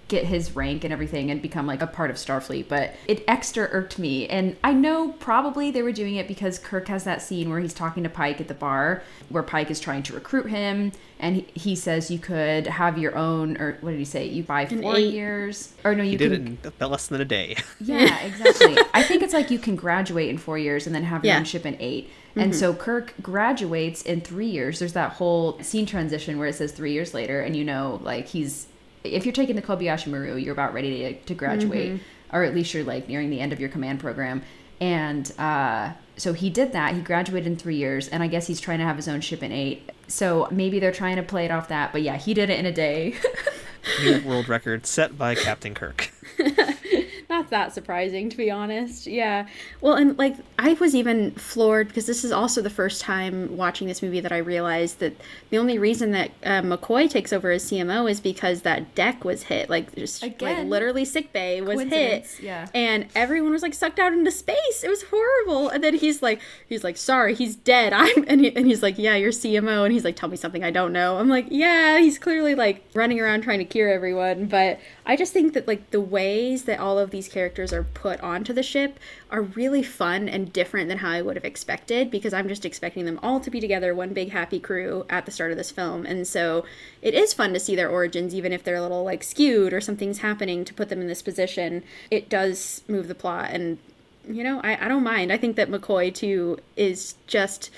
get 0.08 0.24
his 0.24 0.54
rank 0.54 0.84
and 0.84 0.92
everything 0.92 1.30
and 1.30 1.42
become 1.42 1.66
like 1.66 1.82
a 1.82 1.86
part 1.86 2.10
of 2.10 2.16
Starfleet, 2.16 2.68
but 2.68 2.94
it 3.08 3.24
extra 3.26 3.68
irked 3.72 3.98
me. 3.98 4.28
And 4.28 4.56
I 4.62 4.72
know 4.72 5.12
probably 5.18 5.72
they 5.72 5.82
were 5.82 5.92
doing 5.92 6.14
it 6.14 6.28
because 6.28 6.60
Kirk 6.60 6.86
has 6.88 7.04
that 7.04 7.22
scene 7.22 7.50
where 7.50 7.58
he's 7.58 7.74
talking 7.74 8.04
to 8.04 8.08
Pike 8.08 8.40
at 8.40 8.46
the 8.46 8.54
bar, 8.54 9.02
where 9.30 9.42
Pike 9.42 9.70
is 9.70 9.80
trying 9.80 10.04
to 10.04 10.14
recruit 10.14 10.48
him, 10.48 10.92
and 11.18 11.36
he, 11.36 11.46
he 11.54 11.74
says 11.74 12.08
you 12.10 12.20
could 12.20 12.68
have 12.68 12.98
your 12.98 13.16
own, 13.16 13.56
or 13.56 13.78
what 13.80 13.90
did 13.90 13.98
he 13.98 14.04
say? 14.04 14.26
You 14.26 14.44
buy 14.44 14.66
four 14.66 14.96
years, 14.96 15.72
or 15.82 15.94
no, 15.94 16.04
you 16.04 16.10
he 16.12 16.18
can, 16.18 16.30
did 16.30 16.66
it 16.66 16.72
in 16.80 16.90
less 16.90 17.08
than 17.08 17.20
a 17.20 17.24
day. 17.24 17.56
Yeah, 17.78 18.18
exactly. 18.20 18.78
I 18.94 19.02
think 19.02 19.22
it's 19.22 19.34
like 19.34 19.50
you 19.50 19.58
can 19.58 19.76
graduate 19.76 20.30
in 20.30 20.38
four 20.38 20.58
years 20.58 20.86
and 20.86 20.94
then 20.94 21.04
have 21.04 21.24
your 21.24 21.34
yeah. 21.34 21.38
own 21.38 21.44
ship 21.44 21.66
in 21.66 21.76
8 21.78 22.06
mm-hmm. 22.06 22.40
And 22.40 22.54
so 22.54 22.72
Kirk 22.74 23.14
graduates 23.22 24.02
in 24.02 24.22
three 24.22 24.48
years. 24.48 24.78
There's 24.78 24.94
that 24.94 25.12
whole 25.12 25.60
scene 25.62 25.84
transition 25.84 26.38
where 26.38 26.48
it 26.48 26.54
says 26.54 26.72
three 26.72 26.92
years 26.92 27.12
later, 27.12 27.42
and 27.42 27.54
you 27.54 27.64
know, 27.64 28.00
like 28.02 28.26
he's 28.26 28.66
if 29.12 29.24
you're 29.24 29.32
taking 29.32 29.56
the 29.56 29.62
Kobayashi 29.62 30.08
Maru, 30.08 30.36
you're 30.36 30.52
about 30.52 30.74
ready 30.74 30.98
to, 30.98 31.14
to 31.14 31.34
graduate, 31.34 31.92
mm-hmm. 31.92 32.36
or 32.36 32.44
at 32.44 32.54
least 32.54 32.74
you're 32.74 32.84
like 32.84 33.08
nearing 33.08 33.30
the 33.30 33.40
end 33.40 33.52
of 33.52 33.60
your 33.60 33.68
command 33.68 34.00
program. 34.00 34.42
And 34.80 35.30
uh, 35.38 35.92
so 36.16 36.32
he 36.32 36.50
did 36.50 36.72
that. 36.72 36.94
He 36.94 37.00
graduated 37.00 37.46
in 37.46 37.56
three 37.56 37.76
years, 37.76 38.08
and 38.08 38.22
I 38.22 38.26
guess 38.26 38.46
he's 38.46 38.60
trying 38.60 38.78
to 38.78 38.84
have 38.84 38.96
his 38.96 39.08
own 39.08 39.20
ship 39.20 39.42
in 39.42 39.52
eight. 39.52 39.90
So 40.08 40.48
maybe 40.50 40.78
they're 40.78 40.92
trying 40.92 41.16
to 41.16 41.22
play 41.22 41.44
it 41.44 41.50
off 41.50 41.68
that. 41.68 41.92
But 41.92 42.02
yeah, 42.02 42.16
he 42.16 42.34
did 42.34 42.50
it 42.50 42.58
in 42.58 42.66
a 42.66 42.72
day. 42.72 43.14
New 44.02 44.20
world 44.22 44.48
record 44.48 44.86
set 44.86 45.16
by 45.16 45.34
Captain 45.34 45.74
Kirk. 45.74 46.10
not 47.28 47.50
that 47.50 47.72
surprising 47.72 48.30
to 48.30 48.36
be 48.36 48.50
honest. 48.50 49.06
Yeah. 49.06 49.46
Well, 49.80 49.94
and 49.94 50.16
like 50.18 50.36
I 50.58 50.74
was 50.74 50.94
even 50.94 51.32
floored 51.32 51.88
because 51.88 52.06
this 52.06 52.24
is 52.24 52.32
also 52.32 52.62
the 52.62 52.70
first 52.70 53.00
time 53.00 53.56
watching 53.56 53.88
this 53.88 54.02
movie 54.02 54.20
that 54.20 54.32
I 54.32 54.38
realized 54.38 55.00
that 55.00 55.16
the 55.50 55.58
only 55.58 55.78
reason 55.78 56.12
that 56.12 56.30
uh, 56.44 56.62
McCoy 56.62 57.08
takes 57.10 57.32
over 57.32 57.50
as 57.50 57.64
CMO 57.70 58.10
is 58.10 58.20
because 58.20 58.62
that 58.62 58.94
deck 58.94 59.24
was 59.24 59.44
hit, 59.44 59.68
like 59.68 59.94
just 59.94 60.22
Again, 60.22 60.58
like 60.58 60.66
literally 60.68 61.04
sick 61.04 61.32
bay 61.32 61.60
was 61.60 61.80
hit. 61.82 62.38
Yeah. 62.40 62.68
And 62.74 63.06
everyone 63.14 63.52
was 63.52 63.62
like 63.62 63.74
sucked 63.74 63.98
out 63.98 64.12
into 64.12 64.30
space. 64.30 64.84
It 64.84 64.88
was 64.88 65.04
horrible. 65.04 65.68
And 65.68 65.82
then 65.82 65.94
he's 65.94 66.22
like, 66.22 66.40
he's 66.68 66.84
like, 66.84 66.96
sorry, 66.96 67.34
he's 67.34 67.56
dead. 67.56 67.92
I'm 67.96 68.24
and, 68.28 68.40
he, 68.40 68.56
and 68.56 68.66
he's 68.66 68.82
like, 68.82 68.98
yeah, 68.98 69.16
you're 69.16 69.32
CMO. 69.32 69.84
And 69.84 69.92
he's 69.92 70.04
like, 70.04 70.16
tell 70.16 70.28
me 70.28 70.36
something 70.36 70.64
I 70.64 70.70
don't 70.70 70.92
know. 70.92 71.18
I'm 71.18 71.28
like, 71.28 71.46
yeah, 71.50 71.98
he's 71.98 72.18
clearly 72.18 72.54
like 72.54 72.84
running 72.94 73.20
around 73.20 73.42
trying 73.42 73.58
to 73.58 73.64
cure 73.64 73.88
everyone. 73.90 74.46
But 74.46 74.80
I 75.08 75.14
just 75.14 75.32
think 75.32 75.54
that 75.54 75.68
like 75.68 75.92
the 75.92 76.00
ways 76.00 76.64
that 76.64 76.80
all 76.80 76.98
of 76.98 77.10
these 77.10 77.28
characters 77.28 77.72
are 77.72 77.84
put 77.84 78.20
onto 78.20 78.52
the 78.52 78.62
ship 78.62 78.98
are 79.30 79.42
really 79.42 79.82
fun 79.82 80.28
and 80.28 80.52
different 80.52 80.88
than 80.88 80.98
how 80.98 81.10
I 81.10 81.22
would 81.22 81.36
have 81.36 81.44
expected 81.44 82.10
because 82.10 82.34
I'm 82.34 82.48
just 82.48 82.64
expecting 82.64 83.04
them 83.04 83.20
all 83.22 83.38
to 83.40 83.50
be 83.50 83.60
together, 83.60 83.94
one 83.94 84.12
big 84.12 84.32
happy 84.32 84.58
crew 84.58 85.06
at 85.08 85.24
the 85.24 85.30
start 85.30 85.52
of 85.52 85.56
this 85.56 85.70
film. 85.70 86.04
And 86.04 86.26
so 86.26 86.64
it 87.02 87.14
is 87.14 87.32
fun 87.32 87.52
to 87.52 87.60
see 87.60 87.76
their 87.76 87.88
origins, 87.88 88.34
even 88.34 88.52
if 88.52 88.64
they're 88.64 88.74
a 88.74 88.82
little 88.82 89.04
like 89.04 89.22
skewed 89.22 89.72
or 89.72 89.80
something's 89.80 90.18
happening 90.18 90.64
to 90.64 90.74
put 90.74 90.88
them 90.88 91.00
in 91.00 91.06
this 91.06 91.22
position. 91.22 91.84
It 92.10 92.28
does 92.28 92.82
move 92.88 93.06
the 93.06 93.14
plot 93.14 93.50
and 93.52 93.78
you 94.28 94.42
know, 94.42 94.60
I, 94.64 94.86
I 94.86 94.88
don't 94.88 95.04
mind. 95.04 95.32
I 95.32 95.36
think 95.36 95.54
that 95.54 95.70
McCoy 95.70 96.12
too 96.12 96.58
is 96.76 97.14
just 97.28 97.70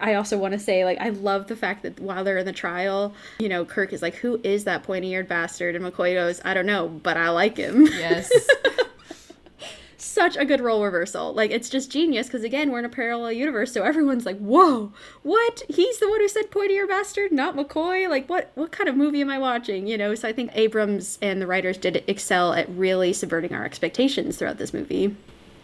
I 0.00 0.14
also 0.14 0.36
want 0.36 0.52
to 0.52 0.58
say, 0.58 0.84
like, 0.84 0.98
I 1.00 1.08
love 1.10 1.46
the 1.46 1.56
fact 1.56 1.82
that 1.82 1.98
while 2.00 2.24
they're 2.24 2.38
in 2.38 2.46
the 2.46 2.52
trial, 2.52 3.14
you 3.38 3.48
know, 3.48 3.64
Kirk 3.64 3.92
is 3.92 4.02
like, 4.02 4.14
who 4.16 4.40
is 4.42 4.64
that 4.64 4.82
pointy 4.82 5.10
eared 5.10 5.28
bastard? 5.28 5.74
And 5.74 5.84
McCoy 5.84 6.14
goes, 6.14 6.40
I 6.44 6.54
don't 6.54 6.66
know, 6.66 6.88
but 6.88 7.16
I 7.16 7.30
like 7.30 7.56
him. 7.56 7.86
Yes. 7.86 8.30
Such 9.96 10.36
a 10.36 10.44
good 10.44 10.60
role 10.60 10.84
reversal. 10.84 11.32
Like, 11.32 11.50
it's 11.50 11.70
just 11.70 11.90
genius 11.90 12.26
because, 12.26 12.44
again, 12.44 12.70
we're 12.70 12.78
in 12.78 12.84
a 12.84 12.90
parallel 12.90 13.32
universe. 13.32 13.72
So 13.72 13.82
everyone's 13.82 14.26
like, 14.26 14.38
whoa, 14.38 14.92
what? 15.22 15.62
He's 15.68 15.98
the 15.98 16.08
one 16.08 16.20
who 16.20 16.28
said 16.28 16.50
pointy 16.50 16.74
eared 16.74 16.88
bastard, 16.88 17.32
not 17.32 17.56
McCoy? 17.56 18.08
Like, 18.08 18.28
what, 18.28 18.50
what 18.54 18.72
kind 18.72 18.88
of 18.88 18.96
movie 18.96 19.22
am 19.22 19.30
I 19.30 19.38
watching? 19.38 19.86
You 19.86 19.96
know, 19.96 20.14
so 20.14 20.28
I 20.28 20.32
think 20.32 20.50
Abrams 20.54 21.18
and 21.22 21.40
the 21.40 21.46
writers 21.46 21.78
did 21.78 22.04
excel 22.06 22.52
at 22.52 22.68
really 22.70 23.12
subverting 23.12 23.54
our 23.54 23.64
expectations 23.64 24.36
throughout 24.36 24.58
this 24.58 24.74
movie. 24.74 25.16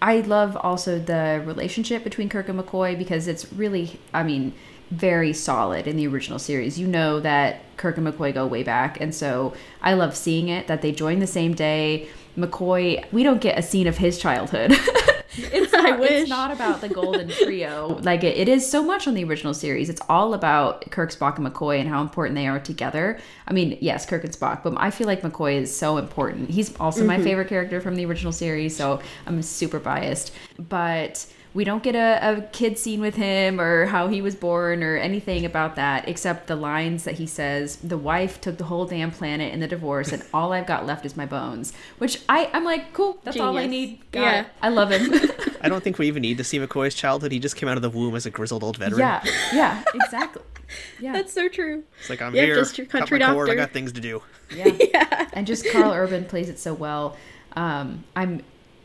I 0.02 0.20
love 0.20 0.56
also 0.56 0.98
the 0.98 1.40
relationship 1.46 2.02
between 2.02 2.28
Kirk 2.28 2.48
and 2.48 2.58
McCoy 2.58 2.98
because 2.98 3.28
it's 3.28 3.52
really, 3.52 4.00
I 4.12 4.24
mean, 4.24 4.52
very 4.90 5.32
solid 5.32 5.86
in 5.86 5.96
the 5.96 6.08
original 6.08 6.40
series. 6.40 6.76
You 6.76 6.88
know 6.88 7.20
that 7.20 7.60
Kirk 7.76 7.96
and 7.96 8.06
McCoy 8.06 8.34
go 8.34 8.44
way 8.44 8.64
back, 8.64 9.00
and 9.00 9.14
so 9.14 9.54
I 9.80 9.94
love 9.94 10.16
seeing 10.16 10.48
it 10.48 10.66
that 10.66 10.82
they 10.82 10.90
join 10.90 11.20
the 11.20 11.26
same 11.28 11.54
day. 11.54 12.08
McCoy, 12.36 13.04
we 13.12 13.22
don't 13.22 13.40
get 13.40 13.56
a 13.56 13.62
scene 13.62 13.86
of 13.86 13.98
his 13.98 14.18
childhood. 14.18 14.76
It's 15.52 15.72
I 15.72 15.90
not, 15.90 16.00
wish. 16.00 16.10
it's 16.10 16.30
not 16.30 16.50
about 16.50 16.80
the 16.80 16.88
golden 16.88 17.28
trio. 17.42 17.98
like 18.02 18.22
it, 18.22 18.36
it 18.36 18.48
is 18.48 18.68
so 18.68 18.82
much 18.82 19.08
on 19.08 19.14
the 19.14 19.24
original 19.24 19.54
series. 19.54 19.88
It's 19.88 20.00
all 20.08 20.34
about 20.34 20.90
Kirk, 20.90 21.10
Spock, 21.10 21.38
and 21.38 21.46
McCoy 21.46 21.80
and 21.80 21.88
how 21.88 22.02
important 22.02 22.34
they 22.34 22.46
are 22.46 22.60
together. 22.60 23.18
I 23.46 23.52
mean, 23.52 23.78
yes, 23.80 24.04
Kirk 24.04 24.24
and 24.24 24.32
Spock, 24.32 24.62
but 24.62 24.74
I 24.76 24.90
feel 24.90 25.06
like 25.06 25.22
McCoy 25.22 25.54
is 25.54 25.74
so 25.74 25.96
important. 25.96 26.50
He's 26.50 26.76
also 26.76 27.04
my 27.04 27.14
mm-hmm. 27.14 27.24
favorite 27.24 27.48
character 27.48 27.80
from 27.80 27.96
the 27.96 28.04
original 28.04 28.32
series, 28.32 28.76
so 28.76 29.00
I'm 29.26 29.40
super 29.42 29.78
biased. 29.78 30.32
But 30.58 31.26
we 31.54 31.64
don't 31.64 31.82
get 31.82 31.94
a, 31.94 32.18
a 32.38 32.42
kid 32.52 32.78
scene 32.78 33.00
with 33.00 33.16
him 33.16 33.60
or 33.60 33.86
how 33.86 34.08
he 34.08 34.22
was 34.22 34.34
born 34.34 34.82
or 34.82 34.96
anything 34.96 35.44
about 35.44 35.76
that 35.76 36.08
except 36.08 36.46
the 36.46 36.56
lines 36.56 37.04
that 37.04 37.14
he 37.16 37.26
says 37.26 37.76
the 37.76 37.98
wife 37.98 38.40
took 38.40 38.56
the 38.58 38.64
whole 38.64 38.86
damn 38.86 39.10
planet 39.10 39.52
in 39.52 39.60
the 39.60 39.68
divorce 39.68 40.12
and 40.12 40.24
all 40.32 40.52
i've 40.52 40.66
got 40.66 40.86
left 40.86 41.04
is 41.04 41.16
my 41.16 41.26
bones 41.26 41.72
which 41.98 42.22
i 42.28 42.48
i'm 42.54 42.64
like 42.64 42.92
cool 42.94 43.18
that's 43.22 43.38
all 43.38 43.56
i 43.58 43.64
Genius. 43.66 43.90
need 43.90 44.12
got 44.12 44.20
Yeah. 44.22 44.40
it. 44.42 44.46
i 44.62 44.68
love 44.68 44.90
him 44.90 45.12
I 45.64 45.68
don't 45.68 45.84
think 45.84 45.96
we 45.98 46.08
even 46.08 46.22
need 46.22 46.38
to 46.38 46.44
see 46.44 46.58
McCoy's 46.58 46.92
childhood. 46.92 47.30
He 47.30 47.38
just 47.38 47.54
came 47.54 47.68
out 47.68 47.76
of 47.76 47.82
the 47.82 47.90
womb 47.90 48.16
as 48.16 48.26
a 48.26 48.30
grizzled 48.30 48.64
old 48.64 48.78
veteran. 48.78 48.98
yeah 48.98 49.22
yeah 49.52 49.84
exactly 49.94 50.42
yeah 51.00 51.12
That's 51.12 51.32
so 51.32 51.48
true. 51.48 51.84
It's 52.00 52.10
like 52.10 52.20
I'm 52.20 52.34
Yeah, 52.34 52.46
here. 52.46 52.54
just 52.56 52.76
your 52.78 52.86
cut 52.88 52.98
country 53.00 53.20
my 53.20 53.26
cord, 53.32 53.48
I 53.48 53.54
doctor. 53.54 53.66
got 53.68 53.72
things 53.72 53.92
to 53.92 54.00
do. 54.00 54.22
yeah. 54.56 55.28
And 55.34 55.46
just 55.46 55.64
Karl 55.70 55.92
Urban 55.92 56.24
plays 56.24 56.48
it 56.48 56.58
so 56.58 56.74
well. 56.74 57.16
Um, 57.54 58.02
I'm, 58.16 58.42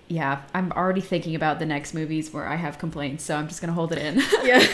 yeah, 0.07 0.41
I'm 0.53 0.71
already 0.71 1.01
thinking 1.01 1.35
about 1.35 1.59
the 1.59 1.65
next 1.65 1.93
movies 1.93 2.33
where 2.33 2.47
I 2.47 2.55
have 2.55 2.79
complaints, 2.79 3.23
so 3.23 3.35
I'm 3.35 3.47
just 3.47 3.61
gonna 3.61 3.73
hold 3.73 3.91
it 3.91 3.99
in. 3.99 4.21
Yeah. 4.43 4.65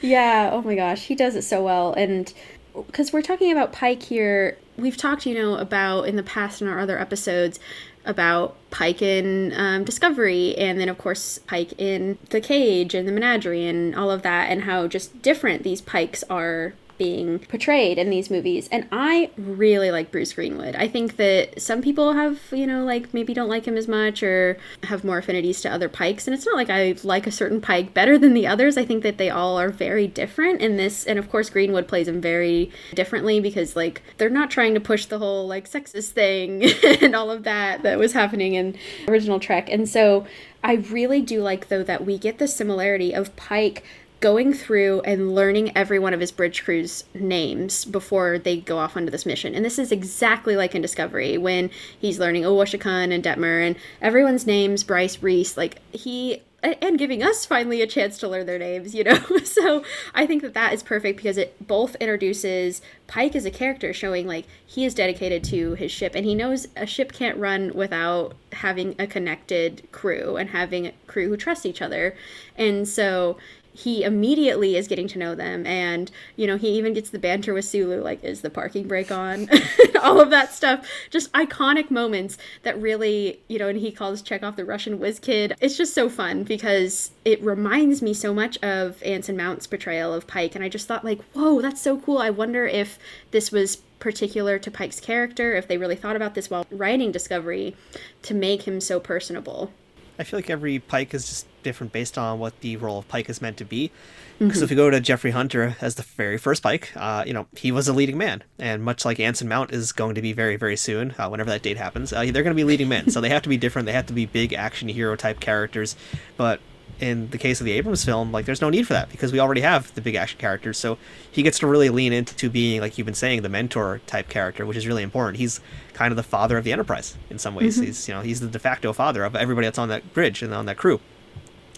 yeah. 0.00 0.50
Oh 0.52 0.62
my 0.62 0.74
gosh, 0.74 1.06
he 1.06 1.14
does 1.14 1.36
it 1.36 1.42
so 1.42 1.62
well. 1.62 1.92
And 1.92 2.32
because 2.74 3.12
we're 3.12 3.22
talking 3.22 3.52
about 3.52 3.72
Pike 3.72 4.02
here, 4.02 4.56
we've 4.76 4.96
talked, 4.96 5.26
you 5.26 5.34
know, 5.34 5.56
about 5.56 6.02
in 6.02 6.16
the 6.16 6.22
past 6.22 6.62
in 6.62 6.68
our 6.68 6.78
other 6.80 6.98
episodes 6.98 7.60
about 8.04 8.56
Pike 8.70 9.02
in 9.02 9.52
um, 9.54 9.84
Discovery, 9.84 10.56
and 10.56 10.80
then 10.80 10.88
of 10.88 10.98
course 10.98 11.38
Pike 11.38 11.72
in 11.78 12.18
The 12.30 12.40
Cage 12.40 12.94
and 12.94 13.06
the 13.06 13.12
Menagerie, 13.12 13.66
and 13.66 13.94
all 13.94 14.10
of 14.10 14.22
that, 14.22 14.50
and 14.50 14.62
how 14.62 14.86
just 14.88 15.20
different 15.22 15.62
these 15.62 15.80
Pikes 15.80 16.24
are 16.24 16.74
being 16.98 17.38
portrayed 17.38 17.96
in 17.96 18.10
these 18.10 18.30
movies. 18.30 18.68
And 18.70 18.86
I 18.92 19.30
really 19.36 19.90
like 19.90 20.10
Bruce 20.10 20.32
Greenwood. 20.32 20.74
I 20.76 20.88
think 20.88 21.16
that 21.16 21.62
some 21.62 21.80
people 21.80 22.12
have, 22.12 22.40
you 22.50 22.66
know, 22.66 22.84
like 22.84 23.14
maybe 23.14 23.32
don't 23.32 23.48
like 23.48 23.66
him 23.66 23.76
as 23.76 23.88
much 23.88 24.22
or 24.22 24.58
have 24.82 25.04
more 25.04 25.18
affinities 25.18 25.60
to 25.62 25.70
other 25.70 25.88
Pikes. 25.88 26.26
And 26.26 26.34
it's 26.34 26.44
not 26.44 26.56
like 26.56 26.70
I 26.70 26.96
like 27.04 27.26
a 27.26 27.30
certain 27.30 27.60
Pike 27.60 27.94
better 27.94 28.18
than 28.18 28.34
the 28.34 28.46
others. 28.46 28.76
I 28.76 28.84
think 28.84 29.02
that 29.04 29.18
they 29.18 29.30
all 29.30 29.58
are 29.58 29.70
very 29.70 30.06
different 30.06 30.60
in 30.60 30.76
this. 30.76 31.06
And 31.06 31.18
of 31.18 31.30
course, 31.30 31.48
Greenwood 31.50 31.88
plays 31.88 32.08
him 32.08 32.20
very 32.20 32.70
differently 32.94 33.40
because, 33.40 33.76
like, 33.76 34.02
they're 34.18 34.28
not 34.28 34.50
trying 34.50 34.74
to 34.74 34.80
push 34.80 35.06
the 35.06 35.18
whole, 35.18 35.46
like, 35.46 35.70
sexist 35.70 36.10
thing 36.10 36.64
and 37.02 37.14
all 37.14 37.30
of 37.30 37.44
that 37.44 37.82
that 37.82 37.98
was 37.98 38.12
happening 38.12 38.54
in 38.54 38.76
original 39.06 39.38
Trek. 39.38 39.68
And 39.70 39.88
so 39.88 40.26
I 40.62 40.74
really 40.74 41.22
do 41.22 41.40
like, 41.40 41.68
though, 41.68 41.84
that 41.84 42.04
we 42.04 42.18
get 42.18 42.38
the 42.38 42.48
similarity 42.48 43.14
of 43.14 43.34
Pike 43.36 43.84
going 44.20 44.52
through 44.52 45.00
and 45.02 45.34
learning 45.34 45.76
every 45.76 45.98
one 45.98 46.12
of 46.12 46.20
his 46.20 46.32
bridge 46.32 46.64
crew's 46.64 47.04
names 47.14 47.84
before 47.84 48.38
they 48.38 48.56
go 48.56 48.78
off 48.78 48.96
onto 48.96 49.10
this 49.10 49.24
mission. 49.24 49.54
And 49.54 49.64
this 49.64 49.78
is 49.78 49.92
exactly 49.92 50.56
like 50.56 50.74
in 50.74 50.82
Discovery 50.82 51.38
when 51.38 51.70
he's 51.98 52.18
learning 52.18 52.42
Owosekun 52.42 53.12
and 53.12 53.22
Detmer 53.22 53.64
and 53.66 53.76
everyone's 54.02 54.46
names, 54.46 54.82
Bryce, 54.82 55.22
Rhys, 55.22 55.56
like 55.56 55.80
he 55.92 56.42
and 56.60 56.98
giving 56.98 57.22
us 57.22 57.46
finally 57.46 57.82
a 57.82 57.86
chance 57.86 58.18
to 58.18 58.26
learn 58.26 58.46
their 58.46 58.58
names, 58.58 58.92
you 58.94 59.04
know. 59.04 59.14
so 59.44 59.84
I 60.12 60.26
think 60.26 60.42
that 60.42 60.54
that 60.54 60.72
is 60.72 60.82
perfect 60.82 61.16
because 61.16 61.38
it 61.38 61.54
both 61.66 61.94
introduces 61.96 62.82
Pike 63.06 63.36
as 63.36 63.44
a 63.44 63.50
character, 63.50 63.92
showing 63.92 64.26
like 64.26 64.44
he 64.66 64.84
is 64.84 64.92
dedicated 64.92 65.44
to 65.44 65.74
his 65.74 65.92
ship 65.92 66.12
and 66.16 66.24
he 66.24 66.34
knows 66.34 66.66
a 66.76 66.84
ship 66.84 67.12
can't 67.12 67.38
run 67.38 67.72
without 67.74 68.34
having 68.52 68.96
a 68.98 69.06
connected 69.06 69.86
crew 69.92 70.36
and 70.36 70.50
having 70.50 70.86
a 70.86 70.92
crew 71.06 71.28
who 71.28 71.36
trust 71.36 71.64
each 71.64 71.80
other. 71.80 72.16
And 72.56 72.88
so 72.88 73.38
he 73.78 74.02
immediately 74.02 74.76
is 74.76 74.88
getting 74.88 75.06
to 75.06 75.18
know 75.18 75.36
them 75.36 75.64
and 75.64 76.10
you 76.34 76.48
know 76.48 76.56
he 76.56 76.70
even 76.70 76.92
gets 76.92 77.10
the 77.10 77.18
banter 77.18 77.54
with 77.54 77.64
sulu 77.64 78.02
like 78.02 78.22
is 78.24 78.40
the 78.40 78.50
parking 78.50 78.88
brake 78.88 79.12
on? 79.12 79.48
All 80.02 80.20
of 80.20 80.30
that 80.30 80.52
stuff. 80.52 80.88
Just 81.10 81.32
iconic 81.32 81.90
moments 81.90 82.38
that 82.64 82.80
really 82.80 83.40
you 83.46 83.58
know 83.58 83.68
and 83.68 83.78
he 83.78 83.92
calls 83.92 84.22
chekov 84.22 84.56
the 84.56 84.64
russian 84.64 84.98
whiz 84.98 85.20
kid. 85.20 85.54
It's 85.60 85.76
just 85.76 85.94
so 85.94 86.08
fun 86.08 86.42
because 86.42 87.12
it 87.24 87.40
reminds 87.42 88.02
me 88.02 88.14
so 88.14 88.34
much 88.34 88.58
of 88.62 89.00
anson 89.04 89.36
mount's 89.36 89.66
portrayal 89.68 90.12
of 90.12 90.26
pike 90.26 90.56
and 90.56 90.64
i 90.64 90.68
just 90.68 90.88
thought 90.88 91.04
like 91.04 91.22
whoa 91.32 91.60
that's 91.60 91.80
so 91.80 91.98
cool. 91.98 92.18
I 92.18 92.30
wonder 92.30 92.66
if 92.66 92.98
this 93.30 93.52
was 93.52 93.76
particular 94.00 94.58
to 94.58 94.70
pike's 94.70 94.98
character 95.00 95.54
if 95.54 95.68
they 95.68 95.78
really 95.78 95.96
thought 95.96 96.16
about 96.16 96.34
this 96.34 96.50
while 96.50 96.66
writing 96.70 97.12
discovery 97.12 97.76
to 98.22 98.34
make 98.34 98.62
him 98.62 98.80
so 98.80 98.98
personable 98.98 99.72
I 100.18 100.24
feel 100.24 100.38
like 100.38 100.50
every 100.50 100.78
Pike 100.78 101.14
is 101.14 101.26
just 101.28 101.46
different 101.62 101.92
based 101.92 102.18
on 102.18 102.38
what 102.38 102.60
the 102.60 102.76
role 102.76 102.98
of 102.98 103.08
Pike 103.08 103.28
is 103.28 103.40
meant 103.40 103.56
to 103.58 103.64
be. 103.64 103.90
Because 104.38 104.62
if 104.62 104.70
you 104.70 104.76
go 104.76 104.88
to 104.88 105.00
Jeffrey 105.00 105.32
Hunter 105.32 105.76
as 105.80 105.96
the 105.96 106.02
very 106.02 106.38
first 106.38 106.62
Pike, 106.62 106.92
uh, 106.96 107.24
you 107.26 107.32
know 107.32 107.46
he 107.56 107.72
was 107.72 107.88
a 107.88 107.92
leading 107.92 108.16
man, 108.16 108.44
and 108.58 108.84
much 108.84 109.04
like 109.04 109.18
Anson 109.18 109.48
Mount 109.48 109.72
is 109.72 109.90
going 109.90 110.14
to 110.14 110.22
be 110.22 110.32
very 110.32 110.56
very 110.56 110.76
soon, 110.76 111.12
uh, 111.18 111.28
whenever 111.28 111.50
that 111.50 111.62
date 111.62 111.76
happens, 111.76 112.12
uh, 112.12 112.20
they're 112.20 112.44
going 112.44 112.46
to 112.46 112.54
be 112.54 112.64
leading 112.64 112.88
men. 112.88 113.10
so 113.10 113.20
they 113.20 113.30
have 113.30 113.42
to 113.42 113.48
be 113.48 113.56
different. 113.56 113.86
They 113.86 113.92
have 113.92 114.06
to 114.06 114.12
be 114.12 114.26
big 114.26 114.52
action 114.52 114.88
hero 114.88 115.16
type 115.16 115.40
characters. 115.40 115.96
But 116.36 116.60
in 117.00 117.30
the 117.30 117.38
case 117.38 117.60
of 117.60 117.64
the 117.64 117.72
Abrams 117.72 118.04
film, 118.04 118.32
like 118.32 118.44
there's 118.44 118.60
no 118.60 118.70
need 118.70 118.86
for 118.86 118.92
that 118.94 119.08
because 119.08 119.32
we 119.32 119.38
already 119.38 119.60
have 119.60 119.94
the 119.94 120.00
big 120.00 120.14
action 120.16 120.38
characters. 120.38 120.78
So 120.78 120.98
he 121.30 121.42
gets 121.42 121.58
to 121.60 121.66
really 121.66 121.88
lean 121.90 122.12
into 122.12 122.50
being, 122.50 122.80
like 122.80 122.98
you've 122.98 123.04
been 123.06 123.14
saying, 123.14 123.42
the 123.42 123.48
mentor 123.48 124.00
type 124.06 124.28
character, 124.28 124.66
which 124.66 124.76
is 124.76 124.86
really 124.86 125.02
important. 125.02 125.36
He's 125.38 125.60
kind 125.92 126.10
of 126.12 126.16
the 126.16 126.22
father 126.22 126.58
of 126.58 126.64
the 126.64 126.72
Enterprise 126.72 127.16
in 127.30 127.38
some 127.38 127.54
ways. 127.54 127.76
He's 127.76 128.08
you 128.08 128.14
know 128.14 128.20
he's 128.22 128.40
the 128.40 128.48
de 128.48 128.58
facto 128.58 128.92
father 128.92 129.24
of 129.24 129.36
everybody 129.36 129.66
that's 129.66 129.78
on 129.78 129.88
that 129.90 130.12
bridge 130.12 130.42
and 130.42 130.52
on 130.52 130.66
that 130.66 130.76
crew. 130.76 131.00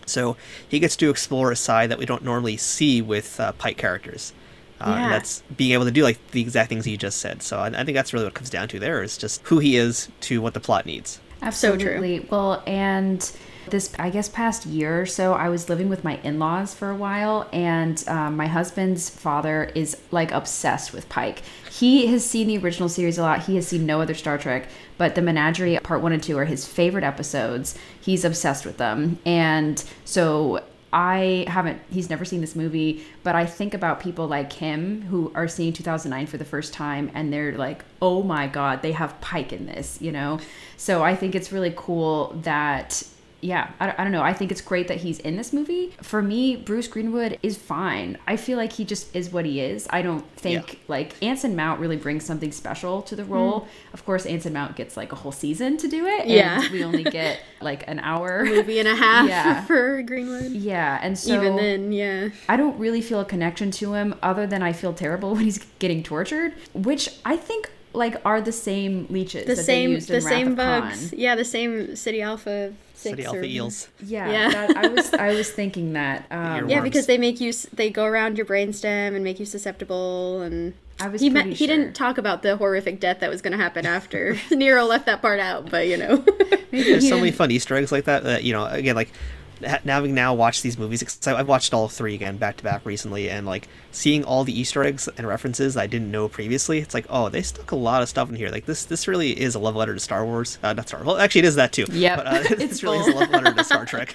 So 0.06 0.36
he 0.68 0.78
gets 0.80 0.96
to 0.96 1.10
explore 1.10 1.52
a 1.52 1.56
side 1.56 1.90
that 1.90 1.98
we 1.98 2.06
don't 2.06 2.24
normally 2.24 2.56
see 2.56 3.00
with 3.02 3.38
uh, 3.38 3.52
Pike 3.52 3.76
characters. 3.76 4.32
Uh, 4.80 4.86
Yeah. 4.96 5.02
and 5.04 5.12
that's 5.12 5.42
being 5.56 5.72
able 5.72 5.84
to 5.84 5.90
do 5.90 6.02
like 6.02 6.18
the 6.30 6.40
exact 6.40 6.70
things 6.70 6.86
you 6.86 6.96
just 6.96 7.18
said. 7.18 7.42
So 7.42 7.58
I, 7.58 7.66
I 7.66 7.84
think 7.84 7.94
that's 7.94 8.12
really 8.14 8.24
what 8.24 8.32
it 8.32 8.34
comes 8.34 8.48
down 8.50 8.66
to 8.68 8.78
there 8.80 9.02
is 9.02 9.18
just 9.18 9.42
who 9.48 9.58
he 9.58 9.76
is 9.76 10.08
to 10.22 10.40
what 10.40 10.54
the 10.54 10.60
plot 10.60 10.86
needs. 10.86 11.20
So 11.52 11.76
true. 11.76 11.92
Absolutely. 11.92 12.26
Well, 12.30 12.62
and 12.66 13.30
this, 13.68 13.92
I 13.98 14.10
guess, 14.10 14.28
past 14.28 14.66
year 14.66 15.02
or 15.02 15.06
so, 15.06 15.34
I 15.34 15.48
was 15.48 15.68
living 15.68 15.88
with 15.88 16.04
my 16.04 16.16
in 16.22 16.38
laws 16.38 16.74
for 16.74 16.90
a 16.90 16.94
while, 16.94 17.48
and 17.52 18.02
um, 18.08 18.36
my 18.36 18.46
husband's 18.46 19.10
father 19.10 19.70
is 19.74 19.96
like 20.10 20.32
obsessed 20.32 20.92
with 20.92 21.08
Pike. 21.08 21.42
He 21.70 22.06
has 22.06 22.24
seen 22.24 22.48
the 22.48 22.58
original 22.58 22.88
series 22.88 23.18
a 23.18 23.22
lot. 23.22 23.44
He 23.44 23.56
has 23.56 23.68
seen 23.68 23.86
no 23.86 24.00
other 24.00 24.14
Star 24.14 24.38
Trek, 24.38 24.68
but 24.98 25.14
the 25.14 25.22
Menagerie 25.22 25.78
Part 25.82 26.02
1 26.02 26.12
and 26.12 26.22
2 26.22 26.36
are 26.38 26.44
his 26.44 26.66
favorite 26.66 27.04
episodes. 27.04 27.76
He's 28.00 28.24
obsessed 28.24 28.66
with 28.66 28.76
them. 28.76 29.18
And 29.24 29.82
so 30.04 30.62
I 30.92 31.44
haven't, 31.48 31.80
he's 31.90 32.10
never 32.10 32.24
seen 32.24 32.40
this 32.40 32.56
movie, 32.56 33.04
but 33.22 33.34
I 33.34 33.46
think 33.46 33.74
about 33.74 34.00
people 34.00 34.26
like 34.26 34.52
him 34.52 35.02
who 35.02 35.30
are 35.34 35.46
seeing 35.46 35.72
2009 35.72 36.26
for 36.26 36.36
the 36.36 36.44
first 36.44 36.72
time 36.72 37.10
and 37.14 37.32
they're 37.32 37.56
like, 37.56 37.84
oh 38.02 38.22
my 38.22 38.48
God, 38.48 38.82
they 38.82 38.92
have 38.92 39.20
Pike 39.20 39.52
in 39.52 39.66
this, 39.66 40.00
you 40.02 40.10
know? 40.10 40.40
So 40.76 41.04
I 41.04 41.14
think 41.14 41.34
it's 41.34 41.52
really 41.52 41.72
cool 41.76 42.36
that 42.42 43.02
yeah, 43.42 43.70
I, 43.80 43.94
I 43.96 44.02
don't 44.04 44.12
know. 44.12 44.22
I 44.22 44.32
think 44.34 44.50
it's 44.52 44.60
great 44.60 44.88
that 44.88 44.98
he's 44.98 45.18
in 45.18 45.36
this 45.36 45.52
movie. 45.52 45.94
For 46.02 46.20
me, 46.22 46.56
Bruce 46.56 46.88
Greenwood 46.88 47.38
is 47.42 47.56
fine. 47.56 48.18
I 48.26 48.36
feel 48.36 48.56
like 48.58 48.72
he 48.72 48.84
just 48.84 49.14
is 49.16 49.30
what 49.30 49.44
he 49.46 49.60
is. 49.60 49.86
I 49.90 50.02
don't 50.02 50.24
think 50.36 50.72
Yeah. 50.74 50.78
like 50.88 51.14
Anson 51.22 51.56
Mount 51.56 51.80
really 51.80 51.96
brings 51.96 52.24
something 52.24 52.52
special 52.52 53.02
to 53.02 53.16
the 53.16 53.24
role. 53.24 53.60
Hmm. 53.60 53.68
Of 53.94 54.04
course, 54.04 54.26
Anson 54.26 54.52
Mount 54.52 54.76
gets 54.76 54.96
like 54.96 55.12
a 55.12 55.16
whole 55.16 55.32
season 55.32 55.76
to 55.78 55.88
do 55.88 56.06
it. 56.06 56.22
And 56.22 56.30
Yeah. 56.30 56.70
we 56.70 56.84
only 56.84 57.04
get 57.04 57.40
like 57.60 57.84
an 57.88 57.98
hour. 58.00 58.44
movie 58.44 58.78
and 58.78 58.88
a 58.88 58.94
half 58.96 59.28
Yeah. 59.28 59.64
for 59.66 60.02
greenwood 60.02 60.52
Yeah, 60.52 60.98
and 61.02 61.18
so 61.18 61.34
even 61.34 61.56
then 61.56 61.92
yeah 61.92 62.28
I 62.48 62.56
don't 62.56 62.78
really 62.78 63.00
feel 63.00 63.20
a 63.20 63.24
connection 63.24 63.70
to 63.72 63.94
him 63.94 64.14
other 64.22 64.46
than 64.46 64.62
I 64.62 64.72
feel 64.72 64.92
terrible 64.92 65.30
when 65.34 65.44
he's 65.44 65.58
getting 65.78 66.02
tortured, 66.02 66.54
which 66.74 67.08
I 67.24 67.36
think 67.36 67.70
like 67.92 68.16
are 68.24 68.40
the 68.40 68.52
same 68.52 69.06
leeches 69.10 69.46
the 69.46 69.54
that 69.54 69.64
same 69.64 69.90
they 69.90 69.94
used 69.96 70.08
the 70.08 70.16
in 70.18 70.24
Wrath 70.24 70.32
same 70.32 70.48
of 70.52 70.56
Khan. 70.58 70.80
bugs 70.82 71.12
yeah 71.12 71.34
the 71.34 71.44
same 71.44 71.96
Ceti 71.96 72.22
Alpha 72.22 72.72
six 72.94 73.16
Ceti 73.16 73.24
or- 73.26 73.36
Alpha 73.36 73.44
Eels. 73.46 73.88
Yeah, 74.04 74.30
Yeah. 74.30 74.50
That, 74.50 74.76
I 74.76 74.88
was 74.88 75.12
I 75.14 75.28
was 75.34 75.50
thinking 75.50 75.94
that. 75.94 76.26
Um, 76.30 76.68
yeah 76.68 76.80
because 76.80 77.06
they 77.06 77.18
make 77.18 77.40
you 77.40 77.52
they 77.72 77.90
go 77.90 78.04
around 78.04 78.36
your 78.36 78.46
brainstem 78.46 79.14
and 79.14 79.24
make 79.24 79.40
you 79.40 79.46
susceptible 79.46 80.42
and 80.42 80.74
I 81.02 81.08
was 81.08 81.22
he, 81.22 81.30
meant, 81.30 81.46
pretty 81.46 81.56
he 81.56 81.66
didn't 81.66 81.94
talk 81.94 82.18
about 82.18 82.42
the 82.42 82.56
horrific 82.58 83.00
death 83.00 83.20
that 83.20 83.30
was 83.30 83.40
going 83.40 83.52
to 83.52 83.58
happen 83.58 83.86
after 83.86 84.36
nero 84.50 84.84
left 84.84 85.06
that 85.06 85.22
part 85.22 85.40
out 85.40 85.70
but 85.70 85.86
you 85.88 85.96
know 85.96 86.16
There's 86.70 87.08
so 87.08 87.16
many 87.16 87.28
didn't- 87.30 87.36
fun 87.38 87.50
Easter 87.50 87.74
eggs 87.74 87.90
like 87.90 88.04
that 88.04 88.22
that 88.24 88.44
you 88.44 88.52
know 88.52 88.66
again 88.66 88.94
like 88.96 89.08
ha- 89.08 89.14
having 89.62 90.14
now 90.14 90.32
watched 90.34 90.62
these 90.62 90.78
movies 90.78 91.02
'cause 91.02 91.18
I- 91.26 91.38
I've 91.38 91.48
watched 91.48 91.72
all 91.74 91.88
three 91.88 92.14
again 92.14 92.36
back 92.36 92.56
to 92.58 92.64
back 92.64 92.80
recently 92.84 93.28
and 93.30 93.46
like 93.46 93.68
seeing 93.92 94.24
all 94.24 94.44
the 94.44 94.58
Easter 94.58 94.82
eggs 94.84 95.08
and 95.18 95.26
references 95.26 95.76
I 95.76 95.86
didn't 95.86 96.10
know 96.10 96.28
previously 96.28 96.78
it's 96.78 96.94
like 96.94 97.06
oh 97.10 97.28
they 97.28 97.42
stuck 97.42 97.70
a 97.72 97.76
lot 97.76 98.02
of 98.02 98.08
stuff 98.08 98.28
in 98.28 98.36
here. 98.36 98.48
Like 98.50 98.66
this 98.66 98.84
this 98.84 99.06
really 99.08 99.38
is 99.40 99.54
a 99.54 99.58
love 99.58 99.76
letter 99.76 99.94
to 99.94 100.00
Star 100.00 100.24
Wars. 100.24 100.58
Uh, 100.62 100.72
not 100.72 100.88
Star 100.88 101.02
well 101.04 101.18
actually 101.18 101.40
it 101.40 101.44
is 101.46 101.54
that 101.56 101.72
too. 101.72 101.86
Yep. 101.90 102.16
but 102.16 102.26
uh, 102.26 102.30
It's 102.50 102.58
this 102.58 102.82
really 102.82 102.98
is 102.98 103.08
a 103.08 103.12
love 103.12 103.30
letter 103.30 103.52
to 103.52 103.64
Star 103.64 103.84
Trek. 103.92 104.14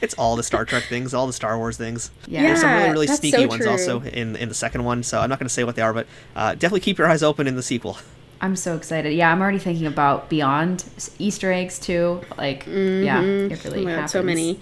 It's 0.00 0.14
all 0.14 0.36
the 0.36 0.42
Star 0.44 0.64
Trek 0.64 0.84
things 0.84 1.12
all 1.12 1.26
the 1.26 1.32
Star 1.32 1.58
Wars 1.58 1.76
things. 1.76 2.10
Yeah. 2.26 2.42
there's 2.42 2.60
some 2.60 2.72
really 2.72 2.90
really 2.90 3.06
sneaky 3.08 3.42
so 3.42 3.46
ones 3.48 3.66
also 3.66 4.00
in 4.02 4.36
in 4.36 4.48
the 4.48 4.54
second 4.54 4.84
one 4.84 5.02
so 5.02 5.20
I'm 5.20 5.28
not 5.28 5.38
going 5.38 5.48
to 5.48 5.54
say 5.54 5.64
what 5.64 5.74
they 5.76 5.82
are 5.82 5.92
but 5.92 6.06
uh, 6.36 6.52
definitely 6.54 6.80
keep 6.80 6.98
your 6.98 7.08
eyes 7.08 7.22
open 7.22 7.46
in 7.46 7.56
the 7.56 7.62
sequel 7.62 7.98
I'm 8.40 8.54
so 8.56 8.76
excited. 8.76 9.12
Yeah, 9.14 9.32
I'm 9.32 9.40
already 9.40 9.58
thinking 9.58 9.86
about 9.86 10.28
beyond 10.28 10.84
Easter 11.18 11.52
eggs 11.52 11.78
too. 11.78 12.20
Like, 12.36 12.66
yeah, 12.66 13.20
mm-hmm. 13.22 13.52
it 13.52 13.64
really 13.64 13.80
Oh 13.80 13.84
God, 13.84 13.90
happens. 13.92 14.12
so 14.12 14.22
many. 14.22 14.60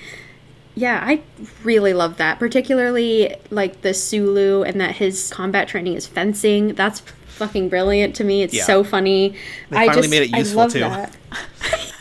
Yeah, 0.74 1.01
I 1.03 1.23
really 1.62 1.94
love 1.94 2.16
that. 2.19 2.39
Particularly 2.39 3.35
like 3.51 3.81
the 3.82 3.94
Sulu 3.94 4.62
and 4.62 4.81
that 4.81 4.97
his 4.97 5.31
combat 5.31 5.69
training 5.69 5.94
is 5.94 6.07
fencing. 6.07 6.69
That's 6.74 7.01
fucking 7.01 7.69
brilliant 7.69 8.15
to 8.16 8.24
me. 8.24 8.43
It's 8.43 8.55
Yeah. 8.55 8.65
so 8.65 8.82
funny. 8.85 9.36
They 9.70 9.77
I 9.77 9.86
finally 9.86 10.03
just 10.03 10.11
made 10.11 10.23
it 10.31 10.35
I 10.35 10.39
useful, 10.39 10.57
love 10.62 10.73
too. 10.73 10.81
that. 10.81 11.16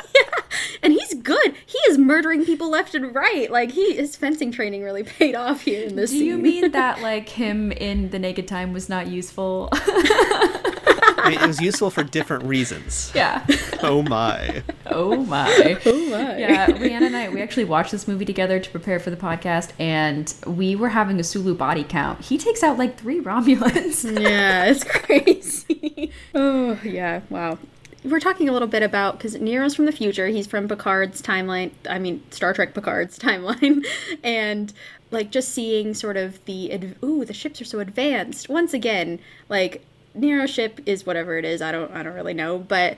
yeah, 0.75 0.79
and 0.83 0.93
he's 0.93 1.13
good. 1.15 1.53
He 1.65 1.77
is 1.89 1.97
murdering 1.97 2.45
people 2.45 2.69
left 2.69 2.95
and 2.95 3.13
right. 3.15 3.49
Like 3.51 3.71
he 3.71 3.95
his 3.95 4.15
fencing 4.15 4.51
training 4.51 4.83
really 4.83 5.03
paid 5.03 5.35
off 5.35 5.61
here 5.61 5.85
in 5.87 5.95
this 5.95 6.11
Do 6.11 6.17
scene. 6.17 6.27
you 6.27 6.37
mean 6.37 6.71
that 6.71 7.01
like 7.03 7.29
him 7.29 7.71
in 7.71 8.09
the 8.11 8.19
naked 8.19 8.47
time 8.47 8.73
was 8.73 8.89
not 8.89 9.07
useful? 9.07 9.69
I 9.71 11.29
mean, 11.29 11.39
it 11.39 11.47
was 11.47 11.59
useful 11.61 11.89
for 11.89 12.03
different 12.03 12.43
reasons. 12.45 13.11
yeah. 13.15 13.45
Oh 13.83 14.01
my. 14.01 14.63
Oh 14.87 15.17
my. 15.25 15.77
Oh 15.85 16.09
my. 16.09 16.37
yeah, 16.39 16.65
Rhianna 16.67 17.01
and 17.07 17.15
I, 17.15 17.29
we 17.29 17.39
actually 17.39 17.65
watched 17.65 17.91
this 17.91 18.07
movie 18.07 18.25
together 18.25 18.59
to 18.59 18.69
prepare 18.71 18.99
for 18.99 19.11
the 19.11 19.17
podcast, 19.17 19.71
and 19.77 20.33
we 20.47 20.75
were 20.75 20.89
having 20.89 21.19
a 21.19 21.23
Sulu 21.23 21.53
body 21.53 21.83
count. 21.83 22.21
He 22.21 22.39
takes 22.39 22.63
out 22.63 22.79
like 22.79 22.97
three 22.97 23.21
Romulans. 23.21 24.19
yeah, 24.19 24.63
it's 24.65 24.83
crazy. 24.83 26.11
oh, 26.33 26.79
yeah, 26.83 27.21
wow. 27.29 27.59
We're 28.05 28.19
talking 28.19 28.47
a 28.49 28.51
little 28.51 28.67
bit 28.67 28.83
about 28.83 29.17
because 29.17 29.35
Nero's 29.35 29.75
from 29.75 29.85
the 29.85 29.91
future. 29.91 30.27
He's 30.27 30.47
from 30.47 30.67
Picard's 30.67 31.21
timeline. 31.21 31.71
I 31.89 31.99
mean, 31.99 32.23
Star 32.31 32.53
Trek 32.53 32.73
Picard's 32.73 33.17
timeline, 33.19 33.85
and 34.23 34.71
like 35.11 35.31
just 35.31 35.49
seeing 35.49 35.93
sort 35.93 36.17
of 36.17 36.43
the 36.45 36.93
ooh, 37.03 37.25
the 37.25 37.33
ships 37.33 37.61
are 37.61 37.65
so 37.65 37.79
advanced. 37.79 38.49
Once 38.49 38.73
again, 38.73 39.19
like 39.49 39.85
Nero's 40.13 40.49
ship 40.49 40.79
is 40.85 41.05
whatever 41.05 41.37
it 41.37 41.45
is. 41.45 41.61
I 41.61 41.71
don't, 41.71 41.91
I 41.91 42.03
don't 42.03 42.13
really 42.13 42.33
know, 42.33 42.57
but 42.57 42.97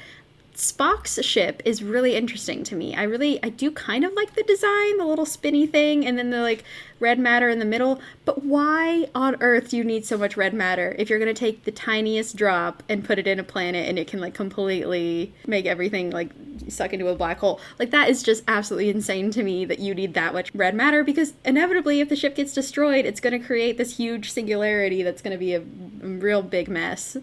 Spock's 0.57 1.23
ship 1.23 1.61
is 1.65 1.84
really 1.84 2.15
interesting 2.15 2.63
to 2.63 2.75
me. 2.75 2.95
I 2.95 3.03
really, 3.03 3.41
I 3.43 3.49
do 3.49 3.69
kind 3.69 4.03
of 4.03 4.13
like 4.13 4.34
the 4.34 4.41
design, 4.41 4.97
the 4.97 5.05
little 5.05 5.27
spinny 5.27 5.67
thing, 5.67 6.03
and 6.03 6.17
then 6.17 6.31
the 6.31 6.41
like 6.41 6.63
red 6.99 7.19
matter 7.19 7.47
in 7.47 7.59
the 7.59 7.65
middle. 7.65 8.01
But 8.25 8.43
why 8.43 9.07
on 9.13 9.38
earth 9.39 9.69
do 9.69 9.77
you 9.77 9.84
need 9.84 10.03
so 10.03 10.17
much 10.17 10.35
red 10.35 10.55
matter 10.55 10.95
if 10.97 11.11
you're 11.11 11.19
gonna 11.19 11.35
take 11.35 11.65
the 11.65 11.71
tiniest 11.71 12.35
drop 12.35 12.81
and 12.89 13.05
put 13.05 13.19
it 13.19 13.27
in 13.27 13.39
a 13.39 13.43
planet 13.43 13.88
and 13.88 13.99
it 13.99 14.07
can 14.07 14.19
like 14.19 14.34
completely 14.34 15.31
make 15.45 15.67
everything 15.67 16.09
like 16.09 16.31
suck 16.69 16.91
into 16.91 17.07
a 17.07 17.13
black 17.13 17.38
hole? 17.38 17.59
Like 17.77 17.91
that 17.91 18.09
is 18.09 18.23
just 18.23 18.43
absolutely 18.47 18.89
insane 18.89 19.29
to 19.34 19.43
me 19.43 19.63
that 19.65 19.77
you 19.77 19.93
need 19.93 20.15
that 20.15 20.34
much 20.34 20.49
red 20.55 20.73
matter 20.73 21.03
because 21.03 21.34
inevitably, 21.45 22.01
if 22.01 22.09
the 22.09 22.15
ship 22.15 22.35
gets 22.35 22.51
destroyed, 22.51 23.05
it's 23.05 23.19
gonna 23.19 23.39
create 23.39 23.77
this 23.77 23.97
huge 23.97 24.31
singularity 24.31 25.03
that's 25.03 25.21
gonna 25.21 25.38
be 25.38 25.53
a, 25.53 25.59
a 25.59 26.07
real 26.07 26.41
big 26.41 26.67
mess. 26.67 27.15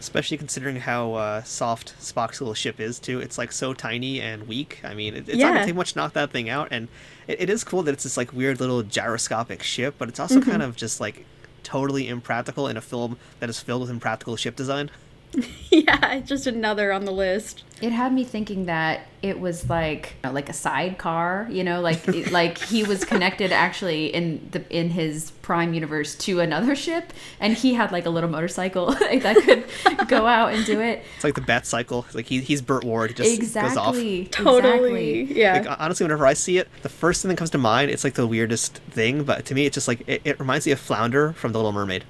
Especially 0.00 0.36
considering 0.38 0.76
how 0.76 1.12
uh, 1.14 1.42
soft 1.44 1.94
Spock's 2.00 2.40
little 2.40 2.54
ship 2.54 2.80
is 2.80 2.98
too. 2.98 3.20
It's 3.20 3.38
like 3.38 3.52
so 3.52 3.72
tiny 3.74 4.20
and 4.20 4.48
weak. 4.48 4.80
I 4.82 4.94
mean, 4.94 5.14
it, 5.14 5.28
it's 5.28 5.38
not 5.38 5.52
gonna 5.54 5.66
take 5.66 5.74
much 5.76 5.92
to 5.92 5.98
knock 5.98 6.14
that 6.14 6.30
thing 6.32 6.48
out. 6.48 6.68
And 6.72 6.88
it, 7.28 7.42
it 7.42 7.50
is 7.50 7.62
cool 7.62 7.82
that 7.84 7.92
it's 7.92 8.04
this 8.04 8.16
like 8.16 8.32
weird 8.32 8.58
little 8.60 8.82
gyroscopic 8.82 9.62
ship, 9.62 9.94
but 9.98 10.08
it's 10.08 10.18
also 10.18 10.40
Mm-hmm. 10.40 10.50
kind 10.50 10.62
of 10.62 10.74
just 10.74 11.00
like 11.00 11.26
totally 11.62 12.08
impractical 12.08 12.66
in 12.66 12.76
a 12.76 12.80
film 12.80 13.18
that 13.38 13.48
is 13.50 13.60
filled 13.60 13.82
with 13.82 13.90
impractical 13.90 14.34
ship 14.36 14.56
design. 14.56 14.90
yeah, 15.70 16.18
just 16.20 16.46
another 16.46 16.92
on 16.92 17.04
the 17.04 17.12
list. 17.12 17.62
It 17.80 17.92
had 17.92 18.12
me 18.12 18.24
thinking 18.24 18.66
that 18.66 19.06
it 19.22 19.40
was 19.40 19.70
like 19.70 20.14
you 20.22 20.28
know, 20.28 20.34
like 20.34 20.48
a 20.48 20.52
sidecar, 20.52 21.46
you 21.50 21.62
know, 21.64 21.80
like 21.80 22.06
it- 22.08 22.30
like 22.32 22.58
he 22.58 22.82
was 22.82 23.04
connected 23.04 23.52
actually 23.52 24.06
in 24.06 24.48
the 24.50 24.62
in 24.76 24.90
his 24.90 25.30
prime 25.42 25.72
universe 25.72 26.14
to 26.16 26.40
another 26.40 26.74
ship, 26.74 27.12
and 27.38 27.54
he 27.54 27.74
had 27.74 27.92
like 27.92 28.06
a 28.06 28.10
little 28.10 28.28
motorcycle 28.28 28.86
like, 29.00 29.22
that 29.22 29.36
could 29.36 30.08
go 30.08 30.26
out 30.26 30.52
and 30.52 30.66
do 30.66 30.80
it. 30.80 31.04
It's 31.14 31.24
like 31.24 31.34
the 31.34 31.40
Bat 31.40 31.66
Cycle. 31.66 32.04
Like 32.12 32.26
he, 32.26 32.40
he's 32.40 32.60
Burt 32.60 32.84
Ward. 32.84 33.10
He 33.10 33.14
just 33.38 33.54
goes 33.54 33.76
off. 33.76 33.94
Totally. 33.94 35.20
Exactly. 35.20 35.38
Yeah. 35.40 35.60
Like 35.66 35.80
honestly, 35.80 36.04
whenever 36.04 36.26
I 36.26 36.34
see 36.34 36.58
it, 36.58 36.68
the 36.82 36.88
first 36.88 37.22
thing 37.22 37.28
that 37.30 37.36
comes 37.38 37.50
to 37.50 37.58
mind, 37.58 37.90
it's 37.90 38.04
like 38.04 38.14
the 38.14 38.26
weirdest 38.26 38.78
thing. 38.90 39.22
But 39.24 39.44
to 39.46 39.54
me, 39.54 39.66
it's 39.66 39.74
just 39.74 39.88
like 39.88 40.02
it, 40.08 40.22
it 40.24 40.40
reminds 40.40 40.66
me 40.66 40.72
of 40.72 40.80
Flounder 40.80 41.32
from 41.34 41.52
The 41.52 41.58
Little 41.58 41.72
Mermaid. 41.72 42.04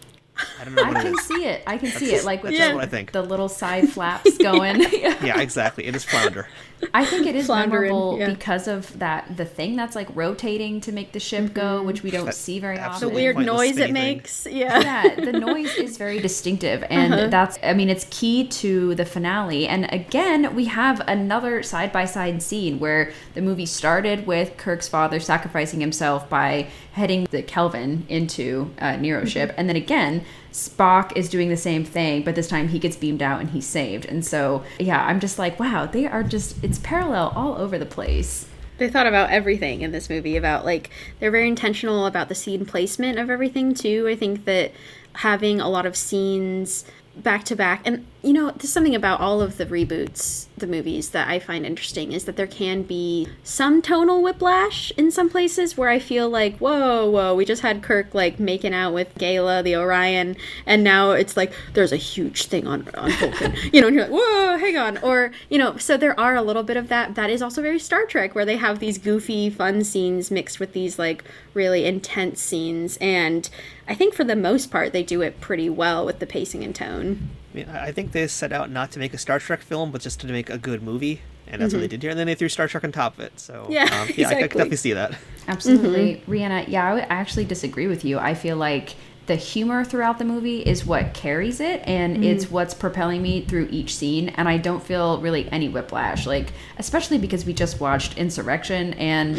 I 0.60 0.64
don't 0.64 0.74
know 0.74 0.82
I 0.84 0.90
it 0.90 0.94
can 1.02 1.14
is. 1.14 1.20
see 1.26 1.44
it. 1.44 1.62
I 1.66 1.78
can 1.78 1.88
see 1.90 2.06
That's- 2.06 2.22
it, 2.22 2.26
like 2.26 2.42
with 2.42 2.52
that's 2.56 2.70
the, 2.70 2.74
what 2.76 2.84
I 2.84 2.86
think. 2.88 3.12
the 3.12 3.22
little 3.22 3.48
side 3.48 3.88
flaps 3.90 4.36
going. 4.38 4.80
Yeah, 4.92 5.40
exactly. 5.40 5.86
It 5.86 5.94
is 5.94 6.04
Flounder. 6.04 6.46
I 6.94 7.04
think 7.04 7.26
it 7.26 7.34
is 7.36 7.46
Floundering, 7.46 7.90
memorable 7.90 8.18
yeah. 8.18 8.30
because 8.30 8.68
of 8.68 8.98
that 8.98 9.36
the 9.36 9.44
thing 9.44 9.76
that's 9.76 9.94
like 9.94 10.08
rotating 10.14 10.80
to 10.82 10.92
make 10.92 11.12
the 11.12 11.20
ship 11.20 11.52
go, 11.54 11.78
mm-hmm. 11.78 11.86
which 11.86 12.02
we 12.02 12.10
don't 12.10 12.26
That- 12.26 12.34
see 12.34 12.58
very 12.58 12.78
often. 12.78 13.08
the 13.08 13.14
weird 13.14 13.36
Pointless 13.36 13.56
noise 13.56 13.78
it 13.78 13.92
makes. 13.92 14.46
Yeah. 14.46 14.80
yeah, 14.80 15.14
the 15.14 15.32
noise 15.32 15.74
is 15.76 15.96
very 15.96 16.20
distinctive, 16.28 16.84
and 16.88 17.14
uh-huh. 17.14 17.26
that's 17.28 17.58
I 17.62 17.74
mean 17.74 17.88
it's 17.88 18.06
key 18.10 18.46
to 18.48 18.94
the 18.94 19.04
finale. 19.04 19.66
And 19.66 19.92
again, 19.92 20.54
we 20.54 20.66
have 20.66 21.00
another 21.06 21.62
side 21.62 21.92
by 21.92 22.04
side 22.04 22.42
scene 22.42 22.78
where 22.78 23.12
the 23.34 23.42
movie 23.42 23.66
started 23.66 24.26
with 24.26 24.56
Kirk's 24.56 24.88
father 24.88 25.20
sacrificing 25.20 25.80
himself 25.80 26.28
by 26.28 26.68
heading 26.92 27.26
the 27.30 27.42
Kelvin 27.42 28.06
into 28.08 28.72
uh, 28.78 28.96
Nero's 28.96 29.28
mm-hmm. 29.28 29.28
ship, 29.28 29.54
and 29.56 29.68
then 29.68 29.76
again. 29.76 30.24
Spock 30.52 31.16
is 31.16 31.28
doing 31.28 31.48
the 31.48 31.56
same 31.56 31.84
thing, 31.84 32.22
but 32.22 32.34
this 32.34 32.48
time 32.48 32.68
he 32.68 32.78
gets 32.78 32.96
beamed 32.96 33.22
out 33.22 33.40
and 33.40 33.50
he's 33.50 33.66
saved. 33.66 34.04
And 34.04 34.24
so, 34.24 34.64
yeah, 34.78 35.04
I'm 35.04 35.20
just 35.20 35.38
like, 35.38 35.60
wow, 35.60 35.86
they 35.86 36.06
are 36.06 36.22
just, 36.22 36.62
it's 36.62 36.78
parallel 36.78 37.32
all 37.36 37.56
over 37.56 37.78
the 37.78 37.86
place. 37.86 38.46
They 38.78 38.88
thought 38.88 39.06
about 39.06 39.30
everything 39.30 39.82
in 39.82 39.92
this 39.92 40.08
movie 40.08 40.36
about 40.36 40.64
like 40.64 40.88
they're 41.18 41.30
very 41.30 41.48
intentional 41.48 42.06
about 42.06 42.28
the 42.28 42.34
scene 42.34 42.64
placement 42.64 43.18
of 43.18 43.28
everything 43.28 43.74
too. 43.74 44.08
I 44.08 44.16
think 44.16 44.46
that 44.46 44.72
having 45.16 45.60
a 45.60 45.68
lot 45.68 45.84
of 45.84 45.96
scenes 45.96 46.86
back 47.14 47.44
to 47.44 47.56
back 47.56 47.82
and 47.84 48.06
you 48.22 48.32
know 48.32 48.50
there's 48.50 48.72
something 48.72 48.94
about 48.94 49.20
all 49.20 49.40
of 49.40 49.56
the 49.56 49.66
reboots 49.66 50.46
the 50.58 50.66
movies 50.66 51.10
that 51.10 51.28
i 51.28 51.38
find 51.38 51.64
interesting 51.64 52.12
is 52.12 52.24
that 52.24 52.36
there 52.36 52.46
can 52.46 52.82
be 52.82 53.26
some 53.42 53.80
tonal 53.80 54.22
whiplash 54.22 54.92
in 54.96 55.10
some 55.10 55.28
places 55.30 55.76
where 55.76 55.88
i 55.88 55.98
feel 55.98 56.28
like 56.28 56.58
whoa 56.58 57.08
whoa 57.08 57.34
we 57.34 57.44
just 57.44 57.62
had 57.62 57.82
kirk 57.82 58.14
like 58.14 58.38
making 58.38 58.74
out 58.74 58.92
with 58.92 59.14
gaila 59.16 59.62
the 59.62 59.74
orion 59.74 60.36
and 60.66 60.84
now 60.84 61.12
it's 61.12 61.36
like 61.36 61.52
there's 61.72 61.92
a 61.92 61.96
huge 61.96 62.46
thing 62.46 62.66
on 62.66 62.86
on 62.94 63.10
vulcan 63.12 63.54
you 63.72 63.80
know 63.80 63.86
and 63.86 63.96
you're 63.96 64.04
like 64.04 64.12
whoa 64.12 64.40
hang 64.60 64.76
on. 64.76 64.98
Or 64.98 65.32
you 65.48 65.58
know 65.58 65.76
so 65.76 65.96
there 65.96 66.18
are 66.18 66.36
a 66.36 66.42
little 66.42 66.62
bit 66.62 66.76
of 66.76 66.88
that. 66.88 67.14
That 67.14 67.30
is 67.30 67.42
also 67.42 67.62
very 67.62 67.78
star 67.78 68.06
trek 68.06 68.34
where 68.34 68.44
they 68.44 68.56
have 68.56 68.78
these 68.78 68.98
goofy 68.98 69.50
fun 69.50 69.82
scenes 69.82 70.30
mixed 70.30 70.60
with 70.60 70.72
these 70.72 70.98
like 70.98 71.24
really 71.54 71.84
intense 71.84 72.40
scenes. 72.40 72.96
And 72.98 73.48
i 73.88 73.94
think 73.94 74.14
for 74.14 74.22
the 74.22 74.36
most 74.36 74.70
part 74.70 74.92
they 74.92 75.02
do 75.02 75.20
it 75.20 75.40
pretty 75.40 75.68
well 75.68 76.06
with 76.06 76.20
the 76.20 76.26
pacing 76.26 76.62
and 76.62 76.74
tone 76.74 77.30
I, 77.52 77.56
mean, 77.56 77.68
I 77.68 77.86
I 77.86 77.92
think 77.92 78.12
they 78.12 78.26
set 78.26 78.52
out 78.52 78.70
not 78.70 78.92
to 78.92 78.98
make 78.98 79.14
a 79.14 79.18
Star 79.18 79.38
Trek 79.38 79.60
film, 79.60 79.90
but 79.90 80.00
just 80.00 80.20
to 80.20 80.26
make 80.26 80.50
a 80.50 80.58
good 80.58 80.82
movie, 80.82 81.20
and 81.46 81.60
that's 81.60 81.74
what 81.74 81.80
they 81.80 81.88
did 81.88 82.02
here. 82.02 82.10
And 82.10 82.18
then 82.18 82.26
they 82.26 82.34
threw 82.34 82.48
Star 82.48 82.68
Trek 82.68 82.84
on 82.84 82.92
top 82.92 83.14
of 83.14 83.20
it. 83.20 83.38
So 83.40 83.64
Mm-hmm. 83.64 83.72
Yeah, 83.72 83.82
um, 84.00 84.08
yeah, 84.16 84.28
I, 84.28 84.30
I 84.30 84.34
can 84.34 84.48
definitely 84.48 84.76
see 84.76 84.92
that. 84.92 85.14
Absolutely. 85.48 86.22
Rhianna, 86.28 86.68
yeah, 86.68 86.90
I 86.90 86.94
would 86.94 87.06
actually 87.08 87.44
disagree 87.44 87.86
with 87.86 88.04
you. 88.04 88.18
I 88.18 88.34
feel 88.34 88.56
like 88.56 88.94
the 89.26 89.36
humor 89.36 89.84
throughout 89.84 90.18
the 90.18 90.24
movie 90.24 90.60
is 90.60 90.84
what 90.84 91.14
carries 91.14 91.60
it 91.60 91.80
and 91.86 92.24
it's 92.24 92.50
what's 92.50 92.74
propelling 92.74 93.22
me 93.22 93.42
through 93.42 93.68
each 93.70 93.94
scene 93.94 94.30
and 94.30 94.48
I 94.48 94.56
don't 94.56 94.82
feel 94.82 95.20
really 95.20 95.48
any 95.52 95.68
whiplash 95.68 96.26
like 96.26 96.52
especially 96.78 97.16
because 97.16 97.44
we 97.44 97.52
just 97.52 97.78
watched 97.78 98.18
Insurrection 98.18 98.92
and 98.94 99.38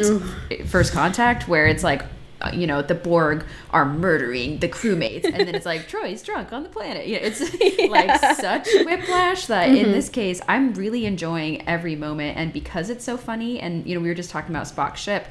First 0.65 0.93
Contact 0.93 1.49
where 1.49 1.67
it's 1.67 1.83
like 1.83 2.03
Uh, 2.41 2.51
you 2.53 2.65
know 2.67 2.81
the 2.81 2.95
Borg 2.95 3.45
are 3.71 3.85
murdering 3.85 4.59
the 4.59 4.67
crewmates. 4.67 5.25
And 5.25 5.47
then 5.47 5.55
it's 5.55 5.65
like 5.65 5.87
Troi's 5.87 6.23
drunk 6.23 6.51
on 6.53 6.63
the 6.63 6.69
planet. 6.69 7.07
You 7.07 7.19
know, 7.19 7.25
it's 7.25 7.39
like 7.89 8.37
such 8.37 8.67
whiplash 8.85 9.45
that 9.45 9.69
in 9.69 9.91
this 9.91 10.05
mm-hmm. 10.05 10.13
case 10.13 10.41
I'm 10.47 10.73
really 10.73 11.05
enjoying 11.05 11.67
every 11.67 11.95
moment. 11.95 12.37
And 12.37 12.51
because 12.51 12.89
it's 12.89 13.03
so 13.03 13.17
funny 13.17 13.59
and 13.59 13.85
you 13.85 13.95
know 13.95 14.01
we 14.01 14.07
were 14.07 14.15
just 14.15 14.29
talking 14.29 14.53
about 14.53 14.67
Spock's 14.67 14.99
ship 14.99 15.27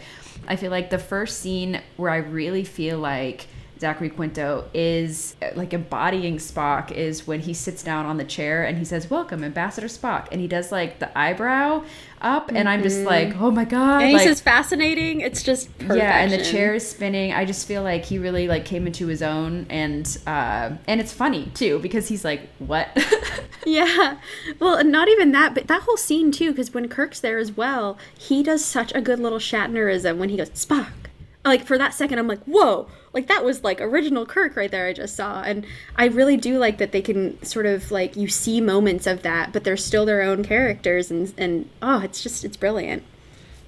I 0.48 0.56
feel 0.56 0.70
like 0.70 0.90
the 0.90 0.98
first 0.98 1.40
scene 1.40 1.80
where 1.96 2.10
I 2.10 2.18
really 2.18 2.64
feel 2.64 2.98
like 2.98 3.46
Zachary 3.80 4.10
Quinto 4.10 4.68
is 4.74 5.34
uh, 5.42 5.50
like 5.54 5.72
embodying 5.72 6.36
Spock 6.36 6.92
is 6.92 7.26
when 7.26 7.40
he 7.40 7.54
sits 7.54 7.82
down 7.82 8.04
on 8.04 8.18
the 8.18 8.24
chair 8.24 8.62
and 8.62 8.76
he 8.76 8.84
says, 8.84 9.10
"Welcome, 9.10 9.42
Ambassador 9.42 9.86
Spock," 9.86 10.28
and 10.30 10.40
he 10.40 10.46
does 10.46 10.70
like 10.70 10.98
the 10.98 11.16
eyebrow 11.18 11.84
up, 12.20 12.50
and 12.52 12.68
I'm 12.68 12.82
just 12.82 13.04
like, 13.04 13.40
"Oh 13.40 13.50
my 13.50 13.64
god!" 13.64 14.02
and 14.02 14.10
he 14.10 14.16
like, 14.16 14.26
says 14.26 14.40
fascinating 14.40 15.20
it's 15.22 15.42
just 15.42 15.72
perfection. 15.78 15.96
yeah, 15.96 16.18
and 16.18 16.30
the 16.30 16.44
chair 16.44 16.74
is 16.74 16.88
spinning. 16.88 17.32
I 17.32 17.46
just 17.46 17.66
feel 17.66 17.82
like 17.82 18.04
he 18.04 18.18
really 18.18 18.48
like 18.48 18.66
came 18.66 18.86
into 18.86 19.06
his 19.06 19.22
own, 19.22 19.66
and 19.70 20.18
uh, 20.26 20.72
and 20.86 21.00
it's 21.00 21.12
funny 21.12 21.50
too 21.54 21.78
because 21.78 22.08
he's 22.08 22.24
like, 22.24 22.48
"What?" 22.58 22.88
Yeah. 23.66 24.16
Well, 24.58 24.82
not 24.84 25.08
even 25.08 25.32
that, 25.32 25.54
but 25.54 25.68
that 25.68 25.82
whole 25.82 25.96
scene 25.96 26.32
too, 26.32 26.50
because 26.50 26.72
when 26.72 26.88
Kirk's 26.88 27.20
there 27.20 27.38
as 27.38 27.52
well, 27.52 27.98
he 28.18 28.42
does 28.42 28.64
such 28.64 28.90
a 28.94 29.00
good 29.02 29.20
little 29.20 29.38
Shatnerism 29.38 30.16
when 30.16 30.30
he 30.30 30.38
goes, 30.38 30.50
Spock. 30.50 31.09
Like 31.44 31.64
for 31.64 31.78
that 31.78 31.94
second, 31.94 32.18
I'm 32.18 32.28
like, 32.28 32.42
whoa! 32.44 32.86
Like 33.12 33.26
that 33.28 33.44
was 33.44 33.64
like 33.64 33.80
original 33.80 34.26
Kirk 34.26 34.56
right 34.56 34.70
there. 34.70 34.86
I 34.86 34.92
just 34.92 35.16
saw, 35.16 35.42
and 35.42 35.66
I 35.96 36.06
really 36.06 36.36
do 36.36 36.58
like 36.58 36.78
that 36.78 36.92
they 36.92 37.00
can 37.00 37.42
sort 37.42 37.66
of 37.66 37.90
like 37.90 38.14
you 38.14 38.28
see 38.28 38.60
moments 38.60 39.06
of 39.06 39.22
that, 39.22 39.52
but 39.52 39.64
they're 39.64 39.76
still 39.76 40.04
their 40.04 40.22
own 40.22 40.44
characters, 40.44 41.10
and 41.10 41.32
and 41.38 41.70
oh, 41.80 42.00
it's 42.00 42.22
just 42.22 42.44
it's 42.44 42.56
brilliant. 42.58 43.04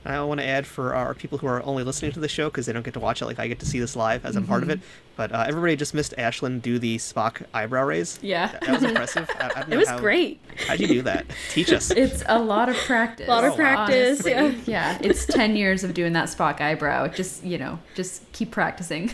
I 0.05 0.21
want 0.25 0.41
to 0.41 0.47
add 0.47 0.67
for 0.67 0.95
our 0.95 1.15
people 1.15 1.39
who 1.39 1.47
are 1.47 1.63
only 1.65 1.85
listening 1.85 2.13
to 2.13 2.21
the 2.21 2.29
show 2.29 2.49
because 2.51 2.67
they 2.67 2.73
don't 2.73 2.83
get 2.85 2.95
to 2.95 3.01
watch 3.01 3.23
it 3.23 3.27
like 3.27 3.39
I 3.39 3.47
get 3.47 3.61
to 3.61 3.67
see 3.67 3.79
this 3.79 3.95
live 3.95 4.25
as 4.27 4.35
I'm 4.37 4.47
part 4.47 4.63
of 4.65 4.71
it. 4.71 4.81
But 5.15 5.31
uh, 5.33 5.45
everybody 5.47 5.77
just 5.77 5.95
missed 5.95 6.15
Ashlyn 6.19 6.61
do 6.61 6.79
the 6.79 6.97
Spock 6.97 7.43
eyebrow 7.55 7.85
raise. 7.85 8.19
Yeah. 8.23 8.49
That, 8.49 8.61
that 8.63 8.71
was 8.73 8.83
impressive. 8.83 9.31
I, 9.39 9.45
I 9.45 9.49
don't 9.61 9.69
know 9.71 9.75
It 9.77 9.79
was 9.79 9.89
how- 9.89 9.99
great. 10.01 10.41
How'd 10.67 10.81
you 10.81 10.89
do 10.89 11.03
that? 11.03 11.27
Teach 11.51 11.73
us. 11.73 11.91
It's 11.97 12.25
a 12.27 12.39
lot 12.39 12.69
of 12.69 12.77
practice. 12.77 13.29
A 13.29 13.31
lot 13.31 13.45
of 13.45 13.53
Oh, 13.53 13.57
practice. 13.57 14.27
honestly. 14.27 14.33
Yeah. 14.33 14.53
Yeah, 14.67 14.99
it's 15.03 15.27
10 15.27 15.55
years 15.57 15.85
of 15.85 15.95
doing 15.95 16.15
that 16.15 16.29
Spock 16.29 16.61
eyebrow. 16.61 17.07
Just, 17.09 17.45
you 17.45 17.59
know, 17.59 17.79
just 17.95 18.31
keep 18.33 18.51
practicing. 18.51 19.07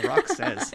The 0.00 0.08
Rock 0.08 0.28
says. 0.28 0.72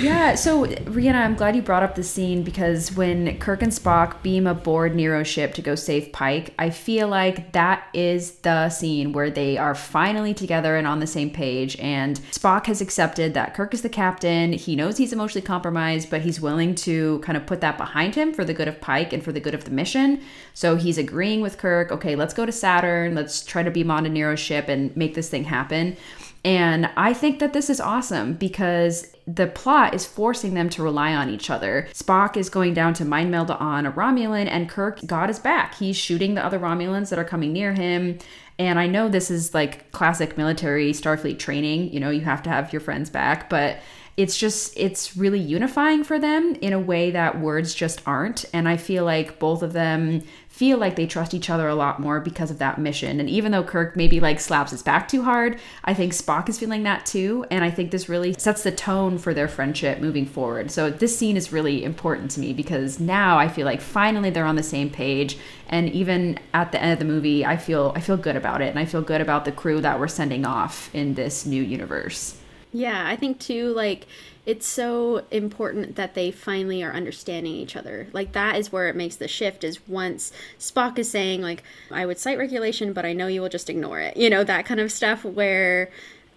Yeah, 0.00 0.34
so 0.34 0.64
Rhianna, 0.66 1.14
I'm 1.14 1.34
glad 1.34 1.54
you 1.54 1.62
brought 1.62 1.82
up 1.82 1.94
the 1.94 2.02
scene 2.02 2.42
because 2.42 2.92
when 2.96 3.38
Kirk 3.38 3.62
and 3.62 3.70
Spock 3.70 4.22
beam 4.22 4.46
aboard 4.46 4.94
Nero's 4.96 5.28
ship 5.28 5.54
to 5.54 5.62
go 5.62 5.74
save 5.74 6.12
Pike, 6.12 6.54
I 6.58 6.70
feel 6.70 7.08
like 7.08 7.52
that 7.52 7.88
is 7.92 8.32
the 8.36 8.68
scene 8.70 9.12
where 9.12 9.30
they 9.30 9.56
are 9.58 9.74
finally 9.74 10.34
together 10.34 10.76
and 10.76 10.86
on 10.86 11.00
the 11.00 11.06
same 11.06 11.30
page. 11.30 11.76
And 11.78 12.18
Spock 12.32 12.66
has 12.66 12.80
accepted 12.80 13.34
that 13.34 13.54
Kirk 13.54 13.74
is 13.74 13.82
the 13.82 13.88
captain. 13.88 14.52
He 14.52 14.74
knows 14.74 14.96
he's 14.96 15.12
emotionally 15.12 15.46
compromised, 15.46 16.10
but 16.10 16.22
he's 16.22 16.40
willing 16.40 16.74
to 16.76 17.20
kind 17.20 17.36
of 17.36 17.46
put 17.46 17.60
that 17.60 17.78
behind 17.78 18.14
him 18.14 18.32
for 18.32 18.44
the 18.44 18.54
good 18.54 18.68
of 18.68 18.80
Pike 18.80 19.12
and 19.12 19.22
for 19.22 19.32
the 19.32 19.40
good 19.40 19.54
of 19.54 19.64
the 19.64 19.70
mission. 19.70 20.20
So 20.54 20.76
he's 20.76 20.98
agreeing 20.98 21.42
with 21.42 21.58
Kirk, 21.58 21.92
okay, 21.92 22.16
let's 22.16 22.34
go 22.34 22.46
to 22.46 22.52
Saturn, 22.52 23.14
let's 23.14 23.44
try 23.44 23.62
to 23.62 23.70
beam 23.70 23.90
onto 23.90 24.10
Nero's 24.10 24.40
ship 24.40 24.68
and 24.68 24.96
make 24.96 25.14
this 25.14 25.28
thing 25.28 25.44
happen. 25.44 25.96
And 26.44 26.90
I 26.96 27.14
think 27.14 27.38
that 27.38 27.52
this 27.52 27.70
is 27.70 27.80
awesome 27.80 28.34
because 28.34 29.14
the 29.26 29.46
plot 29.46 29.94
is 29.94 30.04
forcing 30.04 30.54
them 30.54 30.68
to 30.70 30.82
rely 30.82 31.14
on 31.14 31.28
each 31.28 31.50
other. 31.50 31.88
Spock 31.92 32.36
is 32.36 32.50
going 32.50 32.74
down 32.74 32.94
to 32.94 33.04
mind 33.04 33.30
meld 33.30 33.50
on 33.50 33.86
a 33.86 33.92
Romulan, 33.92 34.48
and 34.48 34.68
Kirk 34.68 35.06
God 35.06 35.30
is 35.30 35.38
back. 35.38 35.76
He's 35.76 35.96
shooting 35.96 36.34
the 36.34 36.44
other 36.44 36.58
Romulans 36.58 37.10
that 37.10 37.18
are 37.18 37.24
coming 37.24 37.52
near 37.52 37.74
him. 37.74 38.18
And 38.58 38.78
I 38.78 38.88
know 38.88 39.08
this 39.08 39.30
is 39.30 39.54
like 39.54 39.90
classic 39.92 40.36
military 40.36 40.92
Starfleet 40.92 41.38
training, 41.38 41.92
you 41.92 42.00
know, 42.00 42.10
you 42.10 42.22
have 42.22 42.42
to 42.42 42.50
have 42.50 42.72
your 42.72 42.80
friends 42.80 43.08
back, 43.08 43.48
but 43.48 43.78
it's 44.16 44.36
just 44.36 44.76
it's 44.76 45.16
really 45.16 45.38
unifying 45.38 46.04
for 46.04 46.18
them 46.18 46.54
in 46.56 46.72
a 46.72 46.78
way 46.78 47.10
that 47.10 47.40
words 47.40 47.74
just 47.74 48.02
aren't 48.06 48.44
and 48.52 48.68
i 48.68 48.76
feel 48.76 49.04
like 49.04 49.38
both 49.38 49.62
of 49.62 49.72
them 49.72 50.22
feel 50.52 50.76
like 50.76 50.96
they 50.96 51.06
trust 51.06 51.32
each 51.32 51.48
other 51.48 51.66
a 51.66 51.74
lot 51.74 51.98
more 51.98 52.20
because 52.20 52.50
of 52.50 52.58
that 52.58 52.78
mission. 52.78 53.18
And 53.18 53.30
even 53.30 53.52
though 53.52 53.64
kirk 53.64 53.96
maybe 53.96 54.20
like 54.20 54.38
slaps 54.38 54.70
his 54.70 54.82
back 54.82 55.08
too 55.08 55.22
hard 55.22 55.58
i 55.84 55.94
think 55.94 56.12
spock 56.12 56.46
is 56.48 56.58
feeling 56.58 56.82
that 56.82 57.06
too. 57.06 57.46
And 57.50 57.64
i 57.64 57.70
think 57.70 57.90
this 57.90 58.06
really 58.06 58.34
sets 58.34 58.62
the 58.62 58.70
tone 58.70 59.16
for 59.16 59.32
their 59.32 59.48
friendship 59.48 59.98
moving 60.00 60.26
forward. 60.26 60.70
So 60.70 60.90
this 60.90 61.18
scene 61.18 61.38
is 61.38 61.54
really 61.54 61.82
important 61.82 62.30
to 62.32 62.40
me 62.40 62.52
because 62.52 63.00
now 63.00 63.38
i 63.38 63.48
feel 63.48 63.64
like 63.64 63.80
finally 63.80 64.28
they're 64.28 64.44
on 64.44 64.56
the 64.56 64.62
same 64.62 64.90
page. 64.90 65.38
And 65.68 65.88
even 65.88 66.38
at 66.52 66.70
the 66.70 66.82
end 66.82 66.92
of 66.92 66.98
the 66.98 67.06
movie 67.06 67.46
i 67.46 67.56
feel 67.56 67.92
i 67.96 68.00
feel 68.00 68.18
good 68.18 68.36
about 68.36 68.60
it. 68.60 68.68
And 68.68 68.78
i 68.78 68.84
feel 68.84 69.02
good 69.02 69.22
about 69.22 69.46
the 69.46 69.52
crew 69.52 69.80
that 69.80 69.98
we're 69.98 70.06
sending 70.06 70.44
off 70.44 70.94
in 70.94 71.14
this 71.14 71.46
new 71.46 71.62
universe. 71.62 72.36
Yeah, 72.72 73.06
I 73.06 73.16
think 73.16 73.38
too, 73.38 73.74
like, 73.74 74.06
it's 74.44 74.66
so 74.66 75.24
important 75.30 75.94
that 75.96 76.14
they 76.14 76.30
finally 76.32 76.82
are 76.82 76.92
understanding 76.92 77.54
each 77.54 77.76
other. 77.76 78.08
Like, 78.12 78.32
that 78.32 78.56
is 78.56 78.72
where 78.72 78.88
it 78.88 78.96
makes 78.96 79.16
the 79.16 79.28
shift, 79.28 79.62
is 79.62 79.86
once 79.86 80.32
Spock 80.58 80.98
is 80.98 81.10
saying, 81.10 81.42
like, 81.42 81.62
I 81.90 82.06
would 82.06 82.18
cite 82.18 82.38
regulation, 82.38 82.92
but 82.92 83.06
I 83.06 83.12
know 83.12 83.28
you 83.28 83.40
will 83.40 83.48
just 83.48 83.70
ignore 83.70 84.00
it. 84.00 84.16
You 84.16 84.28
know, 84.30 84.42
that 84.42 84.66
kind 84.66 84.80
of 84.80 84.90
stuff 84.90 85.24
where 85.24 85.90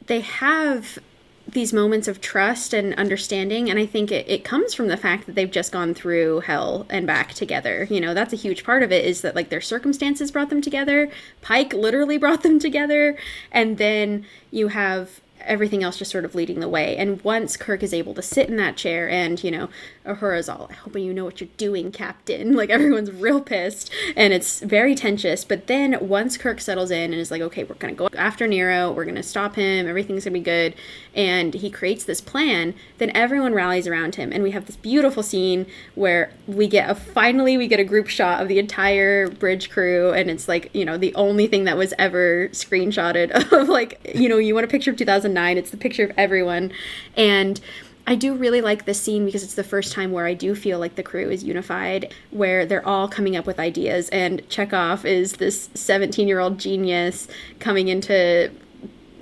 they 0.05 0.21
have 0.21 0.99
these 1.47 1.71
moments 1.71 2.07
of 2.07 2.21
trust 2.21 2.73
and 2.73 2.95
understanding 2.95 3.69
and 3.69 3.77
i 3.77 3.85
think 3.85 4.11
it, 4.11 4.27
it 4.27 4.43
comes 4.43 4.73
from 4.73 4.87
the 4.87 4.97
fact 4.97 5.27
that 5.27 5.35
they've 5.35 5.51
just 5.51 5.71
gone 5.71 5.93
through 5.93 6.39
hell 6.39 6.87
and 6.89 7.05
back 7.05 7.33
together 7.33 7.87
you 7.89 8.01
know 8.01 8.15
that's 8.15 8.33
a 8.33 8.37
huge 8.37 8.63
part 8.63 8.81
of 8.81 8.91
it 8.91 9.05
is 9.05 9.21
that 9.21 9.35
like 9.35 9.49
their 9.49 9.61
circumstances 9.61 10.31
brought 10.31 10.49
them 10.49 10.61
together 10.61 11.09
pike 11.41 11.71
literally 11.71 12.17
brought 12.25 12.41
them 12.41 12.57
together 12.57 13.15
and 13.51 13.77
then 13.77 14.25
you 14.49 14.69
have 14.69 15.21
everything 15.41 15.83
else 15.83 15.97
just 15.97 16.11
sort 16.11 16.25
of 16.25 16.35
leading 16.35 16.59
the 16.59 16.69
way. 16.69 16.97
And 16.97 17.21
once 17.23 17.57
Kirk 17.57 17.83
is 17.83 17.93
able 17.93 18.13
to 18.15 18.21
sit 18.21 18.49
in 18.49 18.57
that 18.57 18.77
chair 18.77 19.09
and, 19.09 19.43
you 19.43 19.51
know, 19.51 19.69
Uhura's 20.05 20.49
all, 20.49 20.67
I 20.69 20.73
hope 20.73 20.97
you 20.97 21.13
know 21.13 21.25
what 21.25 21.41
you're 21.41 21.49
doing, 21.57 21.91
Captain. 21.91 22.55
Like 22.65 22.69
everyone's 22.69 23.11
real 23.11 23.41
pissed 23.41 23.91
and 24.15 24.33
it's 24.33 24.61
very 24.61 24.95
tensious. 24.95 25.43
But 25.43 25.67
then 25.67 25.97
once 26.01 26.37
Kirk 26.37 26.61
settles 26.61 26.89
in 26.89 27.11
and 27.11 27.15
is 27.15 27.29
like, 27.29 27.41
okay, 27.41 27.63
we're 27.63 27.75
going 27.75 27.93
to 27.93 27.97
go 27.97 28.09
after 28.17 28.47
Nero, 28.47 28.91
we're 28.91 29.03
going 29.03 29.15
to 29.15 29.23
stop 29.23 29.55
him, 29.55 29.87
everything's 29.87 30.23
going 30.23 30.33
to 30.33 30.39
be 30.39 30.43
good. 30.43 30.73
And 31.13 31.53
he 31.53 31.69
creates 31.69 32.05
this 32.05 32.21
plan, 32.21 32.73
then 32.97 33.11
everyone 33.13 33.53
rallies 33.53 33.87
around 33.87 34.15
him. 34.15 34.31
And 34.31 34.41
we 34.41 34.51
have 34.51 34.65
this 34.65 34.77
beautiful 34.77 35.21
scene 35.21 35.65
where 35.95 36.31
we 36.47 36.67
get 36.67 36.89
a, 36.89 36.95
finally, 36.95 37.57
we 37.57 37.67
get 37.67 37.79
a 37.79 37.83
group 37.83 38.07
shot 38.07 38.41
of 38.41 38.47
the 38.47 38.57
entire 38.57 39.27
bridge 39.27 39.69
crew. 39.69 40.13
And 40.13 40.31
it's 40.31 40.47
like, 40.47 40.69
you 40.73 40.85
know, 40.85 40.97
the 40.97 41.13
only 41.15 41.47
thing 41.47 41.65
that 41.65 41.77
was 41.77 41.93
ever 41.99 42.47
screenshotted 42.49 43.51
of 43.51 43.67
like, 43.67 44.13
you 44.15 44.29
know, 44.29 44.37
you 44.37 44.55
want 44.55 44.63
a 44.63 44.69
picture 44.69 44.91
of 44.91 44.97
2009, 45.25 45.57
it's 45.57 45.71
the 45.71 45.77
picture 45.77 46.03
of 46.03 46.11
everyone. 46.17 46.71
And 47.17 47.59
I 48.07 48.15
do 48.15 48.35
really 48.35 48.61
like 48.61 48.85
this 48.85 49.01
scene 49.01 49.25
because 49.25 49.43
it's 49.43 49.55
the 49.55 49.63
first 49.63 49.91
time 49.91 50.11
where 50.11 50.27
I 50.27 50.35
do 50.35 50.53
feel 50.53 50.77
like 50.77 50.95
the 50.95 51.03
crew 51.03 51.29
is 51.29 51.43
unified, 51.43 52.13
where 52.29 52.65
they're 52.65 52.85
all 52.87 53.07
coming 53.07 53.35
up 53.35 53.47
with 53.47 53.59
ideas. 53.59 54.09
And 54.09 54.47
Chekov 54.47 55.05
is 55.05 55.33
this 55.33 55.69
17 55.73 56.27
year 56.27 56.39
old 56.39 56.59
genius 56.59 57.27
coming 57.59 57.87
into, 57.87 58.51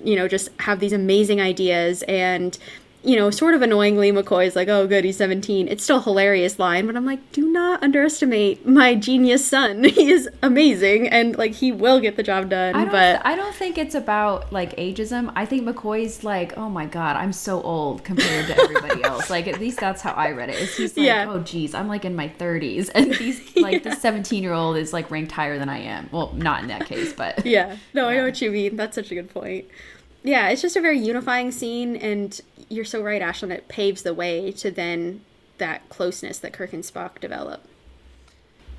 you 0.04 0.16
know, 0.16 0.28
just 0.28 0.50
have 0.60 0.80
these 0.80 0.94
amazing 0.94 1.40
ideas. 1.40 2.04
And, 2.04 2.58
you 3.04 3.16
know, 3.18 3.30
sort 3.30 3.54
of 3.54 3.62
annoyingly, 3.62 4.12
McCoy's 4.12 4.56
like, 4.56 4.68
oh, 4.70 4.88
good, 4.88 5.04
he's 5.04 5.18
17. 5.18 5.68
It's 5.68 5.84
still 5.84 5.98
a 5.98 6.02
hilarious 6.02 6.58
line, 6.58 6.86
but 6.86 6.96
I'm 6.96 7.06
like, 7.06 7.32
do 7.34 7.50
not 7.52 7.84
underestimate 7.84 8.66
my 8.66 8.96
genius 8.96 9.46
son. 9.46 9.84
He 9.94 10.10
is 10.10 10.28
amazing 10.42 11.08
and, 11.08 11.38
like, 11.38 11.52
he 11.54 11.72
will 11.72 12.00
get 12.00 12.16
the 12.16 12.24
job 12.24 12.50
done. 12.50 12.76
I 12.76 12.86
but 12.86 13.26
I 13.26 13.36
don't 13.36 13.54
think 13.56 13.78
it's 13.78 13.96
about 13.96 14.52
like 14.52 14.76
ageism. 14.78 15.32
I 15.36 15.46
think 15.46 15.64
McCoy's 15.68 16.24
like, 16.24 16.58
oh 16.58 16.70
my 16.70 16.86
god, 16.86 17.16
I'm 17.16 17.32
so 17.34 17.62
old 17.62 18.04
compared 18.04 18.48
to 18.48 18.58
everybody 18.58 19.04
else. 19.12 19.30
Like 19.30 19.48
at 19.48 19.60
least 19.60 19.80
that's 19.80 20.02
how 20.02 20.12
I 20.14 20.32
read 20.32 20.50
it. 20.50 20.56
Is 20.56 20.76
he's 20.76 20.98
like, 20.98 21.06
Yeah. 21.06 21.26
oh 21.30 21.40
geez, 21.40 21.74
I'm 21.74 21.88
like 21.88 22.06
in 22.06 22.16
my 22.16 22.30
30s, 22.30 22.90
and 22.96 23.14
he's 23.16 23.56
like 23.58 23.84
the 23.84 23.96
17 23.96 24.42
year 24.44 24.54
old 24.54 24.78
is 24.78 24.94
like 24.94 25.12
ranked 25.12 25.32
higher 25.32 25.60
than 25.60 25.70
I 25.70 25.80
am. 25.80 26.10
Well, 26.12 26.34
not 26.34 26.62
in 26.64 26.68
that 26.70 26.86
case, 26.86 27.14
but 27.14 27.46
yeah 27.46 27.76
no 27.94 28.08
i 28.08 28.16
know 28.16 28.24
what 28.24 28.42
you 28.42 28.50
mean 28.52 28.76
that's 28.76 28.96
such 28.96 29.12
a 29.12 29.16
good 29.16 29.30
point 29.30 29.66
yeah 30.24 30.50
it's 30.50 30.62
just 30.62 30.76
a 30.76 30.82
very 30.82 30.98
unifying 30.98 31.52
scene 31.52 31.96
and 31.98 32.40
you're 32.74 32.86
so 32.86 33.02
right 33.02 33.22
ashlyn 33.22 33.52
it 33.52 33.68
paves 33.68 34.04
the 34.04 34.14
way 34.14 34.52
to 34.52 34.72
then 34.72 35.22
that 35.58 35.88
closeness 35.90 36.40
that 36.40 36.54
kirk 36.54 36.74
and 36.74 36.84
spock 36.84 37.20
develop 37.20 37.66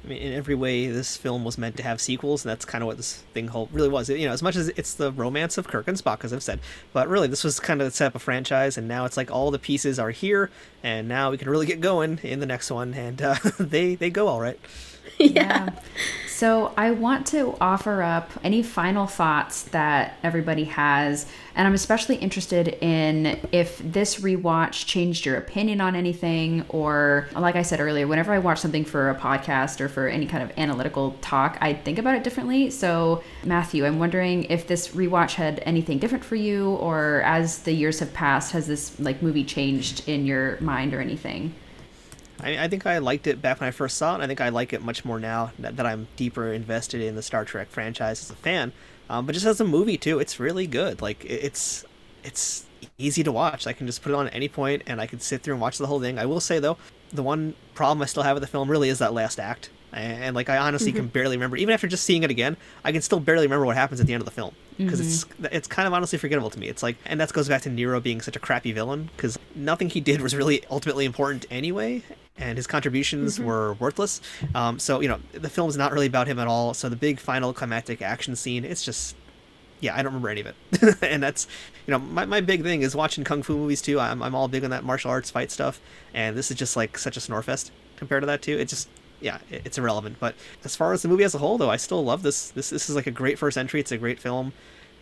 I 0.04 0.06
mean, 0.08 0.18
in 0.18 0.34
every 0.34 0.54
way, 0.54 0.86
this 0.86 1.16
film 1.16 1.44
was 1.44 1.56
meant 1.56 1.78
to 1.78 1.82
have 1.82 1.98
sequels, 1.98 2.44
and 2.44 2.50
that's 2.50 2.66
kind 2.66 2.82
of 2.82 2.86
what 2.86 2.98
this 2.98 3.22
thing 3.32 3.48
whole 3.48 3.70
really 3.72 3.88
was. 3.88 4.10
You 4.10 4.26
know, 4.26 4.34
as 4.34 4.42
much 4.42 4.54
as 4.54 4.68
it's 4.68 4.94
the 4.94 5.10
romance 5.10 5.56
of 5.56 5.66
Kirk 5.66 5.88
and 5.88 5.96
Spock, 5.96 6.24
as 6.24 6.32
I've 6.32 6.42
said, 6.42 6.60
but 6.92 7.08
really, 7.08 7.26
this 7.26 7.42
was 7.42 7.58
kind 7.58 7.80
of 7.80 7.94
set 7.94 8.08
up 8.08 8.14
a 8.14 8.18
franchise, 8.18 8.76
and 8.76 8.86
now 8.86 9.06
it's 9.06 9.16
like 9.16 9.30
all 9.30 9.50
the 9.50 9.58
pieces 9.58 9.98
are 9.98 10.10
here, 10.10 10.50
and 10.82 11.08
now 11.08 11.30
we 11.30 11.38
can 11.38 11.48
really 11.48 11.64
get 11.64 11.80
going 11.80 12.18
in 12.22 12.40
the 12.40 12.46
next 12.46 12.70
one, 12.70 12.92
and 12.92 13.22
uh, 13.22 13.36
they 13.58 13.94
they 13.94 14.10
go 14.10 14.28
all 14.28 14.40
right. 14.40 14.60
yeah. 15.18 15.70
So 16.34 16.74
I 16.76 16.90
want 16.90 17.28
to 17.28 17.56
offer 17.60 18.02
up 18.02 18.32
any 18.42 18.64
final 18.64 19.06
thoughts 19.06 19.62
that 19.64 20.18
everybody 20.24 20.64
has, 20.64 21.26
and 21.54 21.66
I'm 21.66 21.74
especially 21.74 22.16
interested 22.16 22.66
in 22.80 23.38
if 23.52 23.78
this 23.78 24.20
rewatch 24.20 24.84
changed 24.86 25.26
your 25.26 25.36
opinion 25.36 25.80
on 25.80 25.94
anything, 25.94 26.64
or 26.70 27.28
like 27.36 27.54
I 27.54 27.62
said 27.62 27.78
earlier, 27.78 28.08
whenever 28.08 28.32
I 28.32 28.40
watch 28.40 28.58
something 28.58 28.84
for 28.84 29.10
a 29.10 29.14
podcast 29.14 29.80
or 29.80 29.88
for 29.88 30.08
any 30.08 30.26
kind 30.26 30.42
of 30.42 30.50
analytical 30.58 31.16
talk, 31.20 31.56
I 31.60 31.72
think 31.72 32.00
about 32.00 32.16
it 32.16 32.24
differently. 32.24 32.68
So 32.68 33.22
Matthew, 33.44 33.86
I'm 33.86 34.00
wondering 34.00 34.44
if 34.44 34.66
this 34.66 34.88
rewatch 34.88 35.34
had 35.34 35.62
anything 35.64 36.00
different 36.00 36.24
for 36.24 36.34
you, 36.36 36.70
or 36.74 37.22
as 37.22 37.60
the 37.60 37.72
years 37.72 38.00
have 38.00 38.12
passed, 38.12 38.50
has 38.52 38.66
this 38.66 38.98
like 38.98 39.22
movie 39.22 39.44
changed 39.44 40.08
in 40.08 40.26
your 40.26 40.60
mind 40.60 40.92
or 40.92 41.00
anything? 41.00 41.54
I, 42.42 42.64
I 42.64 42.68
think 42.68 42.86
I 42.86 42.98
liked 42.98 43.26
it 43.26 43.40
back 43.40 43.60
when 43.60 43.68
I 43.68 43.70
first 43.70 43.96
saw 43.96 44.12
it. 44.12 44.14
and 44.16 44.24
I 44.24 44.26
think 44.26 44.40
I 44.40 44.48
like 44.48 44.72
it 44.72 44.82
much 44.82 45.04
more 45.04 45.20
now 45.20 45.52
that, 45.58 45.76
that 45.76 45.86
I'm 45.86 46.08
deeper 46.16 46.52
invested 46.52 47.00
in 47.00 47.14
the 47.16 47.22
Star 47.22 47.44
Trek 47.44 47.68
franchise 47.70 48.22
as 48.22 48.30
a 48.30 48.34
fan. 48.36 48.72
Um, 49.08 49.26
but 49.26 49.32
just 49.32 49.46
as 49.46 49.60
a 49.60 49.64
movie 49.64 49.96
too, 49.98 50.18
it's 50.18 50.40
really 50.40 50.66
good. 50.66 51.00
Like 51.02 51.24
it- 51.24 51.44
it's 51.44 51.84
it's 52.24 52.64
easy 52.98 53.22
to 53.22 53.30
watch. 53.32 53.66
I 53.66 53.72
can 53.74 53.86
just 53.86 54.02
put 54.02 54.10
it 54.12 54.14
on 54.14 54.26
at 54.28 54.34
any 54.34 54.48
point, 54.48 54.82
and 54.86 55.00
I 55.00 55.06
can 55.06 55.20
sit 55.20 55.42
through 55.42 55.54
and 55.54 55.60
watch 55.60 55.76
the 55.78 55.86
whole 55.86 56.00
thing. 56.00 56.18
I 56.18 56.24
will 56.26 56.40
say 56.40 56.58
though, 56.58 56.78
the 57.12 57.22
one 57.22 57.54
problem 57.74 58.00
I 58.02 58.06
still 58.06 58.22
have 58.22 58.34
with 58.34 58.42
the 58.42 58.46
film 58.46 58.70
really 58.70 58.88
is 58.88 58.98
that 59.00 59.12
last 59.12 59.38
act. 59.38 59.68
And, 59.92 60.24
and 60.24 60.34
like 60.34 60.48
I 60.48 60.56
honestly 60.56 60.90
can 60.90 61.06
barely 61.06 61.36
remember, 61.36 61.56
even 61.56 61.72
after 61.72 61.86
just 61.86 62.04
seeing 62.04 62.22
it 62.24 62.30
again, 62.30 62.56
I 62.82 62.92
can 62.92 63.02
still 63.02 63.20
barely 63.20 63.46
remember 63.46 63.66
what 63.66 63.76
happens 63.76 64.00
at 64.00 64.06
the 64.06 64.12
end 64.14 64.22
of 64.22 64.24
the 64.24 64.32
film 64.32 64.54
because 64.78 64.98
it's 65.00 65.24
it's 65.54 65.68
kind 65.68 65.86
of 65.86 65.92
honestly 65.92 66.18
forgettable 66.18 66.50
to 66.50 66.58
me. 66.58 66.66
It's 66.68 66.82
like, 66.82 66.96
and 67.06 67.20
that 67.20 67.32
goes 67.32 67.46
back 67.48 67.62
to 67.62 67.70
Nero 67.70 68.00
being 68.00 68.20
such 68.20 68.34
a 68.36 68.40
crappy 68.40 68.72
villain 68.72 69.10
because 69.16 69.38
nothing 69.54 69.90
he 69.90 70.00
did 70.00 70.20
was 70.20 70.34
really 70.34 70.64
ultimately 70.70 71.04
important 71.04 71.44
anyway, 71.50 72.02
and 72.36 72.58
his 72.58 72.66
contributions 72.66 73.38
were 73.38 73.74
worthless. 73.74 74.20
Um, 74.54 74.78
so 74.78 75.00
you 75.00 75.08
know, 75.08 75.20
the 75.32 75.48
film's 75.50 75.76
not 75.76 75.92
really 75.92 76.06
about 76.06 76.26
him 76.26 76.38
at 76.38 76.48
all. 76.48 76.74
So 76.74 76.88
the 76.88 76.96
big 76.96 77.18
final 77.18 77.52
climactic 77.52 78.02
action 78.02 78.36
scene, 78.36 78.64
it's 78.64 78.84
just 78.84 79.16
yeah, 79.80 79.94
I 79.94 79.96
don't 79.98 80.06
remember 80.06 80.30
any 80.30 80.40
of 80.40 80.46
it. 80.46 80.56
and 81.02 81.22
that's, 81.22 81.46
you 81.86 81.90
know, 81.92 81.98
my, 81.98 82.24
my 82.24 82.40
big 82.40 82.62
thing 82.62 82.80
is 82.80 82.96
watching 82.96 83.22
kung 83.22 83.42
fu 83.42 83.56
movies 83.56 83.82
too. 83.82 84.00
I'm, 84.00 84.22
I'm 84.22 84.34
all 84.34 84.48
big 84.48 84.64
on 84.64 84.70
that 84.70 84.82
martial 84.82 85.10
arts 85.10 85.30
fight 85.30 85.50
stuff. 85.50 85.78
And 86.14 86.36
this 86.36 86.50
is 86.50 86.56
just 86.56 86.74
like 86.74 86.96
such 86.96 87.18
a 87.18 87.20
snore 87.20 87.42
fest 87.42 87.70
compared 87.96 88.22
to 88.22 88.26
that 88.26 88.40
too. 88.40 88.58
It 88.58 88.68
just, 88.68 88.88
yeah, 89.20 89.38
it's 89.50 89.76
irrelevant. 89.76 90.16
But 90.20 90.36
as 90.64 90.74
far 90.74 90.92
as 90.94 91.02
the 91.02 91.08
movie 91.08 91.24
as 91.24 91.34
a 91.34 91.38
whole, 91.38 91.58
though, 91.58 91.70
I 91.70 91.76
still 91.76 92.02
love 92.02 92.22
this. 92.22 92.50
This 92.50 92.70
this 92.70 92.88
is 92.88 92.96
like 92.96 93.06
a 93.06 93.10
great 93.10 93.38
first 93.38 93.58
entry. 93.58 93.80
It's 93.80 93.92
a 93.92 93.98
great 93.98 94.18
film, 94.18 94.52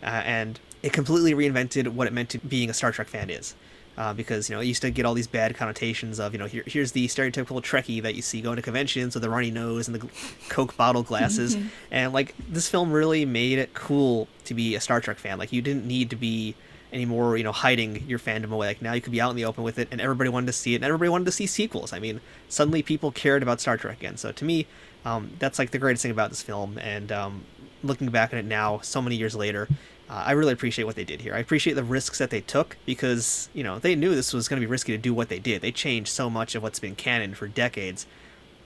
uh, 0.01 0.21
and 0.25 0.59
it 0.81 0.93
completely 0.93 1.33
reinvented 1.33 1.87
what 1.89 2.07
it 2.07 2.13
meant 2.13 2.29
to 2.29 2.39
being 2.39 2.69
a 2.69 2.73
Star 2.73 2.91
Trek 2.91 3.07
fan 3.07 3.29
is. 3.29 3.55
Uh, 3.95 4.11
because 4.11 4.49
you 4.49 4.55
know 4.55 4.61
it 4.61 4.65
used 4.65 4.81
to 4.81 4.89
get 4.89 5.05
all 5.05 5.13
these 5.13 5.27
bad 5.27 5.55
connotations 5.55 6.19
of 6.19 6.33
you 6.33 6.39
know 6.39 6.47
here, 6.47 6.63
here's 6.65 6.93
the 6.93 7.07
stereotypical 7.07 7.61
Trekkie 7.61 8.01
that 8.01 8.15
you 8.15 8.23
see 8.23 8.41
going 8.41 8.55
to 8.55 8.61
conventions 8.63 9.13
with 9.13 9.21
the 9.21 9.29
runny 9.29 9.51
nose 9.51 9.87
and 9.87 9.95
the 9.95 10.07
Coke 10.49 10.75
bottle 10.75 11.03
glasses, 11.03 11.55
and 11.91 12.11
like 12.11 12.33
this 12.49 12.67
film 12.67 12.91
really 12.91 13.23
made 13.23 13.59
it 13.59 13.75
cool 13.75 14.27
to 14.45 14.55
be 14.55 14.73
a 14.73 14.81
Star 14.81 14.99
Trek 14.99 15.19
fan. 15.19 15.37
Like 15.37 15.53
you 15.53 15.61
didn't 15.61 15.85
need 15.85 16.09
to 16.09 16.15
be 16.15 16.55
anymore, 16.93 17.37
you 17.37 17.43
know, 17.43 17.51
hiding 17.51 18.07
your 18.07 18.19
fandom 18.19 18.51
away. 18.51 18.67
Like 18.67 18.81
now 18.81 18.93
you 18.93 19.01
could 19.01 19.11
be 19.11 19.19
out 19.19 19.31
in 19.31 19.35
the 19.35 19.45
open 19.45 19.63
with 19.63 19.79
it, 19.79 19.89
and 19.91 19.99
everybody 19.99 20.29
wanted 20.29 20.47
to 20.47 20.53
see 20.53 20.73
it, 20.73 20.77
and 20.77 20.85
everybody 20.85 21.09
wanted 21.09 21.25
to 21.25 21.31
see 21.31 21.47
sequels. 21.47 21.91
I 21.91 21.99
mean, 21.99 22.21
suddenly 22.49 22.81
people 22.81 23.11
cared 23.11 23.43
about 23.43 23.59
Star 23.59 23.77
Trek 23.77 23.97
again. 23.99 24.17
So 24.17 24.31
to 24.31 24.45
me, 24.45 24.67
um, 25.05 25.31
that's 25.39 25.59
like 25.59 25.71
the 25.71 25.79
greatest 25.79 26.03
thing 26.03 26.11
about 26.11 26.29
this 26.29 26.41
film. 26.41 26.77
And 26.77 27.11
um, 27.11 27.43
looking 27.83 28.09
back 28.09 28.33
on 28.33 28.39
it 28.39 28.45
now, 28.45 28.79
so 28.79 29.01
many 29.01 29.15
years 29.15 29.35
later, 29.35 29.67
uh, 30.13 30.25
I 30.27 30.33
really 30.33 30.53
appreciate 30.53 30.85
what 30.85 30.95
they 30.95 31.03
did 31.03 31.21
here. 31.21 31.33
I 31.33 31.39
appreciate 31.39 31.73
the 31.73 31.83
risks 31.83 32.19
that 32.19 32.29
they 32.29 32.41
took 32.41 32.77
because 32.85 33.49
you 33.51 33.63
know 33.63 33.79
they 33.79 33.95
knew 33.95 34.13
this 34.13 34.31
was 34.31 34.47
going 34.47 34.61
to 34.61 34.65
be 34.65 34.69
risky 34.69 34.91
to 34.91 34.97
do 34.99 35.11
what 35.11 35.29
they 35.29 35.39
did. 35.39 35.63
They 35.63 35.71
changed 35.71 36.11
so 36.11 36.29
much 36.29 36.53
of 36.53 36.61
what's 36.61 36.79
been 36.79 36.93
canon 36.93 37.33
for 37.33 37.47
decades. 37.47 38.05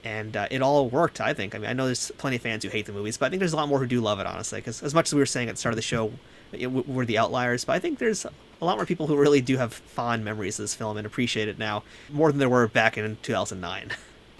And 0.04 0.36
uh, 0.36 0.46
it 0.50 0.62
all 0.62 0.88
worked, 0.88 1.20
I 1.20 1.32
think. 1.34 1.54
I 1.54 1.58
mean, 1.58 1.68
I 1.68 1.72
know 1.72 1.86
there's 1.86 2.12
plenty 2.18 2.36
of 2.36 2.42
fans 2.42 2.64
who 2.64 2.70
hate 2.70 2.86
the 2.86 2.92
movies, 2.92 3.16
but 3.16 3.26
I 3.26 3.28
think 3.30 3.40
there's 3.40 3.52
a 3.52 3.56
lot 3.56 3.68
more 3.68 3.78
who 3.78 3.86
do 3.86 4.00
love 4.00 4.20
it, 4.20 4.26
honestly. 4.26 4.60
Because 4.60 4.82
as 4.82 4.94
much 4.94 5.08
as 5.08 5.14
we 5.14 5.20
were 5.20 5.26
saying 5.26 5.48
at 5.48 5.56
the 5.56 5.58
start 5.58 5.72
of 5.72 5.76
the 5.76 5.82
show, 5.82 6.12
we're 6.52 7.04
the 7.04 7.18
outliers, 7.18 7.64
but 7.64 7.72
I 7.72 7.78
think 7.78 7.98
there's 7.98 8.24
a 8.24 8.64
lot 8.64 8.76
more 8.76 8.86
people 8.86 9.06
who 9.06 9.16
really 9.16 9.40
do 9.40 9.56
have 9.56 9.72
fond 9.72 10.24
memories 10.24 10.58
of 10.58 10.64
this 10.64 10.74
film 10.74 10.98
and 10.98 11.06
appreciate 11.06 11.48
it 11.48 11.58
now 11.58 11.82
more 12.10 12.30
than 12.30 12.38
there 12.38 12.48
were 12.48 12.68
back 12.68 12.96
in 12.96 13.16
2009. 13.22 13.90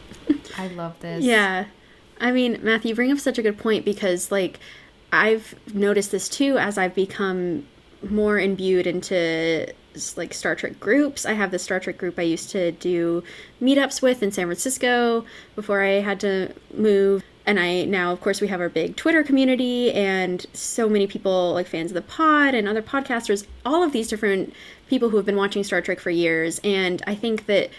I 0.58 0.68
love 0.68 0.98
this. 1.00 1.24
Yeah. 1.24 1.66
I 2.20 2.32
mean, 2.32 2.60
Matthew, 2.62 2.90
you 2.90 2.94
bring 2.94 3.12
up 3.12 3.18
such 3.18 3.38
a 3.38 3.42
good 3.42 3.58
point 3.58 3.84
because, 3.84 4.30
like, 4.30 4.58
I've 5.12 5.54
noticed 5.74 6.10
this 6.10 6.28
too 6.28 6.58
as 6.58 6.78
I've 6.78 6.94
become 6.94 7.66
more 8.08 8.38
imbued 8.38 8.86
into 8.86 9.72
like 10.16 10.32
Star 10.32 10.54
Trek 10.54 10.78
groups. 10.78 11.26
I 11.26 11.32
have 11.32 11.50
the 11.50 11.58
Star 11.58 11.80
Trek 11.80 11.98
group 11.98 12.18
I 12.18 12.22
used 12.22 12.50
to 12.50 12.72
do 12.72 13.24
meetups 13.60 14.00
with 14.02 14.22
in 14.22 14.30
San 14.30 14.46
Francisco 14.46 15.24
before 15.56 15.82
I 15.82 16.00
had 16.00 16.20
to 16.20 16.54
move. 16.72 17.24
And 17.46 17.58
I 17.58 17.84
now, 17.84 18.12
of 18.12 18.20
course, 18.20 18.40
we 18.40 18.48
have 18.48 18.60
our 18.60 18.68
big 18.68 18.96
Twitter 18.96 19.22
community 19.24 19.90
and 19.92 20.44
so 20.52 20.88
many 20.88 21.06
people, 21.06 21.54
like 21.54 21.66
fans 21.66 21.90
of 21.90 21.94
the 21.94 22.02
pod 22.02 22.54
and 22.54 22.68
other 22.68 22.82
podcasters, 22.82 23.46
all 23.64 23.82
of 23.82 23.92
these 23.92 24.08
different 24.08 24.52
people 24.88 25.08
who 25.08 25.16
have 25.16 25.26
been 25.26 25.36
watching 25.36 25.64
Star 25.64 25.80
Trek 25.80 25.98
for 25.98 26.10
years. 26.10 26.60
And 26.62 27.02
I 27.06 27.14
think 27.14 27.46
that 27.46 27.70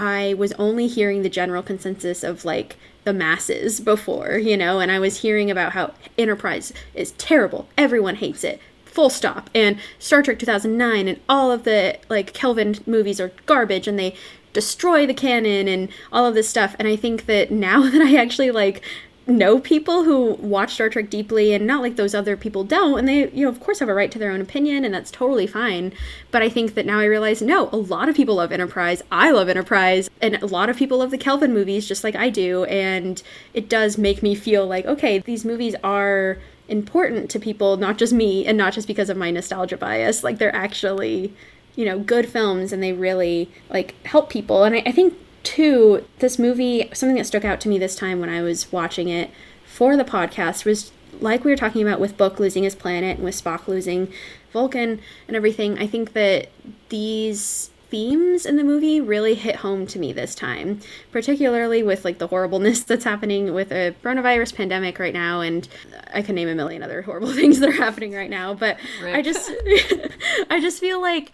I 0.00 0.32
was 0.32 0.52
only 0.54 0.86
hearing 0.86 1.22
the 1.22 1.28
general 1.28 1.62
consensus 1.62 2.24
of 2.24 2.46
like 2.46 2.76
the 3.04 3.12
masses 3.12 3.80
before, 3.80 4.38
you 4.38 4.56
know, 4.56 4.80
and 4.80 4.90
I 4.90 4.98
was 4.98 5.20
hearing 5.20 5.50
about 5.50 5.72
how 5.72 5.92
Enterprise 6.16 6.72
is 6.94 7.12
terrible. 7.12 7.68
Everyone 7.76 8.16
hates 8.16 8.42
it. 8.42 8.60
Full 8.86 9.10
stop. 9.10 9.50
And 9.54 9.78
Star 9.98 10.22
Trek 10.22 10.38
2009 10.38 11.06
and 11.06 11.20
all 11.28 11.52
of 11.52 11.64
the 11.64 11.98
like 12.08 12.32
Kelvin 12.32 12.76
movies 12.86 13.20
are 13.20 13.32
garbage 13.44 13.86
and 13.86 13.98
they 13.98 14.14
destroy 14.54 15.06
the 15.06 15.14
canon 15.14 15.68
and 15.68 15.90
all 16.10 16.26
of 16.26 16.34
this 16.34 16.48
stuff. 16.48 16.74
And 16.78 16.88
I 16.88 16.96
think 16.96 17.26
that 17.26 17.50
now 17.50 17.82
that 17.82 18.00
I 18.00 18.16
actually 18.16 18.50
like 18.50 18.82
know 19.30 19.58
people 19.58 20.04
who 20.04 20.34
watch 20.34 20.74
Star 20.74 20.88
Trek 20.88 21.08
deeply 21.08 21.54
and 21.54 21.66
not 21.66 21.82
like 21.82 21.96
those 21.96 22.14
other 22.14 22.36
people 22.36 22.64
don't 22.64 22.98
and 22.98 23.08
they 23.08 23.30
you 23.30 23.44
know 23.44 23.48
of 23.48 23.60
course 23.60 23.78
have 23.78 23.88
a 23.88 23.94
right 23.94 24.10
to 24.10 24.18
their 24.18 24.30
own 24.30 24.40
opinion 24.40 24.84
and 24.84 24.92
that's 24.92 25.10
totally 25.10 25.46
fine. 25.46 25.92
But 26.30 26.42
I 26.42 26.48
think 26.48 26.74
that 26.74 26.86
now 26.86 26.98
I 26.98 27.04
realize 27.04 27.40
no 27.40 27.68
a 27.72 27.76
lot 27.76 28.08
of 28.08 28.16
people 28.16 28.36
love 28.36 28.52
Enterprise. 28.52 29.02
I 29.10 29.30
love 29.30 29.48
Enterprise 29.48 30.10
and 30.20 30.36
a 30.42 30.46
lot 30.46 30.68
of 30.68 30.76
people 30.76 30.98
love 30.98 31.10
the 31.10 31.18
Kelvin 31.18 31.54
movies 31.54 31.88
just 31.88 32.04
like 32.04 32.16
I 32.16 32.30
do 32.30 32.64
and 32.64 33.22
it 33.54 33.68
does 33.68 33.96
make 33.96 34.22
me 34.22 34.34
feel 34.34 34.66
like 34.66 34.84
okay 34.86 35.18
these 35.18 35.44
movies 35.44 35.74
are 35.82 36.38
important 36.68 37.30
to 37.30 37.40
people 37.40 37.76
not 37.76 37.98
just 37.98 38.12
me 38.12 38.46
and 38.46 38.56
not 38.56 38.72
just 38.72 38.86
because 38.86 39.10
of 39.10 39.16
my 39.16 39.30
nostalgia 39.30 39.76
bias. 39.76 40.22
Like 40.22 40.38
they're 40.38 40.54
actually 40.54 41.34
you 41.76 41.84
know 41.84 41.98
good 41.98 42.28
films 42.28 42.72
and 42.72 42.82
they 42.82 42.92
really 42.92 43.50
like 43.68 43.94
help 44.06 44.30
people. 44.30 44.64
And 44.64 44.74
I, 44.74 44.82
I 44.86 44.92
think 44.92 45.14
two, 45.42 46.04
this 46.18 46.38
movie, 46.38 46.88
something 46.92 47.16
that 47.16 47.26
stuck 47.26 47.44
out 47.44 47.60
to 47.60 47.68
me 47.68 47.78
this 47.78 47.96
time 47.96 48.20
when 48.20 48.28
I 48.28 48.42
was 48.42 48.70
watching 48.72 49.08
it 49.08 49.30
for 49.64 49.96
the 49.96 50.04
podcast 50.04 50.64
was 50.64 50.92
like 51.20 51.44
we 51.44 51.50
were 51.50 51.56
talking 51.56 51.82
about 51.82 52.00
with 52.00 52.16
Book 52.16 52.38
losing 52.38 52.64
his 52.64 52.74
planet 52.74 53.16
and 53.16 53.24
with 53.24 53.42
Spock 53.42 53.66
losing 53.66 54.12
Vulcan 54.52 55.00
and 55.26 55.36
everything. 55.36 55.78
I 55.78 55.86
think 55.86 56.12
that 56.12 56.50
these 56.88 57.70
themes 57.90 58.46
in 58.46 58.56
the 58.56 58.64
movie 58.64 59.00
really 59.00 59.34
hit 59.34 59.56
home 59.56 59.86
to 59.88 59.98
me 59.98 60.12
this 60.12 60.34
time, 60.34 60.80
particularly 61.10 61.82
with 61.82 62.04
like 62.04 62.18
the 62.18 62.28
horribleness 62.28 62.82
that's 62.84 63.04
happening 63.04 63.52
with 63.52 63.72
a 63.72 63.94
coronavirus 64.02 64.54
pandemic 64.54 64.98
right 64.98 65.14
now 65.14 65.40
and 65.40 65.68
uh, 65.94 66.00
I 66.14 66.22
can 66.22 66.34
name 66.34 66.48
a 66.48 66.54
million 66.54 66.82
other 66.82 67.02
horrible 67.02 67.32
things 67.34 67.60
that 67.60 67.68
are 67.68 67.72
happening 67.72 68.12
right 68.12 68.30
now, 68.30 68.54
but 68.54 68.78
Rip. 69.02 69.14
I 69.14 69.22
just 69.22 69.50
I 70.50 70.60
just 70.60 70.80
feel 70.80 71.00
like 71.00 71.32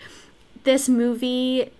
this 0.65 0.89
movie 0.89 1.71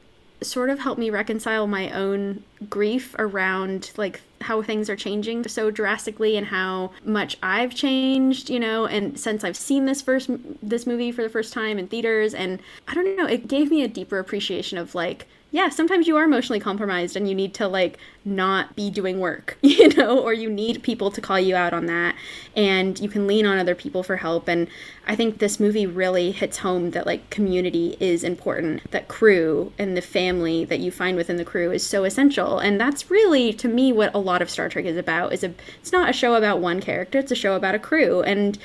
sort 0.43 0.71
of 0.71 0.79
helped 0.79 0.99
me 0.99 1.11
reconcile 1.11 1.67
my 1.67 1.91
own 1.91 2.43
grief 2.69 3.15
around 3.19 3.91
like 3.97 4.21
how 4.43 4.63
things 4.63 4.91
are 4.91 4.97
changing 4.97 5.47
so 5.49 5.71
drastically 5.71 6.37
and 6.37 6.47
how 6.47 6.93
much 7.05 7.39
I've 7.43 7.75
changed, 7.75 8.51
you 8.51 8.61
know, 8.61 8.87
and 8.87 9.19
since 9.19 9.45
I've 9.45 9.57
seen 9.57 9.87
this 9.87 10.03
first 10.03 10.31
this 10.63 10.87
movie 10.87 11.13
for 11.13 11.23
the 11.23 11.29
first 11.29 11.53
time 11.53 11.79
in 11.79 11.89
theaters. 11.89 12.35
And 12.35 12.61
I 12.87 12.95
don't 12.95 13.17
know, 13.17 13.27
it 13.27 13.49
gave 13.49 13.71
me 13.71 13.83
a 13.83 13.89
deeper 13.89 14.19
appreciation 14.19 14.79
of 14.79 14.95
like 14.95 15.27
yeah, 15.57 15.71
sometimes 15.71 16.07
you 16.07 16.19
are 16.19 16.25
emotionally 16.25 16.61
compromised 16.61 17.17
and 17.17 17.27
you 17.27 17.35
need 17.35 17.55
to 17.55 17.67
like 17.67 17.97
not 18.27 18.77
be 18.77 18.91
doing 18.91 19.21
work, 19.21 19.57
you 19.63 19.89
know, 19.89 20.19
or 20.19 20.35
you 20.35 20.51
need 20.51 20.83
people 20.83 21.11
to 21.11 21.19
call 21.23 21.41
you 21.41 21.57
out 21.57 21.73
on 21.73 21.87
that 21.87 22.15
and 22.55 23.01
you 23.01 23.09
can 23.09 23.27
lean 23.27 23.47
on 23.47 23.57
other 23.57 23.75
people 23.75 24.03
for 24.03 24.17
help 24.17 24.49
and 24.49 24.69
I 25.07 25.17
think 25.17 25.39
this 25.39 25.59
movie 25.59 25.87
really 25.87 26.31
hits 26.31 26.59
home 26.59 26.91
that 26.91 27.07
like 27.07 27.31
community 27.31 27.97
is 28.01 28.23
important, 28.23 28.91
that 28.91 29.09
crew 29.09 29.73
and 29.79 29.97
the 29.97 30.03
family 30.03 30.67
that 30.67 30.81
you 30.81 30.91
find 30.91 31.17
within 31.17 31.39
the 31.39 31.45
crew 31.45 31.73
is 31.73 31.87
so 31.87 32.05
essential 32.05 32.59
and 32.59 32.79
that's 32.79 33.11
really 33.11 33.55
to 33.55 33.67
me 33.67 33.95
what 33.95 34.15
a 34.15 34.19
lot 34.19 34.43
of 34.43 34.51
Star 34.51 34.69
Trek 34.69 34.85
is 34.85 34.99
about 34.99 35.33
is 35.33 35.43
a 35.43 35.55
it's 35.81 35.91
not 35.91 36.11
a 36.11 36.13
show 36.13 36.35
about 36.35 36.61
one 36.61 36.83
character, 36.83 37.21
it's 37.21 37.33
a 37.33 37.35
show 37.35 37.57
about 37.57 37.75
a 37.75 37.79
crew 37.79 38.21
and 38.21 38.59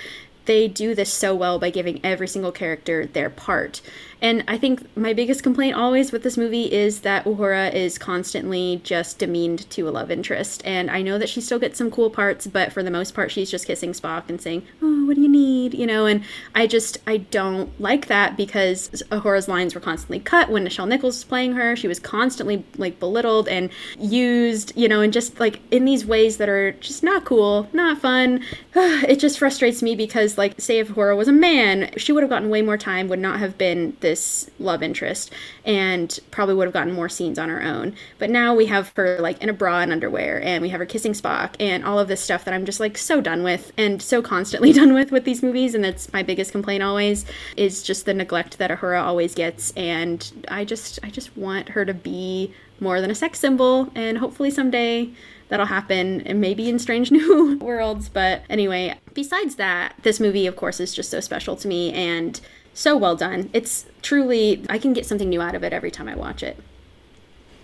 they 0.46 0.68
do 0.68 0.96
this 0.96 1.12
so 1.12 1.36
well 1.36 1.60
by 1.60 1.70
giving 1.70 2.00
every 2.04 2.28
single 2.28 2.52
character 2.52 3.06
their 3.06 3.30
part. 3.30 3.82
And 4.22 4.44
I 4.48 4.58
think 4.58 4.96
my 4.96 5.14
biggest 5.14 5.42
complaint 5.42 5.76
always 5.76 6.12
with 6.12 6.22
this 6.22 6.38
movie 6.38 6.72
is 6.72 7.02
that 7.02 7.26
Uhura 7.26 7.74
is 7.74 7.98
constantly 7.98 8.80
just 8.84 9.18
demeaned 9.18 9.68
to 9.72 9.90
a 9.90 9.92
love 9.92 10.12
interest. 10.12 10.62
And 10.64 10.92
I 10.92 11.02
know 11.02 11.18
that 11.18 11.28
she 11.28 11.42
still 11.42 11.58
gets 11.58 11.80
some 11.80 11.90
cool 11.90 12.12
parts, 12.12 12.46
but 12.46 12.72
for 12.72 12.84
the 12.84 12.92
most 12.92 13.16
part, 13.16 13.32
she's 13.32 13.50
just 13.50 13.66
kissing 13.66 13.94
Spock 13.94 14.30
and 14.30 14.40
saying, 14.40 14.62
Oh, 14.82 15.06
what 15.06 15.16
do 15.16 15.22
you 15.22 15.30
need? 15.30 15.74
You 15.74 15.88
know, 15.88 16.06
and 16.06 16.24
I 16.54 16.68
just, 16.68 17.00
I 17.08 17.18
don't 17.18 17.80
like 17.82 18.08
that 18.08 18.38
because 18.38 18.90
Uhura's 19.12 19.48
lines 19.48 19.74
were 19.74 19.82
constantly 19.82 20.20
cut 20.20 20.50
when 20.50 20.66
Nichelle 20.66 20.88
Nichols 20.88 21.16
was 21.16 21.24
playing 21.24 21.54
her. 21.54 21.76
She 21.76 21.88
was 21.88 22.00
constantly 22.00 22.64
like 22.78 23.00
belittled 23.00 23.48
and 23.48 23.72
used, 23.98 24.72
you 24.78 24.88
know, 24.88 25.02
and 25.02 25.12
just 25.12 25.40
like 25.40 25.62
in 25.72 25.86
these 25.86 26.06
ways 26.06 26.38
that 26.38 26.48
are 26.48 26.74
just 26.74 27.02
not 27.02 27.26
cool, 27.26 27.68
not 27.74 27.98
fun. 27.98 28.44
it 28.76 29.20
just 29.20 29.40
frustrates 29.40 29.82
me 29.82 29.96
because, 29.96 30.31
like, 30.38 30.60
say 30.60 30.80
if 30.80 30.90
Uhura 30.90 31.16
was 31.16 31.28
a 31.28 31.34
man, 31.34 31.92
she 31.98 32.12
would 32.12 32.24
have 32.24 32.30
gotten 32.30 32.50
way 32.50 32.62
more 32.62 32.78
time, 32.78 33.08
would 33.08 33.20
not 33.20 33.40
have 33.40 33.58
been 33.58 33.96
this 34.00 34.50
love 34.60 34.84
interest 34.84 35.32
and 35.66 36.20
probably 36.32 36.56
would 36.56 36.66
have 36.66 36.74
gotten 36.74 36.94
more 36.94 37.10
scenes 37.10 37.38
on 37.38 37.50
her 37.50 37.62
own. 37.62 37.96
But 38.20 38.30
now 38.30 38.56
we 38.56 38.66
have 38.68 38.92
her 38.96 39.20
like 39.20 39.42
in 39.42 39.50
a 39.50 39.54
bra 39.54 39.80
and 39.80 39.92
underwear 39.92 40.42
and 40.42 40.62
we 40.62 40.70
have 40.70 40.80
her 40.80 40.86
kissing 40.86 41.14
Spock 41.14 41.56
and 41.60 41.84
all 41.86 42.00
of 42.00 42.08
this 42.08 42.22
stuff 42.22 42.46
that 42.46 42.54
I'm 42.54 42.66
just 42.66 42.80
like 42.80 42.98
so 42.98 43.22
done 43.22 43.44
with 43.44 43.72
and 43.78 44.02
so 44.02 44.22
constantly 44.22 44.74
done 44.82 44.94
with 44.94 45.12
with 45.12 45.26
these 45.26 45.44
movies 45.44 45.76
and 45.76 45.84
that's 45.84 46.12
my 46.14 46.24
biggest 46.24 46.52
complaint 46.52 46.84
always 46.84 47.26
is 47.58 47.84
just 47.84 48.06
the 48.06 48.14
neglect 48.14 48.58
that 48.58 48.72
Uhura 48.72 49.02
always 49.02 49.36
gets 49.36 49.72
and 49.72 50.46
I 50.48 50.66
just 50.66 51.00
I 51.04 51.10
just 51.10 51.36
want 51.38 51.70
her 51.70 51.86
to 51.86 51.94
be 51.94 52.54
more 52.80 53.00
than 53.00 53.12
a 53.12 53.16
sex 53.16 53.40
symbol 53.40 53.90
and 53.96 54.18
hopefully 54.18 54.50
someday 54.50 55.10
that'll 55.52 55.68
happen 55.68 56.22
and 56.22 56.42
maybe 56.42 56.68
in 56.68 56.80
strange 56.80 57.12
new 57.18 57.60
worlds 57.60 58.10
but 58.10 58.42
anyway 58.50 58.98
besides 59.14 59.56
that 59.56 59.94
this 60.02 60.20
movie 60.20 60.48
of 60.48 60.56
course 60.56 60.80
is 60.80 60.96
just 60.96 61.12
so 61.12 61.20
special 61.20 61.56
to 61.56 61.68
me 61.68 61.94
and 61.94 62.42
so 62.74 62.98
well 62.98 63.16
done. 63.16 63.50
It's 63.54 63.86
truly, 64.02 64.64
I 64.70 64.78
can 64.78 64.94
get 64.94 65.06
something 65.06 65.30
new 65.30 65.42
out 65.42 65.56
of 65.56 65.64
it 65.64 65.74
every 65.74 65.92
time 65.92 66.08
I 66.08 66.16
watch 66.16 66.44
it. 66.44 66.58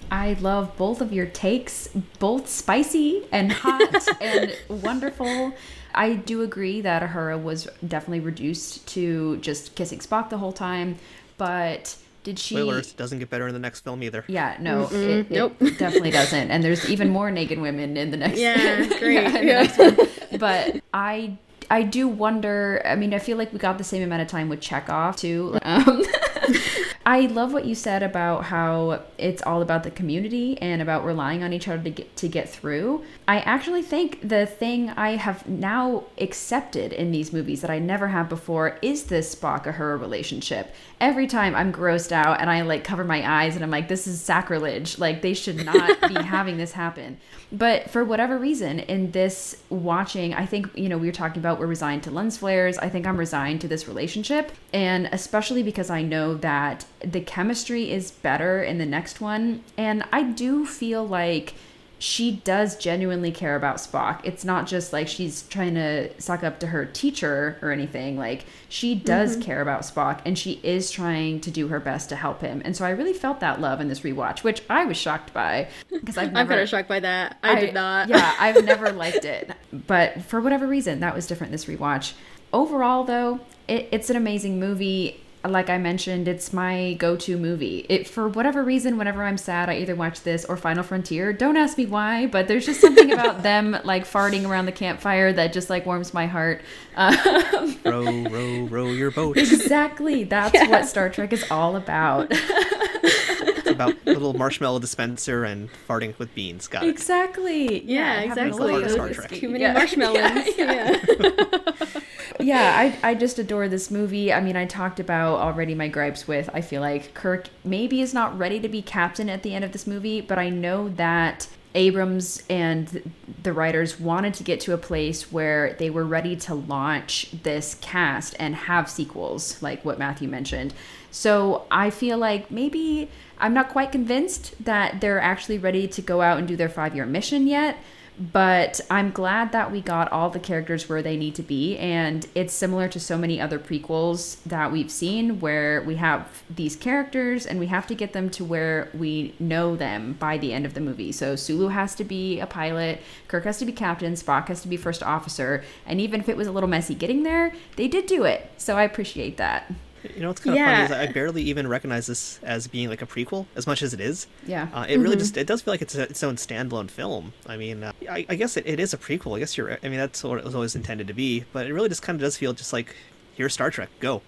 I 0.10 0.34
love 0.34 0.76
both 0.78 1.02
of 1.02 1.12
your 1.12 1.26
takes, 1.26 1.88
both 2.20 2.48
spicy 2.48 3.26
and 3.32 3.52
hot 3.52 4.08
and 4.22 4.56
wonderful. 4.70 5.54
I 5.94 6.14
do 6.14 6.44
agree 6.44 6.82
that 6.82 7.02
Uhura 7.02 7.42
was 7.42 7.68
definitely 7.86 8.22
reduced 8.22 8.88
to 8.90 9.38
just 9.38 9.76
kissing 9.76 10.00
Spock 10.00 10.30
the 10.30 10.38
whole 10.38 10.54
time, 10.54 10.98
but 11.38 11.98
did 12.28 12.38
she? 12.40 12.56
Spoilers 12.56 12.92
doesn't 12.92 13.20
get 13.20 13.30
better 13.30 13.48
in 13.48 13.54
the 13.54 13.60
next 13.60 13.86
film 13.86 14.04
either. 14.04 14.26
Yeah, 14.28 14.58
no, 14.60 14.90
it, 14.92 15.32
nope, 15.32 15.56
it 15.62 15.78
definitely 15.80 16.12
doesn't. 16.12 16.52
And 16.52 16.62
there's 16.62 16.90
even 16.90 17.08
more 17.10 17.32
naked 17.32 17.58
women 17.58 17.96
in 17.96 18.12
the 18.12 18.18
next. 18.18 18.38
Yeah, 18.38 18.86
great. 19.00 19.46
yeah, 19.46 19.62
yeah. 19.62 20.38
But 20.38 20.82
I 20.94 21.38
I 21.72 21.84
do 21.84 22.10
wonder. 22.10 22.82
I 22.84 22.96
mean, 22.98 23.14
I 23.14 23.20
feel 23.20 23.38
like 23.38 23.54
we 23.54 23.60
got 23.60 23.78
the 23.78 23.86
same 23.86 24.04
amount 24.04 24.24
of 24.24 24.28
time 24.28 24.50
with 24.50 24.60
Chekov 24.60 25.16
too. 25.16 25.58
Um, 25.62 26.04
I 27.06 27.22
love 27.22 27.54
what 27.54 27.66
you 27.66 27.74
said 27.74 28.04
about 28.04 28.46
how 28.46 29.04
it's 29.18 29.42
all 29.42 29.62
about 29.62 29.84
the 29.84 29.92
community 29.92 30.58
and 30.62 30.82
about 30.82 31.06
relying 31.06 31.42
on 31.42 31.54
each 31.54 31.68
other 31.68 31.82
to 31.84 31.90
get 31.90 32.16
to 32.18 32.28
get 32.28 32.50
through. 32.50 33.06
I 33.28 33.40
actually 33.40 33.82
think 33.82 34.28
the 34.28 34.46
thing 34.46 34.90
I 34.90 35.12
have 35.12 35.48
now 35.48 36.04
accepted 36.18 36.92
in 36.92 37.12
these 37.12 37.32
movies 37.32 37.62
that 37.62 37.70
I 37.70 37.80
never 37.80 38.10
have 38.10 38.28
before 38.28 38.78
is 38.82 39.04
this 39.04 39.34
Spock 39.34 39.64
Uhura 39.64 40.00
relationship. 40.00 40.74
Every 41.00 41.28
time 41.28 41.56
I'm 41.56 41.72
grossed 41.72 42.12
out 42.12 42.42
and 42.42 42.50
I 42.50 42.62
like 42.62 42.84
cover 42.84 43.04
my 43.04 43.44
eyes 43.44 43.56
and 43.56 43.64
I'm 43.64 43.72
like, 43.72 43.88
this 43.88 44.08
is 44.08 44.20
sacrilege. 44.20 44.98
Like 44.98 45.22
they 45.22 45.34
should 45.34 45.66
not 45.66 46.10
be 46.10 46.16
having 46.22 46.58
this 46.58 46.74
happen. 46.74 47.20
But 47.52 47.90
for 47.90 48.04
whatever 48.04 48.38
reason, 48.38 48.80
in 48.80 49.12
this 49.12 49.62
watching, 49.70 50.34
I 50.34 50.46
think, 50.46 50.70
you 50.76 50.90
know, 50.90 50.98
we 50.98 51.08
were 51.08 51.14
talking 51.14 51.40
about 51.40 51.60
we're 51.60 51.68
resigned 51.68 52.04
to 52.04 52.12
lens 52.12 52.38
flares. 52.38 52.78
I 52.78 52.90
think 52.90 53.08
I'm 53.08 53.18
resigned 53.18 53.62
to 53.62 53.68
this 53.70 53.88
relationship. 53.88 54.52
And 54.74 55.08
especially 55.14 55.64
because 55.64 55.90
I 55.90 56.02
know 56.02 56.34
that 56.38 56.86
the 57.00 57.22
chemistry 57.22 57.92
is 57.92 58.12
better 58.12 58.64
in 58.64 58.78
the 58.78 58.86
next 58.86 59.22
one. 59.22 59.64
And 59.78 60.04
I 60.12 60.24
do 60.24 60.66
feel 60.66 61.06
like 61.06 61.54
she 62.00 62.32
does 62.44 62.78
genuinely 62.78 63.32
care 63.32 63.56
about 63.56 63.78
Spock. 63.78 64.20
It's 64.24 64.46
not 64.46 64.68
just 64.68 64.94
like 64.94 65.08
she's 65.08 65.44
trying 65.44 65.74
to 65.76 66.10
suck 66.22 66.44
up 66.44 66.60
to 66.60 66.68
her 66.68 66.86
teacher 66.86 67.58
or 67.62 67.72
anything. 67.72 68.18
Like 68.18 68.46
she 68.70 68.94
does 68.94 69.34
mm-hmm. 69.34 69.42
care 69.42 69.62
about 69.62 69.82
Spock 69.82 70.22
and 70.24 70.38
she 70.38 70.60
is 70.62 70.92
trying 70.92 71.42
to 71.42 71.50
do 71.50 71.70
her 71.70 71.80
best 71.80 72.10
to 72.10 72.16
help 72.16 72.42
him. 72.42 72.62
And 72.64 72.76
so 72.76 72.86
I 72.86 72.92
really 72.92 73.14
felt 73.14 73.40
that 73.40 73.60
love 73.60 73.82
in 73.82 73.88
this 73.88 74.02
rewatch, 74.02 74.44
which 74.44 74.62
I 74.70 74.86
was 74.86 74.98
shocked 74.98 75.34
by 75.34 75.70
because 75.92 76.18
I've 76.18 76.28
never, 76.34 76.40
I'm 76.40 76.48
kind 76.48 76.62
of 76.62 76.70
shocked 76.70 76.90
by 76.90 77.00
that. 77.00 77.38
I, 77.42 77.54
I 77.54 77.60
did 77.60 77.74
not. 77.74 78.10
yeah, 78.10 78.36
I've 78.40 78.64
never 78.66 78.92
liked 78.92 79.26
it, 79.26 79.52
but 79.74 80.22
for 80.22 80.40
whatever 80.40 80.68
reason, 80.68 81.00
that 81.00 81.16
was 81.16 81.26
different 81.26 81.52
this 81.52 81.66
rewatch. 81.66 82.14
Overall, 82.54 83.04
though, 83.06 83.40
it, 83.68 83.90
it's 83.92 84.10
an 84.10 84.16
amazing 84.16 84.60
movie 84.60 85.20
like 85.46 85.70
I 85.70 85.78
mentioned, 85.78 86.28
it's 86.28 86.52
my 86.52 86.94
go-to 86.94 87.38
movie. 87.38 87.86
It 87.90 88.08
for 88.08 88.28
whatever 88.28 88.64
reason, 88.64 88.98
whenever 88.98 89.24
I'm 89.24 89.38
sad, 89.38 89.70
I 89.70 89.78
either 89.78 89.96
watch 89.96 90.22
this 90.22 90.46
or 90.46 90.58
Final 90.58 90.84
Frontier. 90.84 91.32
Don't 91.34 91.58
ask 91.58 91.78
me 91.78 91.86
why, 91.86 92.28
but 92.28 92.48
there's 92.48 92.66
just 92.66 92.82
something 92.82 93.12
about 93.12 93.44
them 93.44 93.78
like 93.84 94.06
farting 94.06 94.48
around 94.48 94.66
the 94.66 94.72
campfire 94.72 95.32
that 95.34 95.54
just 95.54 95.70
like 95.70 95.86
warms 95.86 96.14
my 96.14 96.26
heart. 96.26 96.62
Um, 96.96 97.78
row, 97.86 98.04
row, 98.30 98.64
row 98.66 98.88
your 98.90 99.12
boat. 99.12 99.38
Exactly. 99.38 100.24
That's 100.24 100.54
yeah. 100.54 100.68
what 100.68 100.86
Star 100.86 101.10
Trek 101.10 101.32
is 101.34 101.46
all 101.52 101.76
about. 101.76 102.28
it's 102.32 103.68
about 103.70 103.96
little 104.06 104.34
marshmallow 104.34 104.80
dispenser 104.80 105.44
and 105.44 105.70
farting 105.88 106.18
with 106.18 106.34
beans. 106.34 106.68
Got 106.68 106.84
it. 106.84 106.90
Exactly. 106.90 107.84
Yeah, 107.86 108.22
yeah 108.22 108.22
exactly. 108.22 108.90
Star 108.90 109.10
Trek. 109.10 109.32
Too 109.32 109.50
many 109.50 109.64
yeah. 109.64 109.74
marshmallows. 109.74 110.58
yeah. 110.58 112.02
Yeah, 112.40 112.74
I, 113.04 113.10
I 113.12 113.14
just 113.16 113.40
adore 113.40 113.68
this 113.68 113.92
movie. 113.92 114.32
I 114.32 114.42
mean, 114.42 114.56
I 114.56 114.66
talked 114.66 115.00
about 115.00 115.40
already 115.40 115.76
my 115.76 115.88
gripes 115.88 116.28
with, 116.28 116.50
I 116.54 116.62
feel 116.62 116.82
like 116.82 117.14
Kirk 117.14 117.50
maybe 117.64 118.02
is 118.02 118.14
not 118.14 118.38
ready 118.38 118.60
to 118.60 118.70
be 118.70 118.82
captain 118.82 119.30
at 119.30 119.44
the 119.44 119.54
end 119.54 119.66
of 119.66 119.72
this 119.72 119.88
movie, 119.88 120.22
but 120.22 120.38
I 120.38 120.50
know 120.50 120.90
that 120.90 121.48
Abrams 121.76 122.44
and 122.50 123.12
the 123.44 123.54
writers 123.54 124.00
wanted 124.00 124.34
to 124.36 124.44
get 124.44 124.60
to 124.62 124.74
a 124.74 124.78
place 124.78 125.32
where 125.32 125.74
they 125.74 125.90
were 125.90 126.06
ready 126.06 126.36
to 126.36 126.56
launch 126.56 127.30
this 127.44 127.76
cast 127.82 128.36
and 128.40 128.56
have 128.56 128.90
sequels, 128.90 129.62
like 129.62 129.86
what 129.86 130.00
Matthew 130.00 130.28
mentioned. 130.28 130.74
So 131.12 131.66
I 131.70 131.90
feel 131.90 132.18
like 132.18 132.50
maybe 132.50 133.10
I'm 133.40 133.54
not 133.54 133.70
quite 133.70 133.92
convinced 133.92 134.64
that 134.64 135.02
they're 135.02 135.20
actually 135.20 135.60
ready 135.60 135.88
to 135.88 136.02
go 136.02 136.22
out 136.22 136.38
and 136.40 136.48
do 136.48 136.56
their 136.56 136.70
five 136.70 136.96
year 136.96 137.06
mission 137.06 137.48
yet 137.48 137.78
but 138.20 138.82
I'm 138.90 139.12
glad 139.12 139.52
that 139.52 139.72
we 139.72 139.82
got 139.82 140.12
all 140.12 140.30
the 140.30 140.40
characters 140.40 140.90
where 140.90 141.02
they 141.02 141.18
need 141.18 141.36
to 141.36 141.44
be. 141.44 141.78
And 141.78 142.26
it's 142.34 142.54
similar 142.54 142.88
to 142.90 143.00
so 143.00 143.18
many 143.18 143.40
other 143.40 143.60
prequels 143.60 144.38
that 144.46 144.72
we've 144.72 144.90
seen 144.90 145.40
where 145.40 145.82
we 145.84 145.96
have 145.96 146.44
these 146.50 146.76
characters 146.76 147.46
and 147.46 147.60
we 147.60 147.68
have 147.68 147.86
to 147.88 147.96
get 147.96 148.14
them 148.14 148.30
to 148.32 148.44
where 148.44 148.90
we 148.94 149.36
know 149.40 149.76
them 149.76 150.14
by 150.14 150.38
the 150.38 150.54
end 150.54 150.66
of 150.66 150.74
the 150.74 150.82
movie. 150.82 151.12
So 151.12 151.36
Sulu 151.36 151.68
has 151.68 151.94
to 151.96 152.04
be 152.04 152.40
a 152.40 152.48
pilot, 152.48 153.02
Kirk 153.28 153.44
has 153.44 153.60
to 153.60 153.66
be 153.66 153.72
captain, 153.72 154.14
Spock 154.14 154.48
has 154.48 154.62
to 154.62 154.68
be 154.68 154.78
first 154.78 155.04
officer. 155.04 155.64
And 155.86 156.02
even 156.02 156.20
if 156.20 156.30
it 156.30 156.38
was 156.38 156.48
a 156.48 156.52
little 156.52 156.70
messy 156.70 156.96
getting 156.96 157.24
there, 157.24 157.54
they 157.76 157.88
did 157.88 158.08
do 158.08 158.24
it. 158.24 158.50
So 158.58 158.78
I 158.78 158.84
appreciate 158.84 159.38
that. 159.38 159.72
You 160.04 160.22
know 160.22 160.28
what's 160.30 160.42
kind 160.42 160.54
of 160.54 160.58
yeah. 160.58 160.88
funny 160.88 161.02
is 161.04 161.10
I 161.10 161.12
barely 161.12 161.44
even 161.44 161.68
recognize 161.68 162.08
this 162.08 162.40
as 162.44 162.68
being 162.68 162.90
like 162.90 163.02
a 163.02 163.06
prequel 163.06 163.46
as 163.56 163.68
much 163.68 163.82
as 163.82 163.94
it 163.94 164.00
is. 164.00 164.28
Yeah. 164.46 164.70
Uh, 164.74 164.82
it 164.82 164.94
mm-hmm. 164.94 165.02
really 165.02 165.16
just 165.16 165.38
it 165.38 165.48
does 165.48 165.62
feel 165.62 165.74
like 165.74 165.82
it's 165.82 165.96
a, 165.96 166.04
its 166.04 166.24
own 166.24 166.36
standalone 166.36 166.90
film. 166.90 167.34
I 167.46 167.58
mean, 167.58 167.84
uh, 167.84 167.92
I, 168.10 168.26
I, 168.30 168.36
guess 168.36 168.58
it, 168.58 168.66
it 168.68 168.80
is 168.80 168.94
a 168.94 168.98
prequel. 168.98 169.36
I 169.36 169.40
guess 169.40 169.58
you're. 169.58 169.78
I 169.84 169.90
mean, 169.90 169.98
that's 169.98 170.24
what 170.24 170.40
it 170.40 170.46
was 170.46 170.56
always 170.56 170.76
intended 170.76 171.08
to 171.08 171.14
be. 171.14 171.46
But 171.54 171.68
it 171.68 171.74
really 171.74 171.90
just 171.90 172.02
kind 172.02 172.16
of 172.16 172.22
does 172.22 172.38
feel 172.38 172.54
just 172.54 172.74
like 172.74 172.96
here's 173.36 173.54
Star 173.54 173.72
Trek. 173.72 173.90
Go. 174.00 174.22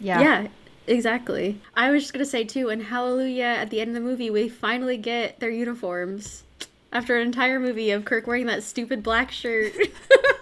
Yeah. 0.00 0.20
Yeah. 0.20 0.48
Exactly. 0.86 1.60
I 1.76 1.90
was 1.90 2.02
just 2.02 2.14
gonna 2.14 2.24
say 2.24 2.44
too, 2.44 2.70
and 2.70 2.82
Hallelujah! 2.82 3.44
At 3.44 3.68
the 3.68 3.80
end 3.80 3.90
of 3.90 3.94
the 3.94 4.00
movie, 4.00 4.30
we 4.30 4.48
finally 4.48 4.96
get 4.96 5.38
their 5.38 5.50
uniforms 5.50 6.44
after 6.92 7.16
an 7.16 7.26
entire 7.26 7.60
movie 7.60 7.90
of 7.90 8.04
Kirk 8.04 8.26
wearing 8.26 8.46
that 8.46 8.62
stupid 8.62 9.02
black 9.02 9.30
shirt. 9.30 9.74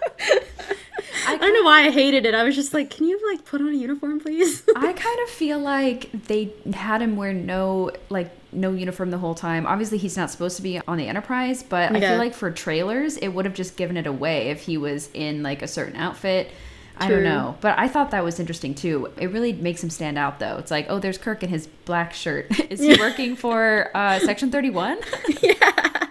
I, 1.25 1.33
I 1.33 1.37
don't 1.37 1.53
know 1.53 1.63
why 1.63 1.87
I 1.87 1.91
hated 1.91 2.25
it. 2.25 2.35
I 2.35 2.43
was 2.43 2.55
just 2.55 2.73
like, 2.73 2.89
can 2.89 3.07
you 3.07 3.19
like 3.31 3.45
put 3.45 3.61
on 3.61 3.69
a 3.69 3.73
uniform, 3.73 4.19
please? 4.19 4.63
I 4.75 4.93
kind 4.93 5.19
of 5.23 5.29
feel 5.29 5.59
like 5.59 6.11
they 6.11 6.53
had 6.73 7.01
him 7.01 7.15
wear 7.15 7.33
no 7.33 7.91
like 8.09 8.31
no 8.51 8.71
uniform 8.71 9.11
the 9.11 9.17
whole 9.17 9.35
time. 9.35 9.65
Obviously, 9.65 9.97
he's 9.97 10.17
not 10.17 10.29
supposed 10.29 10.55
to 10.57 10.61
be 10.61 10.79
on 10.87 10.97
the 10.97 11.07
Enterprise, 11.07 11.63
but. 11.63 11.95
I 11.95 11.99
feel 11.99 12.17
like 12.17 12.33
for 12.33 12.51
trailers, 12.51 13.17
it 13.17 13.29
would 13.29 13.45
have 13.45 13.53
just 13.55 13.77
given 13.77 13.97
it 13.97 14.07
away 14.07 14.49
if 14.49 14.61
he 14.61 14.77
was 14.77 15.09
in 15.13 15.43
like 15.43 15.61
a 15.61 15.67
certain 15.67 15.95
outfit. 15.95 16.47
True. 16.47 17.05
I 17.05 17.09
don't 17.09 17.23
know, 17.23 17.55
but 17.61 17.77
I 17.77 17.87
thought 17.87 18.09
that 18.11 18.23
was 18.23 18.39
interesting 18.39 18.73
too. 18.73 19.11
It 19.17 19.27
really 19.27 19.53
makes 19.53 19.83
him 19.83 19.91
stand 19.91 20.17
out, 20.17 20.39
though. 20.39 20.57
It's 20.57 20.71
like, 20.71 20.87
oh, 20.89 20.97
there's 20.97 21.19
Kirk 21.19 21.43
in 21.43 21.49
his 21.49 21.67
black 21.85 22.11
shirt. 22.13 22.47
Is 22.71 22.79
he 22.79 22.95
working 22.99 23.35
for 23.35 23.91
uh, 23.93 24.17
Section 24.19 24.49
Thirty 24.49 24.71
One? 24.71 24.97
yeah. 25.41 26.06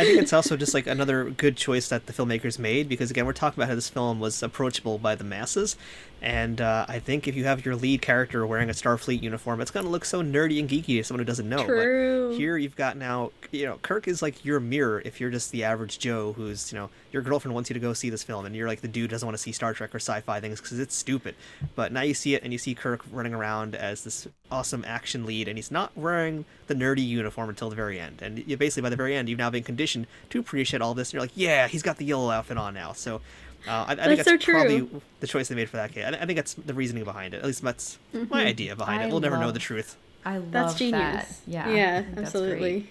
I 0.00 0.04
think 0.04 0.18
it's 0.22 0.32
also 0.32 0.56
just 0.56 0.72
like 0.72 0.86
another 0.86 1.28
good 1.28 1.58
choice 1.58 1.88
that 1.90 2.06
the 2.06 2.14
filmmakers 2.14 2.58
made 2.58 2.88
because 2.88 3.10
again 3.10 3.26
we're 3.26 3.34
talking 3.34 3.60
about 3.60 3.68
how 3.68 3.74
this 3.74 3.90
film 3.90 4.18
was 4.18 4.42
approachable 4.42 4.96
by 4.96 5.14
the 5.14 5.24
masses, 5.24 5.76
and 6.22 6.60
uh, 6.60 6.84
I 6.86 6.98
think 6.98 7.26
if 7.26 7.34
you 7.34 7.44
have 7.44 7.64
your 7.64 7.74
lead 7.74 8.02
character 8.02 8.46
wearing 8.46 8.68
a 8.68 8.74
Starfleet 8.74 9.22
uniform, 9.22 9.60
it's 9.60 9.70
going 9.70 9.86
to 9.86 9.90
look 9.90 10.04
so 10.04 10.22
nerdy 10.22 10.60
and 10.60 10.68
geeky 10.68 10.98
to 10.98 11.02
someone 11.02 11.20
who 11.20 11.24
doesn't 11.24 11.48
know. 11.48 11.64
True. 11.64 12.30
But 12.30 12.36
here 12.36 12.58
you've 12.58 12.76
got 12.76 12.98
now, 12.98 13.32
you 13.50 13.64
know, 13.64 13.78
Kirk 13.80 14.06
is 14.06 14.20
like 14.20 14.44
your 14.44 14.60
mirror 14.60 15.00
if 15.04 15.18
you're 15.18 15.30
just 15.30 15.50
the 15.50 15.64
average 15.64 15.98
Joe 15.98 16.34
who's, 16.34 16.72
you 16.72 16.78
know, 16.78 16.90
your 17.10 17.22
girlfriend 17.22 17.54
wants 17.54 17.70
you 17.70 17.74
to 17.74 17.80
go 17.80 17.94
see 17.94 18.10
this 18.10 18.22
film 18.22 18.44
and 18.44 18.54
you're 18.54 18.68
like 18.68 18.82
the 18.82 18.88
dude 18.88 19.10
doesn't 19.10 19.26
want 19.26 19.36
to 19.36 19.42
see 19.42 19.52
Star 19.52 19.72
Trek 19.72 19.94
or 19.94 19.98
sci-fi 19.98 20.40
things 20.40 20.60
because 20.60 20.78
it's 20.78 20.94
stupid. 20.94 21.34
But 21.74 21.90
now 21.90 22.02
you 22.02 22.14
see 22.14 22.34
it 22.34 22.42
and 22.42 22.52
you 22.52 22.58
see 22.58 22.74
Kirk 22.74 23.02
running 23.10 23.32
around 23.32 23.74
as 23.74 24.04
this 24.04 24.28
awesome 24.50 24.84
action 24.86 25.24
lead 25.24 25.48
and 25.48 25.56
he's 25.56 25.70
not 25.70 25.96
wearing 25.96 26.44
the 26.66 26.74
nerdy 26.74 27.06
uniform 27.06 27.48
until 27.48 27.70
the 27.70 27.76
very 27.76 27.98
end. 27.98 28.20
And 28.20 28.46
you 28.46 28.58
basically 28.58 28.82
by 28.82 28.90
the 28.90 28.96
very 28.96 29.16
end 29.16 29.30
you've 29.30 29.38
now 29.38 29.50
been 29.50 29.64
conditioned 29.64 30.06
to 30.30 30.38
appreciate 30.38 30.82
all 30.82 30.92
this 30.92 31.08
and 31.08 31.14
you're 31.14 31.22
like, 31.22 31.32
yeah, 31.34 31.66
he's 31.66 31.82
got 31.82 31.96
the 31.96 32.04
yellow 32.04 32.30
outfit 32.30 32.58
on 32.58 32.74
now. 32.74 32.92
So 32.92 33.22
uh, 33.66 33.84
I, 33.88 33.92
I 33.92 33.94
think 33.94 34.24
that's 34.24 34.44
so 34.44 34.52
probably 34.52 34.88
the 35.20 35.26
choice 35.26 35.48
they 35.48 35.54
made 35.54 35.68
for 35.68 35.76
that 35.76 35.92
kid. 35.92 36.14
I, 36.14 36.22
I, 36.22 36.26
think 36.26 36.36
that's 36.36 36.54
the 36.54 36.74
reasoning 36.74 37.04
behind 37.04 37.34
it. 37.34 37.38
At 37.38 37.44
least 37.44 37.62
that's 37.62 37.98
mm-hmm. 38.14 38.32
my 38.32 38.44
idea 38.44 38.76
behind 38.76 39.02
I 39.02 39.06
it. 39.06 39.10
We'll 39.10 39.20
never 39.20 39.38
know 39.38 39.50
the 39.50 39.58
truth. 39.58 39.96
I 40.24 40.38
love 40.38 40.50
that's 40.50 40.74
genius. 40.74 41.00
That. 41.00 41.28
Yeah, 41.46 41.68
yeah, 41.70 42.04
absolutely. 42.16 42.90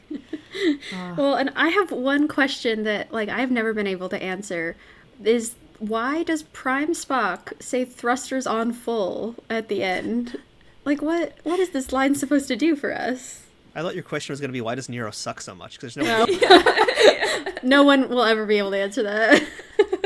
well, 1.17 1.35
and 1.35 1.51
I 1.55 1.69
have 1.69 1.91
one 1.91 2.27
question 2.27 2.83
that 2.83 3.11
like 3.11 3.29
I've 3.29 3.51
never 3.51 3.73
been 3.73 3.87
able 3.87 4.09
to 4.09 4.21
answer 4.21 4.75
is 5.23 5.55
why 5.79 6.23
does 6.23 6.43
Prime 6.43 6.93
Spock 6.93 7.61
say 7.61 7.85
thrusters 7.85 8.47
on 8.47 8.73
full 8.73 9.35
at 9.49 9.67
the 9.69 9.83
end? 9.83 10.39
Like 10.85 11.01
what 11.01 11.37
what 11.43 11.59
is 11.59 11.69
this 11.69 11.91
line 11.91 12.15
supposed 12.15 12.47
to 12.47 12.55
do 12.55 12.75
for 12.75 12.95
us? 12.95 13.43
I 13.75 13.81
thought 13.81 13.93
your 13.93 14.03
question 14.03 14.33
was 14.33 14.39
going 14.39 14.49
to 14.49 14.53
be 14.53 14.61
why 14.61 14.75
does 14.75 14.89
Nero 14.89 15.11
suck 15.11 15.41
so 15.41 15.53
much? 15.53 15.79
Because 15.79 15.93
there's 15.95 16.07
no. 16.07 16.25
no 17.63 17.83
one 17.83 18.09
will 18.09 18.23
ever 18.23 18.45
be 18.45 18.57
able 18.57 18.71
to 18.71 18.77
answer 18.77 19.03
that. 19.03 19.43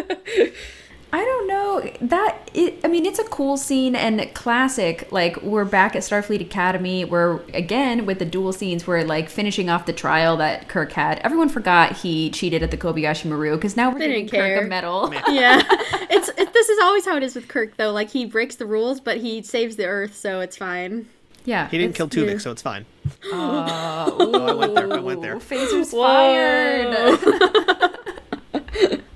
I 1.16 1.24
don't 1.24 1.48
know. 1.48 1.92
That 2.02 2.50
it, 2.56 2.80
I 2.84 2.88
mean 2.88 3.06
it's 3.06 3.20
a 3.20 3.24
cool 3.26 3.56
scene 3.56 3.96
and 3.96 4.34
classic. 4.34 5.08
Like 5.12 5.40
we're 5.44 5.64
back 5.64 5.96
at 5.96 6.02
Starfleet 6.02 6.42
Academy. 6.42 7.06
We're 7.06 7.42
again 7.54 8.08
with 8.08 8.18
the 8.18 8.26
dual 8.26 8.52
scenes. 8.52 8.88
We're 8.88 9.04
like 9.04 9.30
finishing 9.30 9.70
off 9.70 9.86
the 9.86 9.94
trial 9.94 10.38
that 10.38 10.70
Kirk 10.70 10.92
had. 10.94 11.20
Everyone 11.20 11.50
forgot 11.50 11.98
he 11.98 12.32
cheated 12.32 12.64
at 12.64 12.72
the 12.72 12.78
Kobayashi 12.78 13.26
Maru 13.26 13.56
because 13.56 13.78
now 13.78 13.92
we're 13.92 14.00
they 14.00 14.24
giving 14.24 14.28
Kirk 14.28 14.64
a 14.64 14.68
medal. 14.68 15.14
Yeah. 15.30 15.62
It's 16.10 16.30
it, 16.30 16.52
this 16.52 16.70
is 16.70 16.80
always 16.82 17.06
how 17.06 17.16
it 17.16 17.22
is 17.22 17.36
with 17.36 17.48
Kirk 17.48 17.78
though. 17.78 17.92
Like 17.92 18.10
he 18.10 18.26
breaks 18.26 18.56
the 18.56 18.66
rules 18.66 19.00
but 19.00 19.18
he 19.18 19.44
saves 19.44 19.76
the 19.76 19.86
Earth 19.86 20.16
so 20.16 20.40
it's 20.40 20.58
fine. 20.58 21.08
Yeah 21.46 21.70
he 21.70 21.78
didn't 21.78 21.94
kill 21.94 22.10
Tuvok 22.10 22.32
yeah. 22.32 22.38
so 22.40 22.50
it's 22.50 22.64
fine. 22.64 22.88
Uh, 23.32 24.10
oh 24.18 24.48
I 24.48 24.54
went 24.54 24.74
there. 24.74 24.92
I 24.94 25.00
went 25.00 25.22
there. 25.22 25.36
phasers 25.36 25.92
fired 25.92 27.20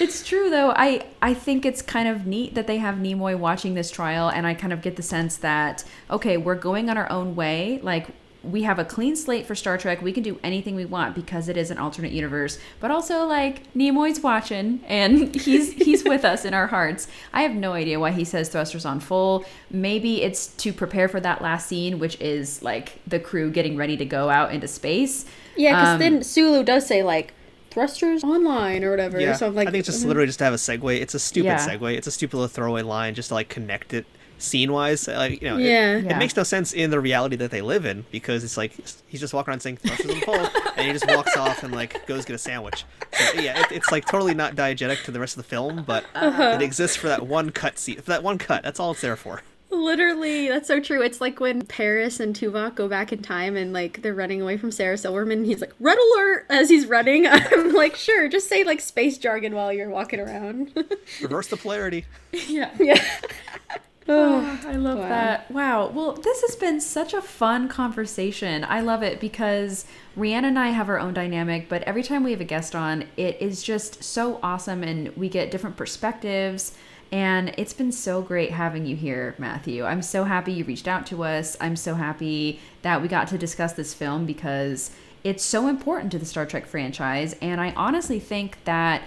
it's 0.00 0.26
true 0.26 0.50
though. 0.50 0.70
I 0.76 1.06
I 1.22 1.34
think 1.34 1.64
it's 1.64 1.82
kind 1.82 2.08
of 2.08 2.26
neat 2.26 2.54
that 2.54 2.66
they 2.66 2.78
have 2.78 2.96
Nimoy 2.96 3.38
watching 3.38 3.74
this 3.74 3.90
trial, 3.90 4.28
and 4.28 4.46
I 4.46 4.54
kind 4.54 4.72
of 4.72 4.82
get 4.82 4.96
the 4.96 5.02
sense 5.02 5.36
that 5.38 5.84
okay, 6.10 6.36
we're 6.36 6.54
going 6.54 6.88
on 6.90 6.96
our 6.96 7.10
own 7.10 7.36
way. 7.36 7.80
Like 7.82 8.08
we 8.42 8.62
have 8.62 8.78
a 8.78 8.84
clean 8.84 9.16
slate 9.16 9.44
for 9.44 9.56
Star 9.56 9.76
Trek. 9.76 10.00
We 10.02 10.12
can 10.12 10.22
do 10.22 10.38
anything 10.44 10.76
we 10.76 10.84
want 10.84 11.16
because 11.16 11.48
it 11.48 11.56
is 11.56 11.72
an 11.72 11.78
alternate 11.78 12.12
universe. 12.12 12.58
But 12.78 12.92
also, 12.92 13.24
like 13.26 13.72
Nimoy's 13.74 14.20
watching 14.20 14.80
and 14.86 15.34
he's 15.40 15.72
he's 15.72 16.04
with 16.04 16.24
us 16.24 16.44
in 16.44 16.54
our 16.54 16.68
hearts. 16.68 17.08
I 17.32 17.42
have 17.42 17.54
no 17.54 17.72
idea 17.72 17.98
why 17.98 18.12
he 18.12 18.24
says 18.24 18.48
thrusters 18.48 18.84
on 18.86 19.00
full. 19.00 19.44
Maybe 19.70 20.22
it's 20.22 20.48
to 20.48 20.72
prepare 20.72 21.08
for 21.08 21.20
that 21.20 21.42
last 21.42 21.66
scene, 21.68 21.98
which 21.98 22.20
is 22.20 22.62
like 22.62 23.00
the 23.06 23.18
crew 23.18 23.50
getting 23.50 23.76
ready 23.76 23.96
to 23.96 24.04
go 24.04 24.30
out 24.30 24.52
into 24.52 24.68
space. 24.68 25.24
Yeah, 25.56 25.72
because 25.72 25.94
Um, 25.94 25.98
then 25.98 26.22
Sulu 26.22 26.62
does 26.62 26.86
say 26.86 27.02
like 27.02 27.32
thrusters 27.76 28.24
online 28.24 28.82
or 28.82 28.90
whatever. 28.90 29.20
Yeah, 29.20 29.34
So 29.34 29.46
I'm 29.46 29.54
like, 29.54 29.68
I 29.68 29.70
think 29.70 29.80
it's 29.80 29.86
just 29.88 30.02
mhm. 30.02 30.08
literally 30.08 30.26
just 30.28 30.38
to 30.38 30.44
have 30.46 30.54
a 30.54 30.56
segue. 30.56 30.98
It's 30.98 31.14
a 31.14 31.18
stupid 31.18 31.44
Yeah. 31.48 31.58
segue. 31.68 31.94
It's 31.94 32.06
a 32.06 32.10
stupid 32.10 32.34
little 32.36 32.48
throwaway 32.48 32.80
line 32.80 33.14
just 33.14 33.28
to 33.28 33.34
like 33.34 33.50
connect 33.50 33.92
it 33.92 34.06
scene 34.38 34.72
wise. 34.72 35.06
Like 35.06 35.42
you 35.42 35.48
know, 35.50 35.58
it- 35.58 35.64
Yeah. 35.64 35.96
It, 35.98 36.16
makes 36.16 36.34
no 36.34 36.42
sense 36.42 36.72
in 36.72 36.88
the 36.90 36.98
reality 37.00 37.36
that 37.36 37.50
they 37.50 37.60
live 37.60 37.84
in 37.84 38.06
because 38.10 38.44
it's 38.44 38.56
like 38.56 38.72
he's 39.06 39.20
just 39.20 39.34
walking 39.34 39.50
around 39.50 39.60
saying 39.60 39.76
thrusters 39.76 40.10
and 40.10 40.22
pull, 40.22 40.36
and 40.76 40.86
he 40.86 40.92
just 40.94 41.06
walks 41.06 41.36
off 41.36 41.62
and 41.62 41.74
like 41.74 42.06
goes 42.06 42.24
get 42.24 42.34
a 42.34 42.38
sandwich. 42.38 42.86
So 43.12 43.40
yeah, 43.40 43.60
it, 43.60 43.72
it's 43.72 43.92
like 43.92 44.06
totally 44.06 44.32
not 44.34 44.56
diegetic 44.56 45.04
to 45.04 45.10
the 45.10 45.20
rest 45.20 45.36
of 45.36 45.42
the 45.42 45.48
film, 45.48 45.84
but 45.86 46.04
Uh-huh. 46.14 46.52
it 46.54 46.62
exists 46.62 46.96
for 46.96 47.08
that 47.08 47.26
one 47.26 47.50
cut 47.50 47.78
scene. 47.78 47.96
For 47.96 48.08
that 48.08 48.22
one 48.22 48.38
cut, 48.38 48.62
that's 48.62 48.80
all 48.80 48.92
it's 48.92 49.02
there 49.02 49.16
for. 49.16 49.42
Literally, 49.86 50.48
that's 50.48 50.66
so 50.68 50.80
true. 50.80 51.00
It's 51.00 51.20
like 51.20 51.38
when 51.40 51.62
Paris 51.64 52.18
and 52.20 52.34
Tuvok 52.34 52.74
go 52.74 52.88
back 52.88 53.12
in 53.12 53.22
time 53.22 53.56
and 53.56 53.72
like 53.72 54.02
they're 54.02 54.14
running 54.14 54.42
away 54.42 54.56
from 54.56 54.72
Sarah 54.72 54.98
Silverman. 54.98 55.44
He's 55.44 55.60
like, 55.60 55.72
"Red 55.80 55.96
alert!" 55.96 56.46
as 56.50 56.68
he's 56.68 56.86
running. 56.86 57.26
I'm 57.30 57.72
like, 57.72 57.94
sure, 57.94 58.28
just 58.28 58.48
say 58.48 58.64
like 58.64 58.80
space 58.80 59.16
jargon 59.16 59.54
while 59.54 59.72
you're 59.72 59.88
walking 59.88 60.18
around. 60.20 60.72
Reverse 61.22 61.48
the 61.48 61.56
polarity. 61.56 62.04
Yeah. 62.32 62.70
yeah. 62.80 63.02
Oh, 64.08 64.60
I 64.68 64.76
love 64.76 64.98
Wow. 64.98 65.08
that. 65.08 65.50
Wow. 65.50 65.88
Well, 65.88 66.12
this 66.12 66.40
has 66.42 66.54
been 66.54 66.80
such 66.80 67.12
a 67.12 67.20
fun 67.20 67.66
conversation. 67.68 68.62
I 68.62 68.80
love 68.80 69.02
it 69.02 69.18
because 69.18 69.84
Rhianna 70.16 70.44
and 70.44 70.58
I 70.60 70.68
have 70.68 70.88
our 70.88 71.00
own 71.00 71.12
dynamic, 71.12 71.68
but 71.68 71.82
every 71.82 72.04
time 72.04 72.22
we 72.22 72.30
have 72.30 72.40
a 72.40 72.44
guest 72.44 72.76
on, 72.76 73.06
it 73.16 73.36
is 73.42 73.64
just 73.64 74.04
so 74.04 74.38
awesome 74.44 74.84
and 74.84 75.08
we 75.16 75.28
get 75.28 75.50
different 75.50 75.76
perspectives. 75.76 76.72
And 77.12 77.54
it's 77.56 77.72
been 77.72 77.92
so 77.92 78.20
great 78.20 78.50
having 78.50 78.84
you 78.84 78.96
here, 78.96 79.34
Matthew. 79.38 79.84
I'm 79.84 80.02
so 80.02 80.24
happy 80.24 80.52
you 80.52 80.64
reached 80.64 80.88
out 80.88 81.06
to 81.06 81.22
us. 81.22 81.56
I'm 81.60 81.76
so 81.76 81.94
happy 81.94 82.60
that 82.82 83.00
we 83.00 83.08
got 83.08 83.28
to 83.28 83.38
discuss 83.38 83.72
this 83.74 83.94
film 83.94 84.26
because 84.26 84.90
it's 85.22 85.44
so 85.44 85.68
important 85.68 86.12
to 86.12 86.18
the 86.18 86.26
Star 86.26 86.46
Trek 86.46 86.66
franchise. 86.66 87.34
And 87.40 87.60
I 87.60 87.72
honestly 87.72 88.18
think 88.18 88.58
that 88.64 89.02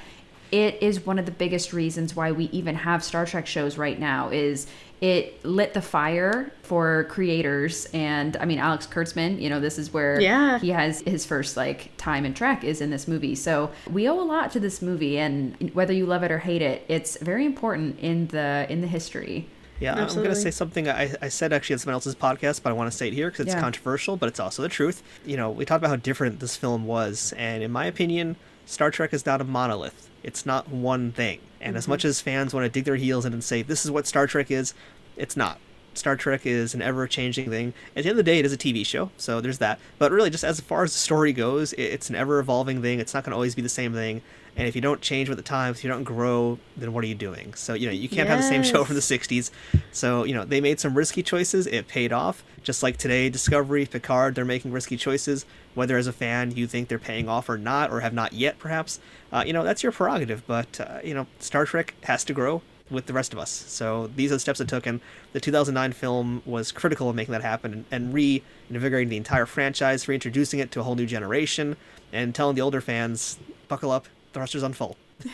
it 0.51 0.81
is 0.81 1.05
one 1.05 1.19
of 1.19 1.25
the 1.25 1.31
biggest 1.31 1.73
reasons 1.73 2.15
why 2.15 2.31
we 2.31 2.45
even 2.45 2.75
have 2.75 3.03
Star 3.03 3.25
Trek 3.25 3.45
shows 3.45 3.77
right 3.77 3.99
now 3.99 4.29
is 4.29 4.67
it 5.01 5.43
lit 5.45 5.73
the 5.73 5.81
fire 5.81 6.51
for 6.61 7.05
creators 7.05 7.85
and 7.93 8.35
I 8.37 8.45
mean 8.45 8.59
Alex 8.59 8.85
Kurtzman, 8.85 9.41
you 9.41 9.49
know, 9.49 9.59
this 9.59 9.77
is 9.77 9.93
where 9.93 10.19
Yeah. 10.19 10.59
he 10.59 10.69
has 10.71 11.01
his 11.01 11.25
first 11.25 11.55
like 11.55 11.91
time 11.97 12.25
in 12.25 12.33
Trek 12.33 12.63
is 12.63 12.81
in 12.81 12.89
this 12.89 13.07
movie. 13.07 13.35
So 13.35 13.71
we 13.89 14.09
owe 14.09 14.19
a 14.19 14.23
lot 14.23 14.51
to 14.51 14.59
this 14.59 14.81
movie 14.81 15.17
and 15.17 15.71
whether 15.73 15.93
you 15.93 16.05
love 16.05 16.23
it 16.23 16.31
or 16.31 16.39
hate 16.39 16.61
it, 16.61 16.83
it's 16.89 17.17
very 17.21 17.45
important 17.45 17.99
in 17.99 18.27
the 18.27 18.65
in 18.69 18.81
the 18.81 18.87
history. 18.87 19.47
Yeah, 19.79 19.93
I'm 19.95 20.13
going 20.13 20.25
to 20.27 20.35
say 20.35 20.51
something 20.51 20.89
I, 20.89 21.15
I 21.21 21.29
said 21.29 21.53
actually 21.53 21.75
on 21.75 21.79
someone 21.79 21.93
else's 21.93 22.13
podcast, 22.13 22.63
but 22.63 22.71
I 22.71 22.73
want 22.73 22.91
to 22.91 22.97
say 22.97 23.07
it 23.07 23.13
here 23.13 23.29
because 23.31 23.45
it's 23.45 23.55
Yeah. 23.55 23.61
controversial, 23.61 24.17
but 24.17 24.27
it's 24.27 24.37
also 24.41 24.61
the 24.61 24.67
truth. 24.67 25.01
You 25.25 25.37
know, 25.37 25.49
we 25.49 25.63
talked 25.63 25.77
about 25.77 25.89
how 25.91 25.95
different 25.95 26.41
this 26.41 26.57
film 26.57 26.85
was, 26.85 27.33
and 27.37 27.63
in 27.63 27.71
my 27.71 27.85
opinion, 27.85 28.35
Star 28.65 28.91
Trek 28.91 29.13
is 29.13 29.25
not 29.25 29.39
a 29.39 29.45
monolith. 29.45 30.08
It's 30.23 30.45
not 30.45 30.69
one 30.69 31.11
thing. 31.11 31.39
And 31.61 31.75
as 31.75 31.87
much 31.87 32.01
mm-hmm. 32.01 32.09
as 32.09 32.21
fans 32.21 32.53
want 32.53 32.65
to 32.65 32.69
dig 32.69 32.85
their 32.85 32.95
heels 32.95 33.25
in 33.25 33.33
and 33.33 33.43
say, 33.43 33.61
this 33.61 33.85
is 33.85 33.91
what 33.91 34.07
Star 34.07 34.27
Trek 34.27 34.51
is, 34.51 34.73
it's 35.17 35.35
not. 35.35 35.59
Star 35.93 36.15
Trek 36.15 36.45
is 36.45 36.73
an 36.73 36.81
ever 36.81 37.07
changing 37.07 37.49
thing. 37.49 37.73
At 37.95 38.03
the 38.03 38.09
end 38.09 38.11
of 38.11 38.17
the 38.17 38.23
day, 38.23 38.39
it 38.39 38.45
is 38.45 38.53
a 38.53 38.57
TV 38.57 38.85
show, 38.85 39.11
so 39.17 39.41
there's 39.41 39.57
that. 39.57 39.79
But 39.97 40.11
really, 40.11 40.29
just 40.29 40.43
as 40.43 40.59
far 40.61 40.83
as 40.83 40.93
the 40.93 40.99
story 40.99 41.33
goes, 41.33 41.73
it's 41.73 42.09
an 42.09 42.15
ever 42.15 42.39
evolving 42.39 42.81
thing. 42.81 42.99
It's 42.99 43.13
not 43.13 43.23
going 43.23 43.31
to 43.31 43.35
always 43.35 43.55
be 43.55 43.61
the 43.61 43.69
same 43.69 43.93
thing. 43.93 44.21
And 44.59 44.67
if 44.67 44.75
you 44.75 44.81
don't 44.81 44.99
change 44.99 45.29
with 45.29 45.37
the 45.37 45.43
times, 45.43 45.77
if 45.77 45.85
you 45.85 45.89
don't 45.89 46.03
grow, 46.03 46.59
then 46.75 46.91
what 46.91 47.05
are 47.05 47.07
you 47.07 47.15
doing? 47.15 47.53
So, 47.53 47.75
you 47.75 47.85
know, 47.85 47.93
you 47.93 48.09
can't 48.09 48.27
have 48.27 48.39
the 48.39 48.47
same 48.47 48.61
show 48.61 48.83
from 48.83 48.95
the 48.95 49.01
60s. 49.01 49.51
So, 49.93 50.25
you 50.25 50.33
know, 50.33 50.43
they 50.43 50.59
made 50.59 50.81
some 50.81 50.95
risky 50.95 51.23
choices. 51.23 51.65
It 51.65 51.87
paid 51.87 52.11
off. 52.11 52.43
Just 52.61 52.83
like 52.83 52.97
today, 52.97 53.29
Discovery, 53.29 53.85
Picard, 53.85 54.35
they're 54.35 54.43
making 54.43 54.73
risky 54.73 54.97
choices. 54.97 55.45
Whether 55.75 55.95
as 55.95 56.07
a 56.07 56.11
fan 56.11 56.51
you 56.51 56.67
think 56.67 56.89
they're 56.89 56.99
paying 56.99 57.29
off 57.29 57.47
or 57.47 57.57
not, 57.57 57.89
or 57.89 58.01
have 58.01 58.13
not 58.13 58.33
yet, 58.33 58.59
perhaps, 58.59 58.99
uh, 59.31 59.45
you 59.47 59.53
know, 59.53 59.63
that's 59.63 59.81
your 59.81 59.93
prerogative. 59.93 60.45
But, 60.45 60.77
uh, 60.81 60.99
you 61.05 61.13
know, 61.13 61.25
Star 61.39 61.65
Trek 61.65 61.95
has 62.03 62.25
to 62.25 62.33
grow 62.33 62.61
with 62.89 63.05
the 63.05 63.13
rest 63.13 63.31
of 63.31 63.39
us. 63.39 63.49
So 63.51 64.07
these 64.07 64.29
are 64.33 64.35
the 64.35 64.39
steps 64.41 64.59
it 64.59 64.67
took, 64.67 64.85
and 64.85 64.99
the 65.31 65.39
2009 65.39 65.93
film 65.93 66.41
was 66.45 66.73
critical 66.73 67.09
of 67.09 67.15
making 67.15 67.31
that 67.31 67.43
happen 67.43 67.71
and, 67.71 67.85
and 67.91 68.13
reinvigorating 68.13 69.07
the 69.07 69.15
entire 69.15 69.45
franchise, 69.45 70.09
reintroducing 70.09 70.59
it 70.59 70.69
to 70.71 70.81
a 70.81 70.83
whole 70.83 70.95
new 70.95 71.05
generation, 71.05 71.77
and 72.11 72.35
telling 72.35 72.55
the 72.55 72.61
older 72.61 72.81
fans, 72.81 73.39
buckle 73.69 73.91
up, 73.91 74.07
thrusters 74.33 74.63
on 74.63 74.73
full. 74.73 74.97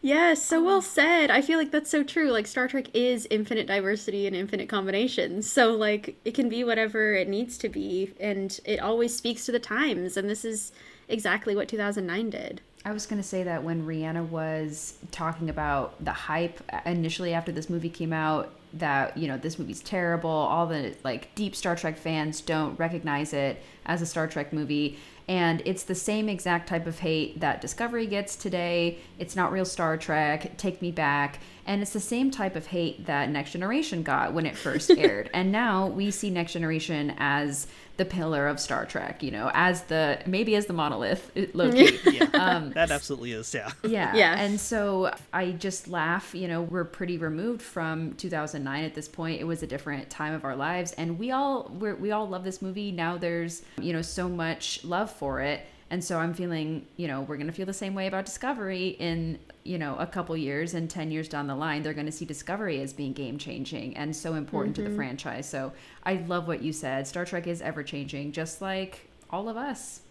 Yes, 0.00 0.42
so 0.42 0.62
well 0.62 0.80
said. 0.80 1.30
I 1.30 1.42
feel 1.42 1.58
like 1.58 1.72
that's 1.72 1.90
so 1.90 2.04
true. 2.04 2.30
Like 2.30 2.46
Star 2.46 2.68
Trek 2.68 2.86
is 2.94 3.26
infinite 3.30 3.66
diversity 3.66 4.26
and 4.26 4.36
infinite 4.36 4.68
combinations. 4.68 5.50
So 5.50 5.72
like 5.72 6.16
it 6.24 6.34
can 6.34 6.48
be 6.48 6.62
whatever 6.62 7.14
it 7.14 7.28
needs 7.28 7.58
to 7.58 7.68
be 7.68 8.14
and 8.20 8.58
it 8.64 8.78
always 8.80 9.14
speaks 9.16 9.44
to 9.46 9.52
the 9.52 9.58
times 9.58 10.16
and 10.16 10.30
this 10.30 10.44
is 10.44 10.70
exactly 11.08 11.56
what 11.56 11.68
2009 11.68 12.30
did. 12.30 12.60
I 12.84 12.92
was 12.92 13.06
going 13.06 13.20
to 13.20 13.26
say 13.26 13.42
that 13.42 13.64
when 13.64 13.84
Rhianna 13.84 14.28
was 14.28 14.94
talking 15.10 15.50
about 15.50 16.02
the 16.04 16.12
hype 16.12 16.62
initially 16.86 17.34
after 17.34 17.50
this 17.50 17.68
movie 17.68 17.90
came 17.90 18.12
out, 18.12 18.54
that, 18.74 19.16
you 19.16 19.26
know, 19.26 19.36
this 19.36 19.58
movie's 19.58 19.80
terrible, 19.80 20.30
all 20.30 20.66
the 20.66 20.94
like 21.02 21.34
deep 21.34 21.56
Star 21.56 21.74
Trek 21.74 21.98
fans 21.98 22.40
don't 22.40 22.78
recognize 22.78 23.32
it 23.32 23.60
as 23.84 24.00
a 24.00 24.06
Star 24.06 24.28
Trek 24.28 24.52
movie. 24.52 24.98
And 25.28 25.62
it's 25.66 25.82
the 25.82 25.94
same 25.94 26.28
exact 26.28 26.68
type 26.68 26.86
of 26.86 27.00
hate 27.00 27.40
that 27.40 27.60
Discovery 27.60 28.06
gets 28.06 28.34
today. 28.34 28.98
It's 29.18 29.36
not 29.36 29.52
real 29.52 29.66
Star 29.66 29.98
Trek, 29.98 30.56
Take 30.56 30.80
Me 30.80 30.90
Back. 30.90 31.40
And 31.66 31.82
it's 31.82 31.92
the 31.92 32.00
same 32.00 32.30
type 32.30 32.56
of 32.56 32.66
hate 32.68 33.04
that 33.04 33.28
Next 33.28 33.50
Generation 33.52 34.02
got 34.02 34.32
when 34.32 34.46
it 34.46 34.56
first 34.56 34.90
aired. 34.96 35.28
and 35.34 35.52
now 35.52 35.86
we 35.88 36.10
see 36.10 36.30
Next 36.30 36.54
Generation 36.54 37.14
as 37.18 37.66
the 37.98 38.04
pillar 38.04 38.46
of 38.46 38.58
Star 38.60 38.86
Trek, 38.86 39.22
you 39.24 39.32
know, 39.32 39.50
as 39.52 39.82
the 39.82 40.20
maybe 40.24 40.54
as 40.54 40.66
the 40.66 40.72
monolith, 40.72 41.30
low 41.52 41.70
key. 41.70 41.98
Yeah, 42.08 42.24
um, 42.34 42.70
that 42.72 42.90
absolutely 42.90 43.32
is. 43.32 43.52
Yeah. 43.52 43.70
Yeah. 43.82 44.14
Yeah. 44.14 44.38
And 44.38 44.60
so 44.60 45.12
I 45.32 45.52
just 45.52 45.88
laugh, 45.88 46.34
you 46.34 46.46
know, 46.46 46.62
we're 46.62 46.84
pretty 46.84 47.18
removed 47.18 47.62
from 47.62 48.14
2009 48.14 48.84
at 48.84 48.94
this 48.94 49.08
point. 49.08 49.40
It 49.40 49.44
was 49.44 49.62
a 49.62 49.66
different 49.66 50.08
time 50.10 50.34
of 50.34 50.44
our 50.44 50.54
lives 50.54 50.92
and 50.92 51.18
we 51.18 51.32
all 51.32 51.70
we're, 51.78 51.96
we 51.96 52.12
all 52.12 52.28
love 52.28 52.44
this 52.44 52.62
movie. 52.62 52.92
Now 52.92 53.18
there's, 53.18 53.62
you 53.80 53.92
know, 53.92 54.02
so 54.02 54.28
much 54.28 54.84
love 54.84 55.10
for 55.10 55.40
it. 55.40 55.62
And 55.90 56.04
so 56.04 56.18
I'm 56.18 56.34
feeling, 56.34 56.86
you 56.96 57.08
know, 57.08 57.22
we're 57.22 57.36
going 57.36 57.46
to 57.46 57.52
feel 57.52 57.66
the 57.66 57.72
same 57.72 57.94
way 57.94 58.06
about 58.06 58.26
Discovery 58.26 58.88
in, 58.98 59.38
you 59.64 59.78
know, 59.78 59.96
a 59.96 60.06
couple 60.06 60.36
years 60.36 60.74
and 60.74 60.88
10 60.88 61.10
years 61.10 61.28
down 61.28 61.46
the 61.46 61.54
line. 61.54 61.82
They're 61.82 61.94
going 61.94 62.06
to 62.06 62.12
see 62.12 62.26
Discovery 62.26 62.80
as 62.82 62.92
being 62.92 63.14
game 63.14 63.38
changing 63.38 63.96
and 63.96 64.14
so 64.14 64.34
important 64.34 64.76
to 64.76 64.82
the 64.82 64.88
mm-hmm. 64.88 64.96
franchise. 64.96 65.48
So 65.48 65.72
I 66.04 66.14
love 66.26 66.46
what 66.46 66.62
you 66.62 66.72
said. 66.72 67.06
Star 67.06 67.24
Trek 67.24 67.46
is 67.46 67.62
ever 67.62 67.82
changing, 67.82 68.32
just 68.32 68.60
like 68.60 69.08
all 69.30 69.48
of 69.48 69.56
us. 69.56 70.02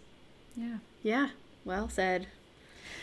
Yeah. 0.56 0.78
Yeah, 1.02 1.28
well 1.64 1.88
said. 1.88 2.26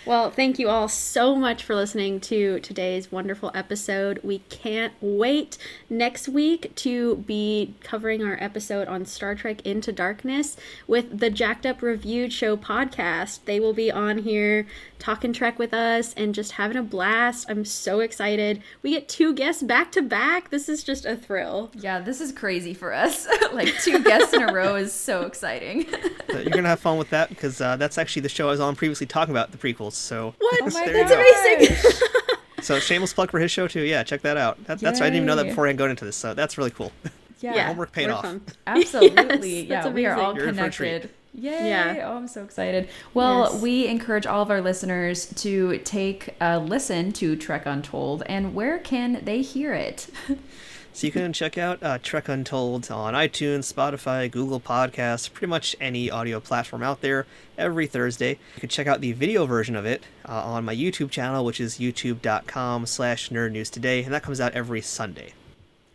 Well, 0.06 0.30
thank 0.30 0.60
you 0.60 0.70
all 0.70 0.88
so 0.88 1.36
much 1.36 1.64
for 1.64 1.74
listening 1.74 2.20
to 2.22 2.60
today's 2.60 3.12
wonderful 3.12 3.50
episode. 3.56 4.20
We 4.22 4.38
can't 4.50 4.94
wait 5.02 5.58
next 5.90 6.30
week 6.30 6.76
to 6.76 7.16
be 7.16 7.74
covering 7.82 8.24
our 8.24 8.38
episode 8.40 8.88
on 8.88 9.06
Star 9.06 9.34
Trek 9.34 9.66
Into 9.66 9.92
Darkness 9.92 10.58
with 10.86 11.18
the 11.18 11.32
Jacked 11.32 11.66
Up 11.66 11.82
Reviewed 11.82 12.32
Show 12.32 12.56
podcast. 12.56 13.40
They 13.46 13.60
will 13.60 13.74
be 13.74 13.92
on 13.92 14.20
here 14.20 14.68
talking 15.00 15.34
Trek 15.34 15.58
with 15.58 15.74
us 15.74 16.14
and 16.14 16.36
just 16.36 16.54
having 16.54 16.78
a 16.78 16.84
blast. 16.84 17.50
I'm 17.50 17.66
so 17.66 18.00
excited. 18.00 18.62
We 18.84 18.92
get 18.92 19.10
two 19.10 19.34
guests 19.34 19.64
back 19.64 19.92
to 19.94 20.04
back. 20.04 20.52
This 20.52 20.70
is 20.70 20.84
just 20.84 21.06
a 21.06 21.16
thrill. 21.16 21.72
Yeah, 21.74 22.00
this 22.00 22.22
is 22.22 22.32
crazy 22.32 22.76
for 22.76 22.94
us. 22.94 23.28
like 23.54 23.74
two 23.82 24.04
guests 24.04 24.34
in 24.34 24.44
a 24.44 24.54
row 24.54 24.76
is 24.76 24.94
so 24.94 25.24
exciting. 25.24 25.88
You're 26.30 26.46
gonna 26.46 26.70
have 26.70 26.80
fun 26.80 26.98
with 26.98 27.10
that 27.10 27.30
because 27.30 27.60
uh, 27.60 27.76
that's 27.78 27.98
actually 27.98 28.22
the 28.22 28.30
show 28.30 28.48
I 28.48 28.52
was 28.52 28.60
on 28.60 28.76
previously 28.76 29.08
talking 29.08 29.34
about 29.34 29.52
the 29.52 29.58
prequels. 29.58 29.95
So 29.98 30.34
What? 30.38 30.62
Oh 30.64 30.70
my 30.70 30.92
That's 30.92 31.12
amazing. 31.12 31.94
so 32.62 32.80
shameless 32.80 33.14
plug 33.14 33.32
for 33.32 33.40
his 33.40 33.52
show 33.52 33.68
too. 33.68 33.82
Yeah, 33.82 34.04
check 34.04 34.22
that 34.22 34.38
out. 34.38 34.64
That, 34.66 34.80
that's 34.80 35.02
I 35.02 35.06
didn't 35.06 35.16
even 35.18 35.28
know 35.28 35.36
that 35.36 35.46
Yay. 35.46 35.50
before 35.52 35.68
I 35.68 35.74
going 35.74 35.92
into 35.92 36.06
this. 36.06 36.16
So 36.16 36.34
that's 36.34 36.58
really 36.58 36.72
cool. 36.72 36.92
yeah, 37.42 37.68
homework 37.68 37.92
paid 37.92 38.08
we're 38.08 38.14
off. 38.14 38.22
fun. 38.24 38.42
Absolutely. 38.68 39.60
Yes, 39.62 39.68
yeah, 39.70 39.82
that's 39.84 39.94
we 39.94 40.06
are 40.06 40.16
all. 40.20 40.36
You're 40.36 40.48
in 40.50 40.56
for 40.56 40.66
a 40.66 40.70
treat. 40.72 40.88
connected. 41.02 41.10
Yay. 41.38 41.68
Yeah. 41.70 42.08
Oh, 42.10 42.16
I'm 42.16 42.30
so 42.30 42.44
excited. 42.46 42.88
Well, 43.14 43.50
Yes. 43.52 43.62
we 43.62 43.88
encourage 43.88 44.26
all 44.26 44.42
of 44.42 44.50
our 44.50 44.62
listeners 44.62 45.26
to 45.36 45.80
take 45.80 46.34
a 46.40 46.58
listen 46.60 47.12
to 47.14 47.36
Trek 47.36 47.66
Untold. 47.66 48.24
And 48.28 48.56
where 48.56 48.80
can 48.80 49.20
they 49.26 49.42
hear 49.42 49.74
it? 49.74 50.08
So 50.96 51.06
you 51.08 51.12
can 51.12 51.34
check 51.34 51.58
out 51.58 51.84
uh, 51.84 51.98
Trek 52.02 52.30
Untold 52.30 52.90
on 52.90 53.14
iTunes, 53.16 53.72
Spotify, 53.72 54.32
Google 54.32 54.62
Podcasts, 54.62 55.32
pretty 55.32 55.50
much 55.50 55.76
any 55.82 56.10
audio 56.10 56.40
platform 56.40 56.84
out 56.84 57.02
there 57.02 57.26
every 57.58 57.86
Thursday. 57.86 58.40
You 58.56 58.62
can 58.62 58.70
check 58.70 58.88
out 58.88 59.02
the 59.02 59.12
video 59.12 59.46
version 59.46 59.76
of 59.76 59.86
it 59.86 60.04
uh, 60.26 60.32
on 60.32 60.64
my 60.64 60.74
YouTube 60.74 61.12
channel, 61.12 61.44
which 61.44 61.60
is 61.60 61.80
youtube.com 61.80 62.86
slash 62.86 63.28
nerd 63.30 63.52
news 63.52 63.70
today, 63.70 64.06
and 64.06 64.14
that 64.14 64.24
comes 64.24 64.40
out 64.40 64.54
every 64.54 64.80
Sunday. 64.80 65.34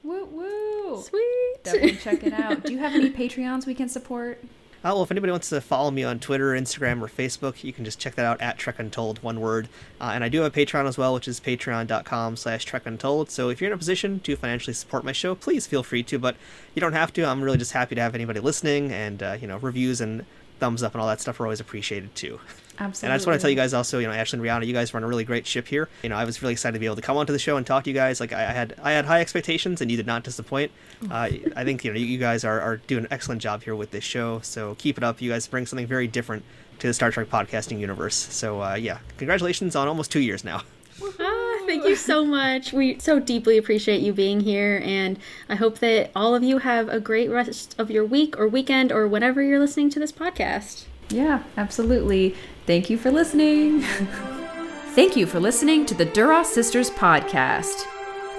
woo 0.05 0.27
woo. 0.27 1.03
Sweet. 1.03 1.65
Definitely 1.65 1.97
check 1.97 2.23
it 2.23 2.35
out. 2.35 2.65
Do 2.67 2.73
you 2.75 2.81
have 2.81 2.95
any 2.95 3.09
Patreons 3.11 3.65
we 3.65 3.75
can 3.75 3.89
support? 3.89 4.45
Uh, 4.83 4.97
well, 4.97 5.03
if 5.03 5.11
anybody 5.11 5.31
wants 5.31 5.51
to 5.51 5.61
follow 5.61 5.91
me 5.91 6.03
on 6.03 6.19
Twitter, 6.19 6.53
Instagram, 6.53 7.03
or 7.03 7.07
Facebook, 7.07 7.63
you 7.63 7.71
can 7.71 7.85
just 7.85 7.99
check 7.99 8.15
that 8.15 8.25
out 8.25 8.41
at 8.41 8.57
Trek 8.57 8.79
Untold, 8.79 9.23
one 9.23 9.39
word. 9.39 9.69
Uh, 10.01 10.13
and 10.15 10.25
I 10.25 10.31
do 10.31 10.41
have 10.41 10.57
a 10.57 10.59
Patreon 10.59 10.89
as 10.89 10.97
well, 10.97 11.13
which 11.13 11.29
is 11.29 11.39
patreon.com 11.39 12.37
slash 12.37 12.65
Trek 12.65 12.87
Untold. 12.87 13.31
So 13.31 13.51
if 13.51 13.61
you're 13.61 13.69
in 13.69 13.75
a 13.75 13.79
position 13.79 14.21
to 14.21 14.37
financially 14.37 14.73
support 14.73 15.05
my 15.05 15.13
show, 15.13 15.35
please 15.35 15.67
feel 15.67 15.83
free 15.83 16.03
to, 16.05 16.19
but 16.19 16.35
you 16.75 16.81
don't 16.81 16.95
have 16.95 17.13
to. 17.13 17.25
I'm 17.25 17.43
really 17.43 17.59
just 17.59 17.73
happy 17.73 17.95
to 17.95 18.01
have 18.01 18.15
anybody 18.15 18.41
listening, 18.41 18.91
and, 18.91 19.23
uh, 19.23 19.37
you 19.39 19.47
know, 19.47 19.59
reviews 19.59 20.01
and 20.01 20.25
thumbs 20.61 20.83
up 20.83 20.95
and 20.95 21.03
all 21.03 21.09
that 21.09 21.21
stuff 21.21 21.39
are 21.41 21.45
always 21.45 21.61
appreciated 21.61 22.15
too. 22.15 22.41
Absolutely. 22.81 23.07
And 23.07 23.13
I 23.13 23.17
just 23.17 23.27
want 23.27 23.39
to 23.39 23.43
tell 23.43 23.51
you 23.51 23.57
guys 23.57 23.75
also, 23.75 23.99
you 23.99 24.07
know, 24.07 24.13
Ashley 24.13 24.39
and 24.39 24.47
Rhianna, 24.47 24.67
you 24.67 24.73
guys 24.73 24.95
run 24.95 25.05
a 25.05 25.07
really 25.07 25.25
great 25.25 25.47
ship 25.47 25.69
here. 25.69 25.89
You 26.03 26.09
know, 26.09 26.17
I 26.17 26.25
was 26.25 26.41
really 26.41 26.53
excited 26.53 26.73
to 26.73 26.81
be 26.81 26.87
able 26.87 26.97
to 26.97 27.03
come 27.03 27.17
onto 27.17 27.33
the 27.33 27.39
show 27.39 27.59
and 27.59 27.67
talk 27.67 27.85
to 27.85 27.91
you 27.91 27.95
guys. 27.95 28.21
Like 28.21 28.33
I, 28.33 28.49
I 28.49 28.53
had, 28.53 28.75
I 28.83 28.93
had 28.93 29.05
high 29.05 29.21
expectations, 29.21 29.83
and 29.83 29.91
you 29.91 29.97
did 29.99 30.07
not 30.07 30.25
disappoint. 30.25 30.73
Uh, 31.11 31.29
I 31.57 31.65
think 31.65 31.85
you 31.85 31.93
know 31.93 31.99
you 31.99 32.19
guys 32.19 32.43
are, 32.45 32.61
are 32.61 32.79
doing 32.79 33.05
an 33.05 33.13
excellent 33.13 33.43
job 33.43 33.63
here 33.63 33.77
with 33.77 33.91
this 33.91 34.05
show. 34.05 34.41
So 34.41 34.75
keep 34.77 34.97
it 34.97 35.05
up. 35.05 35.21
You 35.21 35.31
guys 35.31 35.47
bring 35.47 35.67
something 35.67 35.87
very 35.87 36.09
different 36.09 36.43
to 36.79 36.87
the 36.87 36.95
Star 36.95 37.11
Trek 37.11 37.29
podcasting 37.29 37.79
universe. 37.79 38.15
So 38.15 38.63
uh, 38.63 38.75
yeah, 38.75 38.99
congratulations 39.19 39.77
on 39.77 39.87
almost 39.87 40.11
two 40.11 40.21
years 40.21 40.43
now. 40.43 40.63
Ah, 41.03 41.59
thank 41.67 41.85
you 41.85 41.97
so 41.97 42.25
much. 42.25 42.73
We 42.73 42.99
so 42.99 43.19
deeply 43.21 43.57
appreciate 43.59 44.01
you 44.01 44.13
being 44.13 44.41
here, 44.41 44.83
and 44.85 45.19
I 45.49 45.55
hope 45.55 45.79
that 45.79 46.11
all 46.15 46.35
of 46.35 46.43
you 46.43 46.59
have 46.59 46.89
a 46.89 47.01
great 47.01 47.31
rest 47.31 47.75
of 47.79 47.91
your 47.91 48.05
week 48.05 48.39
or 48.39 48.49
weekend 48.49 48.93
or 48.93 49.07
whenever 49.07 49.43
you're 49.43 49.59
listening 49.59 49.91
to 49.91 49.99
this 49.99 50.13
podcast. 50.13 50.85
Yeah, 51.09 51.43
absolutely. 51.57 52.37
Thank 52.67 52.91
you 52.91 52.99
for 52.99 53.11
listening. 53.11 53.83
Thank 54.95 55.17
you 55.17 55.27
for 55.27 55.41
listening 55.41 55.87
to 55.87 55.95
the 55.95 56.05
Duras 56.05 56.49
Sisters 56.49 56.91
podcast. 56.91 57.87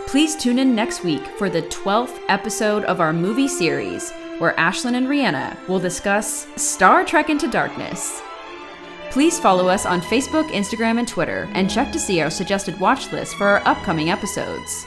Please 0.07 0.35
tune 0.35 0.60
in 0.60 0.76
next 0.76 1.03
week 1.03 1.26
for 1.38 1.49
the 1.49 1.61
12th 1.64 2.19
episode 2.27 2.84
of 2.85 2.99
our 2.99 3.14
movie 3.14 3.48
series, 3.48 4.11
where 4.39 4.53
Ashlyn 4.53 4.95
and 4.95 5.07
Rhianna 5.07 5.56
will 5.68 5.80
discuss 5.80 6.48
Star 6.56 7.06
Trek 7.06 7.30
Into 7.30 7.48
Darkness. 7.48 8.22
Please 9.10 9.39
follow 9.39 9.68
us 9.68 9.85
on 9.85 10.02
Facebook, 10.02 10.49
Instagram, 10.49 10.99
and 10.99 11.07
Twitter, 11.07 11.49
and 11.53 11.69
check 11.69 11.91
to 11.91 11.99
see 11.99 12.22
our 12.22 12.30
suggested 12.30 12.80
watch 12.80 13.11
list 13.11 13.35
for 13.35 13.48
our 13.48 13.68
upcoming 13.68 14.10
episodes. 14.10 14.85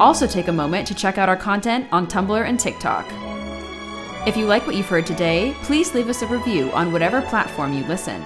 Also, 0.00 0.26
take 0.26 0.48
a 0.48 0.52
moment 0.52 0.86
to 0.88 0.94
check 0.94 1.16
out 1.18 1.28
our 1.28 1.36
content 1.36 1.86
on 1.92 2.06
Tumblr 2.06 2.46
and 2.46 2.58
TikTok. 2.58 3.06
If 4.26 4.36
you 4.36 4.46
like 4.46 4.66
what 4.66 4.76
you've 4.76 4.88
heard 4.88 5.06
today, 5.06 5.54
please 5.62 5.94
leave 5.94 6.08
us 6.08 6.22
a 6.22 6.26
review 6.26 6.70
on 6.72 6.92
whatever 6.92 7.22
platform 7.22 7.72
you 7.72 7.84
listen. 7.84 8.22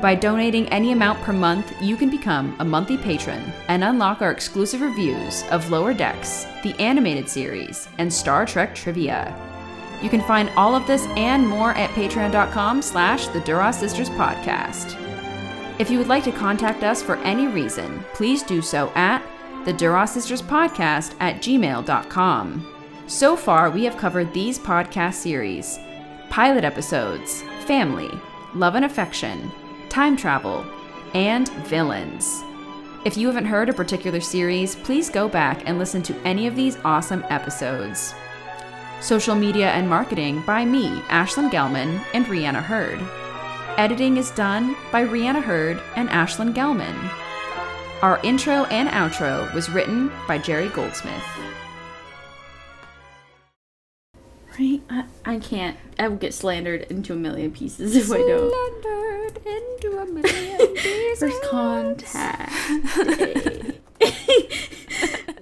By 0.00 0.14
donating 0.14 0.68
any 0.68 0.92
amount 0.92 1.22
per 1.22 1.32
month, 1.32 1.72
you 1.80 1.96
can 1.96 2.10
become 2.10 2.54
a 2.58 2.64
monthly 2.64 2.98
patron 2.98 3.52
and 3.68 3.82
unlock 3.82 4.20
our 4.20 4.30
exclusive 4.30 4.82
reviews 4.82 5.44
of 5.50 5.70
Lower 5.70 5.94
Decks, 5.94 6.46
the 6.62 6.74
animated 6.78 7.28
series, 7.28 7.88
and 7.98 8.12
Star 8.12 8.44
Trek 8.44 8.74
trivia. 8.74 9.34
You 10.02 10.10
can 10.10 10.20
find 10.22 10.50
all 10.56 10.74
of 10.74 10.86
this 10.86 11.06
and 11.16 11.48
more 11.48 11.70
at 11.72 11.88
patreon.com 11.90 12.82
slash 12.82 13.28
the 13.28 13.40
Duras 13.40 13.78
Sisters 13.78 14.10
Podcast. 14.10 15.00
If 15.78 15.90
you 15.90 15.96
would 15.98 16.08
like 16.08 16.24
to 16.24 16.32
contact 16.32 16.84
us 16.84 17.02
for 17.02 17.16
any 17.16 17.46
reason, 17.46 18.04
please 18.12 18.42
do 18.42 18.60
so 18.60 18.92
at 18.94 19.22
the 19.64 19.72
Duras 19.72 20.10
Sisters 20.10 20.42
Podcast 20.42 21.14
at 21.20 21.36
gmail.com. 21.36 22.70
So 23.06 23.36
far, 23.36 23.70
we 23.70 23.84
have 23.84 23.96
covered 23.96 24.34
these 24.34 24.58
podcast 24.58 25.14
series 25.14 25.78
pilot 26.28 26.64
episodes, 26.64 27.42
family, 27.64 28.10
love 28.54 28.74
and 28.74 28.84
affection, 28.84 29.50
time 29.94 30.16
travel, 30.16 30.66
and 31.14 31.48
villains. 31.68 32.42
If 33.04 33.16
you 33.16 33.28
haven't 33.28 33.44
heard 33.44 33.68
a 33.68 33.72
particular 33.72 34.20
series, 34.20 34.74
please 34.74 35.08
go 35.08 35.28
back 35.28 35.62
and 35.66 35.78
listen 35.78 36.02
to 36.02 36.20
any 36.22 36.48
of 36.48 36.56
these 36.56 36.78
awesome 36.84 37.24
episodes. 37.30 38.12
Social 39.00 39.36
media 39.36 39.70
and 39.70 39.88
marketing 39.88 40.42
by 40.44 40.64
me, 40.64 40.88
Ashlyn 41.10 41.48
Gelman, 41.48 42.04
and 42.12 42.26
Rhianna 42.26 42.60
Hurd. 42.60 42.98
Editing 43.78 44.16
is 44.16 44.32
done 44.32 44.74
by 44.90 45.04
Rhianna 45.04 45.40
Hurd 45.40 45.80
and 45.94 46.08
Ashlyn 46.08 46.52
Gelman. 46.52 46.96
Our 48.02 48.18
intro 48.24 48.64
and 48.64 48.88
outro 48.88 49.54
was 49.54 49.70
written 49.70 50.10
by 50.26 50.38
Jerry 50.38 50.70
Goldsmith. 50.70 51.22
Right? 54.58 54.80
I, 54.88 55.04
I 55.24 55.38
can't. 55.38 55.76
I 55.98 56.08
will 56.08 56.16
get 56.16 56.32
slandered 56.34 56.82
into 56.82 57.12
a 57.12 57.16
million 57.16 57.50
pieces 57.50 57.96
if 57.96 58.06
slandered 58.06 58.30
I 58.30 58.38
don't. 58.38 58.82
Slandered 58.82 59.46
into 59.46 59.98
a 59.98 60.06
million 60.06 60.74
pieces. 60.76 61.18
First 61.18 61.42
contact. 61.50 62.52